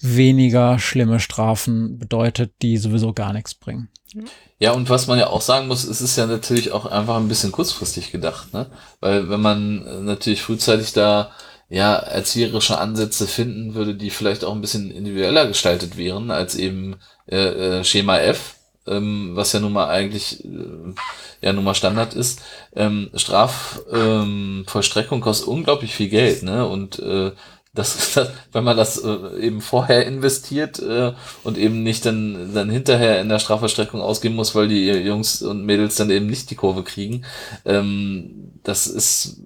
weniger 0.00 0.78
schlimme 0.78 1.20
Strafen 1.20 1.98
bedeutet, 1.98 2.52
die 2.62 2.76
sowieso 2.78 3.12
gar 3.12 3.32
nichts 3.32 3.54
bringen. 3.54 3.88
Ja, 4.58 4.72
und 4.72 4.90
was 4.90 5.06
man 5.06 5.18
ja 5.18 5.28
auch 5.28 5.40
sagen 5.40 5.68
muss, 5.68 5.84
es 5.84 6.00
ist 6.00 6.16
ja 6.16 6.26
natürlich 6.26 6.72
auch 6.72 6.86
einfach 6.86 7.16
ein 7.16 7.28
bisschen 7.28 7.52
kurzfristig 7.52 8.10
gedacht, 8.10 8.52
ne? 8.52 8.66
Weil 9.00 9.28
wenn 9.30 9.40
man 9.40 9.86
äh, 9.86 10.00
natürlich 10.00 10.42
frühzeitig 10.42 10.92
da 10.92 11.30
ja 11.68 11.94
erzieherische 11.94 12.78
Ansätze 12.78 13.28
finden 13.28 13.74
würde, 13.74 13.94
die 13.94 14.10
vielleicht 14.10 14.44
auch 14.44 14.54
ein 14.54 14.60
bisschen 14.60 14.90
individueller 14.90 15.46
gestaltet 15.46 15.96
wären 15.96 16.30
als 16.32 16.56
eben 16.56 16.96
äh, 17.26 17.78
äh, 17.78 17.84
Schema 17.84 18.18
F, 18.18 18.56
ähm, 18.86 19.32
was 19.34 19.52
ja 19.52 19.60
nun 19.60 19.72
mal 19.72 19.88
eigentlich 19.88 20.44
äh, 20.44 20.94
ja 21.42 21.52
nun 21.52 21.64
mal 21.64 21.74
Standard 21.74 22.14
ist. 22.14 22.40
Ähm, 22.74 23.10
Strafvollstreckung 23.14 25.18
ähm, 25.18 25.22
kostet 25.22 25.48
unglaublich 25.48 25.94
viel 25.94 26.08
Geld, 26.08 26.42
ne? 26.42 26.66
Und 26.66 26.98
äh, 26.98 27.32
das, 27.74 28.10
das, 28.14 28.30
wenn 28.52 28.64
man 28.64 28.76
das 28.76 28.98
äh, 28.98 29.38
eben 29.40 29.60
vorher 29.60 30.06
investiert 30.06 30.78
äh, 30.80 31.12
und 31.44 31.58
eben 31.58 31.82
nicht 31.82 32.04
dann, 32.06 32.54
dann 32.54 32.70
hinterher 32.70 33.20
in 33.20 33.28
der 33.28 33.38
Strafvollstreckung 33.38 34.00
ausgeben 34.00 34.36
muss, 34.36 34.54
weil 34.54 34.68
die 34.68 34.86
Jungs 34.86 35.42
und 35.42 35.64
Mädels 35.64 35.96
dann 35.96 36.10
eben 36.10 36.26
nicht 36.26 36.50
die 36.50 36.56
Kurve 36.56 36.82
kriegen, 36.82 37.24
ähm, 37.64 38.52
das 38.62 38.86
ist 38.86 39.38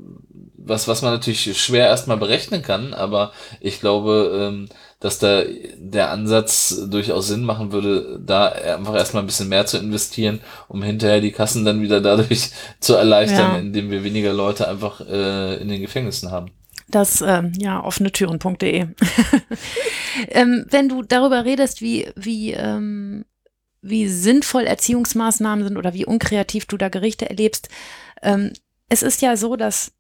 was, 0.67 0.89
was 0.89 1.03
man 1.03 1.13
natürlich 1.13 1.63
schwer 1.63 1.89
erstmal 1.89 2.17
berechnen 2.17 2.63
kann, 2.63 2.95
aber 2.95 3.33
ich 3.61 3.81
glaube, 3.81 4.31
ähm, 4.35 4.69
dass 5.05 5.19
da 5.19 5.43
der 5.77 6.11
Ansatz 6.11 6.87
durchaus 6.89 7.29
Sinn 7.29 7.45
machen 7.45 7.73
würde, 7.73 8.19
da 8.25 8.49
einfach 8.49 8.95
erstmal 8.95 9.23
ein 9.23 9.27
bisschen 9.27 9.51
mehr 9.51 9.67
zu 9.67 9.77
investieren, 9.77 10.41
um 10.67 10.83
hinterher 10.83 11.21
die 11.21 11.31
Kassen 11.31 11.67
dann 11.67 11.83
wieder 11.83 12.01
dadurch 12.01 12.53
zu 12.81 12.95
erleichtern, 12.95 13.53
ja. 13.53 13.59
indem 13.59 13.91
wir 13.91 14.03
weniger 14.03 14.33
Leute 14.33 14.67
einfach 14.67 15.03
äh, 15.03 15.57
in 15.57 15.69
den 15.69 15.83
Gefängnissen 15.83 16.31
haben. 16.31 16.53
Das, 16.89 17.21
ähm, 17.21 17.53
ja, 17.59 17.85
offenetüren.de. 17.85 18.87
ähm, 20.29 20.65
wenn 20.71 20.89
du 20.89 21.03
darüber 21.03 21.45
redest, 21.45 21.83
wie, 21.83 22.09
wie, 22.17 22.53
ähm, 22.53 23.27
wie 23.83 24.09
sinnvoll 24.09 24.63
Erziehungsmaßnahmen 24.63 25.67
sind 25.67 25.77
oder 25.77 25.93
wie 25.93 26.07
unkreativ 26.07 26.65
du 26.65 26.79
da 26.79 26.89
Gerichte 26.89 27.29
erlebst, 27.29 27.69
ähm, 28.23 28.55
es 28.89 29.03
ist 29.03 29.21
ja 29.21 29.37
so, 29.37 29.57
dass 29.57 29.93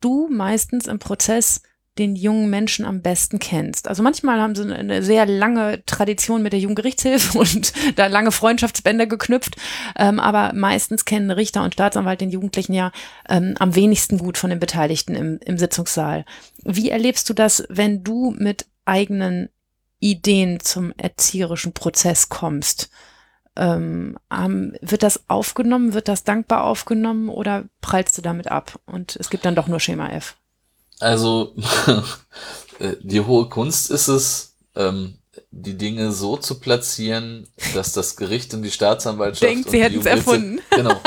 du 0.00 0.28
meistens 0.30 0.86
im 0.86 0.98
Prozess 0.98 1.62
den 1.98 2.16
jungen 2.16 2.48
Menschen 2.48 2.86
am 2.86 3.02
besten 3.02 3.38
kennst. 3.38 3.86
Also 3.86 4.02
manchmal 4.02 4.40
haben 4.40 4.54
sie 4.54 4.72
eine 4.72 5.02
sehr 5.02 5.26
lange 5.26 5.84
Tradition 5.84 6.42
mit 6.42 6.52
der 6.52 6.60
Jugendgerichtshilfe 6.60 7.38
und 7.38 7.72
da 7.96 8.06
lange 8.06 8.32
Freundschaftsbänder 8.32 9.06
geknüpft, 9.06 9.56
ähm, 9.96 10.18
aber 10.18 10.52
meistens 10.54 11.04
kennen 11.04 11.30
Richter 11.30 11.62
und 11.62 11.74
Staatsanwalt 11.74 12.20
den 12.20 12.30
Jugendlichen 12.30 12.72
ja 12.72 12.92
ähm, 13.28 13.54
am 13.58 13.74
wenigsten 13.74 14.18
gut 14.18 14.38
von 14.38 14.50
den 14.50 14.60
Beteiligten 14.60 15.14
im, 15.14 15.38
im 15.44 15.58
Sitzungssaal. 15.58 16.24
Wie 16.64 16.90
erlebst 16.90 17.28
du 17.28 17.34
das, 17.34 17.64
wenn 17.68 18.02
du 18.02 18.34
mit 18.38 18.66
eigenen 18.84 19.50
Ideen 20.00 20.60
zum 20.60 20.92
erzieherischen 20.96 21.74
Prozess 21.74 22.30
kommst? 22.30 22.90
Ähm, 23.54 24.16
wird 24.80 25.02
das 25.02 25.28
aufgenommen, 25.28 25.92
wird 25.92 26.08
das 26.08 26.24
dankbar 26.24 26.64
aufgenommen 26.64 27.28
oder 27.28 27.64
prallst 27.82 28.16
du 28.16 28.22
damit 28.22 28.50
ab 28.50 28.80
und 28.86 29.16
es 29.16 29.28
gibt 29.28 29.44
dann 29.44 29.54
doch 29.54 29.68
nur 29.68 29.78
Schema 29.78 30.08
F? 30.08 30.36
Also 31.02 31.54
äh, 32.78 32.92
die 33.02 33.20
hohe 33.20 33.48
Kunst 33.48 33.90
ist 33.90 34.08
es, 34.08 34.54
ähm, 34.76 35.14
die 35.50 35.76
Dinge 35.76 36.12
so 36.12 36.36
zu 36.36 36.60
platzieren, 36.60 37.48
dass 37.74 37.92
das 37.92 38.16
Gericht 38.16 38.54
und 38.54 38.62
die 38.62 38.70
Staatsanwaltschaft 38.70 39.42
denkt, 39.42 39.70
sie 39.70 39.82
hätten 39.82 40.00
es 40.00 40.06
erfunden. 40.06 40.60
Genau. 40.70 41.00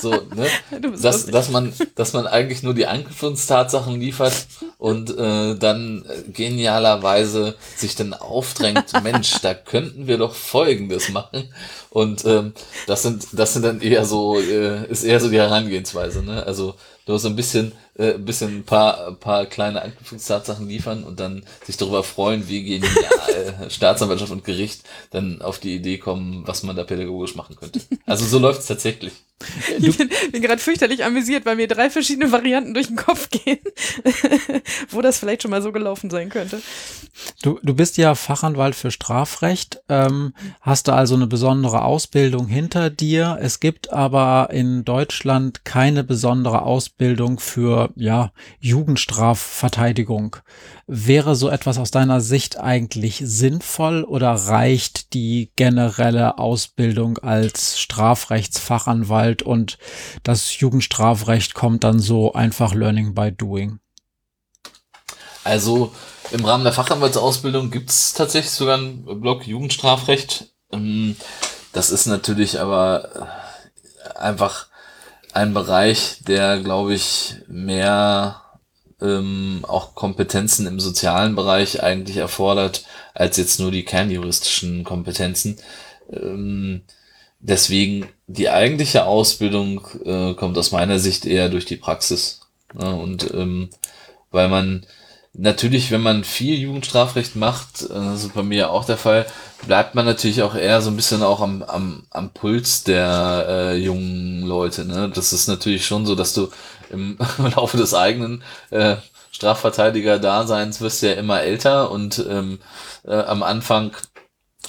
So, 0.00 0.10
ne? 0.10 0.46
dass, 1.00 1.26
dass 1.26 1.50
man, 1.50 1.72
dass 1.94 2.12
man 2.12 2.26
eigentlich 2.26 2.62
nur 2.62 2.74
die 2.74 2.86
Anknüpfungstatsachen 2.86 3.98
liefert 4.00 4.46
und 4.78 5.16
äh, 5.16 5.54
dann 5.54 6.04
genialerweise 6.32 7.56
sich 7.76 7.94
dann 7.94 8.12
aufdrängt, 8.12 8.92
Mensch, 9.02 9.40
da 9.40 9.54
könnten 9.54 10.06
wir 10.06 10.18
doch 10.18 10.34
Folgendes 10.34 11.10
machen. 11.10 11.52
Und 11.90 12.24
ähm, 12.24 12.52
das 12.86 13.02
sind, 13.02 13.26
das 13.32 13.54
sind 13.54 13.64
dann 13.64 13.80
eher 13.80 14.04
so, 14.04 14.38
äh, 14.38 14.86
ist 14.88 15.04
eher 15.04 15.20
so 15.20 15.30
die 15.30 15.38
Herangehensweise, 15.38 16.22
ne? 16.22 16.44
Also 16.44 16.74
nur 17.06 17.18
so 17.18 17.28
ein 17.28 17.36
bisschen, 17.36 17.72
äh, 17.96 18.14
ein 18.14 18.24
bisschen 18.24 18.58
ein 18.58 18.64
paar, 18.64 19.06
ein 19.08 19.16
paar 19.18 19.46
kleine 19.46 19.82
Anknüpfungstatsachen 19.82 20.68
liefern 20.68 21.04
und 21.04 21.20
dann 21.20 21.44
sich 21.64 21.76
darüber 21.76 22.02
freuen, 22.02 22.48
wie 22.48 22.64
genial 22.64 23.70
Staatsanwaltschaft 23.70 24.32
und 24.32 24.44
Gericht 24.44 24.82
dann 25.10 25.40
auf 25.42 25.58
die 25.58 25.74
Idee 25.74 25.98
kommen, 25.98 26.42
was 26.46 26.62
man 26.62 26.76
da 26.76 26.84
pädagogisch 26.84 27.36
machen 27.36 27.56
könnte. 27.56 27.80
Also 28.06 28.24
so 28.24 28.38
läuft 28.38 28.60
es 28.60 28.68
tatsächlich. 29.38 29.88
Ich 29.88 29.98
bin, 29.98 30.10
bin 30.32 30.42
gerade 30.42 30.60
fürchterlich 30.60 31.04
amüsiert, 31.04 31.46
weil 31.46 31.56
mir 31.56 31.68
drei 31.68 31.90
verschiedene 31.90 32.32
Varianten 32.32 32.74
durch 32.74 32.88
den 32.88 32.96
Kopf 32.96 33.28
gehen, 33.30 33.58
wo 34.90 35.02
das 35.02 35.18
vielleicht 35.18 35.42
schon 35.42 35.50
mal 35.50 35.62
so 35.62 35.72
gelaufen 35.72 36.10
sein 36.10 36.28
könnte. 36.28 36.60
Du, 37.42 37.58
du 37.62 37.74
bist 37.74 37.96
ja 37.96 38.14
Fachanwalt 38.14 38.74
für 38.74 38.90
Strafrecht, 38.90 39.80
ähm, 39.88 40.34
hast 40.60 40.88
du 40.88 40.92
also 40.92 41.14
eine 41.14 41.26
besondere 41.26 41.82
Ausbildung 41.82 42.46
hinter 42.46 42.90
dir. 42.90 43.38
Es 43.40 43.60
gibt 43.60 43.92
aber 43.92 44.50
in 44.52 44.84
Deutschland 44.84 45.64
keine 45.64 46.04
besondere 46.04 46.62
Ausbildung 46.62 47.38
für 47.38 47.90
ja, 47.96 48.32
Jugendstrafverteidigung. 48.60 50.36
Wäre 50.86 51.34
so 51.34 51.48
etwas 51.48 51.78
aus 51.78 51.90
deiner 51.90 52.20
Sicht 52.20 52.60
eigentlich 52.60 53.20
sinnvoll 53.24 54.04
oder 54.04 54.32
reicht 54.32 55.14
die 55.14 55.50
generelle 55.56 56.38
Ausbildung 56.38 57.18
als 57.18 57.80
Strafrechtsfachanwalt 57.80 59.25
und 59.42 59.78
das 60.22 60.58
Jugendstrafrecht 60.58 61.54
kommt 61.54 61.84
dann 61.84 61.98
so 61.98 62.32
einfach 62.32 62.74
Learning 62.74 63.14
by 63.14 63.32
Doing? 63.32 63.78
Also 65.44 65.92
im 66.32 66.44
Rahmen 66.44 66.64
der 66.64 66.72
Fachanwaltsausbildung 66.72 67.70
gibt 67.70 67.90
es 67.90 68.14
tatsächlich 68.14 68.52
sogar 68.52 68.78
einen 68.78 69.20
Block 69.20 69.46
Jugendstrafrecht. 69.46 70.52
Ähm, 70.72 71.16
das 71.72 71.90
ist 71.90 72.06
natürlich 72.06 72.58
aber 72.58 73.28
einfach 74.16 74.66
ein 75.32 75.54
Bereich, 75.54 76.20
der, 76.26 76.60
glaube 76.60 76.94
ich, 76.94 77.36
mehr 77.46 78.42
ähm, 79.00 79.64
auch 79.68 79.94
Kompetenzen 79.94 80.66
im 80.66 80.80
sozialen 80.80 81.36
Bereich 81.36 81.82
eigentlich 81.82 82.16
erfordert, 82.16 82.84
als 83.14 83.36
jetzt 83.36 83.60
nur 83.60 83.70
die 83.70 83.84
kernjuristischen 83.84 84.84
Kompetenzen. 84.84 85.58
Ähm, 86.10 86.82
deswegen 87.38 88.06
die 88.26 88.48
eigentliche 88.50 89.04
Ausbildung 89.06 89.86
äh, 90.04 90.34
kommt 90.34 90.58
aus 90.58 90.72
meiner 90.72 90.98
Sicht 90.98 91.26
eher 91.26 91.48
durch 91.48 91.64
die 91.64 91.76
Praxis. 91.76 92.40
Ne? 92.74 92.94
Und 92.94 93.32
ähm, 93.34 93.70
weil 94.30 94.48
man 94.48 94.84
natürlich, 95.32 95.90
wenn 95.90 96.00
man 96.00 96.24
viel 96.24 96.58
Jugendstrafrecht 96.58 97.36
macht, 97.36 97.82
äh, 97.82 97.88
das 97.94 98.24
ist 98.24 98.34
bei 98.34 98.42
mir 98.42 98.70
auch 98.70 98.84
der 98.84 98.96
Fall, 98.96 99.26
bleibt 99.66 99.94
man 99.94 100.04
natürlich 100.04 100.42
auch 100.42 100.54
eher 100.54 100.82
so 100.82 100.90
ein 100.90 100.96
bisschen 100.96 101.22
auch 101.22 101.40
am, 101.40 101.62
am, 101.62 102.04
am 102.10 102.30
Puls 102.30 102.84
der 102.84 103.46
äh, 103.48 103.76
jungen 103.76 104.42
Leute. 104.42 104.84
Ne? 104.84 105.10
Das 105.14 105.32
ist 105.32 105.46
natürlich 105.46 105.86
schon 105.86 106.06
so, 106.06 106.14
dass 106.14 106.34
du 106.34 106.48
im 106.90 107.18
Laufe 107.56 107.76
des 107.76 107.94
eigenen 107.94 108.42
äh, 108.70 108.96
Strafverteidiger-Daseins 109.30 110.80
wirst 110.80 111.02
ja 111.02 111.12
immer 111.12 111.42
älter 111.42 111.90
und 111.90 112.24
ähm, 112.28 112.58
äh, 113.04 113.14
am 113.14 113.42
Anfang 113.42 113.92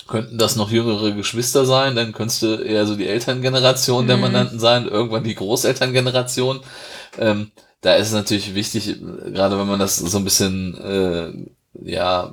könnten 0.07 0.37
das 0.37 0.55
noch 0.55 0.71
jüngere 0.71 1.11
Geschwister 1.11 1.65
sein, 1.65 1.95
dann 1.95 2.13
könntest 2.13 2.41
du 2.41 2.55
eher 2.55 2.85
so 2.85 2.95
die 2.95 3.07
Elterngeneration 3.07 4.05
mhm. 4.05 4.07
der 4.07 4.17
Mandanten 4.17 4.59
sein, 4.59 4.87
irgendwann 4.87 5.23
die 5.23 5.35
Großelterngeneration. 5.35 6.61
Ähm, 7.19 7.51
da 7.81 7.95
ist 7.95 8.07
es 8.07 8.13
natürlich 8.13 8.55
wichtig, 8.55 8.97
gerade 9.33 9.57
wenn 9.59 9.67
man 9.67 9.79
das 9.79 9.97
so 9.97 10.17
ein 10.17 10.23
bisschen 10.23 10.75
äh, 10.77 11.31
ja 11.83 12.31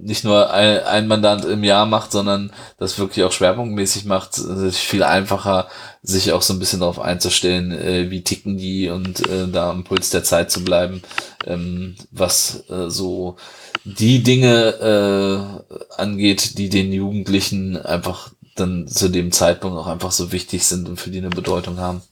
nicht 0.00 0.24
nur 0.24 0.52
ein, 0.52 0.80
ein 0.80 1.08
Mandant 1.08 1.44
im 1.44 1.64
Jahr 1.64 1.86
macht, 1.86 2.12
sondern 2.12 2.52
das 2.78 2.98
wirklich 2.98 3.24
auch 3.24 3.32
schwerpunktmäßig 3.32 4.04
macht, 4.04 4.38
ist 4.38 4.78
viel 4.78 5.02
einfacher, 5.02 5.68
sich 6.02 6.32
auch 6.32 6.42
so 6.42 6.54
ein 6.54 6.58
bisschen 6.58 6.80
darauf 6.80 6.98
einzustellen, 6.98 7.72
äh, 7.72 8.10
wie 8.10 8.22
ticken 8.22 8.56
die 8.56 8.88
und 8.88 9.28
äh, 9.28 9.48
da 9.48 9.70
am 9.70 9.84
Puls 9.84 10.10
der 10.10 10.24
Zeit 10.24 10.50
zu 10.50 10.64
bleiben, 10.64 11.02
ähm, 11.46 11.96
was 12.10 12.64
äh, 12.70 12.88
so 12.88 13.36
die 13.84 14.22
Dinge 14.22 15.62
äh, 15.70 16.00
angeht, 16.00 16.58
die 16.58 16.68
den 16.68 16.92
Jugendlichen 16.92 17.76
einfach 17.76 18.30
dann 18.56 18.88
zu 18.88 19.08
dem 19.08 19.32
Zeitpunkt 19.32 19.78
auch 19.78 19.86
einfach 19.86 20.12
so 20.12 20.32
wichtig 20.32 20.64
sind 20.64 20.88
und 20.88 20.98
für 20.98 21.10
die 21.10 21.18
eine 21.18 21.30
Bedeutung 21.30 21.78
haben. 21.78 22.02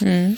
Mhm. 0.00 0.36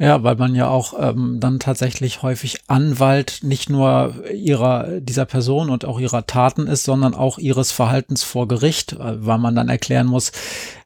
Ja, 0.00 0.22
weil 0.22 0.36
man 0.36 0.54
ja 0.54 0.68
auch 0.68 0.94
ähm, 0.96 1.40
dann 1.40 1.58
tatsächlich 1.58 2.22
häufig 2.22 2.58
Anwalt 2.68 3.40
nicht 3.42 3.68
nur 3.68 4.14
ihrer 4.32 5.00
dieser 5.00 5.24
Person 5.24 5.70
und 5.70 5.84
auch 5.84 5.98
ihrer 5.98 6.24
Taten 6.24 6.68
ist, 6.68 6.84
sondern 6.84 7.14
auch 7.14 7.38
ihres 7.38 7.72
Verhaltens 7.72 8.22
vor 8.22 8.46
Gericht, 8.46 8.92
äh, 8.92 9.26
weil 9.26 9.38
man 9.38 9.56
dann 9.56 9.68
erklären 9.68 10.06
muss, 10.06 10.30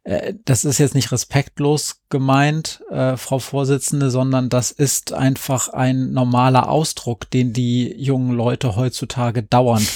äh, 0.04 0.32
das 0.46 0.64
ist 0.64 0.78
jetzt 0.78 0.94
nicht 0.94 1.12
respektlos 1.12 2.00
gemeint, 2.08 2.82
äh, 2.90 3.18
Frau 3.18 3.38
Vorsitzende, 3.38 4.10
sondern 4.10 4.48
das 4.48 4.70
ist 4.70 5.12
einfach 5.12 5.68
ein 5.68 6.12
normaler 6.12 6.70
Ausdruck, 6.70 7.28
den 7.28 7.52
die 7.52 7.94
jungen 8.02 8.32
Leute 8.32 8.76
heutzutage 8.76 9.42
dauernd 9.42 9.90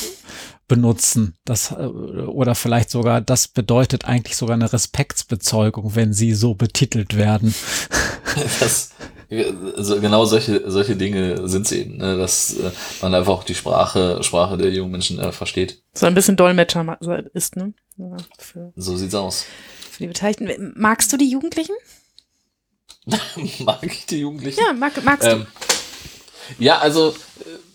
benutzen. 0.68 1.36
Das, 1.46 1.70
äh, 1.72 1.86
oder 1.86 2.54
vielleicht 2.54 2.90
sogar, 2.90 3.22
das 3.22 3.48
bedeutet 3.48 4.04
eigentlich 4.04 4.36
sogar 4.36 4.54
eine 4.54 4.72
Respektsbezeugung, 4.72 5.94
wenn 5.94 6.12
sie 6.12 6.34
so 6.34 6.54
betitelt 6.54 7.16
werden. 7.16 7.54
Das, 8.60 8.90
also 9.76 10.00
genau 10.00 10.24
solche, 10.24 10.70
solche 10.70 10.94
Dinge 10.94 11.48
sind 11.48 11.66
es 11.66 11.72
eben, 11.72 11.96
ne? 11.96 12.16
dass 12.16 12.54
äh, 12.54 12.70
man 13.02 13.14
einfach 13.14 13.32
auch 13.32 13.44
die 13.44 13.54
Sprache, 13.54 14.22
Sprache 14.22 14.56
der 14.56 14.70
jungen 14.70 14.92
Menschen 14.92 15.18
äh, 15.18 15.32
versteht. 15.32 15.82
So 15.94 16.06
ein 16.06 16.14
bisschen 16.14 16.36
Dolmetscher 16.36 16.98
ist, 17.34 17.56
ne? 17.56 17.72
Ja, 17.96 18.16
so 18.76 18.96
sieht's 18.96 19.14
aus. 19.14 19.46
Für 19.90 20.04
die 20.04 20.08
Beteiligten. 20.08 20.74
Magst 20.76 21.12
du 21.12 21.16
die 21.16 21.28
Jugendlichen? 21.28 21.74
mag 23.60 23.82
ich 23.82 24.06
die 24.06 24.20
Jugendlichen? 24.20 24.60
Ja, 24.64 24.72
mag, 24.72 25.02
magst 25.02 25.26
ähm, 25.26 25.46
du. 26.58 26.64
Ja, 26.64 26.78
also 26.78 27.14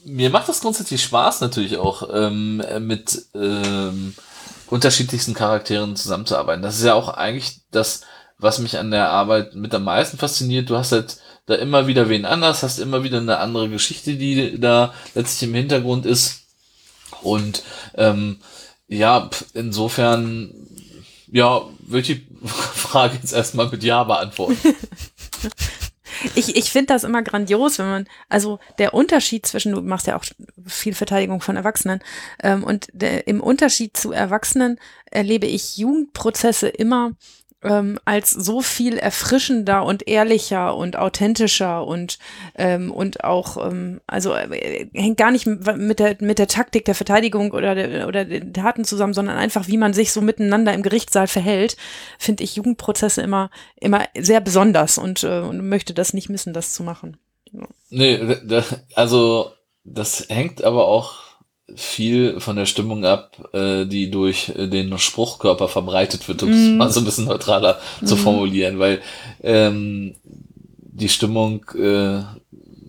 mir 0.05 0.29
macht 0.29 0.49
das 0.49 0.61
grundsätzlich 0.61 1.03
Spaß 1.03 1.41
natürlich 1.41 1.77
auch 1.77 2.09
ähm, 2.13 2.63
mit 2.79 3.25
ähm, 3.35 4.13
unterschiedlichsten 4.67 5.33
Charakteren 5.33 5.95
zusammenzuarbeiten. 5.95 6.61
Das 6.61 6.77
ist 6.77 6.85
ja 6.85 6.93
auch 6.93 7.09
eigentlich 7.09 7.61
das, 7.71 8.01
was 8.41 8.59
mich 8.59 8.77
an 8.77 8.91
der 8.91 9.09
Arbeit 9.09 9.55
mit 9.55 9.73
am 9.73 9.83
meisten 9.83 10.17
fasziniert. 10.17 10.69
Du 10.69 10.75
hast 10.75 10.91
halt 10.91 11.17
da 11.45 11.55
immer 11.55 11.87
wieder 11.87 12.09
wen 12.09 12.25
anders, 12.25 12.63
hast 12.63 12.79
immer 12.79 13.03
wieder 13.03 13.19
eine 13.19 13.37
andere 13.37 13.69
Geschichte, 13.69 14.15
die 14.15 14.59
da 14.59 14.93
letztlich 15.15 15.49
im 15.49 15.55
Hintergrund 15.55 16.05
ist. 16.05 16.41
Und 17.21 17.63
ähm, 17.95 18.39
ja, 18.87 19.29
insofern, 19.53 20.53
ja, 21.31 21.61
würde 21.79 21.99
ich 21.99 22.07
die 22.07 22.27
Frage 22.47 23.17
jetzt 23.21 23.33
erstmal 23.33 23.69
mit 23.69 23.83
Ja 23.83 24.03
beantworten. 24.03 24.57
Ich, 26.35 26.55
ich 26.55 26.71
finde 26.71 26.93
das 26.93 27.03
immer 27.03 27.23
grandios, 27.23 27.79
wenn 27.79 27.89
man, 27.89 28.07
also 28.29 28.59
der 28.77 28.93
Unterschied 28.93 29.45
zwischen, 29.45 29.71
du 29.71 29.81
machst 29.81 30.07
ja 30.07 30.15
auch 30.15 30.23
viel 30.67 30.93
Verteidigung 30.93 31.41
von 31.41 31.55
Erwachsenen, 31.55 31.99
ähm, 32.43 32.63
und 32.63 32.89
der, 32.93 33.27
im 33.27 33.41
Unterschied 33.41 33.97
zu 33.97 34.11
Erwachsenen 34.11 34.79
erlebe 35.09 35.47
ich 35.47 35.77
Jugendprozesse 35.77 36.67
immer 36.67 37.13
ähm, 37.63 37.99
als 38.05 38.31
so 38.31 38.61
viel 38.61 38.97
erfrischender 38.97 39.83
und 39.85 40.07
ehrlicher 40.07 40.75
und 40.75 40.97
authentischer 40.97 41.85
und 41.85 42.17
ähm, 42.55 42.91
und 42.91 43.23
auch 43.23 43.57
ähm, 43.65 44.01
also 44.07 44.33
äh, 44.33 44.87
hängt 44.93 45.17
gar 45.17 45.31
nicht 45.31 45.45
mit 45.45 45.99
der 45.99 46.17
mit 46.19 46.39
der 46.39 46.47
Taktik 46.47 46.85
der 46.85 46.95
Verteidigung 46.95 47.51
oder 47.51 47.75
der, 47.75 48.07
oder 48.07 48.25
den 48.25 48.53
Taten 48.53 48.83
zusammen, 48.83 49.13
sondern 49.13 49.37
einfach 49.37 49.67
wie 49.67 49.77
man 49.77 49.93
sich 49.93 50.11
so 50.11 50.21
miteinander 50.21 50.73
im 50.73 50.83
Gerichtssaal 50.83 51.27
verhält, 51.27 51.77
finde 52.17 52.43
ich 52.43 52.55
Jugendprozesse 52.55 53.21
immer 53.21 53.49
immer 53.75 54.05
sehr 54.17 54.41
besonders 54.41 54.97
und, 54.97 55.23
äh, 55.23 55.39
und 55.39 55.67
möchte 55.67 55.93
das 55.93 56.13
nicht 56.13 56.29
missen, 56.29 56.53
das 56.53 56.73
zu 56.73 56.83
machen. 56.83 57.17
Ja. 57.51 57.67
Nee, 57.89 58.37
also 58.95 59.51
das 59.83 60.27
hängt 60.29 60.63
aber 60.63 60.87
auch 60.87 61.30
viel 61.75 62.39
von 62.39 62.55
der 62.55 62.65
Stimmung 62.65 63.05
ab, 63.05 63.49
äh, 63.53 63.85
die 63.85 64.11
durch 64.11 64.51
den 64.55 64.97
Spruchkörper 64.97 65.67
verbreitet 65.67 66.27
wird, 66.27 66.43
um 66.43 66.51
es 66.51 66.69
mm. 66.69 66.77
mal 66.77 66.91
so 66.91 67.01
ein 67.01 67.05
bisschen 67.05 67.25
neutraler 67.25 67.79
mm. 68.01 68.05
zu 68.05 68.15
mhm. 68.15 68.19
formulieren, 68.19 68.79
weil 68.79 69.01
ähm, 69.43 70.15
die 70.77 71.09
Stimmung 71.09 71.65
äh, 71.77 72.21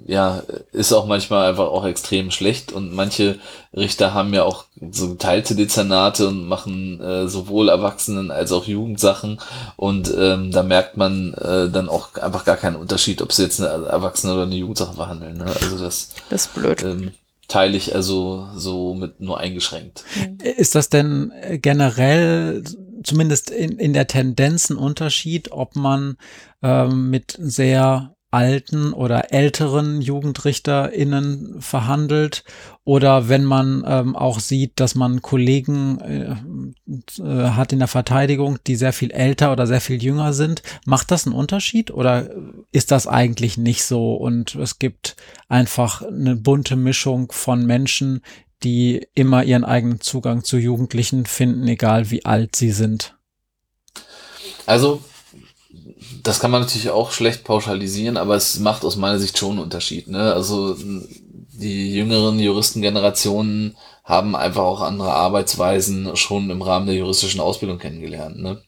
ja 0.06 0.42
ist 0.72 0.92
auch 0.92 1.06
manchmal 1.06 1.48
einfach 1.48 1.66
auch 1.66 1.84
extrem 1.84 2.30
schlecht 2.30 2.72
und 2.72 2.92
manche 2.92 3.38
Richter 3.74 4.14
haben 4.14 4.34
ja 4.34 4.44
auch 4.44 4.64
so 4.90 5.10
geteilte 5.10 5.54
Dezernate 5.54 6.28
und 6.28 6.46
machen 6.46 7.00
äh, 7.00 7.28
sowohl 7.28 7.68
Erwachsenen 7.68 8.30
als 8.30 8.52
auch 8.52 8.66
Jugendsachen 8.66 9.40
und 9.76 10.12
ähm, 10.16 10.50
da 10.50 10.62
merkt 10.62 10.96
man 10.96 11.34
äh, 11.34 11.70
dann 11.70 11.88
auch 11.88 12.14
einfach 12.14 12.44
gar 12.44 12.56
keinen 12.56 12.76
Unterschied, 12.76 13.22
ob 13.22 13.32
sie 13.32 13.44
jetzt 13.44 13.60
eine 13.60 13.86
Erwachsene 13.86 14.34
oder 14.34 14.42
eine 14.42 14.56
Jugendsache 14.56 14.94
verhandeln. 14.94 15.38
Ne? 15.38 15.44
Also 15.44 15.78
das, 15.78 16.10
das 16.28 16.46
ist 16.46 16.54
blöd. 16.54 16.82
Ähm, 16.82 17.12
teile 17.52 17.76
ich 17.76 17.94
also 17.94 18.48
so 18.54 18.94
mit 18.94 19.20
nur 19.20 19.38
eingeschränkt. 19.38 20.04
Ist 20.42 20.74
das 20.74 20.88
denn 20.88 21.32
generell 21.60 22.64
zumindest 23.04 23.50
in, 23.50 23.78
in 23.78 23.92
der 23.92 24.06
Tendenz 24.06 24.70
ein 24.70 24.78
Unterschied, 24.78 25.52
ob 25.52 25.76
man 25.76 26.16
ähm, 26.62 27.10
mit 27.10 27.36
sehr 27.38 28.14
alten 28.32 28.94
oder 28.94 29.32
älteren 29.32 30.00
JugendrichterInnen 30.00 31.60
verhandelt 31.60 32.44
oder 32.82 33.28
wenn 33.28 33.44
man 33.44 33.84
ähm, 33.86 34.16
auch 34.16 34.40
sieht, 34.40 34.80
dass 34.80 34.94
man 34.94 35.20
Kollegen 35.20 36.00
äh, 36.00 37.22
äh, 37.22 37.50
hat 37.50 37.74
in 37.74 37.78
der 37.78 37.88
Verteidigung, 37.88 38.58
die 38.66 38.74
sehr 38.74 38.94
viel 38.94 39.10
älter 39.10 39.52
oder 39.52 39.66
sehr 39.66 39.82
viel 39.82 40.02
jünger 40.02 40.32
sind, 40.32 40.62
macht 40.86 41.10
das 41.10 41.26
einen 41.26 41.36
Unterschied 41.36 41.90
oder 41.90 42.30
ist 42.72 42.90
das 42.90 43.06
eigentlich 43.06 43.58
nicht 43.58 43.84
so 43.84 44.14
und 44.14 44.54
es 44.54 44.78
gibt 44.78 45.14
einfach 45.48 46.00
eine 46.00 46.34
bunte 46.34 46.74
Mischung 46.74 47.30
von 47.30 47.66
Menschen, 47.66 48.22
die 48.62 49.06
immer 49.14 49.44
ihren 49.44 49.64
eigenen 49.64 50.00
Zugang 50.00 50.42
zu 50.42 50.56
Jugendlichen 50.56 51.26
finden, 51.26 51.68
egal 51.68 52.10
wie 52.10 52.24
alt 52.24 52.56
sie 52.56 52.70
sind? 52.70 53.14
Also 54.64 55.02
das 56.22 56.40
kann 56.40 56.50
man 56.50 56.62
natürlich 56.62 56.90
auch 56.90 57.12
schlecht 57.12 57.44
pauschalisieren, 57.44 58.16
aber 58.16 58.36
es 58.36 58.58
macht 58.58 58.84
aus 58.84 58.96
meiner 58.96 59.18
Sicht 59.18 59.38
schon 59.38 59.52
einen 59.52 59.60
Unterschied. 59.60 60.08
Ne? 60.08 60.32
Also 60.32 60.76
die 61.52 61.94
jüngeren 61.94 62.38
Juristengenerationen 62.38 63.76
haben 64.04 64.34
einfach 64.34 64.62
auch 64.62 64.80
andere 64.80 65.12
Arbeitsweisen 65.12 66.16
schon 66.16 66.50
im 66.50 66.62
Rahmen 66.62 66.86
der 66.86 66.96
juristischen 66.96 67.40
Ausbildung 67.40 67.78
kennengelernt. 67.78 68.38
Ne? 68.38 68.62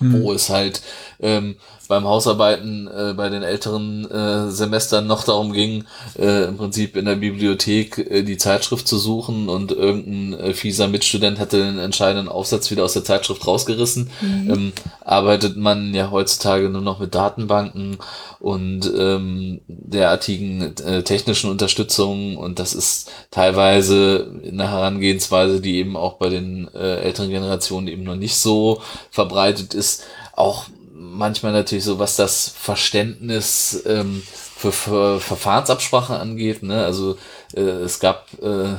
Mhm. 0.00 0.22
Wo 0.22 0.32
es 0.32 0.48
halt 0.48 0.82
ähm, 1.20 1.56
beim 1.92 2.06
Hausarbeiten 2.06 2.88
äh, 2.88 3.12
bei 3.12 3.28
den 3.28 3.42
älteren 3.42 4.10
äh, 4.10 4.50
Semestern 4.50 5.06
noch 5.06 5.24
darum 5.24 5.52
ging, 5.52 5.84
äh, 6.18 6.44
im 6.44 6.56
Prinzip 6.56 6.96
in 6.96 7.04
der 7.04 7.16
Bibliothek 7.16 7.98
äh, 7.98 8.22
die 8.22 8.38
Zeitschrift 8.38 8.88
zu 8.88 8.96
suchen 8.96 9.50
und 9.50 9.72
irgendein 9.72 10.40
äh, 10.40 10.54
fieser 10.54 10.88
Mitstudent 10.88 11.38
hatte 11.38 11.58
den 11.58 11.78
entscheidenden 11.78 12.30
Aufsatz 12.30 12.70
wieder 12.70 12.84
aus 12.84 12.94
der 12.94 13.04
Zeitschrift 13.04 13.46
rausgerissen. 13.46 14.08
Mhm. 14.22 14.50
Ähm, 14.50 14.72
arbeitet 15.04 15.58
man 15.58 15.92
ja 15.92 16.10
heutzutage 16.10 16.70
nur 16.70 16.80
noch 16.80 16.98
mit 16.98 17.14
Datenbanken 17.14 17.98
und 18.40 18.90
ähm, 18.96 19.60
derartigen 19.68 20.74
äh, 20.78 21.02
technischen 21.02 21.50
Unterstützung 21.50 22.38
und 22.38 22.58
das 22.58 22.72
ist 22.72 23.10
teilweise 23.30 24.32
eine 24.50 24.70
Herangehensweise, 24.70 25.60
die 25.60 25.76
eben 25.76 25.98
auch 25.98 26.14
bei 26.14 26.30
den 26.30 26.70
äh, 26.74 27.02
älteren 27.02 27.28
Generationen 27.28 27.86
eben 27.88 28.04
noch 28.04 28.16
nicht 28.16 28.36
so 28.36 28.80
verbreitet 29.10 29.74
ist. 29.74 30.04
Auch 30.34 30.64
manchmal 31.02 31.52
natürlich 31.52 31.84
so, 31.84 31.98
was 31.98 32.16
das 32.16 32.48
Verständnis 32.48 33.82
ähm, 33.86 34.22
für, 34.26 34.72
für 34.72 35.20
Verfahrensabsprache 35.20 36.18
angeht. 36.18 36.62
Ne? 36.62 36.84
Also 36.84 37.16
äh, 37.54 37.60
es 37.60 37.98
gab 37.98 38.28
äh, 38.40 38.76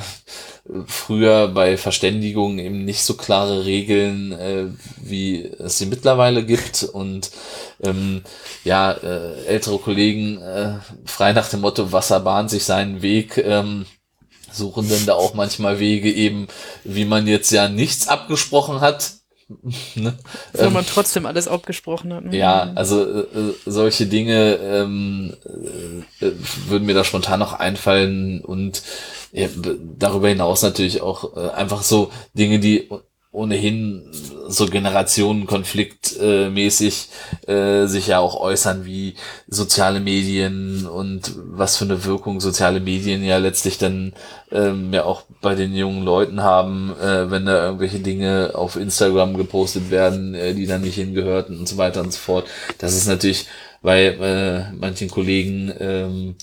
früher 0.85 1.49
bei 1.49 1.77
Verständigungen 1.77 2.59
eben 2.59 2.85
nicht 2.85 3.03
so 3.03 3.15
klare 3.15 3.65
Regeln, 3.65 4.31
äh, 4.31 4.65
wie 4.97 5.43
es 5.43 5.77
sie 5.77 5.85
mittlerweile 5.85 6.45
gibt. 6.45 6.83
Und 6.83 7.31
ähm, 7.81 8.23
ja, 8.63 8.91
äh, 8.91 9.45
ältere 9.45 9.77
Kollegen, 9.77 10.41
äh, 10.41 10.75
frei 11.05 11.33
nach 11.33 11.49
dem 11.49 11.61
Motto, 11.61 11.91
Wasser 11.91 12.21
bahnt 12.21 12.49
sich 12.49 12.63
seinen 12.63 13.01
Weg, 13.01 13.37
ähm, 13.37 13.85
suchen 14.51 14.89
dann 14.89 15.05
da 15.05 15.15
auch 15.15 15.33
manchmal 15.33 15.79
Wege 15.79 16.11
eben, 16.11 16.47
wie 16.83 17.05
man 17.05 17.27
jetzt 17.27 17.51
ja 17.51 17.67
nichts 17.67 18.07
abgesprochen 18.07 18.79
hat, 18.81 19.22
ne? 19.95 20.17
Wo 20.53 20.63
ähm, 20.63 20.73
man 20.73 20.85
trotzdem 20.85 21.25
alles 21.25 21.47
abgesprochen 21.47 22.13
hat. 22.13 22.25
Ne? 22.25 22.37
Ja, 22.37 22.71
also 22.75 23.03
äh, 23.03 23.19
äh, 23.21 23.53
solche 23.65 24.05
Dinge 24.05 24.55
ähm, 24.55 25.33
äh, 26.19 26.31
würden 26.67 26.85
mir 26.85 26.93
da 26.93 27.03
spontan 27.03 27.39
noch 27.39 27.53
einfallen 27.53 28.41
und 28.41 28.83
ja, 29.31 29.47
darüber 29.97 30.29
hinaus 30.29 30.61
natürlich 30.61 31.01
auch 31.01 31.35
äh, 31.35 31.49
einfach 31.49 31.83
so 31.83 32.11
Dinge, 32.33 32.59
die 32.59 32.89
ohnehin 33.34 34.03
so 34.47 34.68
Generationenkonfliktmäßig 34.68 37.10
äh, 37.47 37.88
sich 37.88 38.07
ja 38.07 38.19
auch 38.19 38.39
äußern 38.39 38.85
wie 38.85 39.15
soziale 39.47 39.99
Medien 39.99 40.85
und 40.85 41.34
was 41.38 41.77
für 41.77 41.85
eine 41.85 42.05
Wirkung 42.05 42.39
soziale 42.39 42.80
Medien 42.80 43.23
ja 43.23 43.38
letztlich 43.38 43.80
dann 43.80 44.14
ähm, 44.51 44.93
ja 44.93 45.05
auch 45.05 45.23
bei 45.41 45.55
den 45.55 45.76
jungen 45.76 46.03
Leuten 46.03 46.43
haben, 46.43 46.93
äh, 47.01 47.31
wenn 47.31 47.47
da 47.47 47.65
irgendwelche 47.65 47.97
Dinge 47.99 48.51
auf 48.53 48.76
Instagram 48.76 49.35
gepostet 49.35 49.89
werden, 49.89 50.35
äh, 50.35 50.53
die 50.53 50.68
dann 50.68 50.81
nicht 50.81 50.95
hingehörten 50.95 51.57
und 51.57 51.68
so 51.68 51.77
weiter 51.77 52.01
und 52.01 52.14
so 52.14 52.19
fort. 52.19 52.45
Das 52.77 52.95
ist 52.95 53.07
natürlich 53.07 53.47
bei 53.84 54.05
äh, 54.05 54.72
manchen 54.73 55.11
Kollegen, 55.11 55.72
ähm, 55.80 56.35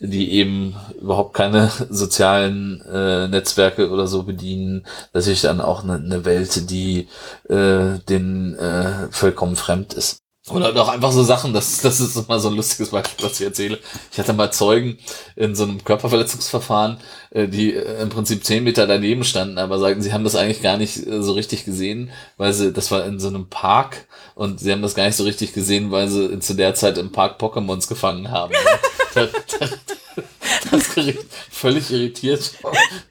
die 0.00 0.32
eben 0.32 0.74
überhaupt 1.00 1.34
keine 1.34 1.70
sozialen 1.90 2.80
äh, 2.80 3.28
Netzwerke 3.28 3.90
oder 3.90 4.08
so 4.08 4.24
bedienen, 4.24 4.86
natürlich 5.12 5.42
dann 5.42 5.60
auch 5.60 5.84
eine, 5.84 5.94
eine 5.94 6.24
Welt, 6.24 6.70
die 6.70 7.08
äh, 7.48 7.98
den 8.08 8.56
äh, 8.56 9.08
vollkommen 9.12 9.56
fremd 9.56 9.94
ist. 9.94 10.25
Oder 10.48 10.72
doch 10.72 10.88
einfach 10.88 11.10
so 11.10 11.24
Sachen, 11.24 11.52
das, 11.52 11.80
das 11.80 11.98
ist 11.98 12.28
mal 12.28 12.38
so 12.38 12.48
ein 12.48 12.54
lustiges 12.54 12.90
Beispiel, 12.90 13.24
was 13.26 13.40
ich 13.40 13.46
erzähle. 13.46 13.80
Ich 14.12 14.18
hatte 14.18 14.32
mal 14.32 14.52
Zeugen 14.52 14.96
in 15.34 15.56
so 15.56 15.64
einem 15.64 15.82
Körperverletzungsverfahren, 15.82 16.98
äh, 17.30 17.48
die 17.48 17.74
äh, 17.74 18.00
im 18.00 18.10
Prinzip 18.10 18.44
zehn 18.44 18.62
Meter 18.62 18.86
daneben 18.86 19.24
standen, 19.24 19.58
aber 19.58 19.80
sagten, 19.80 20.02
sie 20.02 20.12
haben 20.12 20.22
das 20.22 20.36
eigentlich 20.36 20.62
gar 20.62 20.76
nicht 20.76 21.04
äh, 21.04 21.20
so 21.20 21.32
richtig 21.32 21.64
gesehen, 21.64 22.12
weil 22.36 22.52
sie, 22.52 22.72
das 22.72 22.92
war 22.92 23.04
in 23.06 23.18
so 23.18 23.26
einem 23.26 23.48
Park 23.48 24.06
und 24.36 24.60
sie 24.60 24.70
haben 24.70 24.82
das 24.82 24.94
gar 24.94 25.06
nicht 25.06 25.16
so 25.16 25.24
richtig 25.24 25.52
gesehen, 25.52 25.90
weil 25.90 26.06
sie 26.06 26.38
zu 26.38 26.54
der 26.54 26.74
Zeit 26.76 26.96
im 26.96 27.10
Park 27.10 27.40
Pokémons 27.40 27.88
gefangen 27.88 28.30
haben. 28.30 28.54
das 30.70 30.94
Gericht 30.94 31.26
völlig 31.50 31.90
irritiert, 31.90 32.52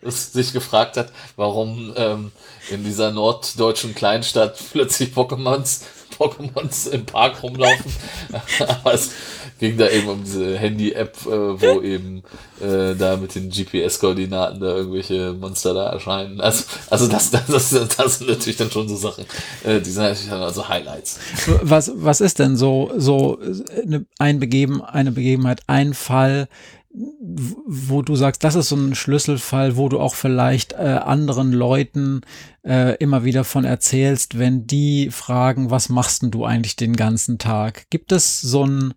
dass 0.02 0.32
sich 0.32 0.54
gefragt 0.54 0.96
hat, 0.98 1.12
warum 1.36 1.94
ähm, 1.98 2.32
in 2.70 2.84
dieser 2.84 3.12
norddeutschen 3.12 3.94
Kleinstadt 3.94 4.58
plötzlich 4.72 5.10
Pokémons 5.14 5.82
Pokémons 6.18 6.90
im 6.90 7.06
Park 7.06 7.44
rumlaufen. 7.44 7.92
Aber 8.68 8.94
es 8.94 9.12
ging 9.60 9.78
da 9.78 9.90
eben 9.90 10.08
um 10.08 10.24
diese 10.24 10.58
Handy-App, 10.58 11.16
äh, 11.26 11.30
wo 11.30 11.82
eben 11.82 12.24
äh, 12.62 12.96
da 12.96 13.18
mit 13.18 13.36
den 13.36 13.50
GPS-Koordinaten 13.50 14.60
da 14.60 14.76
irgendwelche 14.76 15.34
Monster 15.34 15.74
da 15.74 15.90
erscheinen. 15.90 16.42
Also, 16.42 16.66
also 16.90 17.08
das, 17.08 17.32
das, 17.32 17.48
das, 17.48 17.70
das 17.70 18.18
sind 18.18 18.30
natürlich 18.30 18.58
dann 18.58 18.72
schon 18.72 18.90
so 18.90 18.96
Sachen, 18.96 19.26
äh, 19.64 19.80
die 19.80 19.90
sind 19.90 20.04
natürlich 20.04 20.30
dann 20.30 20.42
also 20.42 20.68
Highlights. 20.68 21.20
Was, 21.62 21.92
was 21.96 22.22
ist 22.22 22.40
denn 22.40 22.58
so, 22.58 22.92
so 22.98 23.40
eine, 23.84 24.06
ein 24.20 24.40
Begeben, 24.40 24.82
eine 24.84 25.12
Begebenheit, 25.12 25.62
ein 25.68 25.94
Fall, 25.94 26.48
wo 26.98 28.02
du 28.02 28.16
sagst, 28.16 28.44
das 28.44 28.56
ist 28.56 28.70
so 28.70 28.76
ein 28.78 28.96
Schlüsselfall, 28.96 29.76
wo 29.76 29.90
du 29.90 30.00
auch 30.00 30.16
vielleicht 30.16 30.74
äh, 30.74 31.00
anderen 31.04 31.52
Leuten 31.52 32.22
äh, 32.64 32.96
immer 32.98 33.26
wieder 33.26 33.44
von 33.44 33.66
erzählst, 33.66 34.40
wenn 34.40 34.66
die 34.66 35.10
fragen, 35.12 35.72
was 35.72 35.90
machst 35.90 36.22
denn 36.22 36.32
du 36.32 36.46
eigentlich 36.46 36.78
den 36.78 36.96
ganzen 36.96 37.38
Tag? 37.38 37.90
Gibt 37.90 38.14
es 38.14 38.40
so 38.40 38.66
ein, 38.66 38.94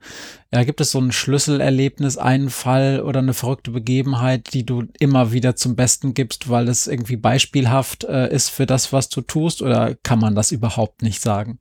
ja, 0.53 0.63
gibt 0.63 0.81
es 0.81 0.93
so 0.93 1.01
ein 1.01 1.11
Schlüsselerlebnis, 1.11 2.19
einen 2.19 2.51
Fall 2.51 3.03
oder 3.03 3.19
eine 3.19 3.35
verrückte 3.35 3.73
Begebenheit, 3.73 4.53
die 4.55 4.65
du 4.65 4.85
immer 5.01 5.33
wieder 5.33 5.57
zum 5.57 5.75
Besten 5.75 6.15
gibst, 6.15 6.49
weil 6.49 6.69
es 6.69 6.87
irgendwie 6.87 7.17
beispielhaft 7.17 8.05
äh, 8.05 8.33
ist 8.33 8.51
für 8.51 8.67
das, 8.67 8.93
was 8.93 9.09
du 9.09 9.23
tust, 9.23 9.61
oder 9.61 9.97
kann 10.03 10.21
man 10.21 10.37
das 10.37 10.53
überhaupt 10.53 11.03
nicht 11.03 11.21
sagen? 11.21 11.59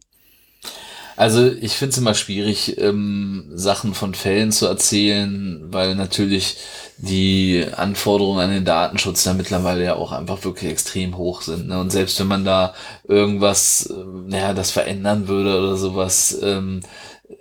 Also 1.18 1.48
ich 1.48 1.74
finde 1.74 1.94
es 1.94 1.98
immer 1.98 2.14
schwierig, 2.14 2.78
ähm, 2.78 3.50
Sachen 3.50 3.96
von 3.96 4.14
Fällen 4.14 4.52
zu 4.52 4.68
erzählen, 4.68 5.64
weil 5.72 5.96
natürlich 5.96 6.58
die 6.98 7.66
Anforderungen 7.76 8.40
an 8.40 8.52
den 8.52 8.66
Datenschutz 8.66 9.24
da 9.24 9.34
mittlerweile 9.34 9.84
ja 9.84 9.96
auch 9.96 10.12
einfach 10.12 10.44
wirklich 10.44 10.72
extrem 10.72 11.18
hoch 11.18 11.42
sind. 11.42 11.70
Ne? 11.70 11.80
Und 11.80 11.92
selbst 11.92 12.20
wenn 12.20 12.28
man 12.28 12.46
da 12.46 12.76
irgendwas, 13.08 13.88
äh, 13.88 13.94
naja, 14.28 14.54
das 14.54 14.70
verändern 14.70 15.28
würde 15.28 15.58
oder 15.58 15.76
sowas, 15.76 16.38
ähm, 16.44 16.82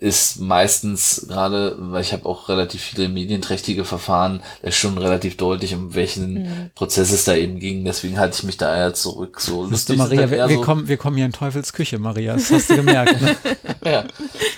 ist 0.00 0.40
meistens 0.40 1.26
gerade, 1.28 1.76
weil 1.78 2.02
ich 2.02 2.12
habe 2.12 2.26
auch 2.26 2.48
relativ 2.48 2.82
viele 2.82 3.08
medienträchtige 3.08 3.84
Verfahren, 3.84 4.42
ist 4.62 4.76
schon 4.76 4.98
relativ 4.98 5.36
deutlich, 5.36 5.74
um 5.74 5.94
welchen 5.94 6.34
mhm. 6.34 6.70
Prozess 6.74 7.12
es 7.12 7.24
da 7.24 7.36
eben 7.36 7.60
ging. 7.60 7.84
Deswegen 7.84 8.18
halte 8.18 8.36
ich 8.36 8.42
mich 8.42 8.56
da 8.56 8.76
eher 8.76 8.94
zurück. 8.94 9.40
So 9.40 9.64
lustig 9.64 9.96
Maria, 9.96 10.22
halt 10.22 10.30
wir, 10.32 10.48
wir 10.48 10.56
so 10.56 10.60
kommen, 10.62 10.88
wir 10.88 10.96
kommen 10.96 11.16
hier 11.16 11.26
in 11.26 11.32
Teufels 11.32 11.72
Küche, 11.72 11.98
Maria. 11.98 12.34
Das 12.34 12.50
hast 12.50 12.68
du 12.68 12.76
gemerkt. 12.76 13.20
Ne? 13.20 13.36
ja. 13.84 14.04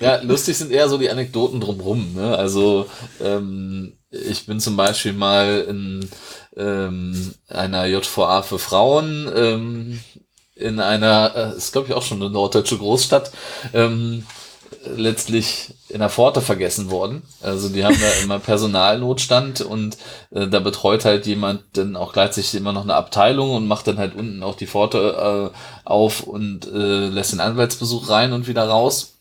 ja, 0.00 0.22
lustig 0.22 0.56
sind 0.56 0.72
eher 0.72 0.88
so 0.88 0.96
die 0.96 1.10
Anekdoten 1.10 1.60
drumrum. 1.60 2.14
Ne? 2.14 2.36
Also 2.36 2.86
ähm, 3.22 3.98
ich 4.10 4.46
bin 4.46 4.60
zum 4.60 4.76
Beispiel 4.76 5.12
mal 5.12 5.66
in 5.68 6.08
ähm, 6.56 7.34
einer 7.48 7.84
JVA 7.84 8.42
für 8.42 8.58
Frauen 8.58 9.30
ähm, 9.34 10.00
in 10.54 10.80
einer, 10.80 11.32
äh, 11.36 11.56
ist 11.56 11.72
glaube 11.72 11.88
ich 11.88 11.94
auch 11.94 12.02
schon 12.02 12.20
eine 12.20 12.30
norddeutsche 12.30 12.78
Großstadt, 12.78 13.30
ähm, 13.74 14.24
letztlich 14.84 15.74
in 15.88 16.00
der 16.00 16.10
Pforte 16.10 16.40
vergessen 16.40 16.90
worden. 16.90 17.22
Also 17.42 17.68
die 17.68 17.84
haben 17.84 17.98
da 18.00 18.22
immer 18.22 18.38
Personalnotstand 18.38 19.60
und 19.60 19.96
äh, 20.30 20.46
da 20.46 20.60
betreut 20.60 21.04
halt 21.04 21.26
jemand 21.26 21.62
dann 21.74 21.96
auch 21.96 22.12
gleichzeitig 22.12 22.54
immer 22.54 22.72
noch 22.72 22.84
eine 22.84 22.94
Abteilung 22.94 23.54
und 23.54 23.66
macht 23.66 23.86
dann 23.86 23.98
halt 23.98 24.14
unten 24.14 24.42
auch 24.42 24.56
die 24.56 24.66
Pforte 24.66 25.52
äh, 25.54 25.58
auf 25.88 26.20
und 26.20 26.66
äh, 26.66 27.08
lässt 27.08 27.32
den 27.32 27.40
Anwaltsbesuch 27.40 28.10
rein 28.10 28.32
und 28.32 28.46
wieder 28.46 28.68
raus. 28.68 29.14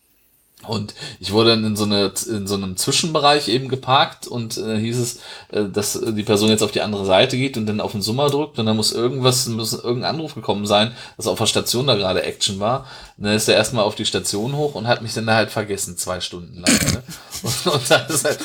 Und 0.66 0.94
ich 1.20 1.32
wurde 1.32 1.50
dann 1.50 1.64
in 1.64 1.76
so, 1.76 1.84
eine, 1.84 2.12
in 2.28 2.48
so 2.48 2.56
einem 2.56 2.76
Zwischenbereich 2.76 3.48
eben 3.48 3.68
geparkt 3.68 4.26
und 4.26 4.58
äh, 4.58 4.76
hieß 4.76 4.98
es, 4.98 5.20
äh, 5.50 5.64
dass 5.72 6.00
die 6.00 6.24
Person 6.24 6.48
jetzt 6.48 6.62
auf 6.62 6.72
die 6.72 6.80
andere 6.80 7.06
Seite 7.06 7.36
geht 7.36 7.56
und 7.56 7.66
dann 7.66 7.80
auf 7.80 7.92
den 7.92 8.02
Summer 8.02 8.28
drückt 8.28 8.58
und 8.58 8.66
dann 8.66 8.76
muss 8.76 8.92
irgendwas, 8.92 9.46
muss 9.46 9.72
irgendein 9.72 10.16
Anruf 10.16 10.34
gekommen 10.34 10.66
sein, 10.66 10.92
dass 11.16 11.28
auf 11.28 11.38
der 11.38 11.46
Station 11.46 11.86
da 11.86 11.94
gerade 11.94 12.24
Action 12.24 12.58
war. 12.58 12.86
Und 13.18 13.24
dann 13.24 13.34
ist 13.34 13.48
er 13.48 13.56
erstmal 13.56 13.84
auf 13.84 13.96
die 13.96 14.06
Station 14.06 14.54
hoch 14.54 14.76
und 14.76 14.86
hat 14.86 15.02
mich 15.02 15.12
dann 15.12 15.26
da 15.26 15.34
halt 15.34 15.50
vergessen, 15.50 15.96
zwei 15.96 16.20
Stunden 16.20 16.60
lang. 16.60 16.72
Ne? 16.92 17.02
Und, 17.42 17.72
und 17.72 17.88
dann 17.88 18.04
ist 18.08 18.24
halt, 18.24 18.40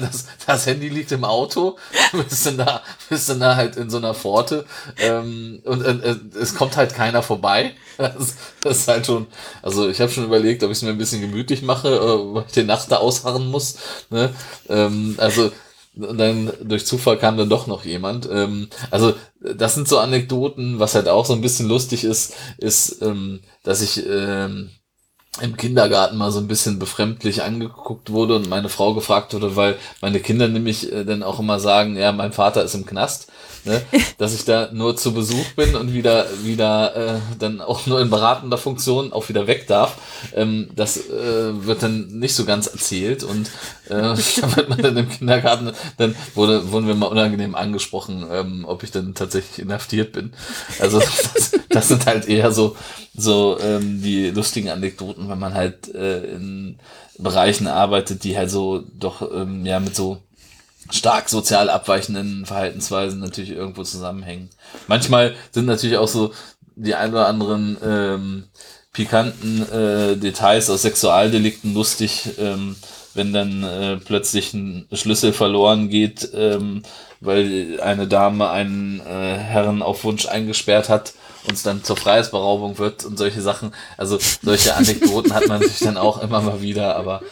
das, 0.00 0.26
das 0.46 0.66
Handy 0.66 0.88
liegt 0.88 1.10
im 1.10 1.24
Auto, 1.24 1.76
bist 2.12 2.46
dann 2.46 2.58
da, 2.58 2.82
bist 3.08 3.28
dann 3.28 3.40
da 3.40 3.56
halt 3.56 3.74
in 3.74 3.90
so 3.90 3.96
einer 3.96 4.14
Pforte 4.14 4.64
ähm, 4.98 5.60
und 5.64 5.84
äh, 5.84 6.14
es 6.40 6.54
kommt 6.54 6.76
halt 6.76 6.94
keiner 6.94 7.24
vorbei. 7.24 7.74
Das, 7.96 8.36
das 8.60 8.78
ist 8.78 8.86
halt 8.86 9.06
schon, 9.06 9.26
also 9.60 9.88
ich 9.88 10.00
habe 10.00 10.12
schon 10.12 10.22
überlegt, 10.22 10.62
ob 10.62 10.70
ich 10.70 10.76
es 10.76 10.82
mir 10.82 10.90
ein 10.90 10.98
bisschen 10.98 11.20
gemütlich 11.20 11.62
mache, 11.62 11.88
äh, 11.88 12.34
weil 12.34 12.44
ich 12.46 12.52
die 12.52 12.62
Nacht 12.62 12.92
da 12.92 12.98
ausharren 12.98 13.48
muss. 13.48 13.78
Ne? 14.10 14.32
Ähm, 14.68 15.16
also 15.18 15.50
dann 15.98 16.52
durch 16.62 16.86
Zufall 16.86 17.18
kam 17.18 17.36
dann 17.36 17.48
doch 17.48 17.66
noch 17.66 17.84
jemand. 17.84 18.28
Ähm, 18.30 18.68
also 18.90 19.14
das 19.40 19.74
sind 19.74 19.88
so 19.88 19.98
Anekdoten, 19.98 20.78
was 20.78 20.94
halt 20.94 21.08
auch 21.08 21.26
so 21.26 21.32
ein 21.32 21.40
bisschen 21.40 21.68
lustig 21.68 22.04
ist, 22.04 22.34
ist, 22.58 23.02
ähm, 23.02 23.40
dass 23.62 23.82
ich 23.82 24.06
ähm, 24.06 24.70
im 25.40 25.56
Kindergarten 25.56 26.16
mal 26.16 26.32
so 26.32 26.40
ein 26.40 26.48
bisschen 26.48 26.78
befremdlich 26.78 27.42
angeguckt 27.42 28.10
wurde 28.10 28.36
und 28.36 28.48
meine 28.48 28.68
Frau 28.68 28.94
gefragt 28.94 29.34
wurde, 29.34 29.56
weil 29.56 29.76
meine 30.00 30.20
Kinder 30.20 30.48
nämlich 30.48 30.92
äh, 30.92 31.04
dann 31.04 31.22
auch 31.22 31.38
immer 31.38 31.60
sagen, 31.60 31.96
ja, 31.96 32.12
mein 32.12 32.32
Vater 32.32 32.62
ist 32.62 32.74
im 32.74 32.86
Knast 32.86 33.30
ne? 33.68 33.82
dass 34.18 34.34
ich 34.34 34.44
da 34.44 34.70
nur 34.72 34.96
zu 34.96 35.12
Besuch 35.12 35.52
bin 35.56 35.76
und 35.76 35.92
wieder, 35.92 36.26
wieder 36.42 36.96
äh, 36.96 37.18
dann 37.38 37.60
auch 37.60 37.86
nur 37.86 38.00
in 38.00 38.10
beratender 38.10 38.58
Funktion 38.58 39.12
auch 39.12 39.28
wieder 39.28 39.46
weg 39.46 39.66
darf. 39.66 39.96
Ähm, 40.34 40.70
das 40.74 40.96
äh, 40.96 41.66
wird 41.66 41.82
dann 41.82 42.08
nicht 42.18 42.34
so 42.34 42.44
ganz 42.44 42.66
erzählt 42.66 43.22
und 43.22 43.48
äh, 43.88 44.14
da 44.40 44.56
wird 44.56 44.68
man 44.68 44.82
dann 44.82 44.96
im 44.96 45.08
Kindergarten, 45.08 45.72
dann 45.96 46.16
wurde, 46.34 46.72
wurden 46.72 46.86
wir 46.86 46.94
mal 46.94 47.06
unangenehm 47.06 47.54
angesprochen, 47.54 48.26
ähm, 48.30 48.64
ob 48.66 48.82
ich 48.82 48.90
dann 48.90 49.14
tatsächlich 49.14 49.60
inhaftiert 49.60 50.12
bin. 50.12 50.32
Also 50.80 50.98
das, 51.34 51.52
das 51.68 51.88
sind 51.88 52.06
halt 52.06 52.28
eher 52.28 52.52
so, 52.52 52.76
so 53.16 53.58
ähm, 53.60 54.02
die 54.02 54.30
lustigen 54.30 54.70
Anekdoten, 54.70 55.28
wenn 55.28 55.38
man 55.38 55.54
halt 55.54 55.94
äh, 55.94 56.24
in 56.24 56.78
Bereichen 57.18 57.66
arbeitet, 57.66 58.24
die 58.24 58.36
halt 58.36 58.50
so 58.50 58.84
doch 58.98 59.22
ähm, 59.32 59.66
ja 59.66 59.80
mit 59.80 59.96
so 59.96 60.22
stark 60.90 61.28
sozial 61.28 61.70
abweichenden 61.70 62.46
Verhaltensweisen 62.46 63.20
natürlich 63.20 63.50
irgendwo 63.50 63.82
zusammenhängen. 63.82 64.50
Manchmal 64.86 65.34
sind 65.50 65.66
natürlich 65.66 65.98
auch 65.98 66.08
so 66.08 66.32
die 66.76 66.94
ein 66.94 67.10
oder 67.10 67.26
anderen 67.26 67.76
ähm, 67.84 68.44
pikanten 68.92 69.62
äh, 69.70 70.16
Details 70.16 70.70
aus 70.70 70.82
Sexualdelikten 70.82 71.74
lustig, 71.74 72.30
ähm, 72.38 72.76
wenn 73.14 73.32
dann 73.32 73.62
äh, 73.64 73.96
plötzlich 73.96 74.54
ein 74.54 74.86
Schlüssel 74.92 75.32
verloren 75.32 75.88
geht, 75.88 76.30
ähm, 76.34 76.82
weil 77.20 77.80
eine 77.80 78.06
Dame 78.06 78.48
einen 78.50 79.00
äh, 79.00 79.36
Herren 79.36 79.82
auf 79.82 80.04
Wunsch 80.04 80.26
eingesperrt 80.26 80.88
hat 80.88 81.14
und 81.44 81.54
es 81.54 81.62
dann 81.62 81.82
zur 81.82 81.96
Freiheitsberaubung 81.96 82.78
wird 82.78 83.04
und 83.04 83.18
solche 83.18 83.42
Sachen. 83.42 83.72
Also 83.96 84.18
solche 84.42 84.74
Anekdoten 84.74 85.34
hat 85.34 85.48
man 85.48 85.62
sich 85.62 85.78
dann 85.80 85.96
auch 85.96 86.22
immer 86.22 86.40
mal 86.40 86.62
wieder, 86.62 86.96
aber 86.96 87.22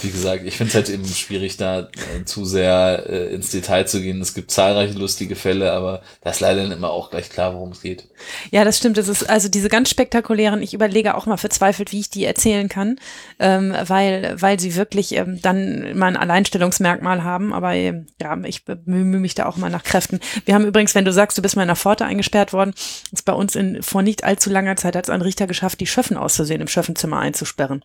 wie 0.00 0.10
gesagt, 0.10 0.44
ich 0.44 0.56
finde 0.56 0.70
es 0.70 0.74
halt 0.74 0.88
eben 0.88 1.04
schwierig, 1.06 1.56
da 1.58 1.80
äh, 1.80 2.24
zu 2.24 2.44
sehr 2.44 3.04
äh, 3.08 3.34
ins 3.34 3.50
Detail 3.50 3.86
zu 3.86 4.00
gehen. 4.00 4.20
Es 4.20 4.34
gibt 4.34 4.50
zahlreiche 4.50 4.98
lustige 4.98 5.36
Fälle, 5.36 5.72
aber 5.72 6.02
da 6.22 6.30
ist 6.30 6.40
leider 6.40 6.64
immer 6.64 6.90
auch 6.90 7.10
gleich 7.10 7.28
klar, 7.28 7.54
worum 7.54 7.72
es 7.72 7.82
geht. 7.82 8.08
Ja, 8.50 8.64
das 8.64 8.78
stimmt. 8.78 8.96
Das 8.96 9.08
ist 9.08 9.28
also 9.28 9.48
diese 9.48 9.68
ganz 9.68 9.90
spektakulären, 9.90 10.62
ich 10.62 10.72
überlege 10.72 11.14
auch 11.14 11.26
mal 11.26 11.36
verzweifelt, 11.36 11.92
wie 11.92 12.00
ich 12.00 12.10
die 12.10 12.24
erzählen 12.24 12.68
kann, 12.68 12.98
ähm, 13.38 13.74
weil, 13.86 14.36
weil 14.40 14.58
sie 14.58 14.76
wirklich 14.76 15.12
ähm, 15.14 15.40
dann 15.42 15.96
mal 15.96 16.06
ein 16.06 16.16
Alleinstellungsmerkmal 16.16 17.22
haben. 17.22 17.52
Aber 17.52 17.74
ähm, 17.74 18.06
ja, 18.20 18.36
ich 18.44 18.64
bemühe 18.64 19.20
mich 19.20 19.34
da 19.34 19.46
auch 19.46 19.56
mal 19.56 19.70
nach 19.70 19.84
Kräften. 19.84 20.20
Wir 20.46 20.54
haben 20.54 20.66
übrigens, 20.66 20.94
wenn 20.94 21.04
du 21.04 21.12
sagst, 21.12 21.36
du 21.36 21.42
bist 21.42 21.54
mal 21.54 21.62
in 21.62 21.68
der 21.68 21.76
Pforte 21.76 22.06
eingesperrt 22.06 22.52
worden, 22.52 22.72
ist 23.12 23.24
bei 23.24 23.34
uns 23.34 23.54
in 23.54 23.82
vor 23.82 24.02
nicht 24.02 24.24
allzu 24.24 24.48
langer 24.48 24.76
Zeit 24.76 24.96
hat 24.96 25.04
es 25.04 25.10
ein 25.10 25.22
Richter 25.22 25.46
geschafft, 25.46 25.80
die 25.80 25.86
Schöffen 25.86 26.16
auszusehen 26.16 26.60
im 26.60 26.68
Schöffenzimmer 26.68 27.18
einzusperren. 27.18 27.84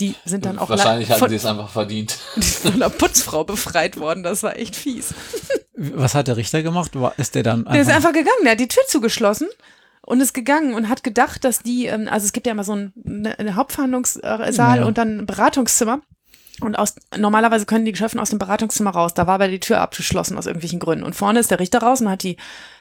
Die 0.00 0.16
sind 0.24 0.44
dann 0.44 0.58
auch 0.58 0.68
Wahrscheinlich 0.68 1.10
hatten 1.10 1.28
sie 1.28 1.36
es 1.36 1.46
einfach 1.46 1.68
verdient. 1.68 2.12
Von 2.62 2.74
einer 2.74 2.90
Putzfrau 2.90 3.44
befreit 3.44 3.96
worden. 3.96 4.24
Das 4.24 4.42
war 4.42 4.56
echt 4.56 4.74
fies. 4.74 5.14
Was 5.76 6.14
hat 6.14 6.26
der 6.26 6.36
Richter 6.36 6.62
gemacht? 6.62 6.92
Ist 7.16 7.34
der 7.36 7.44
dann 7.44 7.60
einfach 7.60 7.72
Der 7.72 7.82
ist 7.82 7.90
einfach 7.90 8.12
gegangen. 8.12 8.42
Der 8.42 8.52
hat 8.52 8.60
die 8.60 8.68
Tür 8.68 8.82
zugeschlossen 8.88 9.48
und 10.02 10.20
ist 10.20 10.34
gegangen 10.34 10.74
und 10.74 10.88
hat 10.88 11.04
gedacht, 11.04 11.44
dass 11.44 11.60
die, 11.60 11.86
ähm, 11.86 12.08
also 12.10 12.26
es 12.26 12.32
gibt 12.32 12.46
ja 12.46 12.52
immer 12.52 12.64
so 12.64 12.72
einen, 12.72 12.92
ne, 12.96 13.38
einen 13.38 13.54
Hauptverhandlungssaal 13.54 14.78
ja. 14.78 14.84
und 14.84 14.98
dann 14.98 15.20
ein 15.20 15.26
Beratungszimmer. 15.26 16.00
Und 16.60 16.76
aus, 16.76 16.94
normalerweise 17.16 17.66
können 17.66 17.84
die 17.84 17.92
Geschäfte 17.92 18.20
aus 18.20 18.30
dem 18.30 18.38
Beratungszimmer 18.38 18.90
raus. 18.90 19.14
Da 19.14 19.26
war 19.26 19.34
aber 19.34 19.48
die 19.48 19.60
Tür 19.60 19.80
abgeschlossen 19.80 20.38
aus 20.38 20.46
irgendwelchen 20.46 20.78
Gründen. 20.78 21.04
Und 21.04 21.14
vorne 21.14 21.40
ist 21.40 21.50
der 21.50 21.58
Richter 21.58 21.80
raus 21.80 22.00
und 22.00 22.08
hat 22.08 22.22
die 22.22 22.36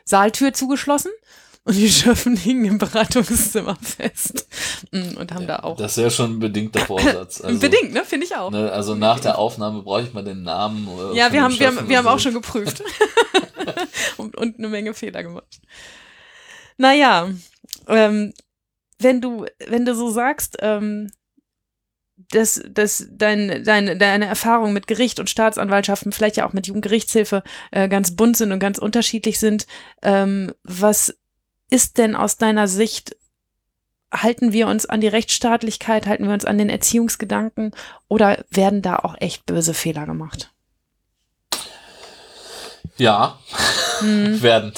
Saaltür 0.06 0.53
zugeschlossen 0.53 1.11
und 1.65 1.76
die 1.76 1.90
Schöffen 1.90 2.35
hingen 2.35 2.65
im 2.65 2.77
Beratungszimmer 2.77 3.77
fest 3.81 4.48
mm, 4.91 5.18
und 5.18 5.31
haben 5.31 5.41
ja, 5.41 5.48
da 5.48 5.60
auch. 5.60 5.77
Das 5.77 5.98
ist 5.98 6.03
ja 6.03 6.10
schon 6.10 6.34
ein 6.34 6.40
bedingter 6.40 6.81
Vorsatz. 6.81 7.41
Also, 7.44 7.60
Bedingt, 7.60 7.94
ne? 7.94 8.03
Finde 8.03 8.26
ich 8.26 8.35
auch. 8.35 8.52
Ne, 8.52 8.72
also 8.72 8.95
nach 8.95 9.19
der 9.19 9.38
Aufnahme 9.38 9.81
brauche 9.81 10.03
ich 10.03 10.14
mal 10.14 10.23
den 10.23 10.44
Namen. 10.44 10.88
ja, 11.14 11.31
wir 11.31 11.41
haben, 11.41 11.57
wir 11.57 11.68
haben, 11.68 11.88
wir 11.88 11.98
haben 11.98 12.07
auch 12.07 12.19
schon 12.19 12.34
geprüft. 12.34 12.84
und, 14.18 14.35
und 14.38 14.57
eine 14.57 14.69
Menge 14.69 14.94
Fehler 14.94 15.23
gemacht. 15.23 15.61
Naja, 16.77 17.30
ähm, 17.88 18.34
wenn 18.99 19.22
du, 19.22 19.45
wenn 19.68 19.85
du 19.85 19.95
so 19.95 20.10
sagst, 20.10 20.57
ähm, 20.60 21.11
dass, 22.30 22.61
dass 22.69 23.07
dein, 23.11 23.64
dein, 23.64 23.99
deine 23.99 24.26
Erfahrungen 24.26 24.73
mit 24.73 24.88
Gericht 24.88 25.19
und 25.19 25.30
Staatsanwaltschaften, 25.30 26.11
vielleicht 26.11 26.38
ja 26.38 26.48
auch 26.48 26.53
mit 26.53 26.68
Jugendgerichtshilfe, 26.68 27.44
äh, 27.72 27.90
ganz 27.90 28.15
bunt 28.15 28.38
sind 28.38 28.52
und 28.52 28.60
ganz 28.60 28.77
unterschiedlich 28.77 29.40
sind. 29.40 29.68
Ähm, 30.02 30.53
was 30.64 31.15
ist 31.73 31.97
denn 31.97 32.15
aus 32.15 32.37
deiner 32.37 32.67
Sicht, 32.67 33.17
halten 34.13 34.53
wir 34.53 34.67
uns 34.67 34.85
an 34.85 35.01
die 35.01 35.07
Rechtsstaatlichkeit, 35.07 36.05
halten 36.05 36.27
wir 36.27 36.33
uns 36.33 36.45
an 36.45 36.59
den 36.59 36.69
Erziehungsgedanken 36.69 37.71
oder 38.07 38.45
werden 38.51 38.83
da 38.83 38.97
auch 38.97 39.15
echt 39.19 39.47
böse 39.47 39.73
Fehler 39.73 40.05
gemacht? 40.05 40.51
Ja, 42.97 43.39
hm. 44.01 44.39
werden. 44.43 44.73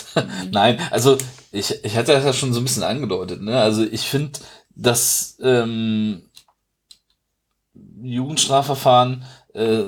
Nein, 0.51 0.79
also 0.89 1.17
ich, 1.51 1.83
ich 1.83 1.97
hatte 1.97 2.13
das 2.13 2.23
ja 2.23 2.31
schon 2.31 2.53
so 2.53 2.61
ein 2.61 2.63
bisschen 2.63 2.83
angedeutet. 2.83 3.41
Ne? 3.41 3.59
Also 3.59 3.83
ich 3.83 4.07
finde, 4.07 4.39
dass 4.69 5.37
ähm, 5.41 6.29
Jugendstrafverfahren 8.01 9.25
äh, 9.53 9.83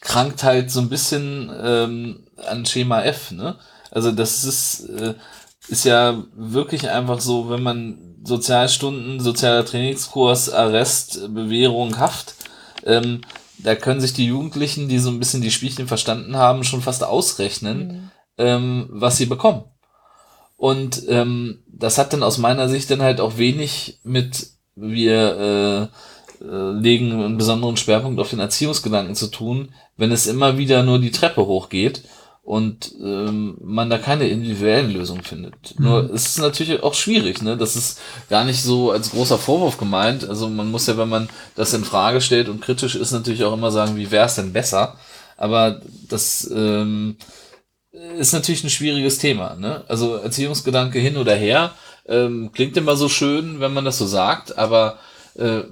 krankt 0.00 0.42
halt 0.42 0.72
so 0.72 0.80
ein 0.80 0.88
bisschen 0.88 1.52
ähm, 1.56 2.26
an 2.48 2.66
Schema 2.66 3.02
F. 3.02 3.30
Ne? 3.30 3.56
Also 3.92 4.10
das 4.10 4.42
ist 4.42 4.88
äh, 4.88 5.14
ist 5.68 5.84
ja 5.84 6.24
wirklich 6.34 6.88
einfach 6.90 7.20
so, 7.20 7.50
wenn 7.50 7.62
man 7.62 7.98
Sozialstunden, 8.24 9.20
sozialer 9.20 9.64
Trainingskurs, 9.64 10.50
Arrest, 10.50 11.34
Bewährung, 11.34 11.98
Haft, 11.98 12.34
ähm, 12.84 13.20
da 13.58 13.74
können 13.74 14.00
sich 14.00 14.12
die 14.12 14.26
Jugendlichen, 14.26 14.88
die 14.88 14.98
so 14.98 15.10
ein 15.10 15.18
bisschen 15.18 15.42
die 15.42 15.50
Spielchen 15.50 15.88
verstanden 15.88 16.36
haben, 16.36 16.64
schon 16.64 16.82
fast 16.82 17.04
ausrechnen, 17.04 17.86
mhm. 17.86 18.10
ähm, 18.38 18.88
was 18.90 19.16
sie 19.16 19.26
bekommen. 19.26 19.64
Und 20.56 21.02
ähm, 21.08 21.62
das 21.66 21.98
hat 21.98 22.12
dann 22.12 22.22
aus 22.22 22.38
meiner 22.38 22.68
Sicht 22.68 22.90
dann 22.90 23.02
halt 23.02 23.20
auch 23.20 23.38
wenig 23.38 24.00
mit 24.02 24.50
wir 24.74 25.90
äh, 26.40 26.44
äh, 26.44 26.70
legen 26.72 27.12
einen 27.12 27.38
besonderen 27.38 27.76
Schwerpunkt 27.76 28.20
auf 28.20 28.30
den 28.30 28.40
Erziehungsgedanken 28.40 29.14
zu 29.14 29.28
tun, 29.28 29.72
wenn 29.96 30.12
es 30.12 30.26
immer 30.26 30.58
wieder 30.58 30.82
nur 30.82 30.98
die 30.98 31.10
Treppe 31.10 31.46
hochgeht 31.46 32.02
und 32.46 32.94
ähm, 33.02 33.56
man 33.60 33.90
da 33.90 33.98
keine 33.98 34.28
individuellen 34.28 34.92
Lösungen 34.92 35.24
findet. 35.24 35.76
Mhm. 35.76 35.84
Nur 35.84 36.10
es 36.14 36.26
ist 36.26 36.38
natürlich 36.38 36.80
auch 36.80 36.94
schwierig, 36.94 37.42
ne? 37.42 37.56
Das 37.56 37.74
ist 37.74 37.98
gar 38.30 38.44
nicht 38.44 38.62
so 38.62 38.92
als 38.92 39.10
großer 39.10 39.36
Vorwurf 39.36 39.78
gemeint. 39.78 40.28
Also 40.28 40.48
man 40.48 40.70
muss 40.70 40.86
ja, 40.86 40.96
wenn 40.96 41.08
man 41.08 41.28
das 41.56 41.74
in 41.74 41.84
Frage 41.84 42.20
stellt 42.20 42.48
und 42.48 42.60
kritisch 42.60 42.94
ist, 42.94 43.10
natürlich 43.10 43.42
auch 43.42 43.52
immer 43.52 43.72
sagen, 43.72 43.96
wie 43.96 44.12
wäre 44.12 44.26
es 44.26 44.36
denn 44.36 44.52
besser? 44.52 44.96
Aber 45.36 45.80
das 46.08 46.48
ähm, 46.54 47.16
ist 48.16 48.32
natürlich 48.32 48.62
ein 48.62 48.70
schwieriges 48.70 49.18
Thema. 49.18 49.56
Ne? 49.56 49.82
Also 49.88 50.14
Erziehungsgedanke 50.14 51.00
hin 51.00 51.16
oder 51.16 51.34
her 51.34 51.72
ähm, 52.06 52.52
klingt 52.52 52.76
immer 52.76 52.94
so 52.94 53.08
schön, 53.08 53.58
wenn 53.58 53.74
man 53.74 53.84
das 53.84 53.98
so 53.98 54.06
sagt, 54.06 54.56
aber 54.56 55.00
äh, 55.34 55.62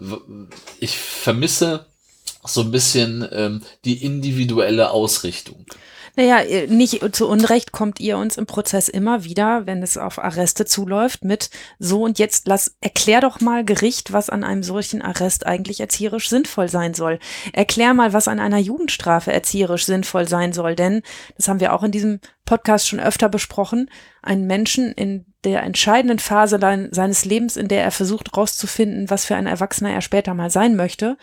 ich 0.81 0.99
vermisse 0.99 1.87
so 2.45 2.63
ein 2.63 2.73
bisschen 2.73 3.25
ähm, 3.31 3.63
die 3.85 4.05
individuelle 4.05 4.91
Ausrichtung. 4.91 5.67
Naja, 6.16 6.41
äh, 6.41 6.69
nicht 6.69 7.16
zu 7.16 7.28
Unrecht 7.28 7.73
kommt 7.73 7.99
ihr 7.99 8.19
uns 8.19 8.36
im 8.36 8.47
Prozess 8.47 8.89
immer 8.89 9.24
wieder, 9.24 9.66
wenn 9.66 9.82
es 9.82 9.99
auf 9.99 10.23
Arreste 10.23 10.65
zuläuft, 10.65 11.24
mit 11.24 11.51
so 11.78 12.05
und 12.05 12.20
jetzt 12.20 12.47
lass, 12.47 12.77
erklär 12.81 13.20
doch 13.20 13.41
mal 13.41 13.65
Gericht, 13.65 14.12
was 14.12 14.31
an 14.31 14.45
einem 14.45 14.62
solchen 14.62 15.03
Arrest 15.03 15.45
eigentlich 15.47 15.81
erzieherisch 15.81 16.28
sinnvoll 16.28 16.69
sein 16.69 16.95
soll. 16.95 17.19
Erklär 17.53 17.95
mal, 17.95 18.12
was 18.12 18.28
an 18.28 18.39
einer 18.39 18.59
Jugendstrafe 18.59 19.32
erzieherisch 19.32 19.86
sinnvoll 19.86 20.28
sein 20.28 20.53
soll, 20.53 20.77
denn 20.77 21.03
das 21.36 21.49
haben 21.49 21.61
wir 21.61 21.73
auch 21.73 21.82
in 21.82 21.91
diesem 21.91 22.20
Podcast 22.45 22.89
schon 22.89 23.01
öfter 23.01 23.28
besprochen, 23.28 23.91
einen 24.23 24.47
Menschen 24.47 24.93
in 24.93 25.27
der 25.43 25.65
entscheidenden 25.65 26.20
Phase 26.20 26.61
seines 26.93 27.24
Lebens, 27.24 27.57
in 27.57 27.69
der 27.69 27.82
er 27.82 27.91
versucht 27.91 28.36
rauszufinden, 28.36 29.11
was 29.11 29.24
für 29.24 29.35
ein 29.35 29.47
Erwachsener 29.47 29.91
er 29.91 30.01
später 30.01 30.32
mal 30.35 30.51
sein 30.51 30.77
möchte, 30.77 31.16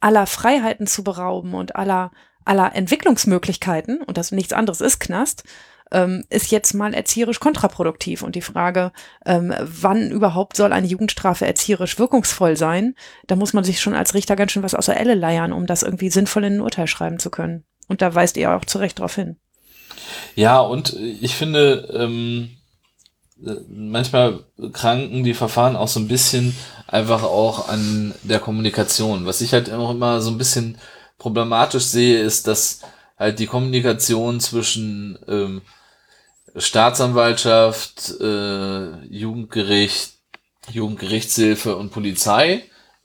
aller 0.00 0.26
Freiheiten 0.26 0.86
zu 0.86 1.04
berauben 1.04 1.54
und 1.54 1.76
aller 1.76 2.10
aller 2.50 2.74
Entwicklungsmöglichkeiten, 2.74 4.02
und 4.02 4.18
das 4.18 4.32
nichts 4.32 4.52
anderes 4.52 4.80
ist 4.80 4.98
Knast, 4.98 5.44
ähm, 5.92 6.24
ist 6.30 6.50
jetzt 6.50 6.74
mal 6.74 6.92
erzieherisch 6.94 7.38
kontraproduktiv. 7.38 8.22
Und 8.22 8.34
die 8.34 8.40
Frage, 8.42 8.90
ähm, 9.24 9.54
wann 9.60 10.10
überhaupt 10.10 10.56
soll 10.56 10.72
eine 10.72 10.88
Jugendstrafe 10.88 11.46
erzieherisch 11.46 12.00
wirkungsvoll 12.00 12.56
sein, 12.56 12.96
da 13.28 13.36
muss 13.36 13.52
man 13.52 13.62
sich 13.62 13.80
schon 13.80 13.94
als 13.94 14.14
Richter 14.14 14.34
ganz 14.34 14.50
schön 14.50 14.64
was 14.64 14.74
aus 14.74 14.86
der 14.86 14.98
Elle 14.98 15.14
leiern, 15.14 15.52
um 15.52 15.66
das 15.66 15.84
irgendwie 15.84 16.10
sinnvoll 16.10 16.44
in 16.44 16.56
ein 16.56 16.60
Urteil 16.60 16.88
schreiben 16.88 17.20
zu 17.20 17.30
können. 17.30 17.62
Und 17.86 18.02
da 18.02 18.14
weist 18.16 18.36
ihr 18.36 18.52
auch 18.52 18.64
zu 18.64 18.78
Recht 18.78 18.98
darauf 18.98 19.14
hin. 19.14 19.36
Ja, 20.34 20.58
und 20.58 20.94
ich 20.94 21.36
finde, 21.36 21.88
ähm, 21.94 22.50
manchmal 23.68 24.40
kranken 24.72 25.22
die 25.22 25.34
Verfahren 25.34 25.76
auch 25.76 25.88
so 25.88 26.00
ein 26.00 26.08
bisschen 26.08 26.56
einfach 26.88 27.22
auch 27.22 27.68
an 27.68 28.12
der 28.24 28.40
Kommunikation. 28.40 29.24
Was 29.24 29.40
ich 29.40 29.52
halt 29.52 29.72
auch 29.72 29.92
immer 29.92 30.20
so 30.20 30.30
ein 30.30 30.38
bisschen 30.38 30.78
problematisch 31.20 31.84
sehe, 31.84 32.20
ist, 32.20 32.48
dass 32.48 32.80
halt 33.16 33.38
die 33.38 33.46
Kommunikation 33.46 34.40
zwischen 34.40 35.18
ähm, 35.28 35.62
Staatsanwaltschaft, 36.56 38.14
äh, 38.20 39.06
Jugendgericht, 39.06 40.14
Jugendgerichtshilfe 40.72 41.76
und 41.76 41.92
Polizei, 41.92 42.64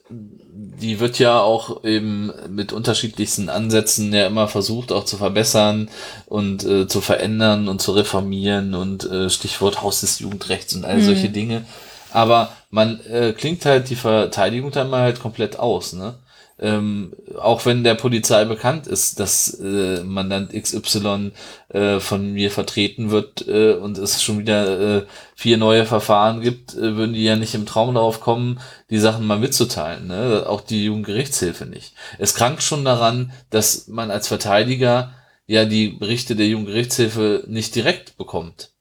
die 0.09 0.99
wird 0.99 1.19
ja 1.19 1.39
auch 1.39 1.83
eben 1.83 2.31
mit 2.49 2.71
unterschiedlichsten 2.71 3.49
Ansätzen 3.49 4.13
ja 4.13 4.27
immer 4.27 4.47
versucht 4.47 4.91
auch 4.91 5.03
zu 5.03 5.17
verbessern 5.17 5.89
und 6.25 6.63
äh, 6.63 6.87
zu 6.87 7.01
verändern 7.01 7.67
und 7.67 7.81
zu 7.81 7.91
reformieren 7.91 8.73
und 8.73 9.03
äh, 9.03 9.29
Stichwort 9.29 9.81
Haus 9.81 10.01
des 10.01 10.19
Jugendrechts 10.19 10.73
und 10.73 10.85
all 10.85 10.97
mhm. 10.97 11.05
solche 11.05 11.29
Dinge. 11.29 11.65
Aber 12.11 12.53
man 12.69 13.01
äh, 13.01 13.33
klingt 13.33 13.65
halt 13.65 13.89
die 13.89 13.95
Verteidigung 13.95 14.71
dann 14.71 14.89
mal 14.89 15.01
halt 15.01 15.19
komplett 15.19 15.59
aus, 15.59 15.93
ne? 15.93 16.15
Ähm, 16.57 17.13
auch 17.37 17.65
wenn 17.65 17.83
der 17.83 17.95
Polizei 17.95 18.45
bekannt 18.45 18.87
ist, 18.87 19.19
dass 19.19 19.59
äh, 19.59 20.03
Mandant 20.03 20.53
XY 20.53 21.31
äh, 21.69 21.99
von 21.99 22.31
mir 22.31 22.49
vertreten 22.49 23.11
wird 23.11 23.45
äh, 23.47 23.73
und 23.73 23.97
es 23.97 24.23
schon 24.23 24.39
wieder 24.39 24.99
äh, 24.99 25.05
vier 25.35 25.57
neue 25.57 25.85
Verfahren 25.85 26.39
gibt, 26.39 26.73
äh, 26.75 26.95
würden 26.95 27.13
die 27.13 27.25
ja 27.25 27.35
nicht 27.35 27.55
im 27.55 27.65
Traum 27.65 27.93
darauf 27.93 28.21
kommen, 28.21 28.59
die 28.89 28.99
Sachen 28.99 29.27
mal 29.27 29.39
mitzuteilen. 29.39 30.07
Ne? 30.07 30.45
Auch 30.47 30.61
die 30.61 30.85
Jugendgerichtshilfe 30.85 31.65
nicht. 31.65 31.93
Es 32.19 32.35
krankt 32.35 32.63
schon 32.63 32.85
daran, 32.85 33.33
dass 33.49 33.87
man 33.87 34.09
als 34.09 34.29
Verteidiger 34.29 35.13
ja 35.47 35.65
die 35.65 35.89
Berichte 35.89 36.37
der 36.37 36.47
Jugendgerichtshilfe 36.47 37.43
nicht 37.47 37.75
direkt 37.75 38.17
bekommt. 38.17 38.74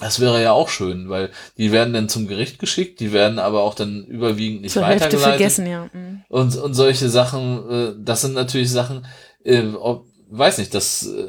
Das 0.00 0.18
wäre 0.20 0.42
ja 0.42 0.52
auch 0.52 0.68
schön, 0.68 1.08
weil 1.08 1.30
die 1.58 1.72
werden 1.72 1.92
dann 1.92 2.08
zum 2.08 2.26
Gericht 2.26 2.58
geschickt, 2.58 3.00
die 3.00 3.12
werden 3.12 3.38
aber 3.38 3.62
auch 3.62 3.74
dann 3.74 4.04
überwiegend 4.04 4.62
nicht 4.62 4.72
Zur 4.72 4.82
weitergeleitet. 4.82 5.12
Hälfte 5.12 5.28
vergessen, 5.28 5.66
ja. 5.66 5.90
Mhm. 5.92 6.22
Und, 6.28 6.56
und 6.56 6.74
solche 6.74 7.08
Sachen, 7.08 7.70
äh, 7.70 7.92
das 7.98 8.22
sind 8.22 8.34
natürlich 8.34 8.70
Sachen, 8.70 9.06
äh, 9.44 9.66
ob, 9.74 10.06
weiß 10.30 10.58
nicht, 10.58 10.74
das, 10.74 11.06
äh, 11.06 11.26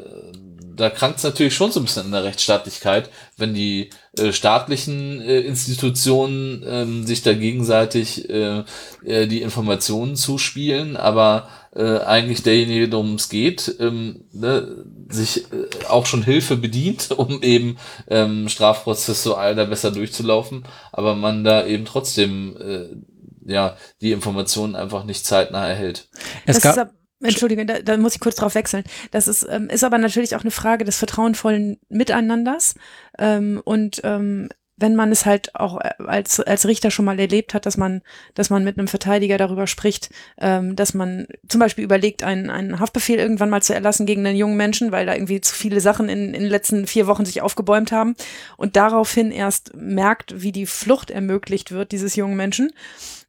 da 0.82 0.90
krankt 0.90 1.20
es 1.20 1.24
natürlich 1.24 1.54
schon 1.54 1.72
so 1.72 1.80
ein 1.80 1.86
bisschen 1.86 2.08
in 2.08 2.12
der 2.12 2.24
Rechtsstaatlichkeit, 2.24 3.12
wenn 3.38 3.54
die 3.54 3.92
äh, 4.18 4.32
staatlichen 4.32 5.22
äh, 5.22 5.42
Institutionen 5.42 6.64
äh, 6.64 7.06
sich 7.06 7.22
da 7.22 7.34
gegenseitig 7.34 8.28
äh, 8.30 8.64
äh, 9.06 9.28
die 9.28 9.44
Informationen 9.44 10.16
zuspielen, 10.16 10.98
aber 10.98 11.50
äh, 11.76 12.00
eigentlich 12.00 12.42
derjenige, 12.42 12.92
worum 12.92 13.14
es 13.14 13.30
geht, 13.30 13.76
ähm, 13.80 14.26
ne, 14.34 14.84
sich 15.08 15.46
äh, 15.54 15.86
auch 15.88 16.08
schon 16.08 16.24
Hilfe 16.24 16.58
bedient, 16.58 17.12
um 17.16 17.44
eben 17.44 17.78
ähm, 18.10 18.50
strafprozessual 18.50 19.54
da 19.54 19.66
besser 19.66 19.92
durchzulaufen, 19.92 20.64
aber 20.92 21.14
man 21.14 21.44
da 21.44 21.64
eben 21.64 21.86
trotzdem 21.86 22.58
äh, 22.60 23.52
ja 23.52 23.78
die 24.02 24.14
Informationen 24.14 24.76
einfach 24.76 25.04
nicht 25.04 25.28
zeitnah 25.28 25.68
erhält. 25.68 26.08
Es 26.48 26.60
gab 26.60 26.92
Entschuldige, 27.22 27.66
da, 27.66 27.80
da 27.80 27.98
muss 27.98 28.16
ich 28.16 28.20
kurz 28.20 28.36
drauf 28.36 28.56
wechseln. 28.56 28.84
Das 29.12 29.28
ist, 29.28 29.48
ähm, 29.50 29.70
ist 29.70 29.84
aber 29.84 29.98
natürlich 29.98 30.36
auch 30.36 30.42
eine 30.42 30.52
Frage 30.52 30.86
des 30.86 30.98
vertrauenvollen 30.98 31.80
Miteinanders. 31.90 32.76
Ähm, 33.18 33.62
und 33.64 34.02
ähm, 34.04 34.50
wenn 34.82 34.96
man 34.96 35.12
es 35.12 35.26
halt 35.26 35.56
auch 35.56 35.80
äh, 35.80 35.92
als, 36.06 36.40
als 36.40 36.68
Richter 36.68 36.92
schon 36.92 37.06
mal 37.06 37.20
erlebt 37.20 37.54
hat, 37.54 37.66
dass 37.66 37.78
man, 37.78 38.02
dass 38.34 38.50
man 38.50 38.64
mit 38.64 38.78
einem 38.78 38.88
Verteidiger 38.88 39.38
darüber 39.38 39.68
spricht, 39.68 40.10
ähm, 40.40 40.76
dass 40.76 40.94
man 40.94 41.28
zum 41.48 41.60
Beispiel 41.60 41.84
überlegt, 41.84 42.24
einen, 42.24 42.50
einen 42.50 42.80
Haftbefehl 42.80 43.20
irgendwann 43.20 43.50
mal 43.50 43.62
zu 43.62 43.74
erlassen 43.74 44.06
gegen 44.06 44.26
einen 44.26 44.36
jungen 44.36 44.58
Menschen, 44.58 44.92
weil 44.92 45.06
da 45.06 45.14
irgendwie 45.14 45.42
zu 45.42 45.56
viele 45.56 45.80
Sachen 45.80 46.10
in, 46.10 46.34
in 46.34 46.42
den 46.42 46.50
letzten 46.50 46.88
vier 46.88 47.08
Wochen 47.08 47.26
sich 47.26 47.42
aufgebäumt 47.42 47.92
haben 47.92 48.16
und 48.58 48.76
daraufhin 48.76 49.32
erst 49.32 49.76
merkt, 49.76 50.42
wie 50.42 50.52
die 50.52 50.66
Flucht 50.66 51.12
ermöglicht 51.12 51.72
wird 51.72 51.92
dieses 51.92 52.16
jungen 52.16 52.36
Menschen 52.36 52.72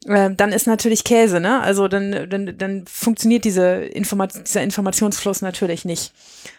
äh, 0.07 0.31
dann 0.35 0.53
ist 0.53 0.67
natürlich 0.67 1.05
Käse, 1.05 1.41
ne? 1.41 1.61
Also 1.61 1.89
dann, 1.89 2.29
dann, 2.29 2.57
dann 2.59 2.85
funktioniert 2.87 3.45
diese 3.45 3.77
Informat 3.77 4.47
dieser 4.47 4.63
Informationsfluss 4.63 5.43
natürlich 5.43 5.85
nicht. 5.85 6.13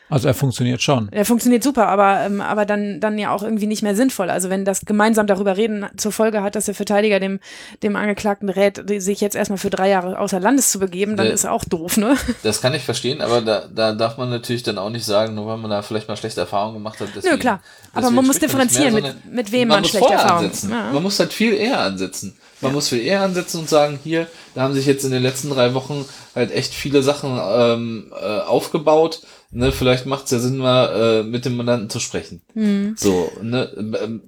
Also 0.09 0.27
er 0.27 0.33
funktioniert 0.33 0.81
schon. 0.81 1.09
Er 1.11 1.25
funktioniert 1.25 1.63
super, 1.63 1.87
aber, 1.87 2.19
ähm, 2.25 2.39
aber 2.39 2.65
dann, 2.65 2.99
dann 2.99 3.17
ja 3.17 3.33
auch 3.33 3.41
irgendwie 3.41 3.65
nicht 3.65 3.81
mehr 3.81 3.95
sinnvoll. 3.95 4.29
Also 4.29 4.49
wenn 4.49 4.63
das 4.63 4.81
gemeinsam 4.85 5.25
darüber 5.25 5.57
reden 5.57 5.87
zur 5.97 6.11
Folge 6.11 6.43
hat, 6.43 6.55
dass 6.55 6.65
der 6.65 6.75
Verteidiger 6.75 7.19
dem, 7.19 7.39
dem 7.81 7.95
Angeklagten 7.95 8.49
rät, 8.49 8.83
sich 9.01 9.21
jetzt 9.21 9.35
erstmal 9.35 9.57
für 9.57 9.71
drei 9.71 9.89
Jahre 9.89 10.19
außer 10.19 10.39
Landes 10.39 10.71
zu 10.71 10.77
begeben, 10.77 11.17
dann 11.17 11.27
der, 11.27 11.33
ist 11.33 11.45
er 11.45 11.51
auch 11.51 11.65
doof, 11.65 11.97
ne? 11.97 12.15
Das 12.43 12.61
kann 12.61 12.75
ich 12.75 12.83
verstehen, 12.83 13.21
aber 13.21 13.41
da, 13.41 13.65
da 13.73 13.93
darf 13.93 14.17
man 14.17 14.29
natürlich 14.29 14.61
dann 14.61 14.77
auch 14.77 14.89
nicht 14.89 15.05
sagen, 15.05 15.33
nur 15.33 15.47
weil 15.47 15.57
man 15.57 15.71
da 15.71 15.81
vielleicht 15.81 16.07
mal 16.07 16.17
schlechte 16.17 16.41
Erfahrungen 16.41 16.75
gemacht 16.75 16.99
hat. 16.99 17.07
Deswegen, 17.15 17.33
Nö, 17.33 17.39
klar. 17.39 17.61
Aber 17.93 18.11
man 18.11 18.25
muss 18.25 18.37
differenzieren, 18.37 18.93
mehr, 18.93 19.01
mit, 19.01 19.33
mit 19.33 19.51
wem 19.51 19.69
man, 19.69 19.81
man 19.81 19.85
schlechte 19.89 20.13
Erfahrungen 20.13 20.51
hat. 20.51 20.63
Ja. 20.63 20.91
Man 20.91 21.01
muss 21.01 21.19
halt 21.19 21.33
viel 21.33 21.53
eher 21.53 21.79
ansetzen. 21.79 22.35
Man 22.63 22.71
ja. 22.71 22.75
muss 22.75 22.89
viel 22.89 23.01
eher 23.01 23.21
ansetzen 23.21 23.59
und 23.59 23.69
sagen, 23.69 23.99
hier, 24.03 24.27
da 24.55 24.61
haben 24.61 24.73
sich 24.73 24.87
jetzt 24.87 25.03
in 25.03 25.11
den 25.11 25.21
letzten 25.21 25.49
drei 25.49 25.73
Wochen 25.75 26.05
halt 26.33 26.51
echt 26.51 26.73
viele 26.73 27.03
Sachen 27.03 27.39
ähm, 27.39 28.11
äh, 28.19 28.39
aufgebaut 28.39 29.21
ne, 29.53 29.71
vielleicht 29.71 30.05
macht 30.05 30.25
es 30.25 30.31
ja 30.31 30.39
Sinn, 30.39 30.57
mal 30.57 31.21
äh, 31.21 31.23
mit 31.23 31.45
dem 31.45 31.55
Mandanten 31.55 31.89
zu 31.89 31.99
sprechen. 31.99 32.41
Mhm. 32.53 32.95
So, 32.97 33.31
ne, 33.41 33.71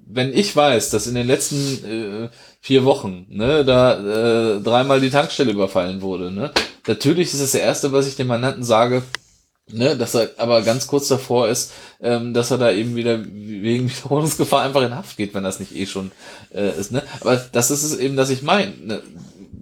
wenn 0.06 0.32
ich 0.32 0.54
weiß, 0.54 0.90
dass 0.90 1.06
in 1.06 1.14
den 1.14 1.26
letzten 1.26 1.84
äh, 1.84 2.28
vier 2.60 2.84
Wochen, 2.84 3.26
ne, 3.28 3.64
da 3.64 4.56
äh, 4.56 4.60
dreimal 4.60 5.00
die 5.00 5.10
Tankstelle 5.10 5.52
überfallen 5.52 6.00
wurde, 6.02 6.30
ne, 6.30 6.52
natürlich 6.86 7.28
ist 7.28 7.40
es 7.40 7.52
das 7.52 7.60
Erste, 7.60 7.92
was 7.92 8.06
ich 8.06 8.16
dem 8.16 8.28
Mandanten 8.28 8.64
sage, 8.64 9.02
ne, 9.70 9.96
dass 9.96 10.14
er 10.14 10.30
aber 10.36 10.62
ganz 10.62 10.86
kurz 10.86 11.08
davor 11.08 11.48
ist, 11.48 11.72
ähm, 12.00 12.34
dass 12.34 12.50
er 12.50 12.58
da 12.58 12.70
eben 12.70 12.96
wieder 12.96 13.24
wegen 13.24 13.90
Wiederholungsgefahr 13.90 14.62
einfach 14.62 14.82
in 14.82 14.94
Haft 14.94 15.16
geht, 15.16 15.34
wenn 15.34 15.44
das 15.44 15.60
nicht 15.60 15.74
eh 15.74 15.86
schon 15.86 16.12
äh, 16.54 16.78
ist, 16.78 16.92
ne. 16.92 17.02
Aber 17.20 17.36
das 17.36 17.70
ist 17.70 17.82
es 17.82 17.96
eben, 17.98 18.16
dass 18.16 18.30
ich 18.30 18.42
meine. 18.42 18.72
Ne? 18.82 19.02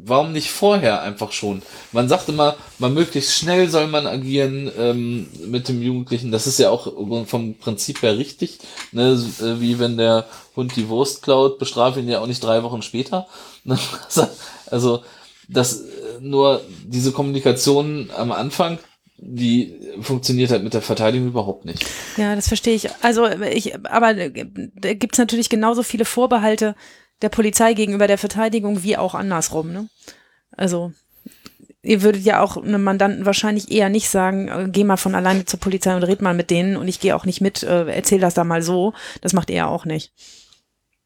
warum 0.06 0.32
nicht 0.32 0.50
vorher 0.50 1.02
einfach 1.02 1.32
schon? 1.32 1.62
Man 1.92 2.08
sagt 2.08 2.28
immer, 2.28 2.56
man 2.78 2.94
möglichst 2.94 3.34
schnell 3.34 3.68
soll 3.68 3.86
man 3.86 4.06
agieren 4.06 4.70
ähm, 4.78 5.28
mit 5.46 5.68
dem 5.68 5.82
Jugendlichen. 5.82 6.30
Das 6.30 6.46
ist 6.46 6.58
ja 6.58 6.70
auch 6.70 6.92
vom 7.26 7.54
Prinzip 7.54 8.02
her 8.02 8.16
richtig. 8.16 8.58
Ne? 8.92 9.12
Äh, 9.40 9.60
wie 9.60 9.78
wenn 9.78 9.96
der 9.96 10.26
Hund 10.56 10.76
die 10.76 10.88
Wurst 10.88 11.22
klaut, 11.22 11.58
bestrafe 11.58 12.00
ihn 12.00 12.08
ja 12.08 12.20
auch 12.20 12.26
nicht 12.26 12.42
drei 12.42 12.62
Wochen 12.62 12.82
später. 12.82 13.26
Ne? 13.64 13.78
also 14.70 15.02
das 15.48 15.80
äh, 15.80 15.84
nur 16.20 16.60
diese 16.84 17.12
Kommunikation 17.12 18.10
am 18.16 18.32
Anfang, 18.32 18.78
die 19.16 19.78
funktioniert 20.00 20.50
halt 20.50 20.64
mit 20.64 20.74
der 20.74 20.82
Verteidigung 20.82 21.28
überhaupt 21.28 21.64
nicht. 21.64 21.84
Ja, 22.16 22.34
das 22.34 22.48
verstehe 22.48 22.74
ich. 22.74 22.88
Also 23.02 23.26
ich, 23.28 23.74
aber 23.86 24.14
da 24.14 24.28
gibt 24.94 25.14
es 25.14 25.18
natürlich 25.18 25.48
genauso 25.48 25.82
viele 25.82 26.04
Vorbehalte 26.04 26.74
der 27.22 27.28
Polizei 27.28 27.74
gegenüber 27.74 28.06
der 28.06 28.18
Verteidigung 28.18 28.82
wie 28.82 28.96
auch 28.96 29.14
andersrum. 29.14 29.72
Ne? 29.72 29.88
Also 30.56 30.92
ihr 31.82 32.02
würdet 32.02 32.24
ja 32.24 32.40
auch 32.40 32.56
einem 32.56 32.82
Mandanten 32.82 33.24
wahrscheinlich 33.26 33.70
eher 33.70 33.88
nicht 33.88 34.08
sagen, 34.08 34.48
äh, 34.48 34.68
geh 34.70 34.84
mal 34.84 34.96
von 34.96 35.14
alleine 35.14 35.44
zur 35.44 35.60
Polizei 35.60 35.94
und 35.94 36.02
red 36.02 36.22
mal 36.22 36.34
mit 36.34 36.50
denen 36.50 36.76
und 36.76 36.88
ich 36.88 36.98
gehe 36.98 37.14
auch 37.14 37.24
nicht 37.24 37.40
mit, 37.40 37.62
äh, 37.62 37.86
erzähl 37.86 38.20
das 38.20 38.34
da 38.34 38.42
mal 38.44 38.62
so. 38.62 38.94
Das 39.20 39.32
macht 39.32 39.50
er 39.50 39.68
auch 39.68 39.84
nicht. 39.84 40.12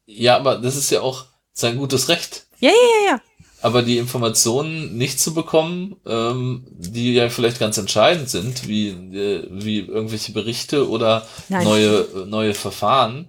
Ja, 0.05 0.37
aber 0.37 0.57
das 0.57 0.75
ist 0.75 0.89
ja 0.89 1.01
auch 1.01 1.25
sein 1.53 1.77
gutes 1.77 2.09
Recht. 2.09 2.47
Ja, 2.59 2.69
ja, 2.69 2.75
ja, 2.75 3.11
ja. 3.11 3.21
Aber 3.61 3.81
die 3.81 3.97
Informationen 3.97 4.97
nicht 4.97 5.19
zu 5.19 5.33
bekommen, 5.33 5.97
ähm, 6.05 6.65
die 6.69 7.13
ja 7.13 7.29
vielleicht 7.29 7.59
ganz 7.59 7.77
entscheidend 7.77 8.29
sind, 8.29 8.67
wie, 8.67 8.89
äh, 8.89 9.47
wie 9.51 9.79
irgendwelche 9.79 10.31
Berichte 10.31 10.89
oder 10.89 11.27
Nein. 11.49 11.65
neue, 11.65 12.07
neue 12.25 12.53
Verfahren, 12.53 13.27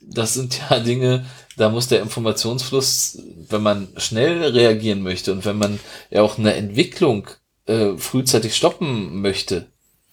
das 0.00 0.34
sind 0.34 0.60
ja 0.70 0.80
Dinge, 0.80 1.26
da 1.56 1.68
muss 1.68 1.88
der 1.88 2.00
Informationsfluss, 2.00 3.18
wenn 3.48 3.62
man 3.62 3.88
schnell 3.96 4.42
reagieren 4.42 5.02
möchte 5.02 5.32
und 5.32 5.44
wenn 5.44 5.58
man 5.58 5.78
ja 6.10 6.22
auch 6.22 6.38
eine 6.38 6.54
Entwicklung 6.54 7.28
äh, 7.66 7.96
frühzeitig 7.96 8.56
stoppen 8.56 9.20
möchte, 9.20 9.66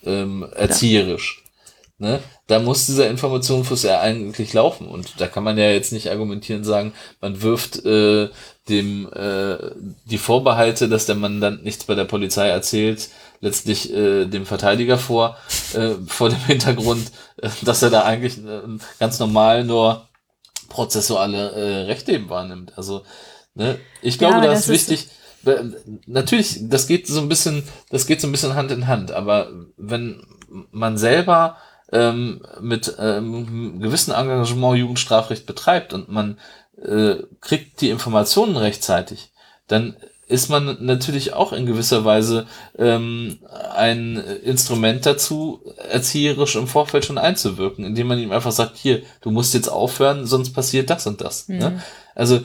ähm, 0.03 0.45
erzieherisch, 0.56 1.44
ne, 1.99 2.19
da 2.48 2.60
muss 2.60 2.86
dieser 2.86 3.10
Informationsfluss 3.10 3.84
ja 3.84 3.99
eigentlich 4.02 4.53
laufen. 4.53 4.88
Und 4.88 5.19
da 5.19 5.28
kann 5.28 5.44
man 5.44 5.57
ja 5.57 5.69
jetzt 5.72 5.91
nicht 5.91 6.10
argumentieren, 6.10 6.64
sagen, 6.64 6.94
man 7.22 7.41
wirft 7.41 7.86
äh, 7.86 8.30
dem 8.69 9.07
äh, 9.14 9.57
die 10.06 10.18
Vorbehalte, 10.18 10.90
dass 10.90 11.06
der 11.06 11.15
Mandant 11.15 11.64
nichts 11.64 11.86
bei 11.86 11.95
der 11.95 12.06
Polizei 12.06 12.48
erzählt, 12.49 13.10
letztlich 13.40 13.94
äh, 13.94 14.26
dem 14.26 14.45
Verteidiger 14.45 14.98
vor, 14.98 15.38
äh, 15.74 15.91
vor 16.07 16.30
dem 16.30 16.40
Hintergrund, 16.45 17.11
äh, 17.38 17.49
dass 17.64 17.82
er 17.82 17.90
da 17.90 18.03
eigentlich 18.03 18.38
äh, 18.40 18.61
ganz 18.99 19.19
normal 19.19 19.64
nur 19.64 20.07
prozessuale 20.69 21.52
äh, 21.52 21.76
Rechte 21.86 22.11
eben 22.11 22.30
wahrnimmt. 22.30 22.74
Also, 22.78 23.03
ne, 23.56 23.80
ich 24.02 24.18
glaube, 24.18 24.36
Ja, 24.36 24.41
da 24.41 24.48
das 24.48 24.68
ist 24.68 24.69
ist- 24.69 24.90
wichtig, 24.90 25.07
äh, 25.45 25.64
natürlich, 26.07 26.60
das 26.69 26.88
geht 26.88 27.07
so 27.07 27.22
ein 27.22 27.30
bisschen, 27.30 27.64
das 27.90 28.06
geht 28.06 28.19
so 28.22 28.28
ein 28.28 28.32
bisschen 28.32 28.56
Hand 28.56 28.72
in 28.72 28.88
Hand, 28.88 29.11
aber 29.11 29.49
wenn 29.78 30.22
man 30.72 30.98
selber 30.98 31.57
ähm, 31.92 32.42
mit 32.62 32.96
ähm, 33.00 33.80
gewissen 33.80 34.14
Engagement 34.14 34.78
Jugendstrafrecht 34.78 35.46
betreibt 35.46 35.94
und 35.94 36.10
man 36.10 36.38
äh, 36.82 37.16
kriegt 37.42 37.82
die 37.82 37.90
Informationen 37.90 38.58
rechtzeitig, 38.58 39.32
dann 39.68 39.96
ist 40.28 40.50
man 40.50 40.78
natürlich 40.82 41.34
auch 41.34 41.54
in 41.54 41.66
gewisser 41.66 42.04
Weise 42.04 42.48
ähm, 42.78 43.40
ein 43.74 44.18
Instrument 44.18 45.06
dazu, 45.06 45.62
erzieherisch 45.90 46.58
im 46.58 46.68
Vorfeld 46.68 47.06
schon 47.06 47.18
einzuwirken, 47.18 47.86
indem 47.86 48.08
man 48.08 48.20
ihm 48.20 48.34
einfach 48.34 48.52
sagt, 48.52 48.76
hier, 48.76 49.04
du 49.22 49.32
musst 49.32 49.54
jetzt 49.54 49.70
aufhören, 49.70 50.26
sonst 50.26 50.52
passiert 50.52 50.90
das 50.90 51.08
und 51.08 51.22
das. 51.22 51.48
Ne? 51.48 51.82
Also 52.14 52.42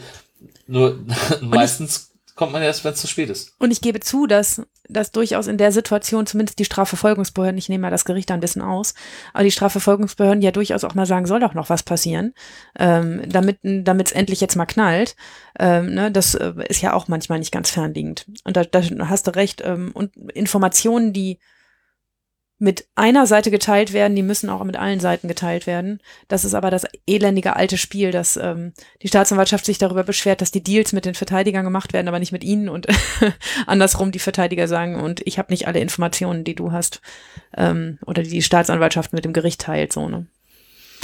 nur 0.68 1.00
meistens 1.40 2.12
kommt 2.36 2.52
man 2.52 2.62
erst, 2.62 2.84
wenn 2.84 2.92
es 2.92 3.00
zu 3.00 3.08
spät 3.08 3.30
ist. 3.30 3.52
Und 3.58 3.72
ich 3.72 3.80
gebe 3.80 4.00
zu, 4.00 4.26
dass, 4.26 4.62
dass 4.88 5.12
durchaus 5.12 5.46
in 5.46 5.58
der 5.58 5.72
Situation 5.72 6.26
zumindest 6.26 6.58
die 6.58 6.64
Strafverfolgungsbehörden, 6.64 7.58
ich 7.58 7.68
nehme 7.68 7.82
mal 7.82 7.90
das 7.90 8.04
Gericht 8.04 8.30
da 8.30 8.34
ein 8.34 8.40
bisschen 8.40 8.62
aus, 8.62 8.94
aber 9.32 9.44
die 9.44 9.50
Strafverfolgungsbehörden 9.50 10.42
ja 10.42 10.50
durchaus 10.50 10.84
auch 10.84 10.94
mal 10.94 11.06
sagen, 11.06 11.26
soll 11.26 11.40
doch 11.40 11.54
noch 11.54 11.70
was 11.70 11.82
passieren, 11.82 12.34
ähm, 12.78 13.22
damit 13.28 13.60
es 13.62 14.12
endlich 14.12 14.40
jetzt 14.40 14.56
mal 14.56 14.66
knallt. 14.66 15.16
Ähm, 15.58 15.94
ne, 15.94 16.10
das 16.10 16.34
äh, 16.34 16.52
ist 16.68 16.82
ja 16.82 16.92
auch 16.92 17.08
manchmal 17.08 17.38
nicht 17.38 17.52
ganz 17.52 17.70
fernliegend. 17.70 18.26
Und 18.44 18.56
da, 18.56 18.64
da 18.64 18.82
hast 19.08 19.26
du 19.26 19.34
recht. 19.34 19.62
Ähm, 19.64 19.90
und 19.94 20.16
Informationen, 20.32 21.12
die 21.12 21.38
mit 22.62 22.86
einer 22.94 23.26
Seite 23.26 23.50
geteilt 23.50 23.92
werden, 23.92 24.14
die 24.14 24.22
müssen 24.22 24.48
auch 24.48 24.62
mit 24.62 24.76
allen 24.76 25.00
Seiten 25.00 25.26
geteilt 25.26 25.66
werden. 25.66 26.00
Das 26.28 26.44
ist 26.44 26.54
aber 26.54 26.70
das 26.70 26.86
elendige 27.08 27.56
alte 27.56 27.76
Spiel, 27.76 28.12
dass 28.12 28.36
ähm, 28.36 28.72
die 29.02 29.08
Staatsanwaltschaft 29.08 29.64
sich 29.64 29.78
darüber 29.78 30.04
beschwert, 30.04 30.40
dass 30.40 30.52
die 30.52 30.62
Deals 30.62 30.92
mit 30.92 31.04
den 31.04 31.16
Verteidigern 31.16 31.64
gemacht 31.64 31.92
werden, 31.92 32.06
aber 32.06 32.20
nicht 32.20 32.30
mit 32.30 32.44
ihnen 32.44 32.68
und 32.68 32.86
andersrum 33.66 34.12
die 34.12 34.20
Verteidiger 34.20 34.68
sagen, 34.68 35.00
und 35.00 35.26
ich 35.26 35.38
habe 35.38 35.52
nicht 35.52 35.66
alle 35.66 35.80
Informationen, 35.80 36.44
die 36.44 36.54
du 36.54 36.70
hast, 36.70 37.00
ähm, 37.56 37.98
oder 38.06 38.22
die 38.22 38.30
die 38.30 38.42
Staatsanwaltschaft 38.42 39.12
mit 39.12 39.24
dem 39.24 39.32
Gericht 39.32 39.60
teilt, 39.60 39.92
so, 39.92 40.08
ne? 40.08 40.26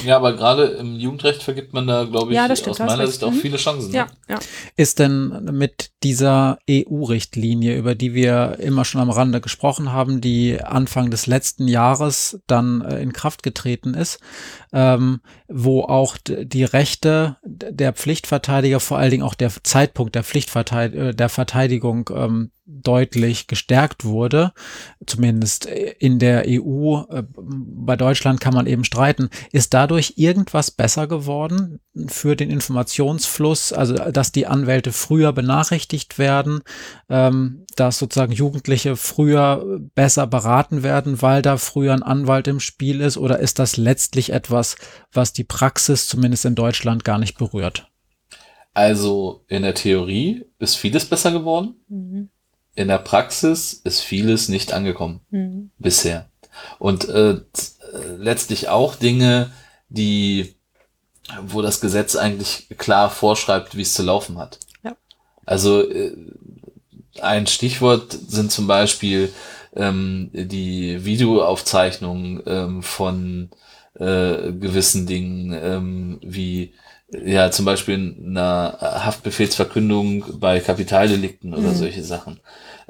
Ja, 0.04 0.16
aber 0.16 0.34
gerade 0.34 0.64
im 0.64 0.94
Jugendrecht 0.96 1.42
vergibt 1.42 1.72
man 1.72 1.86
da, 1.86 2.04
glaube 2.04 2.30
ich, 2.30 2.36
Ja, 2.36 2.44
stimmt, 2.54 2.68
aus 2.70 2.78
meiner 2.78 2.98
recht. 3.00 3.12
Sicht 3.12 3.24
auch 3.24 3.32
Mhm. 3.32 3.36
viele 3.40 3.56
Chancen. 3.56 3.92
Ja, 3.92 4.04
Ne? 4.04 4.10
ja. 4.28 4.38
Ist 4.76 4.98
denn 5.00 5.48
mit 5.52 5.90
dieser 6.04 6.58
EU-Richtlinie, 6.70 7.76
über 7.76 7.94
die 7.94 8.14
wir 8.14 8.58
immer 8.60 8.84
schon 8.84 9.00
am 9.00 9.10
Rande 9.10 9.40
gesprochen 9.40 9.92
haben, 9.92 10.20
die 10.20 10.60
Anfang 10.62 11.10
des 11.10 11.26
letzten 11.26 11.66
Jahres 11.68 12.40
dann 12.46 12.82
äh, 12.82 13.00
in 13.00 13.12
Kraft 13.12 13.42
getreten 13.42 13.94
ist, 13.94 14.20
ähm, 14.72 15.20
wo 15.48 15.82
auch 15.82 16.16
die 16.26 16.64
Rechte 16.64 17.36
der 17.44 17.92
Pflichtverteidiger, 17.92 18.80
vor 18.80 18.98
allen 18.98 19.10
Dingen 19.10 19.22
auch 19.24 19.34
der 19.34 19.50
Zeitpunkt 19.62 20.14
der 20.14 20.24
Pflichtverteid 20.24 20.94
äh, 20.94 21.14
der 21.14 21.28
Verteidigung 21.28 22.08
ähm, 22.14 22.50
deutlich 22.68 23.46
gestärkt 23.46 24.04
wurde, 24.04 24.52
zumindest 25.06 25.66
äh, 25.66 25.94
in 25.98 26.18
der 26.18 26.44
EU. 26.46 27.02
Äh, 27.08 27.24
Bei 27.34 27.96
Deutschland 27.96 28.40
kann 28.40 28.54
man 28.54 28.66
eben 28.66 28.84
streiten. 28.84 29.30
Ist 29.52 29.72
dadurch 29.74 30.14
irgendwas 30.16 30.70
besser 30.70 31.06
geworden 31.06 31.80
für 32.06 32.36
den 32.36 32.50
Informationsfluss? 32.50 33.72
Also, 33.72 33.94
dass 33.94 34.32
die 34.32 34.46
Anwälte 34.46 34.92
früher 34.92 35.32
benachrichtigt 35.32 36.18
werden, 36.18 36.60
ähm, 37.08 37.64
dass 37.74 37.98
sozusagen 37.98 38.32
Jugendliche 38.32 38.96
früher 38.96 39.80
besser 39.94 40.26
beraten 40.26 40.82
werden, 40.82 41.22
weil 41.22 41.40
da 41.40 41.56
früher 41.56 41.94
ein 41.94 42.02
Anwalt 42.02 42.48
im 42.48 42.60
Spiel 42.60 43.00
ist? 43.00 43.16
Oder 43.16 43.38
ist 43.38 43.58
das 43.58 43.78
letztlich 43.78 44.30
etwas, 44.32 44.76
was 45.10 45.32
die 45.32 45.44
Praxis 45.44 46.06
zumindest 46.06 46.44
in 46.44 46.54
Deutschland 46.54 47.04
gar 47.04 47.18
nicht 47.18 47.38
berührt? 47.38 47.88
Also 48.74 49.44
in 49.48 49.62
der 49.62 49.74
Theorie 49.74 50.44
ist 50.58 50.76
vieles 50.76 51.06
besser 51.06 51.32
geworden. 51.32 51.74
Mhm. 51.88 52.28
In 52.78 52.86
der 52.86 52.98
Praxis 52.98 53.72
ist 53.72 54.02
vieles 54.02 54.48
nicht 54.48 54.72
angekommen 54.72 55.18
Mhm. 55.30 55.70
bisher. 55.78 56.28
Und 56.78 57.08
äh, 57.08 57.30
äh, 57.32 57.40
letztlich 58.16 58.68
auch 58.68 58.94
Dinge, 58.94 59.50
die, 59.88 60.54
wo 61.42 61.60
das 61.60 61.80
Gesetz 61.80 62.14
eigentlich 62.14 62.68
klar 62.78 63.10
vorschreibt, 63.10 63.76
wie 63.76 63.82
es 63.82 63.94
zu 63.94 64.04
laufen 64.04 64.38
hat. 64.38 64.60
Ja. 64.84 64.94
Also 65.44 65.90
äh, 65.90 66.14
ein 67.20 67.48
Stichwort 67.48 68.12
sind 68.12 68.52
zum 68.52 68.68
Beispiel 68.68 69.32
ähm, 69.74 70.30
die 70.32 71.04
Videoaufzeichnungen 71.04 72.44
ähm, 72.46 72.82
von 72.84 73.50
äh, 73.94 74.52
gewissen 74.52 75.04
Dingen, 75.08 75.52
ähm, 75.52 76.20
wie 76.22 76.74
ja 77.10 77.50
zum 77.50 77.64
Beispiel 77.64 78.16
einer 78.24 78.78
Haftbefehlsverkündung 78.80 80.24
bei 80.40 80.60
Kapitaldelikten 80.60 81.54
oder 81.54 81.72
Mhm. 81.72 81.74
solche 81.74 82.04
Sachen. 82.04 82.40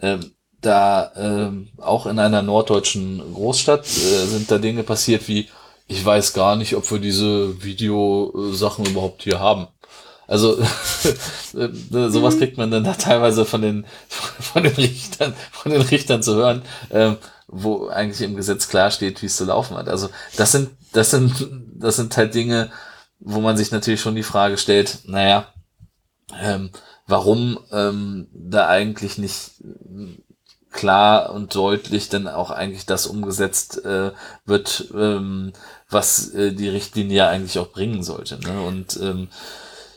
Ähm, 0.00 0.32
da 0.60 1.12
ähm, 1.16 1.68
auch 1.78 2.06
in 2.06 2.18
einer 2.18 2.42
norddeutschen 2.42 3.22
Großstadt 3.34 3.86
äh, 3.86 4.26
sind 4.26 4.50
da 4.50 4.58
Dinge 4.58 4.82
passiert 4.82 5.28
wie, 5.28 5.48
ich 5.86 6.04
weiß 6.04 6.32
gar 6.32 6.56
nicht, 6.56 6.74
ob 6.74 6.90
wir 6.90 6.98
diese 6.98 7.62
Videosachen 7.62 8.84
überhaupt 8.86 9.22
hier 9.22 9.38
haben. 9.38 9.68
Also 10.26 10.58
äh, 11.56 11.68
sowas 12.10 12.38
kriegt 12.38 12.58
man 12.58 12.70
dann 12.70 12.84
da 12.84 12.94
teilweise 12.94 13.44
von 13.44 13.62
den 13.62 13.86
von 14.08 14.62
den 14.62 14.74
Richtern 14.74 15.34
von 15.52 15.72
den 15.72 15.80
Richtern 15.82 16.22
zu 16.22 16.34
hören, 16.34 16.62
ähm, 16.90 17.16
wo 17.46 17.88
eigentlich 17.88 18.20
im 18.22 18.36
Gesetz 18.36 18.68
klar 18.68 18.90
steht, 18.90 19.22
wie 19.22 19.26
es 19.26 19.36
zu 19.36 19.44
laufen 19.44 19.76
hat. 19.76 19.88
Also 19.88 20.08
das 20.36 20.52
sind 20.52 20.70
das 20.92 21.10
sind 21.10 21.48
das 21.78 21.96
sind 21.96 22.16
halt 22.16 22.34
Dinge, 22.34 22.70
wo 23.20 23.40
man 23.40 23.56
sich 23.56 23.70
natürlich 23.70 24.00
schon 24.00 24.14
die 24.14 24.22
Frage 24.22 24.58
stellt, 24.58 25.00
naja, 25.06 25.46
ähm, 26.40 26.70
warum 27.06 27.58
ähm, 27.72 28.28
da 28.32 28.68
eigentlich 28.68 29.18
nicht 29.18 29.52
klar 30.70 31.32
und 31.32 31.54
deutlich 31.54 32.08
dann 32.08 32.28
auch 32.28 32.50
eigentlich 32.50 32.86
das 32.86 33.06
umgesetzt 33.06 33.84
äh, 33.84 34.12
wird, 34.44 34.92
ähm, 34.94 35.52
was 35.88 36.30
äh, 36.34 36.52
die 36.52 36.68
Richtlinie 36.68 37.26
eigentlich 37.26 37.58
auch 37.58 37.70
bringen 37.70 38.02
sollte. 38.02 38.38
Ne? 38.40 38.60
Und 38.60 38.98
ähm, 39.02 39.28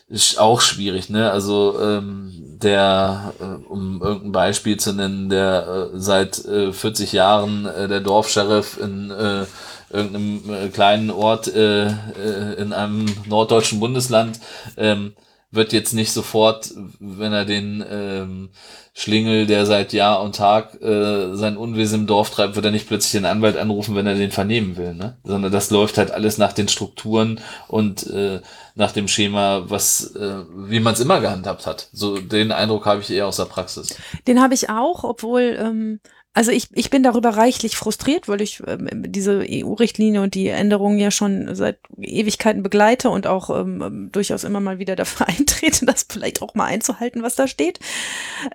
ist 0.07 0.39
auch 0.39 0.59
schwierig, 0.59 1.09
ne? 1.09 1.31
Also 1.31 1.79
ähm, 1.81 2.33
der, 2.61 3.33
äh, 3.39 3.65
um 3.67 4.01
irgendein 4.01 4.33
Beispiel 4.33 4.77
zu 4.77 4.91
nennen, 4.91 5.29
der 5.29 5.89
äh, 5.93 5.99
seit 5.99 6.43
äh, 6.45 6.73
40 6.73 7.13
Jahren 7.13 7.65
äh, 7.65 7.87
der 7.87 8.01
Dorfscheriff 8.01 8.77
in 8.77 9.09
äh, 9.09 9.45
irgendeinem 9.93 10.53
äh, 10.53 10.69
kleinen 10.69 11.09
Ort 11.09 11.53
äh, 11.53 11.87
äh, 11.87 12.53
in 12.57 12.73
einem 12.73 13.05
norddeutschen 13.27 13.79
Bundesland 13.79 14.39
ähm, 14.77 15.13
wird 15.51 15.73
jetzt 15.73 15.93
nicht 15.93 16.11
sofort, 16.11 16.71
wenn 16.99 17.33
er 17.33 17.45
den 17.45 17.83
ähm, 17.89 18.49
Schlingel, 18.93 19.45
der 19.47 19.65
seit 19.65 19.93
Jahr 19.93 20.21
und 20.21 20.35
Tag 20.35 20.81
äh, 20.81 21.33
sein 21.35 21.55
Unwesen 21.55 22.01
im 22.01 22.07
Dorf 22.07 22.29
treibt, 22.29 22.55
wird 22.55 22.65
er 22.65 22.71
nicht 22.71 22.87
plötzlich 22.87 23.13
den 23.13 23.25
Anwalt 23.25 23.55
anrufen, 23.55 23.95
wenn 23.95 24.05
er 24.05 24.15
den 24.15 24.31
vernehmen 24.31 24.75
will, 24.75 24.93
ne? 24.93 25.17
Sondern 25.23 25.51
das 25.51 25.69
läuft 25.71 25.97
halt 25.97 26.11
alles 26.11 26.37
nach 26.37 26.51
den 26.53 26.67
Strukturen 26.67 27.39
und 27.67 28.05
äh, 28.07 28.41
nach 28.75 28.91
dem 28.91 29.07
Schema, 29.07 29.63
was 29.69 30.13
äh, 30.15 30.43
wie 30.55 30.81
man 30.81 30.93
es 30.93 30.99
immer 30.99 31.21
gehandhabt 31.21 31.65
hat. 31.67 31.89
So 31.93 32.17
den 32.17 32.51
Eindruck 32.51 32.85
habe 32.85 33.01
ich 33.01 33.09
eher 33.11 33.27
aus 33.27 33.37
der 33.37 33.45
Praxis. 33.45 33.95
Den 34.27 34.41
habe 34.41 34.53
ich 34.53 34.69
auch, 34.69 35.03
obwohl 35.05 35.57
ähm, 35.59 35.99
Also 36.33 36.51
ich, 36.51 36.69
ich 36.73 36.89
bin 36.89 37.03
darüber 37.03 37.31
reichlich 37.31 37.75
frustriert, 37.75 38.29
weil 38.29 38.39
ich 38.41 38.63
ähm, 38.65 38.87
diese 39.11 39.43
EU-Richtlinie 39.45 40.21
und 40.21 40.33
die 40.33 40.47
Änderungen 40.47 40.97
ja 40.97 41.11
schon 41.11 41.53
seit 41.55 41.79
Ewigkeiten 41.99 42.63
begleite 42.63 43.09
und 43.09 43.27
auch 43.27 43.49
ähm, 43.49 44.09
durchaus 44.13 44.45
immer 44.45 44.61
mal 44.61 44.79
wieder 44.79 44.95
dafür 44.95 45.27
eintrete, 45.37 45.85
das 45.85 46.05
vielleicht 46.09 46.41
auch 46.41 46.55
mal 46.55 46.67
einzuhalten, 46.67 47.21
was 47.21 47.35
da 47.35 47.47
steht. 47.49 47.79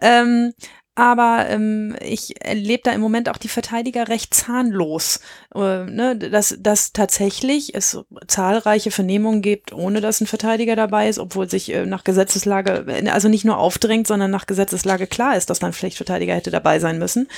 Ähm, 0.00 0.25
aber 0.98 1.44
ähm, 1.50 1.94
ich 2.00 2.42
erlebe 2.42 2.82
da 2.84 2.92
im 2.92 3.02
Moment 3.02 3.28
auch 3.28 3.36
die 3.36 3.48
Verteidiger 3.48 4.08
recht 4.08 4.32
zahnlos, 4.32 5.20
äh, 5.54 5.84
ne, 5.84 6.16
dass, 6.16 6.56
dass 6.58 6.94
tatsächlich 6.94 7.74
es 7.74 7.98
zahlreiche 8.26 8.90
Vernehmungen 8.90 9.42
gibt, 9.42 9.74
ohne 9.74 10.00
dass 10.00 10.22
ein 10.22 10.26
Verteidiger 10.26 10.74
dabei 10.74 11.10
ist, 11.10 11.18
obwohl 11.18 11.50
sich 11.50 11.70
äh, 11.70 11.84
nach 11.84 12.02
Gesetzeslage, 12.02 12.86
äh, 12.88 13.10
also 13.10 13.28
nicht 13.28 13.44
nur 13.44 13.58
aufdrängt, 13.58 14.06
sondern 14.06 14.30
nach 14.30 14.46
Gesetzeslage 14.46 15.06
klar 15.06 15.36
ist, 15.36 15.50
dass 15.50 15.58
dann 15.58 15.74
Pflichtverteidiger 15.74 16.34
hätte 16.34 16.50
dabei 16.50 16.78
sein 16.78 16.98
müssen. 16.98 17.28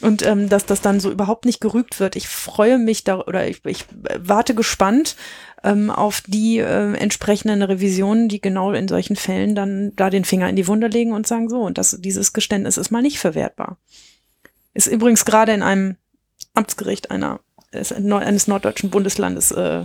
Und 0.00 0.24
ähm, 0.24 0.48
dass 0.48 0.64
das 0.64 0.80
dann 0.80 1.00
so 1.00 1.10
überhaupt 1.10 1.44
nicht 1.44 1.60
gerügt 1.60 1.98
wird. 1.98 2.14
Ich 2.14 2.28
freue 2.28 2.78
mich 2.78 3.04
da 3.04 3.20
oder 3.20 3.48
ich, 3.48 3.64
ich 3.64 3.84
warte 4.16 4.54
gespannt 4.54 5.16
ähm, 5.64 5.90
auf 5.90 6.22
die 6.26 6.58
äh, 6.58 6.94
entsprechenden 6.94 7.62
Revisionen, 7.62 8.28
die 8.28 8.40
genau 8.40 8.72
in 8.72 8.88
solchen 8.88 9.16
Fällen 9.16 9.54
dann 9.54 9.92
da 9.96 10.10
den 10.10 10.24
Finger 10.24 10.48
in 10.48 10.56
die 10.56 10.68
Wunde 10.68 10.86
legen 10.86 11.12
und 11.12 11.26
sagen, 11.26 11.48
so, 11.48 11.62
und 11.62 11.78
das, 11.78 11.96
dieses 12.00 12.32
Geständnis 12.32 12.76
ist 12.76 12.90
mal 12.90 13.02
nicht 13.02 13.18
verwertbar. 13.18 13.78
Ist 14.74 14.86
übrigens 14.86 15.24
gerade 15.24 15.52
in 15.52 15.62
einem 15.62 15.96
Amtsgericht 16.54 17.10
einer 17.10 17.40
eines 17.70 18.48
norddeutschen 18.48 18.88
Bundeslandes 18.88 19.50
äh, 19.50 19.84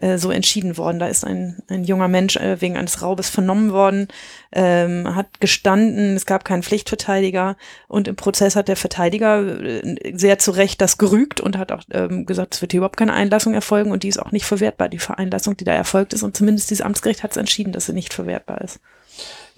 äh, 0.00 0.18
so 0.18 0.30
entschieden 0.30 0.76
worden. 0.76 0.98
Da 0.98 1.08
ist 1.08 1.24
ein, 1.24 1.62
ein 1.68 1.84
junger 1.84 2.08
Mensch 2.08 2.36
äh, 2.36 2.60
wegen 2.60 2.76
eines 2.76 3.02
Raubes 3.02 3.28
vernommen 3.28 3.72
worden, 3.72 4.08
ähm, 4.52 5.14
hat 5.14 5.40
gestanden, 5.40 6.16
es 6.16 6.26
gab 6.26 6.44
keinen 6.44 6.62
Pflichtverteidiger 6.62 7.56
und 7.88 8.08
im 8.08 8.16
Prozess 8.16 8.56
hat 8.56 8.68
der 8.68 8.76
Verteidiger 8.76 9.60
äh, 9.62 10.12
sehr 10.14 10.38
zu 10.38 10.52
Recht 10.52 10.80
das 10.80 10.98
gerügt 10.98 11.40
und 11.40 11.58
hat 11.58 11.72
auch 11.72 11.82
ähm, 11.90 12.26
gesagt, 12.26 12.54
es 12.54 12.60
wird 12.60 12.72
hier 12.72 12.78
überhaupt 12.78 12.96
keine 12.96 13.12
Einlassung 13.12 13.54
erfolgen 13.54 13.90
und 13.90 14.02
die 14.02 14.08
ist 14.08 14.18
auch 14.18 14.32
nicht 14.32 14.46
verwertbar, 14.46 14.88
die 14.88 14.98
Vereinlassung, 14.98 15.56
die 15.56 15.64
da 15.64 15.72
erfolgt 15.72 16.12
ist 16.12 16.22
und 16.22 16.36
zumindest 16.36 16.70
dieses 16.70 16.84
Amtsgericht 16.84 17.22
hat 17.22 17.32
es 17.32 17.36
entschieden, 17.36 17.72
dass 17.72 17.86
sie 17.86 17.92
nicht 17.92 18.14
verwertbar 18.14 18.60
ist. 18.60 18.80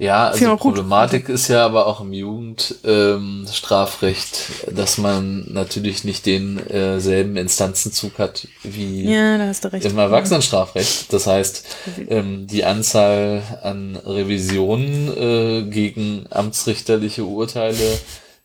Ja, 0.01 0.29
also 0.29 0.57
Problematik 0.57 1.29
ist 1.29 1.49
ja 1.49 1.67
aber 1.67 1.87
auch 1.87 2.01
im 2.01 2.15
Jugendstrafrecht, 2.15 4.39
ähm, 4.67 4.75
dass 4.75 4.97
man 4.97 5.45
natürlich 5.53 6.05
nicht 6.05 6.25
denselben 6.25 7.37
äh, 7.37 7.41
Instanzenzug 7.41 8.19
hat 8.19 8.49
wie 8.63 9.13
ja, 9.13 9.35
im 9.35 9.99
Erwachsenenstrafrecht. 9.99 11.13
Das 11.13 11.27
heißt, 11.27 11.67
ähm, 12.09 12.47
die 12.47 12.65
Anzahl 12.65 13.43
an 13.63 13.97
Revisionen 13.97 15.19
äh, 15.19 15.65
gegen 15.69 16.25
amtsrichterliche 16.31 17.25
Urteile 17.25 17.99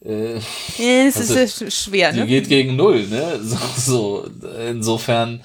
äh, 0.06 0.34
ja, 0.34 1.06
das 1.06 1.18
also, 1.18 1.40
ist 1.40 1.74
schwer, 1.74 2.12
ne? 2.12 2.24
Die 2.24 2.28
geht 2.28 2.50
gegen 2.50 2.76
null, 2.76 3.08
ne? 3.08 3.40
So, 3.42 3.58
so. 3.78 4.26
Insofern 4.70 5.40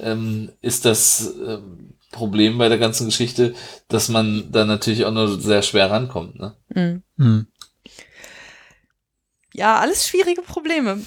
ähm, 0.00 0.50
ist 0.62 0.84
das 0.84 1.34
ähm, 1.44 1.85
Problem 2.10 2.58
bei 2.58 2.68
der 2.68 2.78
ganzen 2.78 3.06
Geschichte, 3.06 3.54
dass 3.88 4.08
man 4.08 4.50
da 4.50 4.64
natürlich 4.64 5.04
auch 5.04 5.12
nur 5.12 5.40
sehr 5.40 5.62
schwer 5.62 5.90
rankommt. 5.90 6.38
Ne? 6.38 6.56
Mhm. 6.74 7.02
Mhm. 7.16 7.46
Ja, 9.52 9.78
alles 9.78 10.06
schwierige 10.06 10.42
Probleme. 10.42 11.00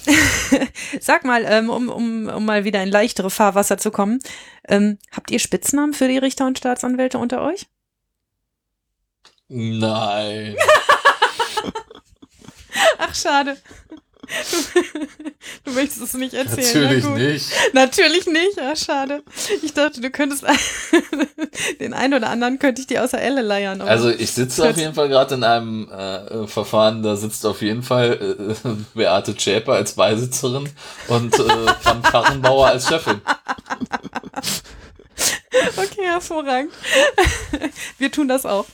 Sag 1.00 1.24
mal, 1.24 1.44
ähm, 1.46 1.70
um, 1.70 1.88
um, 1.88 2.28
um 2.28 2.44
mal 2.44 2.64
wieder 2.64 2.82
in 2.82 2.90
leichtere 2.90 3.30
Fahrwasser 3.30 3.78
zu 3.78 3.92
kommen, 3.92 4.18
ähm, 4.66 4.98
habt 5.12 5.30
ihr 5.30 5.38
Spitznamen 5.38 5.94
für 5.94 6.08
die 6.08 6.18
Richter 6.18 6.48
und 6.48 6.58
Staatsanwälte 6.58 7.18
unter 7.18 7.42
euch? 7.42 7.66
Nein. 9.46 10.56
Ach, 12.98 13.14
schade. 13.14 13.56
Du 15.64 15.72
möchtest 15.72 16.02
es 16.02 16.14
nicht 16.14 16.34
erzählen. 16.34 16.84
Natürlich 16.84 17.04
nicht. 17.04 17.46
Natürlich 17.72 18.26
nicht, 18.26 18.56
ja, 18.56 18.76
schade. 18.76 19.22
Ich 19.62 19.72
dachte, 19.72 20.00
du 20.00 20.10
könntest 20.10 20.44
den 21.80 21.94
einen 21.94 22.14
oder 22.14 22.30
anderen 22.30 22.58
könnte 22.58 22.80
ich 22.80 22.86
dir 22.86 23.02
außer 23.02 23.20
Elle 23.20 23.42
leiern. 23.42 23.80
Also 23.80 24.10
ich 24.10 24.32
sitze 24.32 24.68
auf 24.68 24.76
jeden 24.76 24.94
Fall 24.94 25.08
gerade 25.08 25.34
in 25.34 25.44
einem 25.44 25.90
äh, 25.90 26.46
Verfahren, 26.46 27.02
da 27.02 27.16
sitzt 27.16 27.44
auf 27.46 27.62
jeden 27.62 27.82
Fall 27.82 28.56
äh, 28.64 28.68
Beate 28.94 29.38
Schäper 29.38 29.74
als 29.74 29.94
Beisitzerin 29.94 30.68
und 31.08 31.34
äh, 31.38 31.74
Frank 31.80 32.04
Karrenbauer 32.04 32.68
als 32.68 32.88
Chefin. 32.88 33.20
Okay, 35.76 36.04
hervorragend. 36.04 36.72
Wir 37.98 38.10
tun 38.10 38.28
das 38.28 38.46
auch 38.46 38.66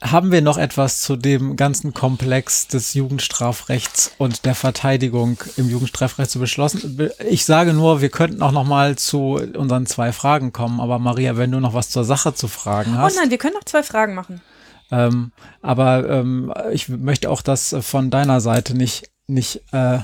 haben 0.00 0.30
wir 0.30 0.42
noch 0.42 0.58
etwas 0.58 1.00
zu 1.00 1.16
dem 1.16 1.56
ganzen 1.56 1.92
Komplex 1.92 2.68
des 2.68 2.94
Jugendstrafrechts 2.94 4.12
und 4.18 4.44
der 4.44 4.54
Verteidigung 4.54 5.38
im 5.56 5.68
Jugendstrafrecht 5.68 6.30
zu 6.30 6.38
beschlossen? 6.38 7.10
Ich 7.28 7.44
sage 7.44 7.72
nur, 7.72 8.00
wir 8.00 8.08
könnten 8.08 8.42
auch 8.42 8.52
noch 8.52 8.64
mal 8.64 8.96
zu 8.96 9.40
unseren 9.56 9.86
zwei 9.86 10.12
Fragen 10.12 10.52
kommen. 10.52 10.80
Aber 10.80 10.98
Maria, 11.00 11.36
wenn 11.36 11.50
du 11.50 11.58
noch 11.58 11.74
was 11.74 11.90
zur 11.90 12.04
Sache 12.04 12.32
zu 12.32 12.46
fragen 12.46 12.96
hast. 12.96 13.16
Oh 13.16 13.20
nein, 13.20 13.30
wir 13.30 13.38
können 13.38 13.54
noch 13.54 13.64
zwei 13.64 13.82
Fragen 13.82 14.14
machen. 14.14 14.40
Ähm, 14.90 15.32
aber 15.62 16.08
ähm, 16.08 16.52
ich 16.72 16.88
möchte 16.88 17.28
auch 17.28 17.42
das 17.42 17.74
von 17.80 18.10
deiner 18.10 18.40
Seite 18.40 18.74
nicht, 18.74 19.10
nicht 19.26 19.62
äh, 19.72 19.98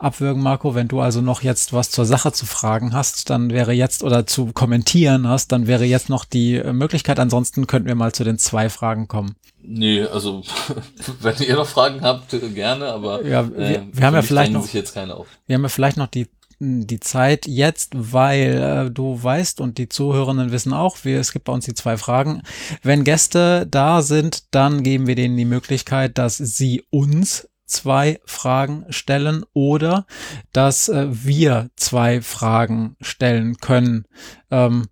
abwürgen, 0.00 0.42
Marco. 0.42 0.74
Wenn 0.74 0.88
du 0.88 1.00
also 1.00 1.20
noch 1.20 1.42
jetzt 1.42 1.72
was 1.72 1.90
zur 1.90 2.06
Sache 2.06 2.32
zu 2.32 2.46
fragen 2.46 2.92
hast, 2.92 3.30
dann 3.30 3.50
wäre 3.50 3.72
jetzt 3.72 4.02
oder 4.02 4.26
zu 4.26 4.46
kommentieren 4.46 5.28
hast, 5.28 5.52
dann 5.52 5.66
wäre 5.66 5.84
jetzt 5.84 6.08
noch 6.08 6.24
die 6.24 6.56
äh, 6.56 6.72
Möglichkeit. 6.72 7.20
Ansonsten 7.20 7.66
könnten 7.66 7.88
wir 7.88 7.94
mal 7.94 8.12
zu 8.12 8.24
den 8.24 8.38
zwei 8.38 8.68
Fragen 8.68 9.08
kommen. 9.08 9.36
Nee, 9.62 10.02
also 10.02 10.42
wenn 11.20 11.36
ihr 11.38 11.54
noch 11.54 11.66
Fragen 11.66 12.00
habt, 12.02 12.34
gerne, 12.54 12.86
aber 12.86 13.24
ja, 13.24 13.48
wir, 13.48 13.58
äh, 13.58 13.82
wir 13.92 14.06
haben 14.06 14.14
ja 14.14 14.22
vielleicht 14.22 14.52
noch, 14.52 14.66
jetzt 14.68 14.94
keine 14.94 15.14
auf. 15.14 15.26
Wir 15.46 15.54
haben 15.54 15.62
ja 15.62 15.68
vielleicht 15.68 15.96
noch 15.96 16.08
die 16.08 16.28
die 16.62 17.00
Zeit 17.00 17.46
jetzt, 17.46 17.92
weil 17.94 18.86
äh, 18.86 18.90
du 18.90 19.22
weißt 19.22 19.62
und 19.62 19.78
die 19.78 19.88
Zuhörenden 19.88 20.52
wissen 20.52 20.74
auch, 20.74 20.98
wir, 21.04 21.18
es 21.18 21.32
gibt 21.32 21.46
bei 21.46 21.54
uns 21.54 21.64
die 21.64 21.72
zwei 21.72 21.96
Fragen. 21.96 22.42
Wenn 22.82 23.04
Gäste 23.04 23.66
da 23.66 24.02
sind, 24.02 24.54
dann 24.54 24.82
geben 24.82 25.06
wir 25.06 25.14
denen 25.14 25.38
die 25.38 25.46
Möglichkeit, 25.46 26.18
dass 26.18 26.36
sie 26.36 26.84
uns 26.90 27.48
zwei 27.70 28.20
Fragen 28.26 28.84
stellen 28.90 29.44
oder 29.52 30.06
dass 30.52 30.88
äh, 30.88 31.06
wir 31.10 31.70
zwei 31.76 32.20
Fragen 32.20 32.96
stellen 33.00 33.56
können. 33.58 34.04
Ähm, 34.50 34.88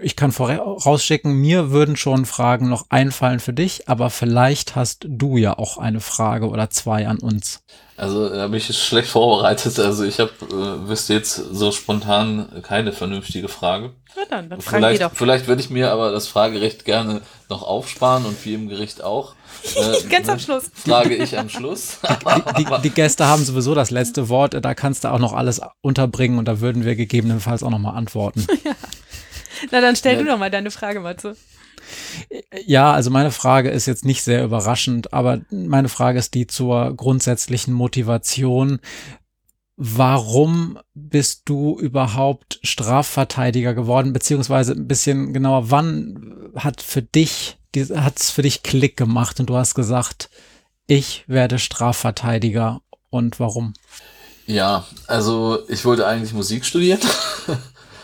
ich 0.00 0.16
kann 0.16 0.32
vorausschicken, 0.32 1.32
mir 1.32 1.70
würden 1.70 1.96
schon 1.96 2.24
Fragen 2.24 2.68
noch 2.68 2.86
einfallen 2.90 3.40
für 3.40 3.52
dich, 3.52 3.88
aber 3.88 4.10
vielleicht 4.10 4.76
hast 4.76 5.06
du 5.08 5.36
ja 5.36 5.58
auch 5.58 5.78
eine 5.78 6.00
Frage 6.00 6.48
oder 6.48 6.70
zwei 6.70 7.08
an 7.08 7.18
uns. 7.18 7.62
Also 7.96 8.28
da 8.28 8.48
bin 8.48 8.58
ich 8.58 8.76
schlecht 8.76 9.08
vorbereitet. 9.08 9.78
Also 9.78 10.04
ich 10.04 10.18
habe, 10.18 10.32
äh, 10.50 10.88
wüsste 10.88 11.14
jetzt 11.14 11.36
so 11.36 11.72
spontan 11.72 12.62
keine 12.62 12.92
vernünftige 12.92 13.48
Frage. 13.48 13.92
Ja 14.16 14.22
dann, 14.28 14.50
dann 14.50 14.60
vielleicht, 14.60 15.02
doch. 15.02 15.12
Vielleicht 15.14 15.46
würde 15.46 15.62
ich 15.62 15.70
mir 15.70 15.90
aber 15.92 16.10
das 16.10 16.26
Fragerecht 16.26 16.84
gerne 16.84 17.22
noch 17.48 17.62
aufsparen 17.62 18.24
und 18.24 18.44
wie 18.44 18.54
im 18.54 18.68
Gericht 18.68 19.02
auch. 19.02 19.34
Äh, 19.76 20.08
Ganz 20.08 20.28
am 20.28 20.40
Schluss. 20.40 20.70
Frage 20.74 21.14
ich 21.14 21.38
am 21.38 21.48
Schluss. 21.48 21.98
die, 22.58 22.64
die, 22.64 22.82
die, 22.82 22.90
Gäste 22.90 23.26
haben 23.26 23.44
sowieso 23.44 23.76
das 23.76 23.92
letzte 23.92 24.28
Wort. 24.28 24.56
Da 24.60 24.74
kannst 24.74 25.04
du 25.04 25.12
auch 25.12 25.20
noch 25.20 25.34
alles 25.34 25.60
unterbringen 25.82 26.38
und 26.38 26.48
da 26.48 26.60
würden 26.60 26.84
wir 26.84 26.96
gegebenenfalls 26.96 27.62
auch 27.62 27.70
noch 27.70 27.78
mal 27.78 27.92
antworten. 27.92 28.46
Ja. 28.64 28.72
Na, 29.70 29.80
dann 29.80 29.96
stell 29.96 30.16
ja. 30.16 30.22
du 30.22 30.28
doch 30.28 30.38
mal 30.38 30.50
deine 30.50 30.70
Frage, 30.70 31.00
Matze. 31.00 31.36
Ja, 32.64 32.92
also 32.92 33.10
meine 33.10 33.30
Frage 33.30 33.70
ist 33.70 33.86
jetzt 33.86 34.04
nicht 34.04 34.22
sehr 34.22 34.44
überraschend, 34.44 35.12
aber 35.12 35.40
meine 35.50 35.88
Frage 35.88 36.18
ist 36.18 36.34
die 36.34 36.46
zur 36.46 36.94
grundsätzlichen 36.96 37.74
Motivation. 37.74 38.80
Warum 39.76 40.78
bist 40.94 41.42
du 41.46 41.78
überhaupt 41.78 42.60
Strafverteidiger 42.62 43.74
geworden? 43.74 44.12
Beziehungsweise 44.12 44.72
ein 44.72 44.86
bisschen 44.86 45.32
genauer, 45.32 45.70
wann 45.70 46.52
hat 46.54 46.82
für 46.82 47.02
dich, 47.02 47.58
hat 47.76 48.20
es 48.20 48.30
für 48.30 48.42
dich 48.42 48.62
Klick 48.62 48.96
gemacht 48.96 49.40
und 49.40 49.46
du 49.46 49.56
hast 49.56 49.74
gesagt, 49.74 50.30
ich 50.86 51.24
werde 51.26 51.58
Strafverteidiger 51.58 52.80
und 53.10 53.40
warum? 53.40 53.74
Ja, 54.46 54.86
also 55.06 55.60
ich 55.68 55.84
wollte 55.84 56.06
eigentlich 56.06 56.32
Musik 56.32 56.64
studieren. 56.64 57.00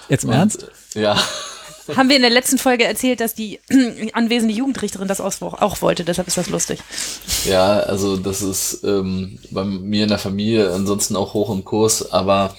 Jetzt 0.09 0.24
im 0.24 0.30
und, 0.30 0.36
Ernst? 0.36 0.68
Ja. 0.94 1.16
Haben 1.97 2.09
wir 2.09 2.16
in 2.16 2.23
der 2.23 2.31
letzten 2.31 2.59
Folge 2.59 2.85
erzählt, 2.85 3.20
dass 3.20 3.35
die 3.35 3.60
anwesende 4.12 4.55
Jugendrichterin 4.55 5.09
das 5.09 5.20
auch 5.20 5.82
wollte, 5.82 6.05
deshalb 6.05 6.28
ist 6.28 6.36
das 6.36 6.51
lustig. 6.51 6.81
Ja, 7.47 7.81
also 7.81 8.16
das 8.16 8.43
ist 8.43 8.85
ähm, 8.85 9.39
bei 9.51 9.65
mir 9.65 10.02
in 10.02 10.10
der 10.10 10.19
Familie 10.19 10.73
ansonsten 10.73 11.16
auch 11.16 11.35
hoch 11.35 11.51
im 11.51 11.65
Kurs, 11.65 12.12
aber 12.12 12.55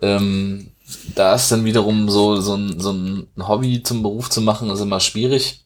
ähm, 0.00 0.70
da 1.14 1.34
ist 1.34 1.52
dann 1.52 1.64
wiederum 1.64 2.08
so, 2.08 2.40
so, 2.40 2.54
ein, 2.54 2.80
so 2.80 2.92
ein 2.92 3.28
Hobby 3.38 3.82
zum 3.82 4.02
Beruf 4.02 4.30
zu 4.30 4.40
machen, 4.40 4.70
ist 4.70 4.80
immer 4.80 5.00
schwierig. 5.00 5.64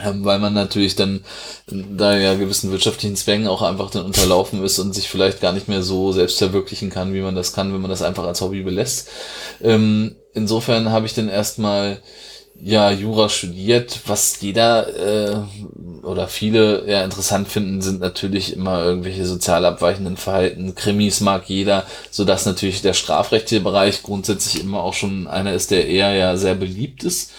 Ähm, 0.00 0.24
weil 0.24 0.38
man 0.38 0.54
natürlich 0.54 0.96
dann 0.96 1.22
da 1.66 2.16
ja 2.16 2.34
gewissen 2.34 2.70
wirtschaftlichen 2.70 3.14
Zwängen 3.14 3.46
auch 3.46 3.60
einfach 3.60 3.90
dann 3.90 4.06
unterlaufen 4.06 4.64
ist 4.64 4.78
und 4.78 4.94
sich 4.94 5.06
vielleicht 5.06 5.42
gar 5.42 5.52
nicht 5.52 5.68
mehr 5.68 5.82
so 5.82 6.12
selbst 6.12 6.38
verwirklichen 6.38 6.88
kann, 6.88 7.12
wie 7.12 7.20
man 7.20 7.34
das 7.34 7.52
kann, 7.52 7.74
wenn 7.74 7.82
man 7.82 7.90
das 7.90 8.00
einfach 8.00 8.24
als 8.24 8.40
Hobby 8.40 8.62
belässt. 8.62 9.10
Ähm, 9.60 10.16
insofern 10.32 10.90
habe 10.90 11.04
ich 11.04 11.12
dann 11.12 11.28
erstmal 11.28 12.00
ja 12.58 12.90
Jura 12.90 13.28
studiert, 13.28 14.00
was 14.06 14.40
jeder 14.40 14.88
äh, 14.96 15.36
oder 16.06 16.26
viele 16.26 16.88
ja 16.88 17.04
interessant 17.04 17.48
finden, 17.48 17.82
sind 17.82 18.00
natürlich 18.00 18.56
immer 18.56 18.82
irgendwelche 18.82 19.26
sozial 19.26 19.64
abweichenden 19.66 20.16
Verhalten. 20.16 20.74
Krimis 20.74 21.20
mag 21.20 21.48
jeder, 21.48 21.84
so 22.10 22.24
dass 22.24 22.46
natürlich 22.46 22.80
der 22.80 22.94
strafrechtliche 22.94 23.62
Bereich 23.62 24.02
grundsätzlich 24.02 24.62
immer 24.62 24.82
auch 24.82 24.94
schon 24.94 25.26
einer 25.26 25.52
ist, 25.52 25.70
der 25.70 25.86
eher 25.86 26.14
ja 26.14 26.36
sehr 26.38 26.54
beliebt 26.54 27.04
ist. 27.04 27.32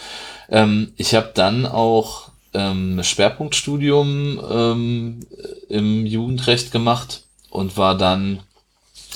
Ähm, 0.50 0.92
ich 0.96 1.14
habe 1.14 1.32
dann 1.34 1.66
auch 1.66 2.23
ähm, 2.54 3.02
Schwerpunktstudium 3.02 4.40
ähm, 4.50 5.20
im 5.68 6.06
Jugendrecht 6.06 6.72
gemacht 6.72 7.24
und 7.50 7.76
war 7.76 7.96
dann 7.96 8.40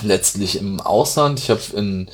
letztlich 0.02 0.59
im 0.59 0.81
Ausland. 0.81 1.39
Ich 1.39 1.51
habe 1.51 1.60
in 1.74 2.09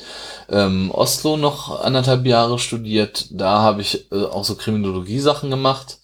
ähm, 0.49 0.91
Oslo 0.91 1.37
noch 1.37 1.81
anderthalb 1.81 2.25
Jahre 2.25 2.59
studiert. 2.59 3.27
Da 3.31 3.61
habe 3.61 3.81
ich 3.81 4.11
äh, 4.11 4.23
auch 4.23 4.43
so 4.43 4.55
Kriminologie-Sachen 4.55 5.49
gemacht. 5.49 5.99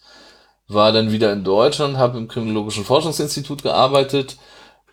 War 0.67 0.91
dann 0.91 1.11
wieder 1.11 1.33
in 1.33 1.43
Deutschland, 1.43 1.97
habe 1.97 2.17
im 2.17 2.27
Kriminologischen 2.27 2.85
Forschungsinstitut 2.85 3.63
gearbeitet 3.63 4.37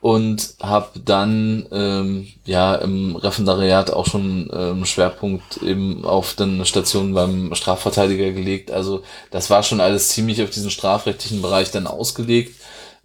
und 0.01 0.55
habe 0.61 1.01
dann 1.05 1.67
ähm, 1.73 2.29
ja 2.45 2.75
im 2.77 3.17
Referendariat 3.17 3.91
auch 3.93 4.07
schon 4.07 4.51
ähm, 4.53 4.85
Schwerpunkt 4.85 5.63
eben 5.63 6.05
auf 6.05 6.35
den 6.35 6.65
Stationen 6.65 7.15
beim 7.15 7.55
Strafverteidiger 7.55 8.31
gelegt. 8.33 8.71
Also 8.71 9.03
das 9.31 9.51
war 9.51 9.63
schon 9.63 9.81
alles 9.81 10.09
ziemlich 10.09 10.43
auf 10.43 10.51
diesen 10.51 10.71
strafrechtlichen 10.71 11.43
Bereich 11.43 11.71
dann 11.71 11.87
ausgelegt 11.87 12.55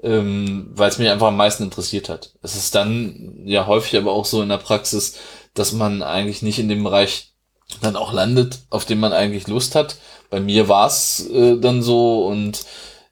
ähm, 0.04 0.70
weil 0.76 0.90
es 0.90 1.00
mich 1.00 1.10
einfach 1.10 1.28
am 1.28 1.38
meisten 1.38 1.64
interessiert 1.64 2.10
hat. 2.10 2.34
Es 2.42 2.56
ist 2.56 2.76
dann 2.76 3.42
ja 3.46 3.66
häufig 3.66 3.98
aber 3.98 4.12
auch 4.12 4.26
so 4.26 4.42
in 4.42 4.50
der 4.50 4.58
Praxis, 4.58 5.18
dass 5.54 5.72
man 5.72 6.04
eigentlich 6.04 6.42
nicht 6.42 6.60
in 6.60 6.68
dem 6.68 6.84
Bereich 6.84 7.34
dann 7.82 7.96
auch 7.96 8.12
landet, 8.12 8.60
auf 8.70 8.86
dem 8.86 9.00
man 9.00 9.14
eigentlich 9.14 9.48
Lust 9.48 9.76
hat. 9.76 9.96
Bei 10.30 10.40
mir 10.40 10.68
war 10.68 10.88
es 10.88 11.28
äh, 11.30 11.58
dann 11.58 11.82
so 11.82 12.28
und 12.28 12.66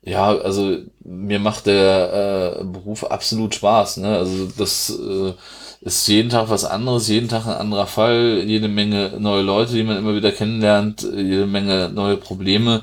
ja, 0.04 0.36
also 0.36 0.78
mir 1.04 1.40
macht 1.40 1.68
der 1.68 2.60
äh, 2.62 2.64
Beruf 2.64 3.04
absolut 3.04 3.54
Spaß. 3.56 3.98
Ne? 3.98 4.18
Also 4.18 4.48
das 4.58 4.90
äh, 4.90 5.34
ist 5.82 6.08
jeden 6.08 6.30
Tag 6.30 6.50
was 6.50 6.66
anderes, 6.66 7.08
jeden 7.08 7.30
Tag 7.30 7.46
ein 7.46 7.54
anderer 7.54 7.88
Fall, 7.88 8.44
jede 8.46 8.68
Menge 8.68 9.14
neue 9.20 9.42
Leute, 9.44 9.74
die 9.74 9.84
man 9.84 9.98
immer 9.98 10.16
wieder 10.16 10.32
kennenlernt, 10.32 11.04
jede 11.04 11.46
Menge 11.48 11.90
neue 11.94 12.18
Probleme 12.18 12.82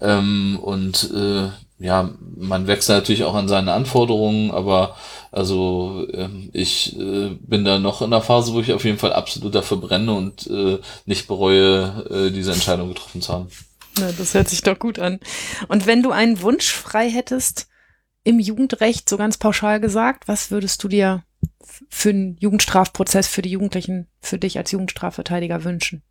ähm, 0.00 0.58
und 0.62 1.10
äh, 1.14 1.48
ja, 1.80 2.10
man 2.36 2.66
wächst 2.66 2.88
natürlich 2.90 3.24
auch 3.24 3.34
an 3.34 3.48
seine 3.48 3.72
Anforderungen, 3.72 4.50
aber 4.50 4.96
also 5.32 6.06
ähm, 6.12 6.50
ich 6.52 6.98
äh, 6.98 7.30
bin 7.40 7.64
da 7.64 7.78
noch 7.78 8.02
in 8.02 8.10
der 8.10 8.20
Phase, 8.20 8.52
wo 8.52 8.60
ich 8.60 8.72
auf 8.72 8.84
jeden 8.84 8.98
Fall 8.98 9.14
absolut 9.14 9.54
dafür 9.54 9.78
brenne 9.78 10.12
und 10.12 10.46
äh, 10.48 10.78
nicht 11.06 11.26
bereue, 11.26 12.04
äh, 12.10 12.30
diese 12.32 12.52
Entscheidung 12.52 12.88
getroffen 12.88 13.22
zu 13.22 13.32
haben. 13.32 13.48
Ja, 13.98 14.12
das 14.12 14.34
hört 14.34 14.48
sich 14.48 14.62
doch 14.62 14.78
gut 14.78 14.98
an. 14.98 15.20
Und 15.68 15.86
wenn 15.86 16.02
du 16.02 16.10
einen 16.10 16.40
Wunsch 16.42 16.72
frei 16.72 17.10
hättest 17.10 17.68
im 18.24 18.38
Jugendrecht, 18.38 19.08
so 19.08 19.16
ganz 19.16 19.38
pauschal 19.38 19.80
gesagt, 19.80 20.28
was 20.28 20.50
würdest 20.50 20.82
du 20.84 20.88
dir 20.88 21.24
für 21.88 22.10
einen 22.10 22.36
Jugendstrafprozess 22.38 23.26
für 23.28 23.42
die 23.42 23.50
Jugendlichen, 23.50 24.08
für 24.20 24.38
dich 24.38 24.58
als 24.58 24.70
Jugendstrafverteidiger 24.70 25.64
wünschen? 25.64 26.02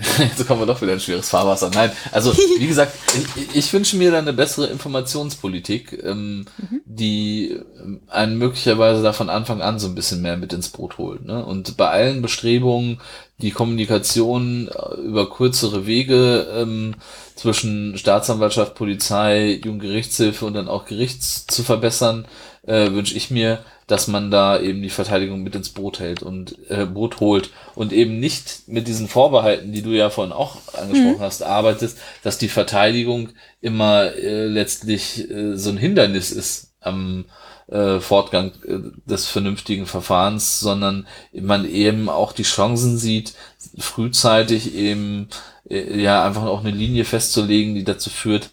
Jetzt 0.18 0.46
kommen 0.46 0.60
wir 0.60 0.66
doch 0.66 0.80
wieder 0.80 0.92
in 0.92 1.00
schweres 1.00 1.28
Fahrwasser. 1.28 1.70
Nein, 1.74 1.90
also 2.12 2.32
wie 2.36 2.66
gesagt, 2.68 2.92
ich, 3.34 3.56
ich 3.56 3.72
wünsche 3.72 3.96
mir 3.96 4.12
da 4.12 4.18
eine 4.18 4.32
bessere 4.32 4.68
Informationspolitik, 4.68 6.04
ähm, 6.04 6.46
mhm. 6.56 6.80
die 6.84 7.58
einen 8.06 8.38
möglicherweise 8.38 9.02
da 9.02 9.12
von 9.12 9.28
Anfang 9.28 9.60
an 9.60 9.80
so 9.80 9.88
ein 9.88 9.96
bisschen 9.96 10.22
mehr 10.22 10.36
mit 10.36 10.52
ins 10.52 10.68
Boot 10.68 10.98
holt. 10.98 11.24
Ne? 11.24 11.44
Und 11.44 11.76
bei 11.76 11.88
allen 11.88 12.22
Bestrebungen, 12.22 13.00
die 13.38 13.50
Kommunikation 13.50 14.68
äh, 14.68 15.00
über 15.00 15.28
kürzere 15.30 15.86
Wege 15.86 16.46
ähm, 16.54 16.94
zwischen 17.34 17.98
Staatsanwaltschaft, 17.98 18.76
Polizei, 18.76 19.60
Jugendgerichtshilfe 19.64 20.46
und 20.46 20.54
dann 20.54 20.68
auch 20.68 20.84
Gerichts 20.84 21.46
zu 21.48 21.64
verbessern, 21.64 22.26
äh, 22.68 22.92
wünsche 22.92 23.16
ich 23.16 23.30
mir, 23.30 23.64
dass 23.86 24.06
man 24.06 24.30
da 24.30 24.60
eben 24.60 24.82
die 24.82 24.90
Verteidigung 24.90 25.42
mit 25.42 25.54
ins 25.54 25.70
Boot 25.70 25.98
hält 25.98 26.22
und 26.22 26.56
äh, 26.68 26.84
Boot 26.84 27.20
holt 27.20 27.50
und 27.74 27.92
eben 27.92 28.20
nicht 28.20 28.68
mit 28.68 28.86
diesen 28.86 29.08
Vorbehalten, 29.08 29.72
die 29.72 29.82
du 29.82 29.90
ja 29.90 30.10
vorhin 30.10 30.34
auch 30.34 30.56
angesprochen 30.74 31.16
mhm. 31.16 31.20
hast, 31.20 31.42
arbeitest, 31.42 31.98
dass 32.22 32.36
die 32.36 32.48
Verteidigung 32.48 33.30
immer 33.62 34.12
äh, 34.14 34.44
letztlich 34.44 35.30
äh, 35.30 35.56
so 35.56 35.70
ein 35.70 35.78
Hindernis 35.78 36.30
ist 36.30 36.74
am 36.80 37.24
äh, 37.68 38.00
Fortgang 38.00 38.52
äh, 38.66 38.78
des 39.06 39.26
vernünftigen 39.26 39.86
Verfahrens, 39.86 40.60
sondern 40.60 41.06
man 41.32 41.68
eben 41.68 42.10
auch 42.10 42.32
die 42.32 42.42
Chancen 42.42 42.98
sieht, 42.98 43.34
frühzeitig 43.78 44.74
eben 44.74 45.28
äh, 45.70 45.98
ja 45.98 46.24
einfach 46.24 46.44
auch 46.44 46.60
eine 46.60 46.70
Linie 46.70 47.06
festzulegen, 47.06 47.74
die 47.74 47.84
dazu 47.84 48.10
führt, 48.10 48.50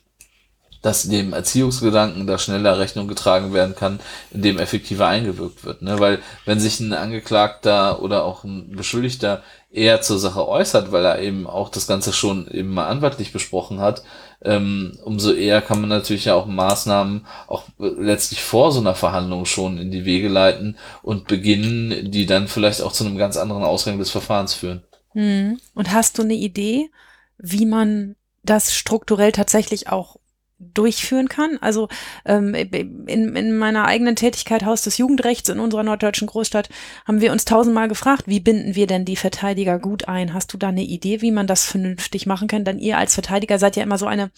dass 0.86 1.08
dem 1.10 1.34
Erziehungsgedanken 1.34 2.28
da 2.28 2.38
schneller 2.38 2.78
Rechnung 2.78 3.08
getragen 3.08 3.54
werden 3.56 3.74
kann, 3.74 4.00
indem 4.30 4.60
effektiver 4.60 5.08
eingewirkt 5.08 5.66
wird. 5.66 5.82
Ne? 5.82 6.00
Weil 6.00 6.20
wenn 6.46 6.60
sich 6.60 6.80
ein 6.80 6.94
Angeklagter 6.94 8.04
oder 8.04 8.24
auch 8.24 8.44
ein 8.44 8.76
Beschuldigter 8.76 9.42
eher 9.72 10.02
zur 10.02 10.20
Sache 10.20 10.48
äußert, 10.48 10.92
weil 10.92 11.04
er 11.04 11.20
eben 11.20 11.48
auch 11.48 11.70
das 11.70 11.88
Ganze 11.88 12.14
schon 12.14 12.48
eben 12.52 12.70
mal 12.70 12.86
anwaltlich 12.86 13.34
besprochen 13.34 13.80
hat, 13.80 14.04
ähm, 14.44 15.00
umso 15.04 15.34
eher 15.34 15.64
kann 15.64 15.82
man 15.82 15.90
natürlich 15.90 16.26
ja 16.26 16.36
auch 16.36 16.46
Maßnahmen 16.46 17.26
auch 17.48 17.64
letztlich 17.80 18.44
vor 18.44 18.72
so 18.72 18.80
einer 18.80 18.94
Verhandlung 18.94 19.46
schon 19.46 19.80
in 19.80 19.90
die 19.90 20.06
Wege 20.06 20.28
leiten 20.28 20.78
und 21.02 21.28
beginnen, 21.28 22.12
die 22.12 22.28
dann 22.28 22.48
vielleicht 22.48 22.84
auch 22.84 22.92
zu 22.92 23.06
einem 23.06 23.18
ganz 23.18 23.38
anderen 23.38 23.64
Ausgang 23.64 23.98
des 23.98 24.12
Verfahrens 24.12 24.54
führen. 24.54 24.84
Hm. 25.14 25.60
Und 25.74 25.92
hast 25.92 26.20
du 26.20 26.22
eine 26.22 26.36
Idee, 26.36 26.92
wie 27.40 27.66
man 27.66 28.16
das 28.44 28.76
strukturell 28.76 29.32
tatsächlich 29.32 29.90
auch 29.90 30.18
durchführen 30.58 31.28
kann. 31.28 31.58
Also 31.62 31.90
ähm, 32.26 32.54
in, 32.54 33.36
in 33.36 33.58
meiner 33.58 33.86
eigenen 33.86 34.16
Tätigkeit 34.16 34.66
Haus 34.66 34.84
des 34.84 34.98
Jugendrechts 34.98 35.50
in 35.50 35.60
unserer 35.60 35.84
norddeutschen 35.84 36.28
Großstadt 36.28 36.70
haben 37.06 37.22
wir 37.22 37.32
uns 37.32 37.46
tausendmal 37.46 37.88
gefragt, 37.88 38.24
wie 38.28 38.40
binden 38.40 38.76
wir 38.76 38.88
denn 38.88 39.06
die 39.06 39.18
Verteidiger 39.18 39.80
gut 39.80 40.08
ein? 40.08 40.34
Hast 40.34 40.54
du 40.54 40.58
da 40.58 40.70
eine 40.70 40.84
Idee, 40.84 41.22
wie 41.22 41.32
man 41.32 41.48
das 41.48 41.66
vernünftig 41.66 42.26
machen 42.26 42.48
kann? 42.48 42.64
Denn 42.64 42.80
ihr 42.80 42.98
als 42.98 43.14
Verteidiger 43.14 43.60
seid 43.60 43.76
ja 43.76 43.84
immer 43.84 43.98
so 43.98 44.08
eine 44.08 44.32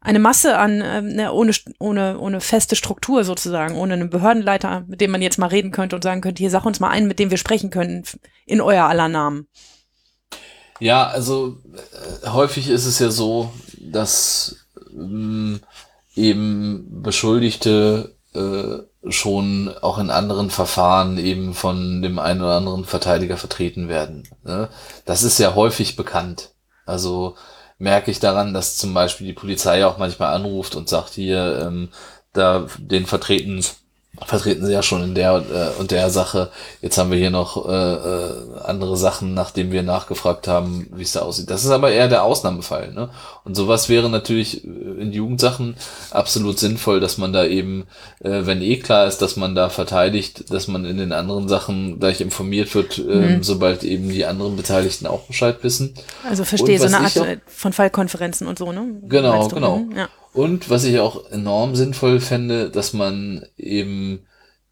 eine 0.00 0.20
Masse 0.20 0.56
an 0.56 0.80
ähm, 0.84 1.08
ne, 1.08 1.32
ohne 1.32 1.52
ohne 1.80 2.18
ohne 2.20 2.40
feste 2.40 2.76
Struktur 2.76 3.24
sozusagen, 3.24 3.74
ohne 3.74 3.94
einen 3.94 4.10
Behördenleiter, 4.10 4.84
mit 4.86 5.00
dem 5.00 5.10
man 5.10 5.22
jetzt 5.22 5.38
mal 5.38 5.48
reden 5.48 5.72
könnte 5.72 5.96
und 5.96 6.02
sagen 6.02 6.20
könnte, 6.20 6.40
hier 6.40 6.50
sag 6.50 6.64
uns 6.64 6.78
mal 6.78 6.90
einen, 6.90 7.08
mit 7.08 7.18
dem 7.18 7.30
wir 7.30 7.36
sprechen 7.36 7.70
können 7.70 8.04
in 8.46 8.60
euer 8.60 8.84
aller 8.84 9.08
Namen. 9.08 9.48
Ja, 10.80 11.08
also 11.08 11.58
äh, 12.22 12.28
häufig 12.28 12.68
ist 12.68 12.86
es 12.86 13.00
ja 13.00 13.10
so, 13.10 13.52
dass 13.80 14.57
ähm, 15.00 15.60
eben 16.14 17.02
Beschuldigte 17.02 18.16
äh, 18.34 19.10
schon 19.10 19.72
auch 19.80 19.98
in 19.98 20.10
anderen 20.10 20.50
Verfahren 20.50 21.18
eben 21.18 21.54
von 21.54 22.02
dem 22.02 22.18
einen 22.18 22.42
oder 22.42 22.56
anderen 22.56 22.84
Verteidiger 22.84 23.36
vertreten 23.36 23.88
werden. 23.88 24.28
Ne? 24.44 24.68
Das 25.04 25.22
ist 25.22 25.38
ja 25.38 25.54
häufig 25.54 25.96
bekannt. 25.96 26.50
Also 26.84 27.36
merke 27.78 28.10
ich 28.10 28.20
daran, 28.20 28.54
dass 28.54 28.76
zum 28.76 28.92
Beispiel 28.92 29.26
die 29.26 29.32
Polizei 29.32 29.86
auch 29.86 29.98
manchmal 29.98 30.34
anruft 30.34 30.74
und 30.74 30.88
sagt 30.88 31.10
hier, 31.10 31.62
ähm, 31.62 31.88
da 32.32 32.66
den 32.78 33.06
vertreten 33.06 33.62
vertreten 34.26 34.66
sie 34.66 34.72
ja 34.72 34.82
schon 34.82 35.02
in 35.02 35.14
der 35.14 35.34
äh, 35.34 35.80
und 35.80 35.90
der 35.90 36.10
Sache. 36.10 36.50
Jetzt 36.82 36.98
haben 36.98 37.10
wir 37.10 37.18
hier 37.18 37.30
noch 37.30 37.68
äh, 37.68 37.70
äh, 37.70 38.32
andere 38.64 38.96
Sachen, 38.96 39.34
nachdem 39.34 39.72
wir 39.72 39.82
nachgefragt 39.82 40.48
haben, 40.48 40.88
wie 40.92 41.02
es 41.02 41.12
da 41.12 41.20
aussieht. 41.20 41.50
Das 41.50 41.64
ist 41.64 41.70
aber 41.70 41.90
eher 41.90 42.08
der 42.08 42.24
Ausnahmefall. 42.24 42.92
Ne? 42.92 43.10
Und 43.44 43.54
sowas 43.54 43.88
wäre 43.88 44.10
natürlich 44.10 44.64
äh, 44.64 44.68
in 44.68 45.12
Jugendsachen 45.12 45.76
absolut 46.10 46.58
sinnvoll, 46.58 47.00
dass 47.00 47.18
man 47.18 47.32
da 47.32 47.44
eben, 47.44 47.84
äh, 48.20 48.40
wenn 48.44 48.62
eh 48.62 48.76
klar 48.76 49.06
ist, 49.06 49.18
dass 49.18 49.36
man 49.36 49.54
da 49.54 49.68
verteidigt, 49.68 50.52
dass 50.52 50.68
man 50.68 50.84
in 50.84 50.98
den 50.98 51.12
anderen 51.12 51.48
Sachen 51.48 51.98
gleich 52.00 52.20
informiert 52.20 52.74
wird, 52.74 52.98
äh, 52.98 53.02
mhm. 53.36 53.42
sobald 53.42 53.84
eben 53.84 54.08
die 54.08 54.24
anderen 54.24 54.56
Beteiligten 54.56 55.06
auch 55.06 55.22
Bescheid 55.22 55.58
wissen. 55.62 55.94
Also 56.28 56.44
verstehe, 56.44 56.78
so 56.78 56.86
eine 56.86 56.98
Art 56.98 57.18
auch, 57.18 57.26
von 57.46 57.72
Fallkonferenzen 57.72 58.46
und 58.46 58.58
so, 58.58 58.72
ne? 58.72 58.86
Genau, 59.02 59.48
genau. 59.48 59.76
Mhm, 59.78 59.96
ja. 59.96 60.08
Und 60.32 60.70
was 60.70 60.84
ich 60.84 60.98
auch 61.00 61.30
enorm 61.30 61.74
sinnvoll 61.74 62.20
fände, 62.20 62.70
dass 62.70 62.92
man 62.92 63.44
eben 63.56 64.20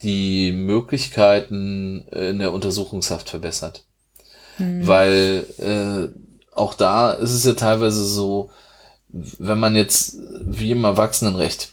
die 0.03 0.53
Möglichkeiten 0.53 2.07
in 2.09 2.39
der 2.39 2.53
Untersuchungshaft 2.53 3.31
verbessert. 3.31 3.85
Mhm. 4.59 4.87
Weil 4.87 5.47
äh, 5.59 6.55
auch 6.55 6.75
da 6.75 7.13
ist 7.13 7.33
es 7.33 7.45
ja 7.45 7.55
teilweise 7.55 8.05
so, 8.05 8.51
wenn 9.09 9.59
man 9.59 9.75
jetzt 9.77 10.19
wie 10.41 10.73
im 10.73 10.85
Erwachsenenrecht 10.85 11.71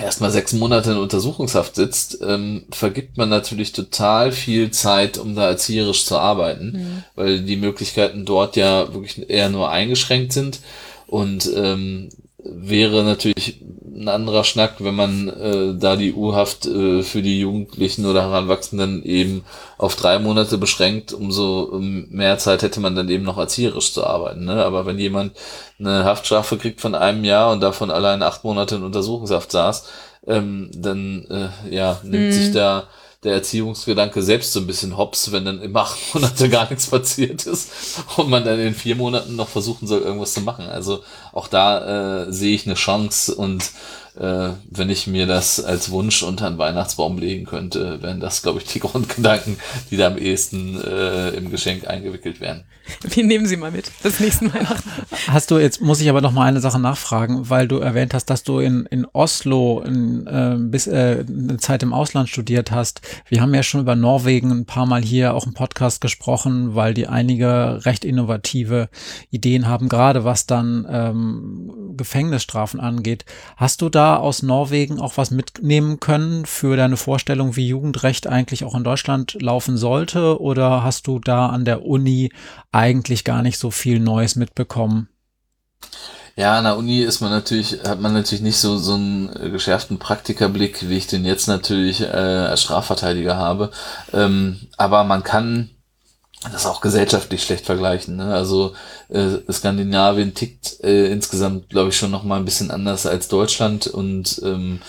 erstmal 0.00 0.30
sechs 0.30 0.52
Monate 0.52 0.92
in 0.92 0.96
Untersuchungshaft 0.96 1.76
sitzt, 1.76 2.18
ähm, 2.22 2.66
vergibt 2.70 3.16
man 3.16 3.28
natürlich 3.28 3.72
total 3.72 4.32
viel 4.32 4.70
Zeit, 4.72 5.18
um 5.18 5.36
da 5.36 5.48
erzieherisch 5.48 6.04
zu 6.04 6.18
arbeiten, 6.18 6.72
mhm. 6.72 7.04
weil 7.14 7.40
die 7.42 7.56
Möglichkeiten 7.56 8.24
dort 8.24 8.56
ja 8.56 8.92
wirklich 8.92 9.30
eher 9.30 9.50
nur 9.50 9.70
eingeschränkt 9.70 10.32
sind. 10.32 10.60
Und 11.06 11.48
ähm, 11.54 12.08
wäre 12.44 13.04
natürlich 13.04 13.60
ein 13.94 14.08
anderer 14.08 14.44
Schnack, 14.44 14.76
wenn 14.78 14.94
man 14.94 15.28
äh, 15.28 15.74
da 15.78 15.96
die 15.96 16.12
U-Haft 16.12 16.66
äh, 16.66 17.02
für 17.02 17.22
die 17.22 17.40
Jugendlichen 17.40 18.06
oder 18.06 18.22
Heranwachsenden 18.22 19.02
eben 19.04 19.44
auf 19.78 19.96
drei 19.96 20.18
Monate 20.18 20.58
beschränkt, 20.58 21.12
umso 21.12 21.70
mehr 21.78 22.38
Zeit 22.38 22.62
hätte 22.62 22.80
man 22.80 22.96
dann 22.96 23.08
eben 23.08 23.24
noch 23.24 23.38
erzieherisch 23.38 23.92
zu 23.92 24.04
arbeiten. 24.04 24.44
Ne? 24.44 24.64
Aber 24.64 24.84
wenn 24.84 24.98
jemand 24.98 25.36
eine 25.78 26.04
Haftstrafe 26.04 26.58
kriegt 26.58 26.80
von 26.80 26.94
einem 26.94 27.24
Jahr 27.24 27.52
und 27.52 27.60
davon 27.60 27.90
allein 27.90 28.22
acht 28.22 28.44
Monate 28.44 28.76
in 28.76 28.82
Untersuchungshaft 28.82 29.52
saß, 29.52 29.86
ähm, 30.26 30.70
dann 30.74 31.26
äh, 31.30 31.74
ja, 31.74 32.00
nimmt 32.02 32.26
mhm. 32.26 32.32
sich 32.32 32.52
da 32.52 32.84
der 33.24 33.32
Erziehungsgedanke 33.32 34.22
selbst 34.22 34.52
so 34.52 34.60
ein 34.60 34.66
bisschen 34.66 34.96
hops, 34.96 35.32
wenn 35.32 35.44
dann 35.44 35.60
im 35.60 35.74
acht 35.76 35.98
Monate 36.14 36.48
gar 36.48 36.68
nichts 36.68 36.86
passiert 36.86 37.46
ist 37.46 37.70
und 38.16 38.28
man 38.28 38.44
dann 38.44 38.60
in 38.60 38.74
vier 38.74 38.96
Monaten 38.96 39.34
noch 39.36 39.48
versuchen 39.48 39.86
soll, 39.86 40.02
irgendwas 40.02 40.34
zu 40.34 40.42
machen. 40.42 40.66
Also 40.66 41.02
auch 41.32 41.48
da 41.48 42.24
äh, 42.24 42.32
sehe 42.32 42.54
ich 42.54 42.66
eine 42.66 42.74
Chance 42.74 43.34
und 43.34 43.72
äh, 44.16 44.50
wenn 44.70 44.90
ich 44.90 45.06
mir 45.06 45.26
das 45.26 45.62
als 45.62 45.90
Wunsch 45.90 46.22
unter 46.22 46.46
einen 46.46 46.58
Weihnachtsbaum 46.58 47.18
legen 47.18 47.46
könnte, 47.46 48.00
wären 48.00 48.20
das, 48.20 48.42
glaube 48.42 48.60
ich, 48.60 48.66
die 48.66 48.80
Grundgedanken, 48.84 49.58
die 49.90 49.96
da 49.96 50.06
am 50.06 50.18
ehesten 50.18 50.80
äh, 50.80 51.30
im 51.30 51.50
Geschenk 51.50 51.88
eingewickelt 51.88 52.40
werden. 52.40 52.64
Wir 53.02 53.24
nehmen 53.24 53.46
sie 53.46 53.56
mal 53.56 53.70
mit, 53.70 53.90
das 54.02 54.20
nächste 54.20 54.52
Weihnachten. 54.52 54.88
Hast 55.26 55.50
du, 55.50 55.58
jetzt 55.58 55.80
muss 55.80 56.00
ich 56.00 56.08
aber 56.10 56.20
noch 56.20 56.32
mal 56.32 56.46
eine 56.46 56.60
Sache 56.60 56.78
nachfragen, 56.78 57.48
weil 57.50 57.66
du 57.66 57.78
erwähnt 57.78 58.14
hast, 58.14 58.26
dass 58.26 58.44
du 58.44 58.58
in, 58.60 58.86
in 58.86 59.06
Oslo 59.12 59.80
in, 59.80 60.26
äh, 60.26 60.56
bis 60.58 60.86
äh, 60.86 61.24
eine 61.26 61.56
Zeit 61.56 61.82
im 61.82 61.92
Ausland 61.92 62.28
studiert 62.28 62.70
hast. 62.70 63.00
Wir 63.28 63.40
haben 63.40 63.54
ja 63.54 63.62
schon 63.62 63.80
über 63.80 63.96
Norwegen 63.96 64.50
ein 64.50 64.66
paar 64.66 64.86
Mal 64.86 65.02
hier 65.02 65.34
auch 65.34 65.46
im 65.46 65.54
Podcast 65.54 66.00
gesprochen, 66.00 66.74
weil 66.74 66.94
die 66.94 67.08
einige 67.08 67.84
recht 67.84 68.04
innovative 68.04 68.90
Ideen 69.30 69.66
haben, 69.66 69.88
gerade 69.88 70.24
was 70.24 70.46
dann 70.46 70.86
ähm, 70.88 71.94
Gefängnisstrafen 71.96 72.80
angeht. 72.80 73.24
Hast 73.56 73.80
du 73.80 73.88
da 73.88 74.03
aus 74.12 74.42
Norwegen 74.42 75.00
auch 75.00 75.16
was 75.16 75.30
mitnehmen 75.30 76.00
können 76.00 76.46
für 76.46 76.76
deine 76.76 76.96
Vorstellung, 76.96 77.56
wie 77.56 77.68
Jugendrecht 77.68 78.26
eigentlich 78.26 78.64
auch 78.64 78.74
in 78.74 78.84
Deutschland 78.84 79.40
laufen 79.40 79.76
sollte? 79.76 80.40
Oder 80.40 80.84
hast 80.84 81.06
du 81.06 81.18
da 81.18 81.48
an 81.48 81.64
der 81.64 81.84
Uni 81.84 82.30
eigentlich 82.72 83.24
gar 83.24 83.42
nicht 83.42 83.58
so 83.58 83.70
viel 83.70 84.00
Neues 84.00 84.36
mitbekommen? 84.36 85.08
Ja, 86.36 86.58
an 86.58 86.64
der 86.64 86.76
Uni 86.76 87.00
ist 87.00 87.20
man 87.20 87.30
natürlich, 87.30 87.78
hat 87.86 88.00
man 88.00 88.12
natürlich 88.12 88.42
nicht 88.42 88.56
so, 88.56 88.76
so 88.76 88.94
einen 88.94 89.52
geschärften 89.52 89.98
Praktikerblick, 89.98 90.88
wie 90.88 90.96
ich 90.96 91.06
den 91.06 91.24
jetzt 91.24 91.46
natürlich 91.46 92.00
äh, 92.00 92.06
als 92.06 92.62
Strafverteidiger 92.62 93.36
habe. 93.36 93.70
Ähm, 94.12 94.60
aber 94.76 95.04
man 95.04 95.22
kann 95.22 95.70
das 96.52 96.66
auch 96.66 96.80
gesellschaftlich 96.80 97.42
schlecht 97.42 97.66
vergleichen. 97.66 98.16
Ne? 98.16 98.34
Also 98.34 98.74
äh, 99.08 99.38
Skandinavien 99.50 100.34
tickt 100.34 100.82
äh, 100.82 101.10
insgesamt, 101.10 101.70
glaube 101.70 101.90
ich, 101.90 101.96
schon 101.96 102.10
noch 102.10 102.24
mal 102.24 102.36
ein 102.36 102.44
bisschen 102.44 102.70
anders 102.70 103.06
als 103.06 103.28
Deutschland 103.28 103.86
und 103.86 104.40
ähm, 104.44 104.80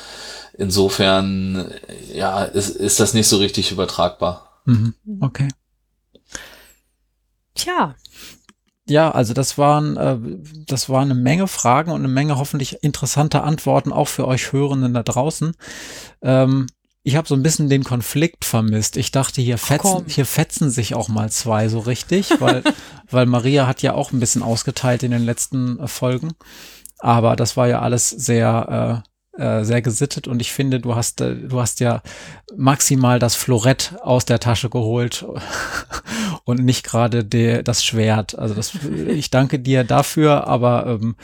insofern 0.58 1.72
ja 2.14 2.44
ist, 2.44 2.70
ist 2.70 3.00
das 3.00 3.14
nicht 3.14 3.28
so 3.28 3.38
richtig 3.38 3.72
übertragbar. 3.72 4.62
Mhm. 4.66 4.94
Okay. 5.22 5.48
Tja. 7.54 7.96
Ja, 8.88 9.10
also 9.12 9.34
das 9.34 9.58
waren, 9.58 9.98
äh, 9.98 10.18
das 10.68 10.90
waren 10.90 11.10
eine 11.10 11.20
Menge 11.20 11.48
Fragen 11.48 11.92
und 11.92 12.02
eine 12.02 12.08
Menge 12.08 12.38
hoffentlich 12.38 12.84
interessanter 12.84 13.44
Antworten 13.44 13.92
auch 13.92 14.08
für 14.08 14.28
euch 14.28 14.52
Hörenden 14.52 14.94
da 14.94 15.02
draußen. 15.02 15.56
Ähm, 16.22 16.68
ich 17.06 17.16
habe 17.16 17.28
so 17.28 17.36
ein 17.36 17.44
bisschen 17.44 17.70
den 17.70 17.84
Konflikt 17.84 18.46
vermisst. 18.46 18.98
Ich 18.98 19.12
dachte, 19.12 19.40
hier 19.40 19.60
fetzen, 19.60 20.06
hier 20.08 20.26
fetzen 20.26 20.72
sich 20.72 20.96
auch 20.96 21.08
mal 21.08 21.30
zwei 21.30 21.70
so 21.70 21.78
richtig, 21.78 22.32
weil, 22.40 22.64
weil 23.12 23.28
Maria 23.28 23.68
hat 23.68 23.84
ja 23.84 23.94
auch 23.94 24.12
ein 24.12 24.20
bisschen 24.20 24.42
ausgeteilt 24.42 25.04
in 25.04 25.12
den 25.12 25.24
letzten 25.24 25.80
äh, 25.80 25.88
Folgen. 25.88 26.34
Aber 26.98 27.36
das 27.36 27.56
war 27.58 27.68
ja 27.68 27.82
alles 27.82 28.10
sehr, 28.10 29.04
äh, 29.38 29.40
äh, 29.40 29.64
sehr 29.64 29.84
gesittet 29.84 30.28
und 30.28 30.42
ich 30.42 30.52
finde, 30.52 30.80
du 30.80 30.96
hast, 30.96 31.22
äh, 31.22 31.36
du 31.36 31.62
hast 31.62 31.80
ja 31.80 32.02
maximal 32.58 33.20
das 33.20 33.36
Florett 33.36 33.94
aus 34.02 34.26
der 34.26 34.40
Tasche 34.40 34.72
geholt 34.72 35.28
und 36.44 36.66
nicht 36.66 36.84
gerade 36.84 37.24
das 37.24 37.86
Schwert. 37.86 38.36
Also 38.40 38.56
das, 38.56 38.72
ich 39.10 39.30
danke 39.30 39.60
dir 39.60 39.84
dafür, 39.84 40.48
aber 40.48 40.88
ähm, 40.88 41.18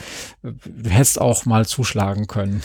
du 0.43 0.89
hättest 0.91 1.19
auch 1.19 1.45
mal 1.45 1.65
zuschlagen 1.65 2.27
können. 2.27 2.61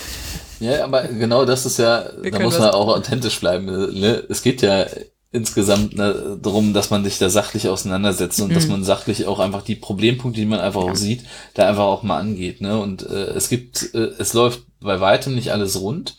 Ja, 0.61 0.85
aber 0.85 1.03
genau 1.05 1.45
das 1.45 1.67
ist 1.67 1.79
ja, 1.79 2.07
Wir 2.21 2.31
da 2.31 2.39
muss 2.41 2.59
man 2.59 2.71
auch 2.71 2.89
authentisch 2.89 3.39
bleiben. 3.41 3.67
Ne? 3.67 4.25
Es 4.29 4.43
geht 4.43 4.63
ja 4.63 4.87
insgesamt 5.33 5.97
ne, 5.97 6.39
darum, 6.41 6.73
dass 6.73 6.91
man 6.91 7.05
sich 7.05 7.19
da 7.19 7.29
sachlich 7.29 7.69
auseinandersetzt 7.69 8.41
und 8.41 8.51
mhm. 8.51 8.55
dass 8.55 8.67
man 8.69 8.85
sachlich 8.85 9.27
auch 9.27 9.39
einfach 9.39 9.63
die 9.63 9.75
Problempunkte, 9.75 10.41
die 10.41 10.47
man 10.47 10.61
einfach 10.61 10.83
auch 10.83 10.97
sieht, 10.97 11.25
da 11.55 11.69
einfach 11.69 11.85
auch 11.85 12.03
mal 12.03 12.19
angeht. 12.19 12.61
Ne? 12.61 12.79
Und 12.79 13.09
äh, 13.09 13.33
es 13.35 13.49
gibt, 13.49 13.95
äh, 13.95 14.11
es 14.19 14.33
läuft 14.33 14.63
bei 14.81 15.01
weitem 15.01 15.35
nicht 15.35 15.53
alles 15.53 15.81
rund, 15.81 16.17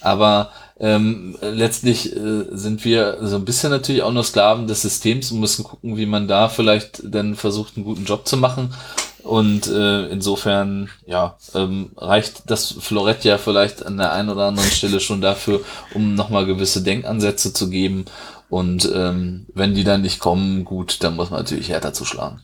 aber 0.00 0.50
ähm, 0.78 1.36
letztlich 1.42 2.14
äh, 2.16 2.44
sind 2.52 2.84
wir 2.84 3.18
so 3.20 3.36
ein 3.36 3.44
bisschen 3.44 3.70
natürlich 3.70 4.02
auch 4.02 4.12
nur 4.12 4.24
Sklaven 4.24 4.66
des 4.66 4.82
Systems 4.82 5.30
und 5.30 5.40
müssen 5.40 5.64
gucken, 5.64 5.96
wie 5.96 6.06
man 6.06 6.26
da 6.26 6.48
vielleicht 6.48 7.02
dann 7.04 7.34
versucht, 7.34 7.76
einen 7.76 7.84
guten 7.84 8.06
Job 8.06 8.26
zu 8.26 8.36
machen. 8.36 8.74
Und 9.22 9.66
äh, 9.68 10.06
insofern, 10.06 10.90
ja, 11.06 11.36
ähm, 11.54 11.90
reicht 11.96 12.42
das 12.46 12.74
Florett 12.80 13.24
ja 13.24 13.38
vielleicht 13.38 13.84
an 13.84 13.96
der 13.96 14.12
einen 14.12 14.30
oder 14.30 14.46
anderen 14.46 14.70
Stelle 14.70 15.00
schon 15.00 15.20
dafür, 15.20 15.60
um 15.94 16.14
nochmal 16.14 16.46
gewisse 16.46 16.82
Denkansätze 16.82 17.52
zu 17.52 17.70
geben. 17.70 18.06
Und 18.48 18.90
ähm, 18.92 19.46
wenn 19.54 19.74
die 19.74 19.84
dann 19.84 20.02
nicht 20.02 20.18
kommen, 20.18 20.64
gut, 20.64 21.02
dann 21.04 21.16
muss 21.16 21.30
man 21.30 21.40
natürlich 21.40 21.68
härter 21.68 21.92
zuschlagen. 21.92 22.40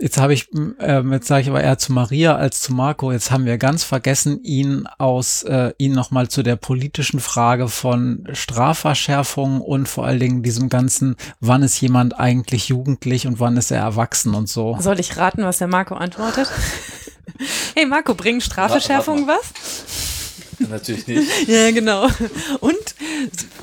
Jetzt 0.00 0.16
habe 0.16 0.32
ich, 0.32 0.48
äh, 0.78 1.00
jetzt 1.00 1.26
sage 1.26 1.42
ich 1.42 1.48
aber 1.48 1.60
eher 1.60 1.76
zu 1.76 1.92
Maria 1.92 2.36
als 2.36 2.60
zu 2.60 2.72
Marco. 2.72 3.10
Jetzt 3.10 3.32
haben 3.32 3.46
wir 3.46 3.58
ganz 3.58 3.82
vergessen, 3.82 4.40
ihn 4.44 4.86
aus, 4.98 5.42
äh, 5.42 5.72
ihn 5.76 5.92
nochmal 5.92 6.28
zu 6.28 6.44
der 6.44 6.54
politischen 6.54 7.18
Frage 7.18 7.68
von 7.68 8.24
Strafverschärfung 8.32 9.60
und 9.60 9.88
vor 9.88 10.06
allen 10.06 10.20
Dingen 10.20 10.42
diesem 10.44 10.68
ganzen, 10.68 11.16
wann 11.40 11.64
ist 11.64 11.80
jemand 11.80 12.18
eigentlich 12.18 12.68
jugendlich 12.68 13.26
und 13.26 13.40
wann 13.40 13.56
ist 13.56 13.72
er 13.72 13.80
erwachsen 13.80 14.34
und 14.34 14.48
so. 14.48 14.76
Soll 14.78 15.00
ich 15.00 15.16
raten, 15.16 15.42
was 15.42 15.58
der 15.58 15.66
Marco 15.66 15.96
antwortet? 15.96 16.48
hey 17.74 17.84
Marco, 17.84 18.14
bringen 18.14 18.40
Strafverschärfung 18.40 19.26
was? 19.26 19.52
Natürlich 20.60 21.08
nicht. 21.08 21.28
ja, 21.48 21.72
genau. 21.72 22.06
Und 22.60 22.94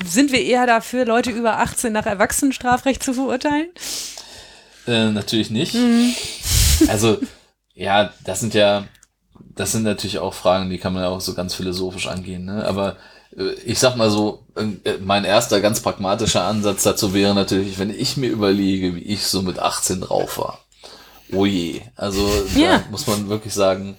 sind 0.04 0.32
wir 0.32 0.42
eher 0.42 0.66
dafür, 0.66 1.06
Leute 1.06 1.30
über 1.30 1.60
18 1.60 1.94
nach 1.94 2.06
Erwachsenenstrafrecht 2.06 3.02
zu 3.02 3.14
verurteilen? 3.14 3.68
Äh, 4.86 5.10
natürlich 5.10 5.50
nicht. 5.50 5.74
Mhm. 5.74 6.14
Also, 6.88 7.18
ja, 7.74 8.12
das 8.24 8.40
sind 8.40 8.54
ja, 8.54 8.86
das 9.54 9.72
sind 9.72 9.82
natürlich 9.82 10.18
auch 10.18 10.34
Fragen, 10.34 10.70
die 10.70 10.78
kann 10.78 10.92
man 10.92 11.02
ja 11.02 11.08
auch 11.08 11.20
so 11.20 11.34
ganz 11.34 11.54
philosophisch 11.54 12.06
angehen, 12.06 12.44
ne? 12.44 12.64
Aber 12.66 12.96
äh, 13.36 13.52
ich 13.64 13.78
sag 13.78 13.96
mal 13.96 14.10
so, 14.10 14.46
äh, 14.56 14.98
mein 15.00 15.24
erster 15.24 15.60
ganz 15.60 15.80
pragmatischer 15.80 16.44
Ansatz 16.44 16.82
dazu 16.82 17.14
wäre 17.14 17.34
natürlich, 17.34 17.78
wenn 17.78 17.90
ich 17.90 18.16
mir 18.16 18.30
überlege, 18.30 18.94
wie 18.94 19.02
ich 19.02 19.26
so 19.26 19.42
mit 19.42 19.58
18 19.58 20.00
drauf 20.02 20.38
war. 20.38 20.60
Oh 21.32 21.46
je. 21.46 21.82
Also 21.96 22.28
ja. 22.54 22.78
da 22.78 22.84
muss 22.90 23.06
man 23.06 23.28
wirklich 23.28 23.54
sagen, 23.54 23.96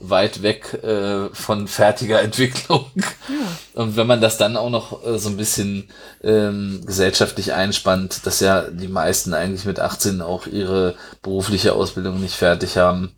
weit 0.00 0.42
weg 0.42 0.74
äh, 0.82 1.28
von 1.32 1.68
fertiger 1.68 2.20
Entwicklung. 2.22 2.90
Ja. 2.96 3.80
Und 3.82 3.96
wenn 3.96 4.06
man 4.06 4.20
das 4.20 4.38
dann 4.38 4.56
auch 4.56 4.70
noch 4.70 5.04
äh, 5.04 5.18
so 5.18 5.28
ein 5.28 5.36
bisschen 5.36 5.88
ähm, 6.22 6.82
gesellschaftlich 6.84 7.52
einspannt, 7.52 8.26
dass 8.26 8.40
ja 8.40 8.62
die 8.62 8.88
meisten 8.88 9.34
eigentlich 9.34 9.66
mit 9.66 9.78
18 9.78 10.22
auch 10.22 10.46
ihre 10.46 10.96
berufliche 11.22 11.74
Ausbildung 11.74 12.20
nicht 12.20 12.34
fertig 12.34 12.76
haben, 12.76 13.14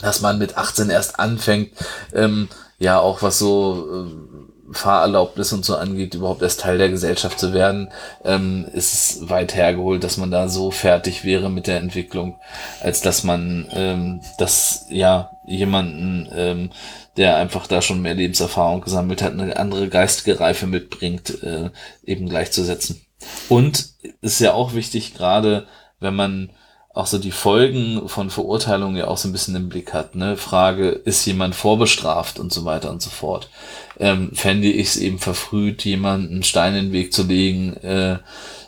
dass 0.00 0.20
man 0.20 0.38
mit 0.38 0.56
18 0.56 0.90
erst 0.90 1.18
anfängt, 1.18 1.72
ähm, 2.14 2.48
ja 2.78 2.98
auch 2.98 3.22
was 3.22 3.38
so 3.38 4.06
äh, 4.06 4.51
Fahrerlaubnis 4.72 5.52
und 5.52 5.64
so 5.64 5.76
angeht, 5.76 6.14
überhaupt 6.14 6.42
erst 6.42 6.60
Teil 6.60 6.78
der 6.78 6.88
Gesellschaft 6.88 7.38
zu 7.38 7.52
werden, 7.52 7.90
ähm, 8.24 8.66
ist 8.72 8.92
es 8.94 9.28
weit 9.28 9.54
hergeholt, 9.54 10.04
dass 10.04 10.16
man 10.16 10.30
da 10.30 10.48
so 10.48 10.70
fertig 10.70 11.24
wäre 11.24 11.50
mit 11.50 11.66
der 11.66 11.78
Entwicklung, 11.78 12.36
als 12.80 13.00
dass 13.00 13.24
man 13.24 13.68
ähm, 13.72 14.20
das 14.38 14.86
ja 14.90 15.30
jemanden, 15.46 16.28
ähm, 16.34 16.70
der 17.16 17.36
einfach 17.36 17.66
da 17.66 17.82
schon 17.82 18.02
mehr 18.02 18.14
Lebenserfahrung 18.14 18.80
gesammelt 18.80 19.22
hat, 19.22 19.32
eine 19.32 19.56
andere 19.56 19.88
geistige 19.88 20.40
Reife 20.40 20.66
mitbringt, 20.66 21.42
äh, 21.42 21.70
eben 22.04 22.28
gleichzusetzen. 22.28 23.04
Und 23.48 23.90
ist 24.20 24.40
ja 24.40 24.52
auch 24.52 24.74
wichtig, 24.74 25.14
gerade 25.14 25.66
wenn 26.00 26.14
man 26.14 26.50
auch 26.94 27.06
so 27.06 27.18
die 27.18 27.30
Folgen 27.30 28.08
von 28.08 28.28
Verurteilungen 28.28 28.96
ja 28.96 29.08
auch 29.08 29.16
so 29.16 29.28
ein 29.28 29.32
bisschen 29.32 29.56
im 29.56 29.68
Blick 29.68 29.94
hat. 29.94 30.14
Ne? 30.14 30.36
Frage, 30.36 30.88
ist 30.90 31.24
jemand 31.24 31.54
vorbestraft 31.54 32.38
und 32.38 32.52
so 32.52 32.64
weiter 32.64 32.90
und 32.90 33.00
so 33.00 33.08
fort. 33.08 33.48
Ähm, 33.98 34.32
fände 34.34 34.68
ich 34.68 34.88
es 34.88 34.96
eben 34.96 35.18
verfrüht, 35.18 35.84
jemanden 35.84 36.42
Stein 36.42 36.74
in 36.74 36.84
den 36.86 36.92
Weg 36.92 37.14
zu 37.14 37.22
legen, 37.22 37.76
äh, 37.78 38.18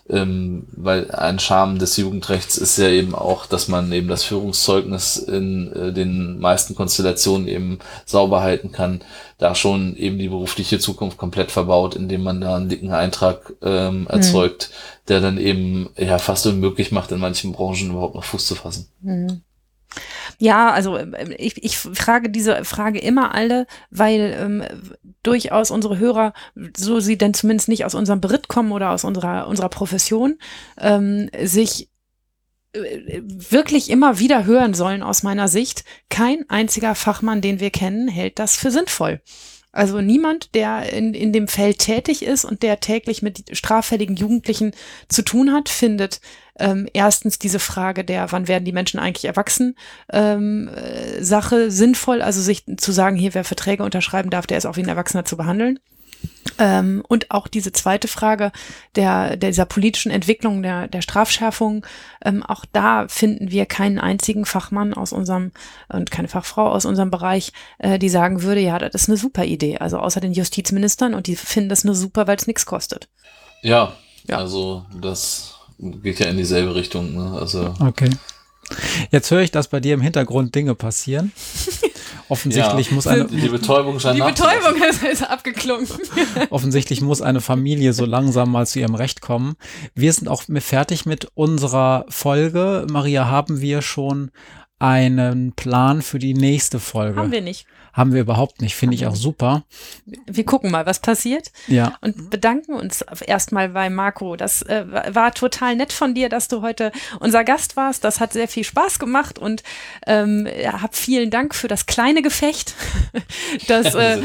ähm, 0.09 0.67
weil 0.73 1.11
ein 1.13 1.39
Charme 1.39 1.79
des 1.79 1.97
Jugendrechts 1.97 2.59
ist 2.59 2.77
ja 2.77 2.89
eben 2.89 3.15
auch, 3.15 3.47
dass 3.47 3.69
man 3.69 3.91
eben 3.91 4.09
das 4.09 4.23
Führungszeugnis 4.23 5.17
in 5.17 5.73
äh, 5.73 5.93
den 5.93 6.39
meisten 6.39 6.75
Konstellationen 6.75 7.49
eben 7.49 7.79
sauber 8.05 8.43
halten 8.43 8.71
kann, 8.71 9.01
da 9.39 9.55
schon 9.55 9.97
eben 9.97 10.19
die 10.19 10.29
berufliche 10.29 10.79
Zukunft 10.79 11.17
komplett 11.17 11.51
verbaut, 11.51 11.97
indem 11.97 12.23
man 12.23 12.41
da 12.41 12.57
einen 12.57 12.69
dicken 12.69 12.93
Eintrag 12.93 13.55
ähm, 13.63 14.01
mhm. 14.01 14.07
erzeugt, 14.09 14.71
mhm. 14.71 15.09
der 15.09 15.21
dann 15.21 15.39
eben 15.39 15.89
ja 15.97 16.19
fast 16.19 16.47
unmöglich 16.47 16.93
macht, 16.93 17.11
in 17.11 17.21
manchen 17.21 17.53
Branchen 17.53 17.91
überhaupt 17.91 18.15
noch 18.15 18.25
Fuß 18.25 18.47
zu 18.47 18.55
fassen. 18.57 18.89
Mhm. 19.01 19.41
Ja, 20.39 20.71
also 20.71 20.97
äh, 20.97 21.35
ich, 21.35 21.63
ich 21.63 21.79
frage 21.79 22.31
diese 22.31 22.65
Frage 22.65 22.99
immer 22.99 23.35
alle, 23.35 23.67
weil 23.91 24.37
ähm, 24.39 24.65
durchaus 25.23 25.71
unsere 25.71 25.99
Hörer, 25.99 26.33
so 26.77 27.01
sie 27.01 27.19
denn 27.19 27.35
zumindest 27.35 27.69
nicht 27.69 27.85
aus 27.85 27.95
unserem 27.95 28.21
Beritt 28.21 28.49
kommen 28.49 28.73
oder 28.73 28.91
aus 28.91 29.05
unserer, 29.05 29.49
unserer 29.49 29.69
Profession, 29.69 30.39
ähm, 30.79 31.31
sich 31.43 31.89
äh, 32.73 33.21
wirklich 33.25 33.91
immer 33.91 34.19
wieder 34.19 34.45
hören 34.45 34.75
sollen 34.75 35.03
aus 35.03 35.23
meiner 35.23 35.49
Sicht. 35.49 35.85
Kein 36.09 36.49
einziger 36.49 36.95
Fachmann, 36.95 37.41
den 37.41 37.61
wir 37.61 37.71
kennen, 37.71 38.09
hält 38.09 38.39
das 38.39 38.57
für 38.57 38.71
sinnvoll. 38.71 39.21
Also 39.75 40.01
niemand, 40.01 40.55
der 40.55 40.93
in, 40.93 41.15
in 41.15 41.33
dem 41.33 41.49
Feld 41.49 41.81
tätig 41.81 42.23
ist 42.23 42.45
und 42.45 42.63
der 42.63 42.79
täglich 42.79 43.23
mit 43.23 43.57
straffälligen 43.57 44.15
Jugendlichen 44.15 44.73
zu 45.09 45.23
tun 45.23 45.53
hat, 45.53 45.69
findet 45.69 46.21
ähm, 46.59 46.89
erstens 46.93 47.39
diese 47.39 47.59
Frage 47.59 48.05
der, 48.05 48.31
wann 48.33 48.49
werden 48.49 48.65
die 48.65 48.73
Menschen 48.73 49.01
eigentlich 49.01 49.25
erwachsen, 49.25 49.77
ähm, 50.13 50.69
äh, 50.69 51.23
Sache 51.23 51.71
sinnvoll, 51.71 52.23
also 52.23 52.41
sich 52.41 52.65
zu 52.77 52.93
sagen, 52.93 53.17
hier 53.17 53.35
wer 53.35 53.45
Verträge 53.45 53.83
unterschreiben 53.83 54.31
darf, 54.31 54.47
der 54.47 54.59
ist 54.59 54.67
auch 54.67 54.77
wie 54.77 54.83
ein 54.83 54.89
Erwachsener 54.89 55.25
zu 55.25 55.37
behandeln. 55.37 55.79
Ähm, 56.59 57.03
und 57.09 57.31
auch 57.31 57.49
diese 57.49 57.73
zweite 57.73 58.09
Frage 58.09 58.53
der, 58.97 59.37
dieser 59.37 59.67
politischen 59.67 60.11
Entwicklung, 60.11 60.63
der, 60.63 60.89
der 60.89 61.03
Strafschärfung, 61.03 61.85
ähm, 62.25 62.43
auch 62.43 62.65
da 62.73 63.09
finden 63.09 63.51
wir 63.51 63.67
keinen 63.67 63.99
einzigen 63.99 64.45
Fachmann 64.47 64.95
aus 64.95 65.13
unserem 65.13 65.53
und 65.89 66.11
keine 66.11 66.29
Fachfrau 66.29 66.71
aus 66.71 66.85
unserem 66.85 67.11
Bereich, 67.11 67.53
äh, 67.79 67.99
die 67.99 68.09
sagen 68.09 68.43
würde, 68.43 68.61
ja, 68.61 68.79
das 68.79 68.95
ist 68.95 69.09
eine 69.09 69.19
super 69.19 69.45
Idee. 69.45 69.79
Also 69.79 69.99
außer 69.99 70.21
den 70.21 70.33
Justizministern 70.33 71.15
und 71.15 71.27
die 71.27 71.37
finden 71.37 71.69
das 71.71 71.85
nur 71.85 71.95
super, 71.95 72.27
weil 72.27 72.37
es 72.37 72.47
nichts 72.47 72.67
kostet. 72.67 73.09
Ja, 73.63 73.95
ja, 74.27 74.39
also 74.39 74.87
das 75.01 75.54
geht 75.79 76.21
ja 76.21 76.27
in 76.27 76.37
dieselbe 76.37 76.75
Richtung. 76.75 77.15
Ne? 77.15 77.39
Also 77.39 77.75
okay. 77.81 78.11
Jetzt 79.11 79.31
höre 79.31 79.41
ich, 79.41 79.51
dass 79.51 79.69
bei 79.69 79.81
dir 79.81 79.95
im 79.95 80.01
Hintergrund 80.01 80.55
Dinge 80.55 80.75
passieren. 80.75 81.33
Offensichtlich 82.29 82.89
ja, 82.89 82.95
muss 82.95 83.07
eine. 83.07 83.27
Die 83.27 83.49
Betäubung 83.49 84.01
scheint 84.01 84.17
Die 84.17 84.23
Betäubung 84.23 84.83
ist, 84.89 85.03
ist 85.03 85.23
abgeklungen. 85.23 85.87
Offensichtlich 86.51 87.03
muss 87.03 87.21
eine 87.21 87.43
Familie 87.43 87.93
so 87.93 88.07
langsam 88.07 88.51
mal 88.51 88.67
zu 88.67 88.81
ihrem 88.81 88.95
Recht 88.95 89.21
kommen. 89.21 89.57
Wir 89.95 90.13
sind 90.13 90.29
auch 90.29 90.45
fertig 90.59 91.05
mit 91.05 91.29
unserer 91.35 92.07
Folge. 92.09 92.87
Maria, 92.91 93.27
haben 93.27 93.61
wir 93.61 93.83
schon 93.83 94.31
einen 94.79 95.53
Plan 95.53 96.01
für 96.03 96.19
die 96.19 96.35
nächste 96.35 96.81
Folge? 96.81 97.21
Haben 97.21 97.33
wir 97.33 97.43
nicht. 97.43 97.67
Haben 97.95 98.13
wir 98.13 98.23
überhaupt 98.23 98.61
nicht, 98.61 98.75
finde 98.75 98.97
ich 98.97 99.07
auch 99.07 99.15
super. 99.15 99.63
Wir 100.27 100.45
gucken 100.45 100.73
mal, 100.73 100.85
was 100.85 100.99
passiert. 100.99 101.53
Ja. 101.69 101.97
Und 102.01 102.29
bedanken 102.29 102.75
uns 102.75 103.03
erstmal 103.25 103.69
bei 103.69 103.89
Marco. 103.89 104.35
Das 104.35 104.63
äh, 104.63 104.85
war 105.15 105.33
total 105.33 105.77
nett 105.77 105.93
von 105.93 106.13
dir, 106.13 106.29
dass 106.29 106.49
du 106.49 106.61
heute 106.61 106.91
unser 107.21 107.45
Gast 107.45 107.77
warst. 107.77 108.03
Das 108.03 108.19
hat 108.19 108.33
sehr 108.33 108.49
viel 108.49 108.65
Spaß 108.65 108.99
gemacht 108.99 109.39
und 109.39 109.63
ähm, 110.09 110.49
ja, 110.61 110.83
hab 110.83 110.97
vielen 110.97 111.31
Dank 111.31 111.55
für 111.55 111.69
das 111.69 111.87
kleine 111.87 112.21
Gefecht. 112.21 112.75
das, 113.69 113.95
äh, 113.95 114.21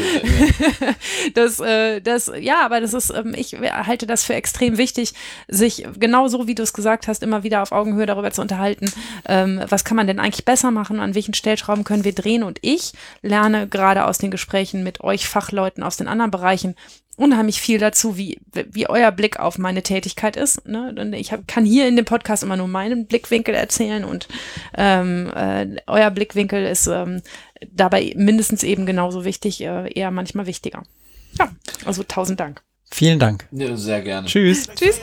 das, 1.35 1.59
äh, 1.59 2.01
das, 2.01 2.31
ja, 2.39 2.65
aber 2.65 2.81
das 2.81 2.95
ist, 2.95 3.11
ähm, 3.11 3.35
ich 3.37 3.53
halte 3.53 4.07
das 4.07 4.23
für 4.23 4.33
extrem 4.33 4.79
wichtig, 4.79 5.13
sich 5.47 5.85
genauso 5.99 6.47
wie 6.47 6.55
du 6.55 6.63
es 6.63 6.73
gesagt 6.73 7.07
hast, 7.07 7.21
immer 7.21 7.43
wieder 7.43 7.61
auf 7.61 7.71
Augenhöhe 7.71 8.07
darüber 8.07 8.31
zu 8.31 8.41
unterhalten. 8.41 8.91
Ähm, 9.27 9.61
was 9.69 9.85
kann 9.85 9.95
man 9.95 10.07
denn 10.07 10.19
eigentlich 10.19 10.45
besser 10.45 10.71
machen? 10.71 10.99
An 10.99 11.13
welchen 11.13 11.35
Stellschrauben 11.35 11.83
können 11.83 12.03
wir 12.03 12.15
drehen? 12.15 12.41
Und 12.41 12.57
ich 12.63 12.93
lerne 13.21 13.58
gerade 13.67 14.05
aus 14.05 14.17
den 14.17 14.31
Gesprächen 14.31 14.83
mit 14.83 15.01
euch 15.01 15.27
Fachleuten 15.27 15.83
aus 15.83 15.97
den 15.97 16.07
anderen 16.07 16.31
Bereichen 16.31 16.75
unheimlich 17.19 17.59
viel 17.59 17.79
dazu, 17.79 18.17
wie, 18.17 18.39
wie 18.71 18.87
euer 18.87 19.11
Blick 19.11 19.39
auf 19.39 19.57
meine 19.57 19.83
Tätigkeit 19.83 20.37
ist. 20.37 20.65
Ne? 20.65 20.95
Und 20.97 21.13
ich 21.13 21.33
hab, 21.33 21.47
kann 21.47 21.65
hier 21.65 21.87
in 21.87 21.97
dem 21.97 22.05
Podcast 22.05 22.43
immer 22.43 22.55
nur 22.55 22.69
meinen 22.69 23.07
Blickwinkel 23.07 23.53
erzählen 23.53 24.05
und 24.05 24.29
ähm, 24.75 25.29
äh, 25.35 25.67
euer 25.85 26.11
Blickwinkel 26.11 26.65
ist 26.65 26.87
ähm, 26.87 27.21
dabei 27.71 28.13
mindestens 28.15 28.63
eben 28.63 28.85
genauso 28.85 29.25
wichtig, 29.25 29.61
äh, 29.61 29.91
eher 29.91 30.11
manchmal 30.11 30.45
wichtiger. 30.45 30.83
Ja, 31.37 31.49
also 31.85 32.03
tausend 32.03 32.39
Dank. 32.39 32.61
Vielen 32.91 33.19
Dank. 33.19 33.47
Ja, 33.51 33.75
sehr 33.77 34.01
gerne. 34.01 34.27
Tschüss. 34.27 34.67
Tschüss. 34.75 34.99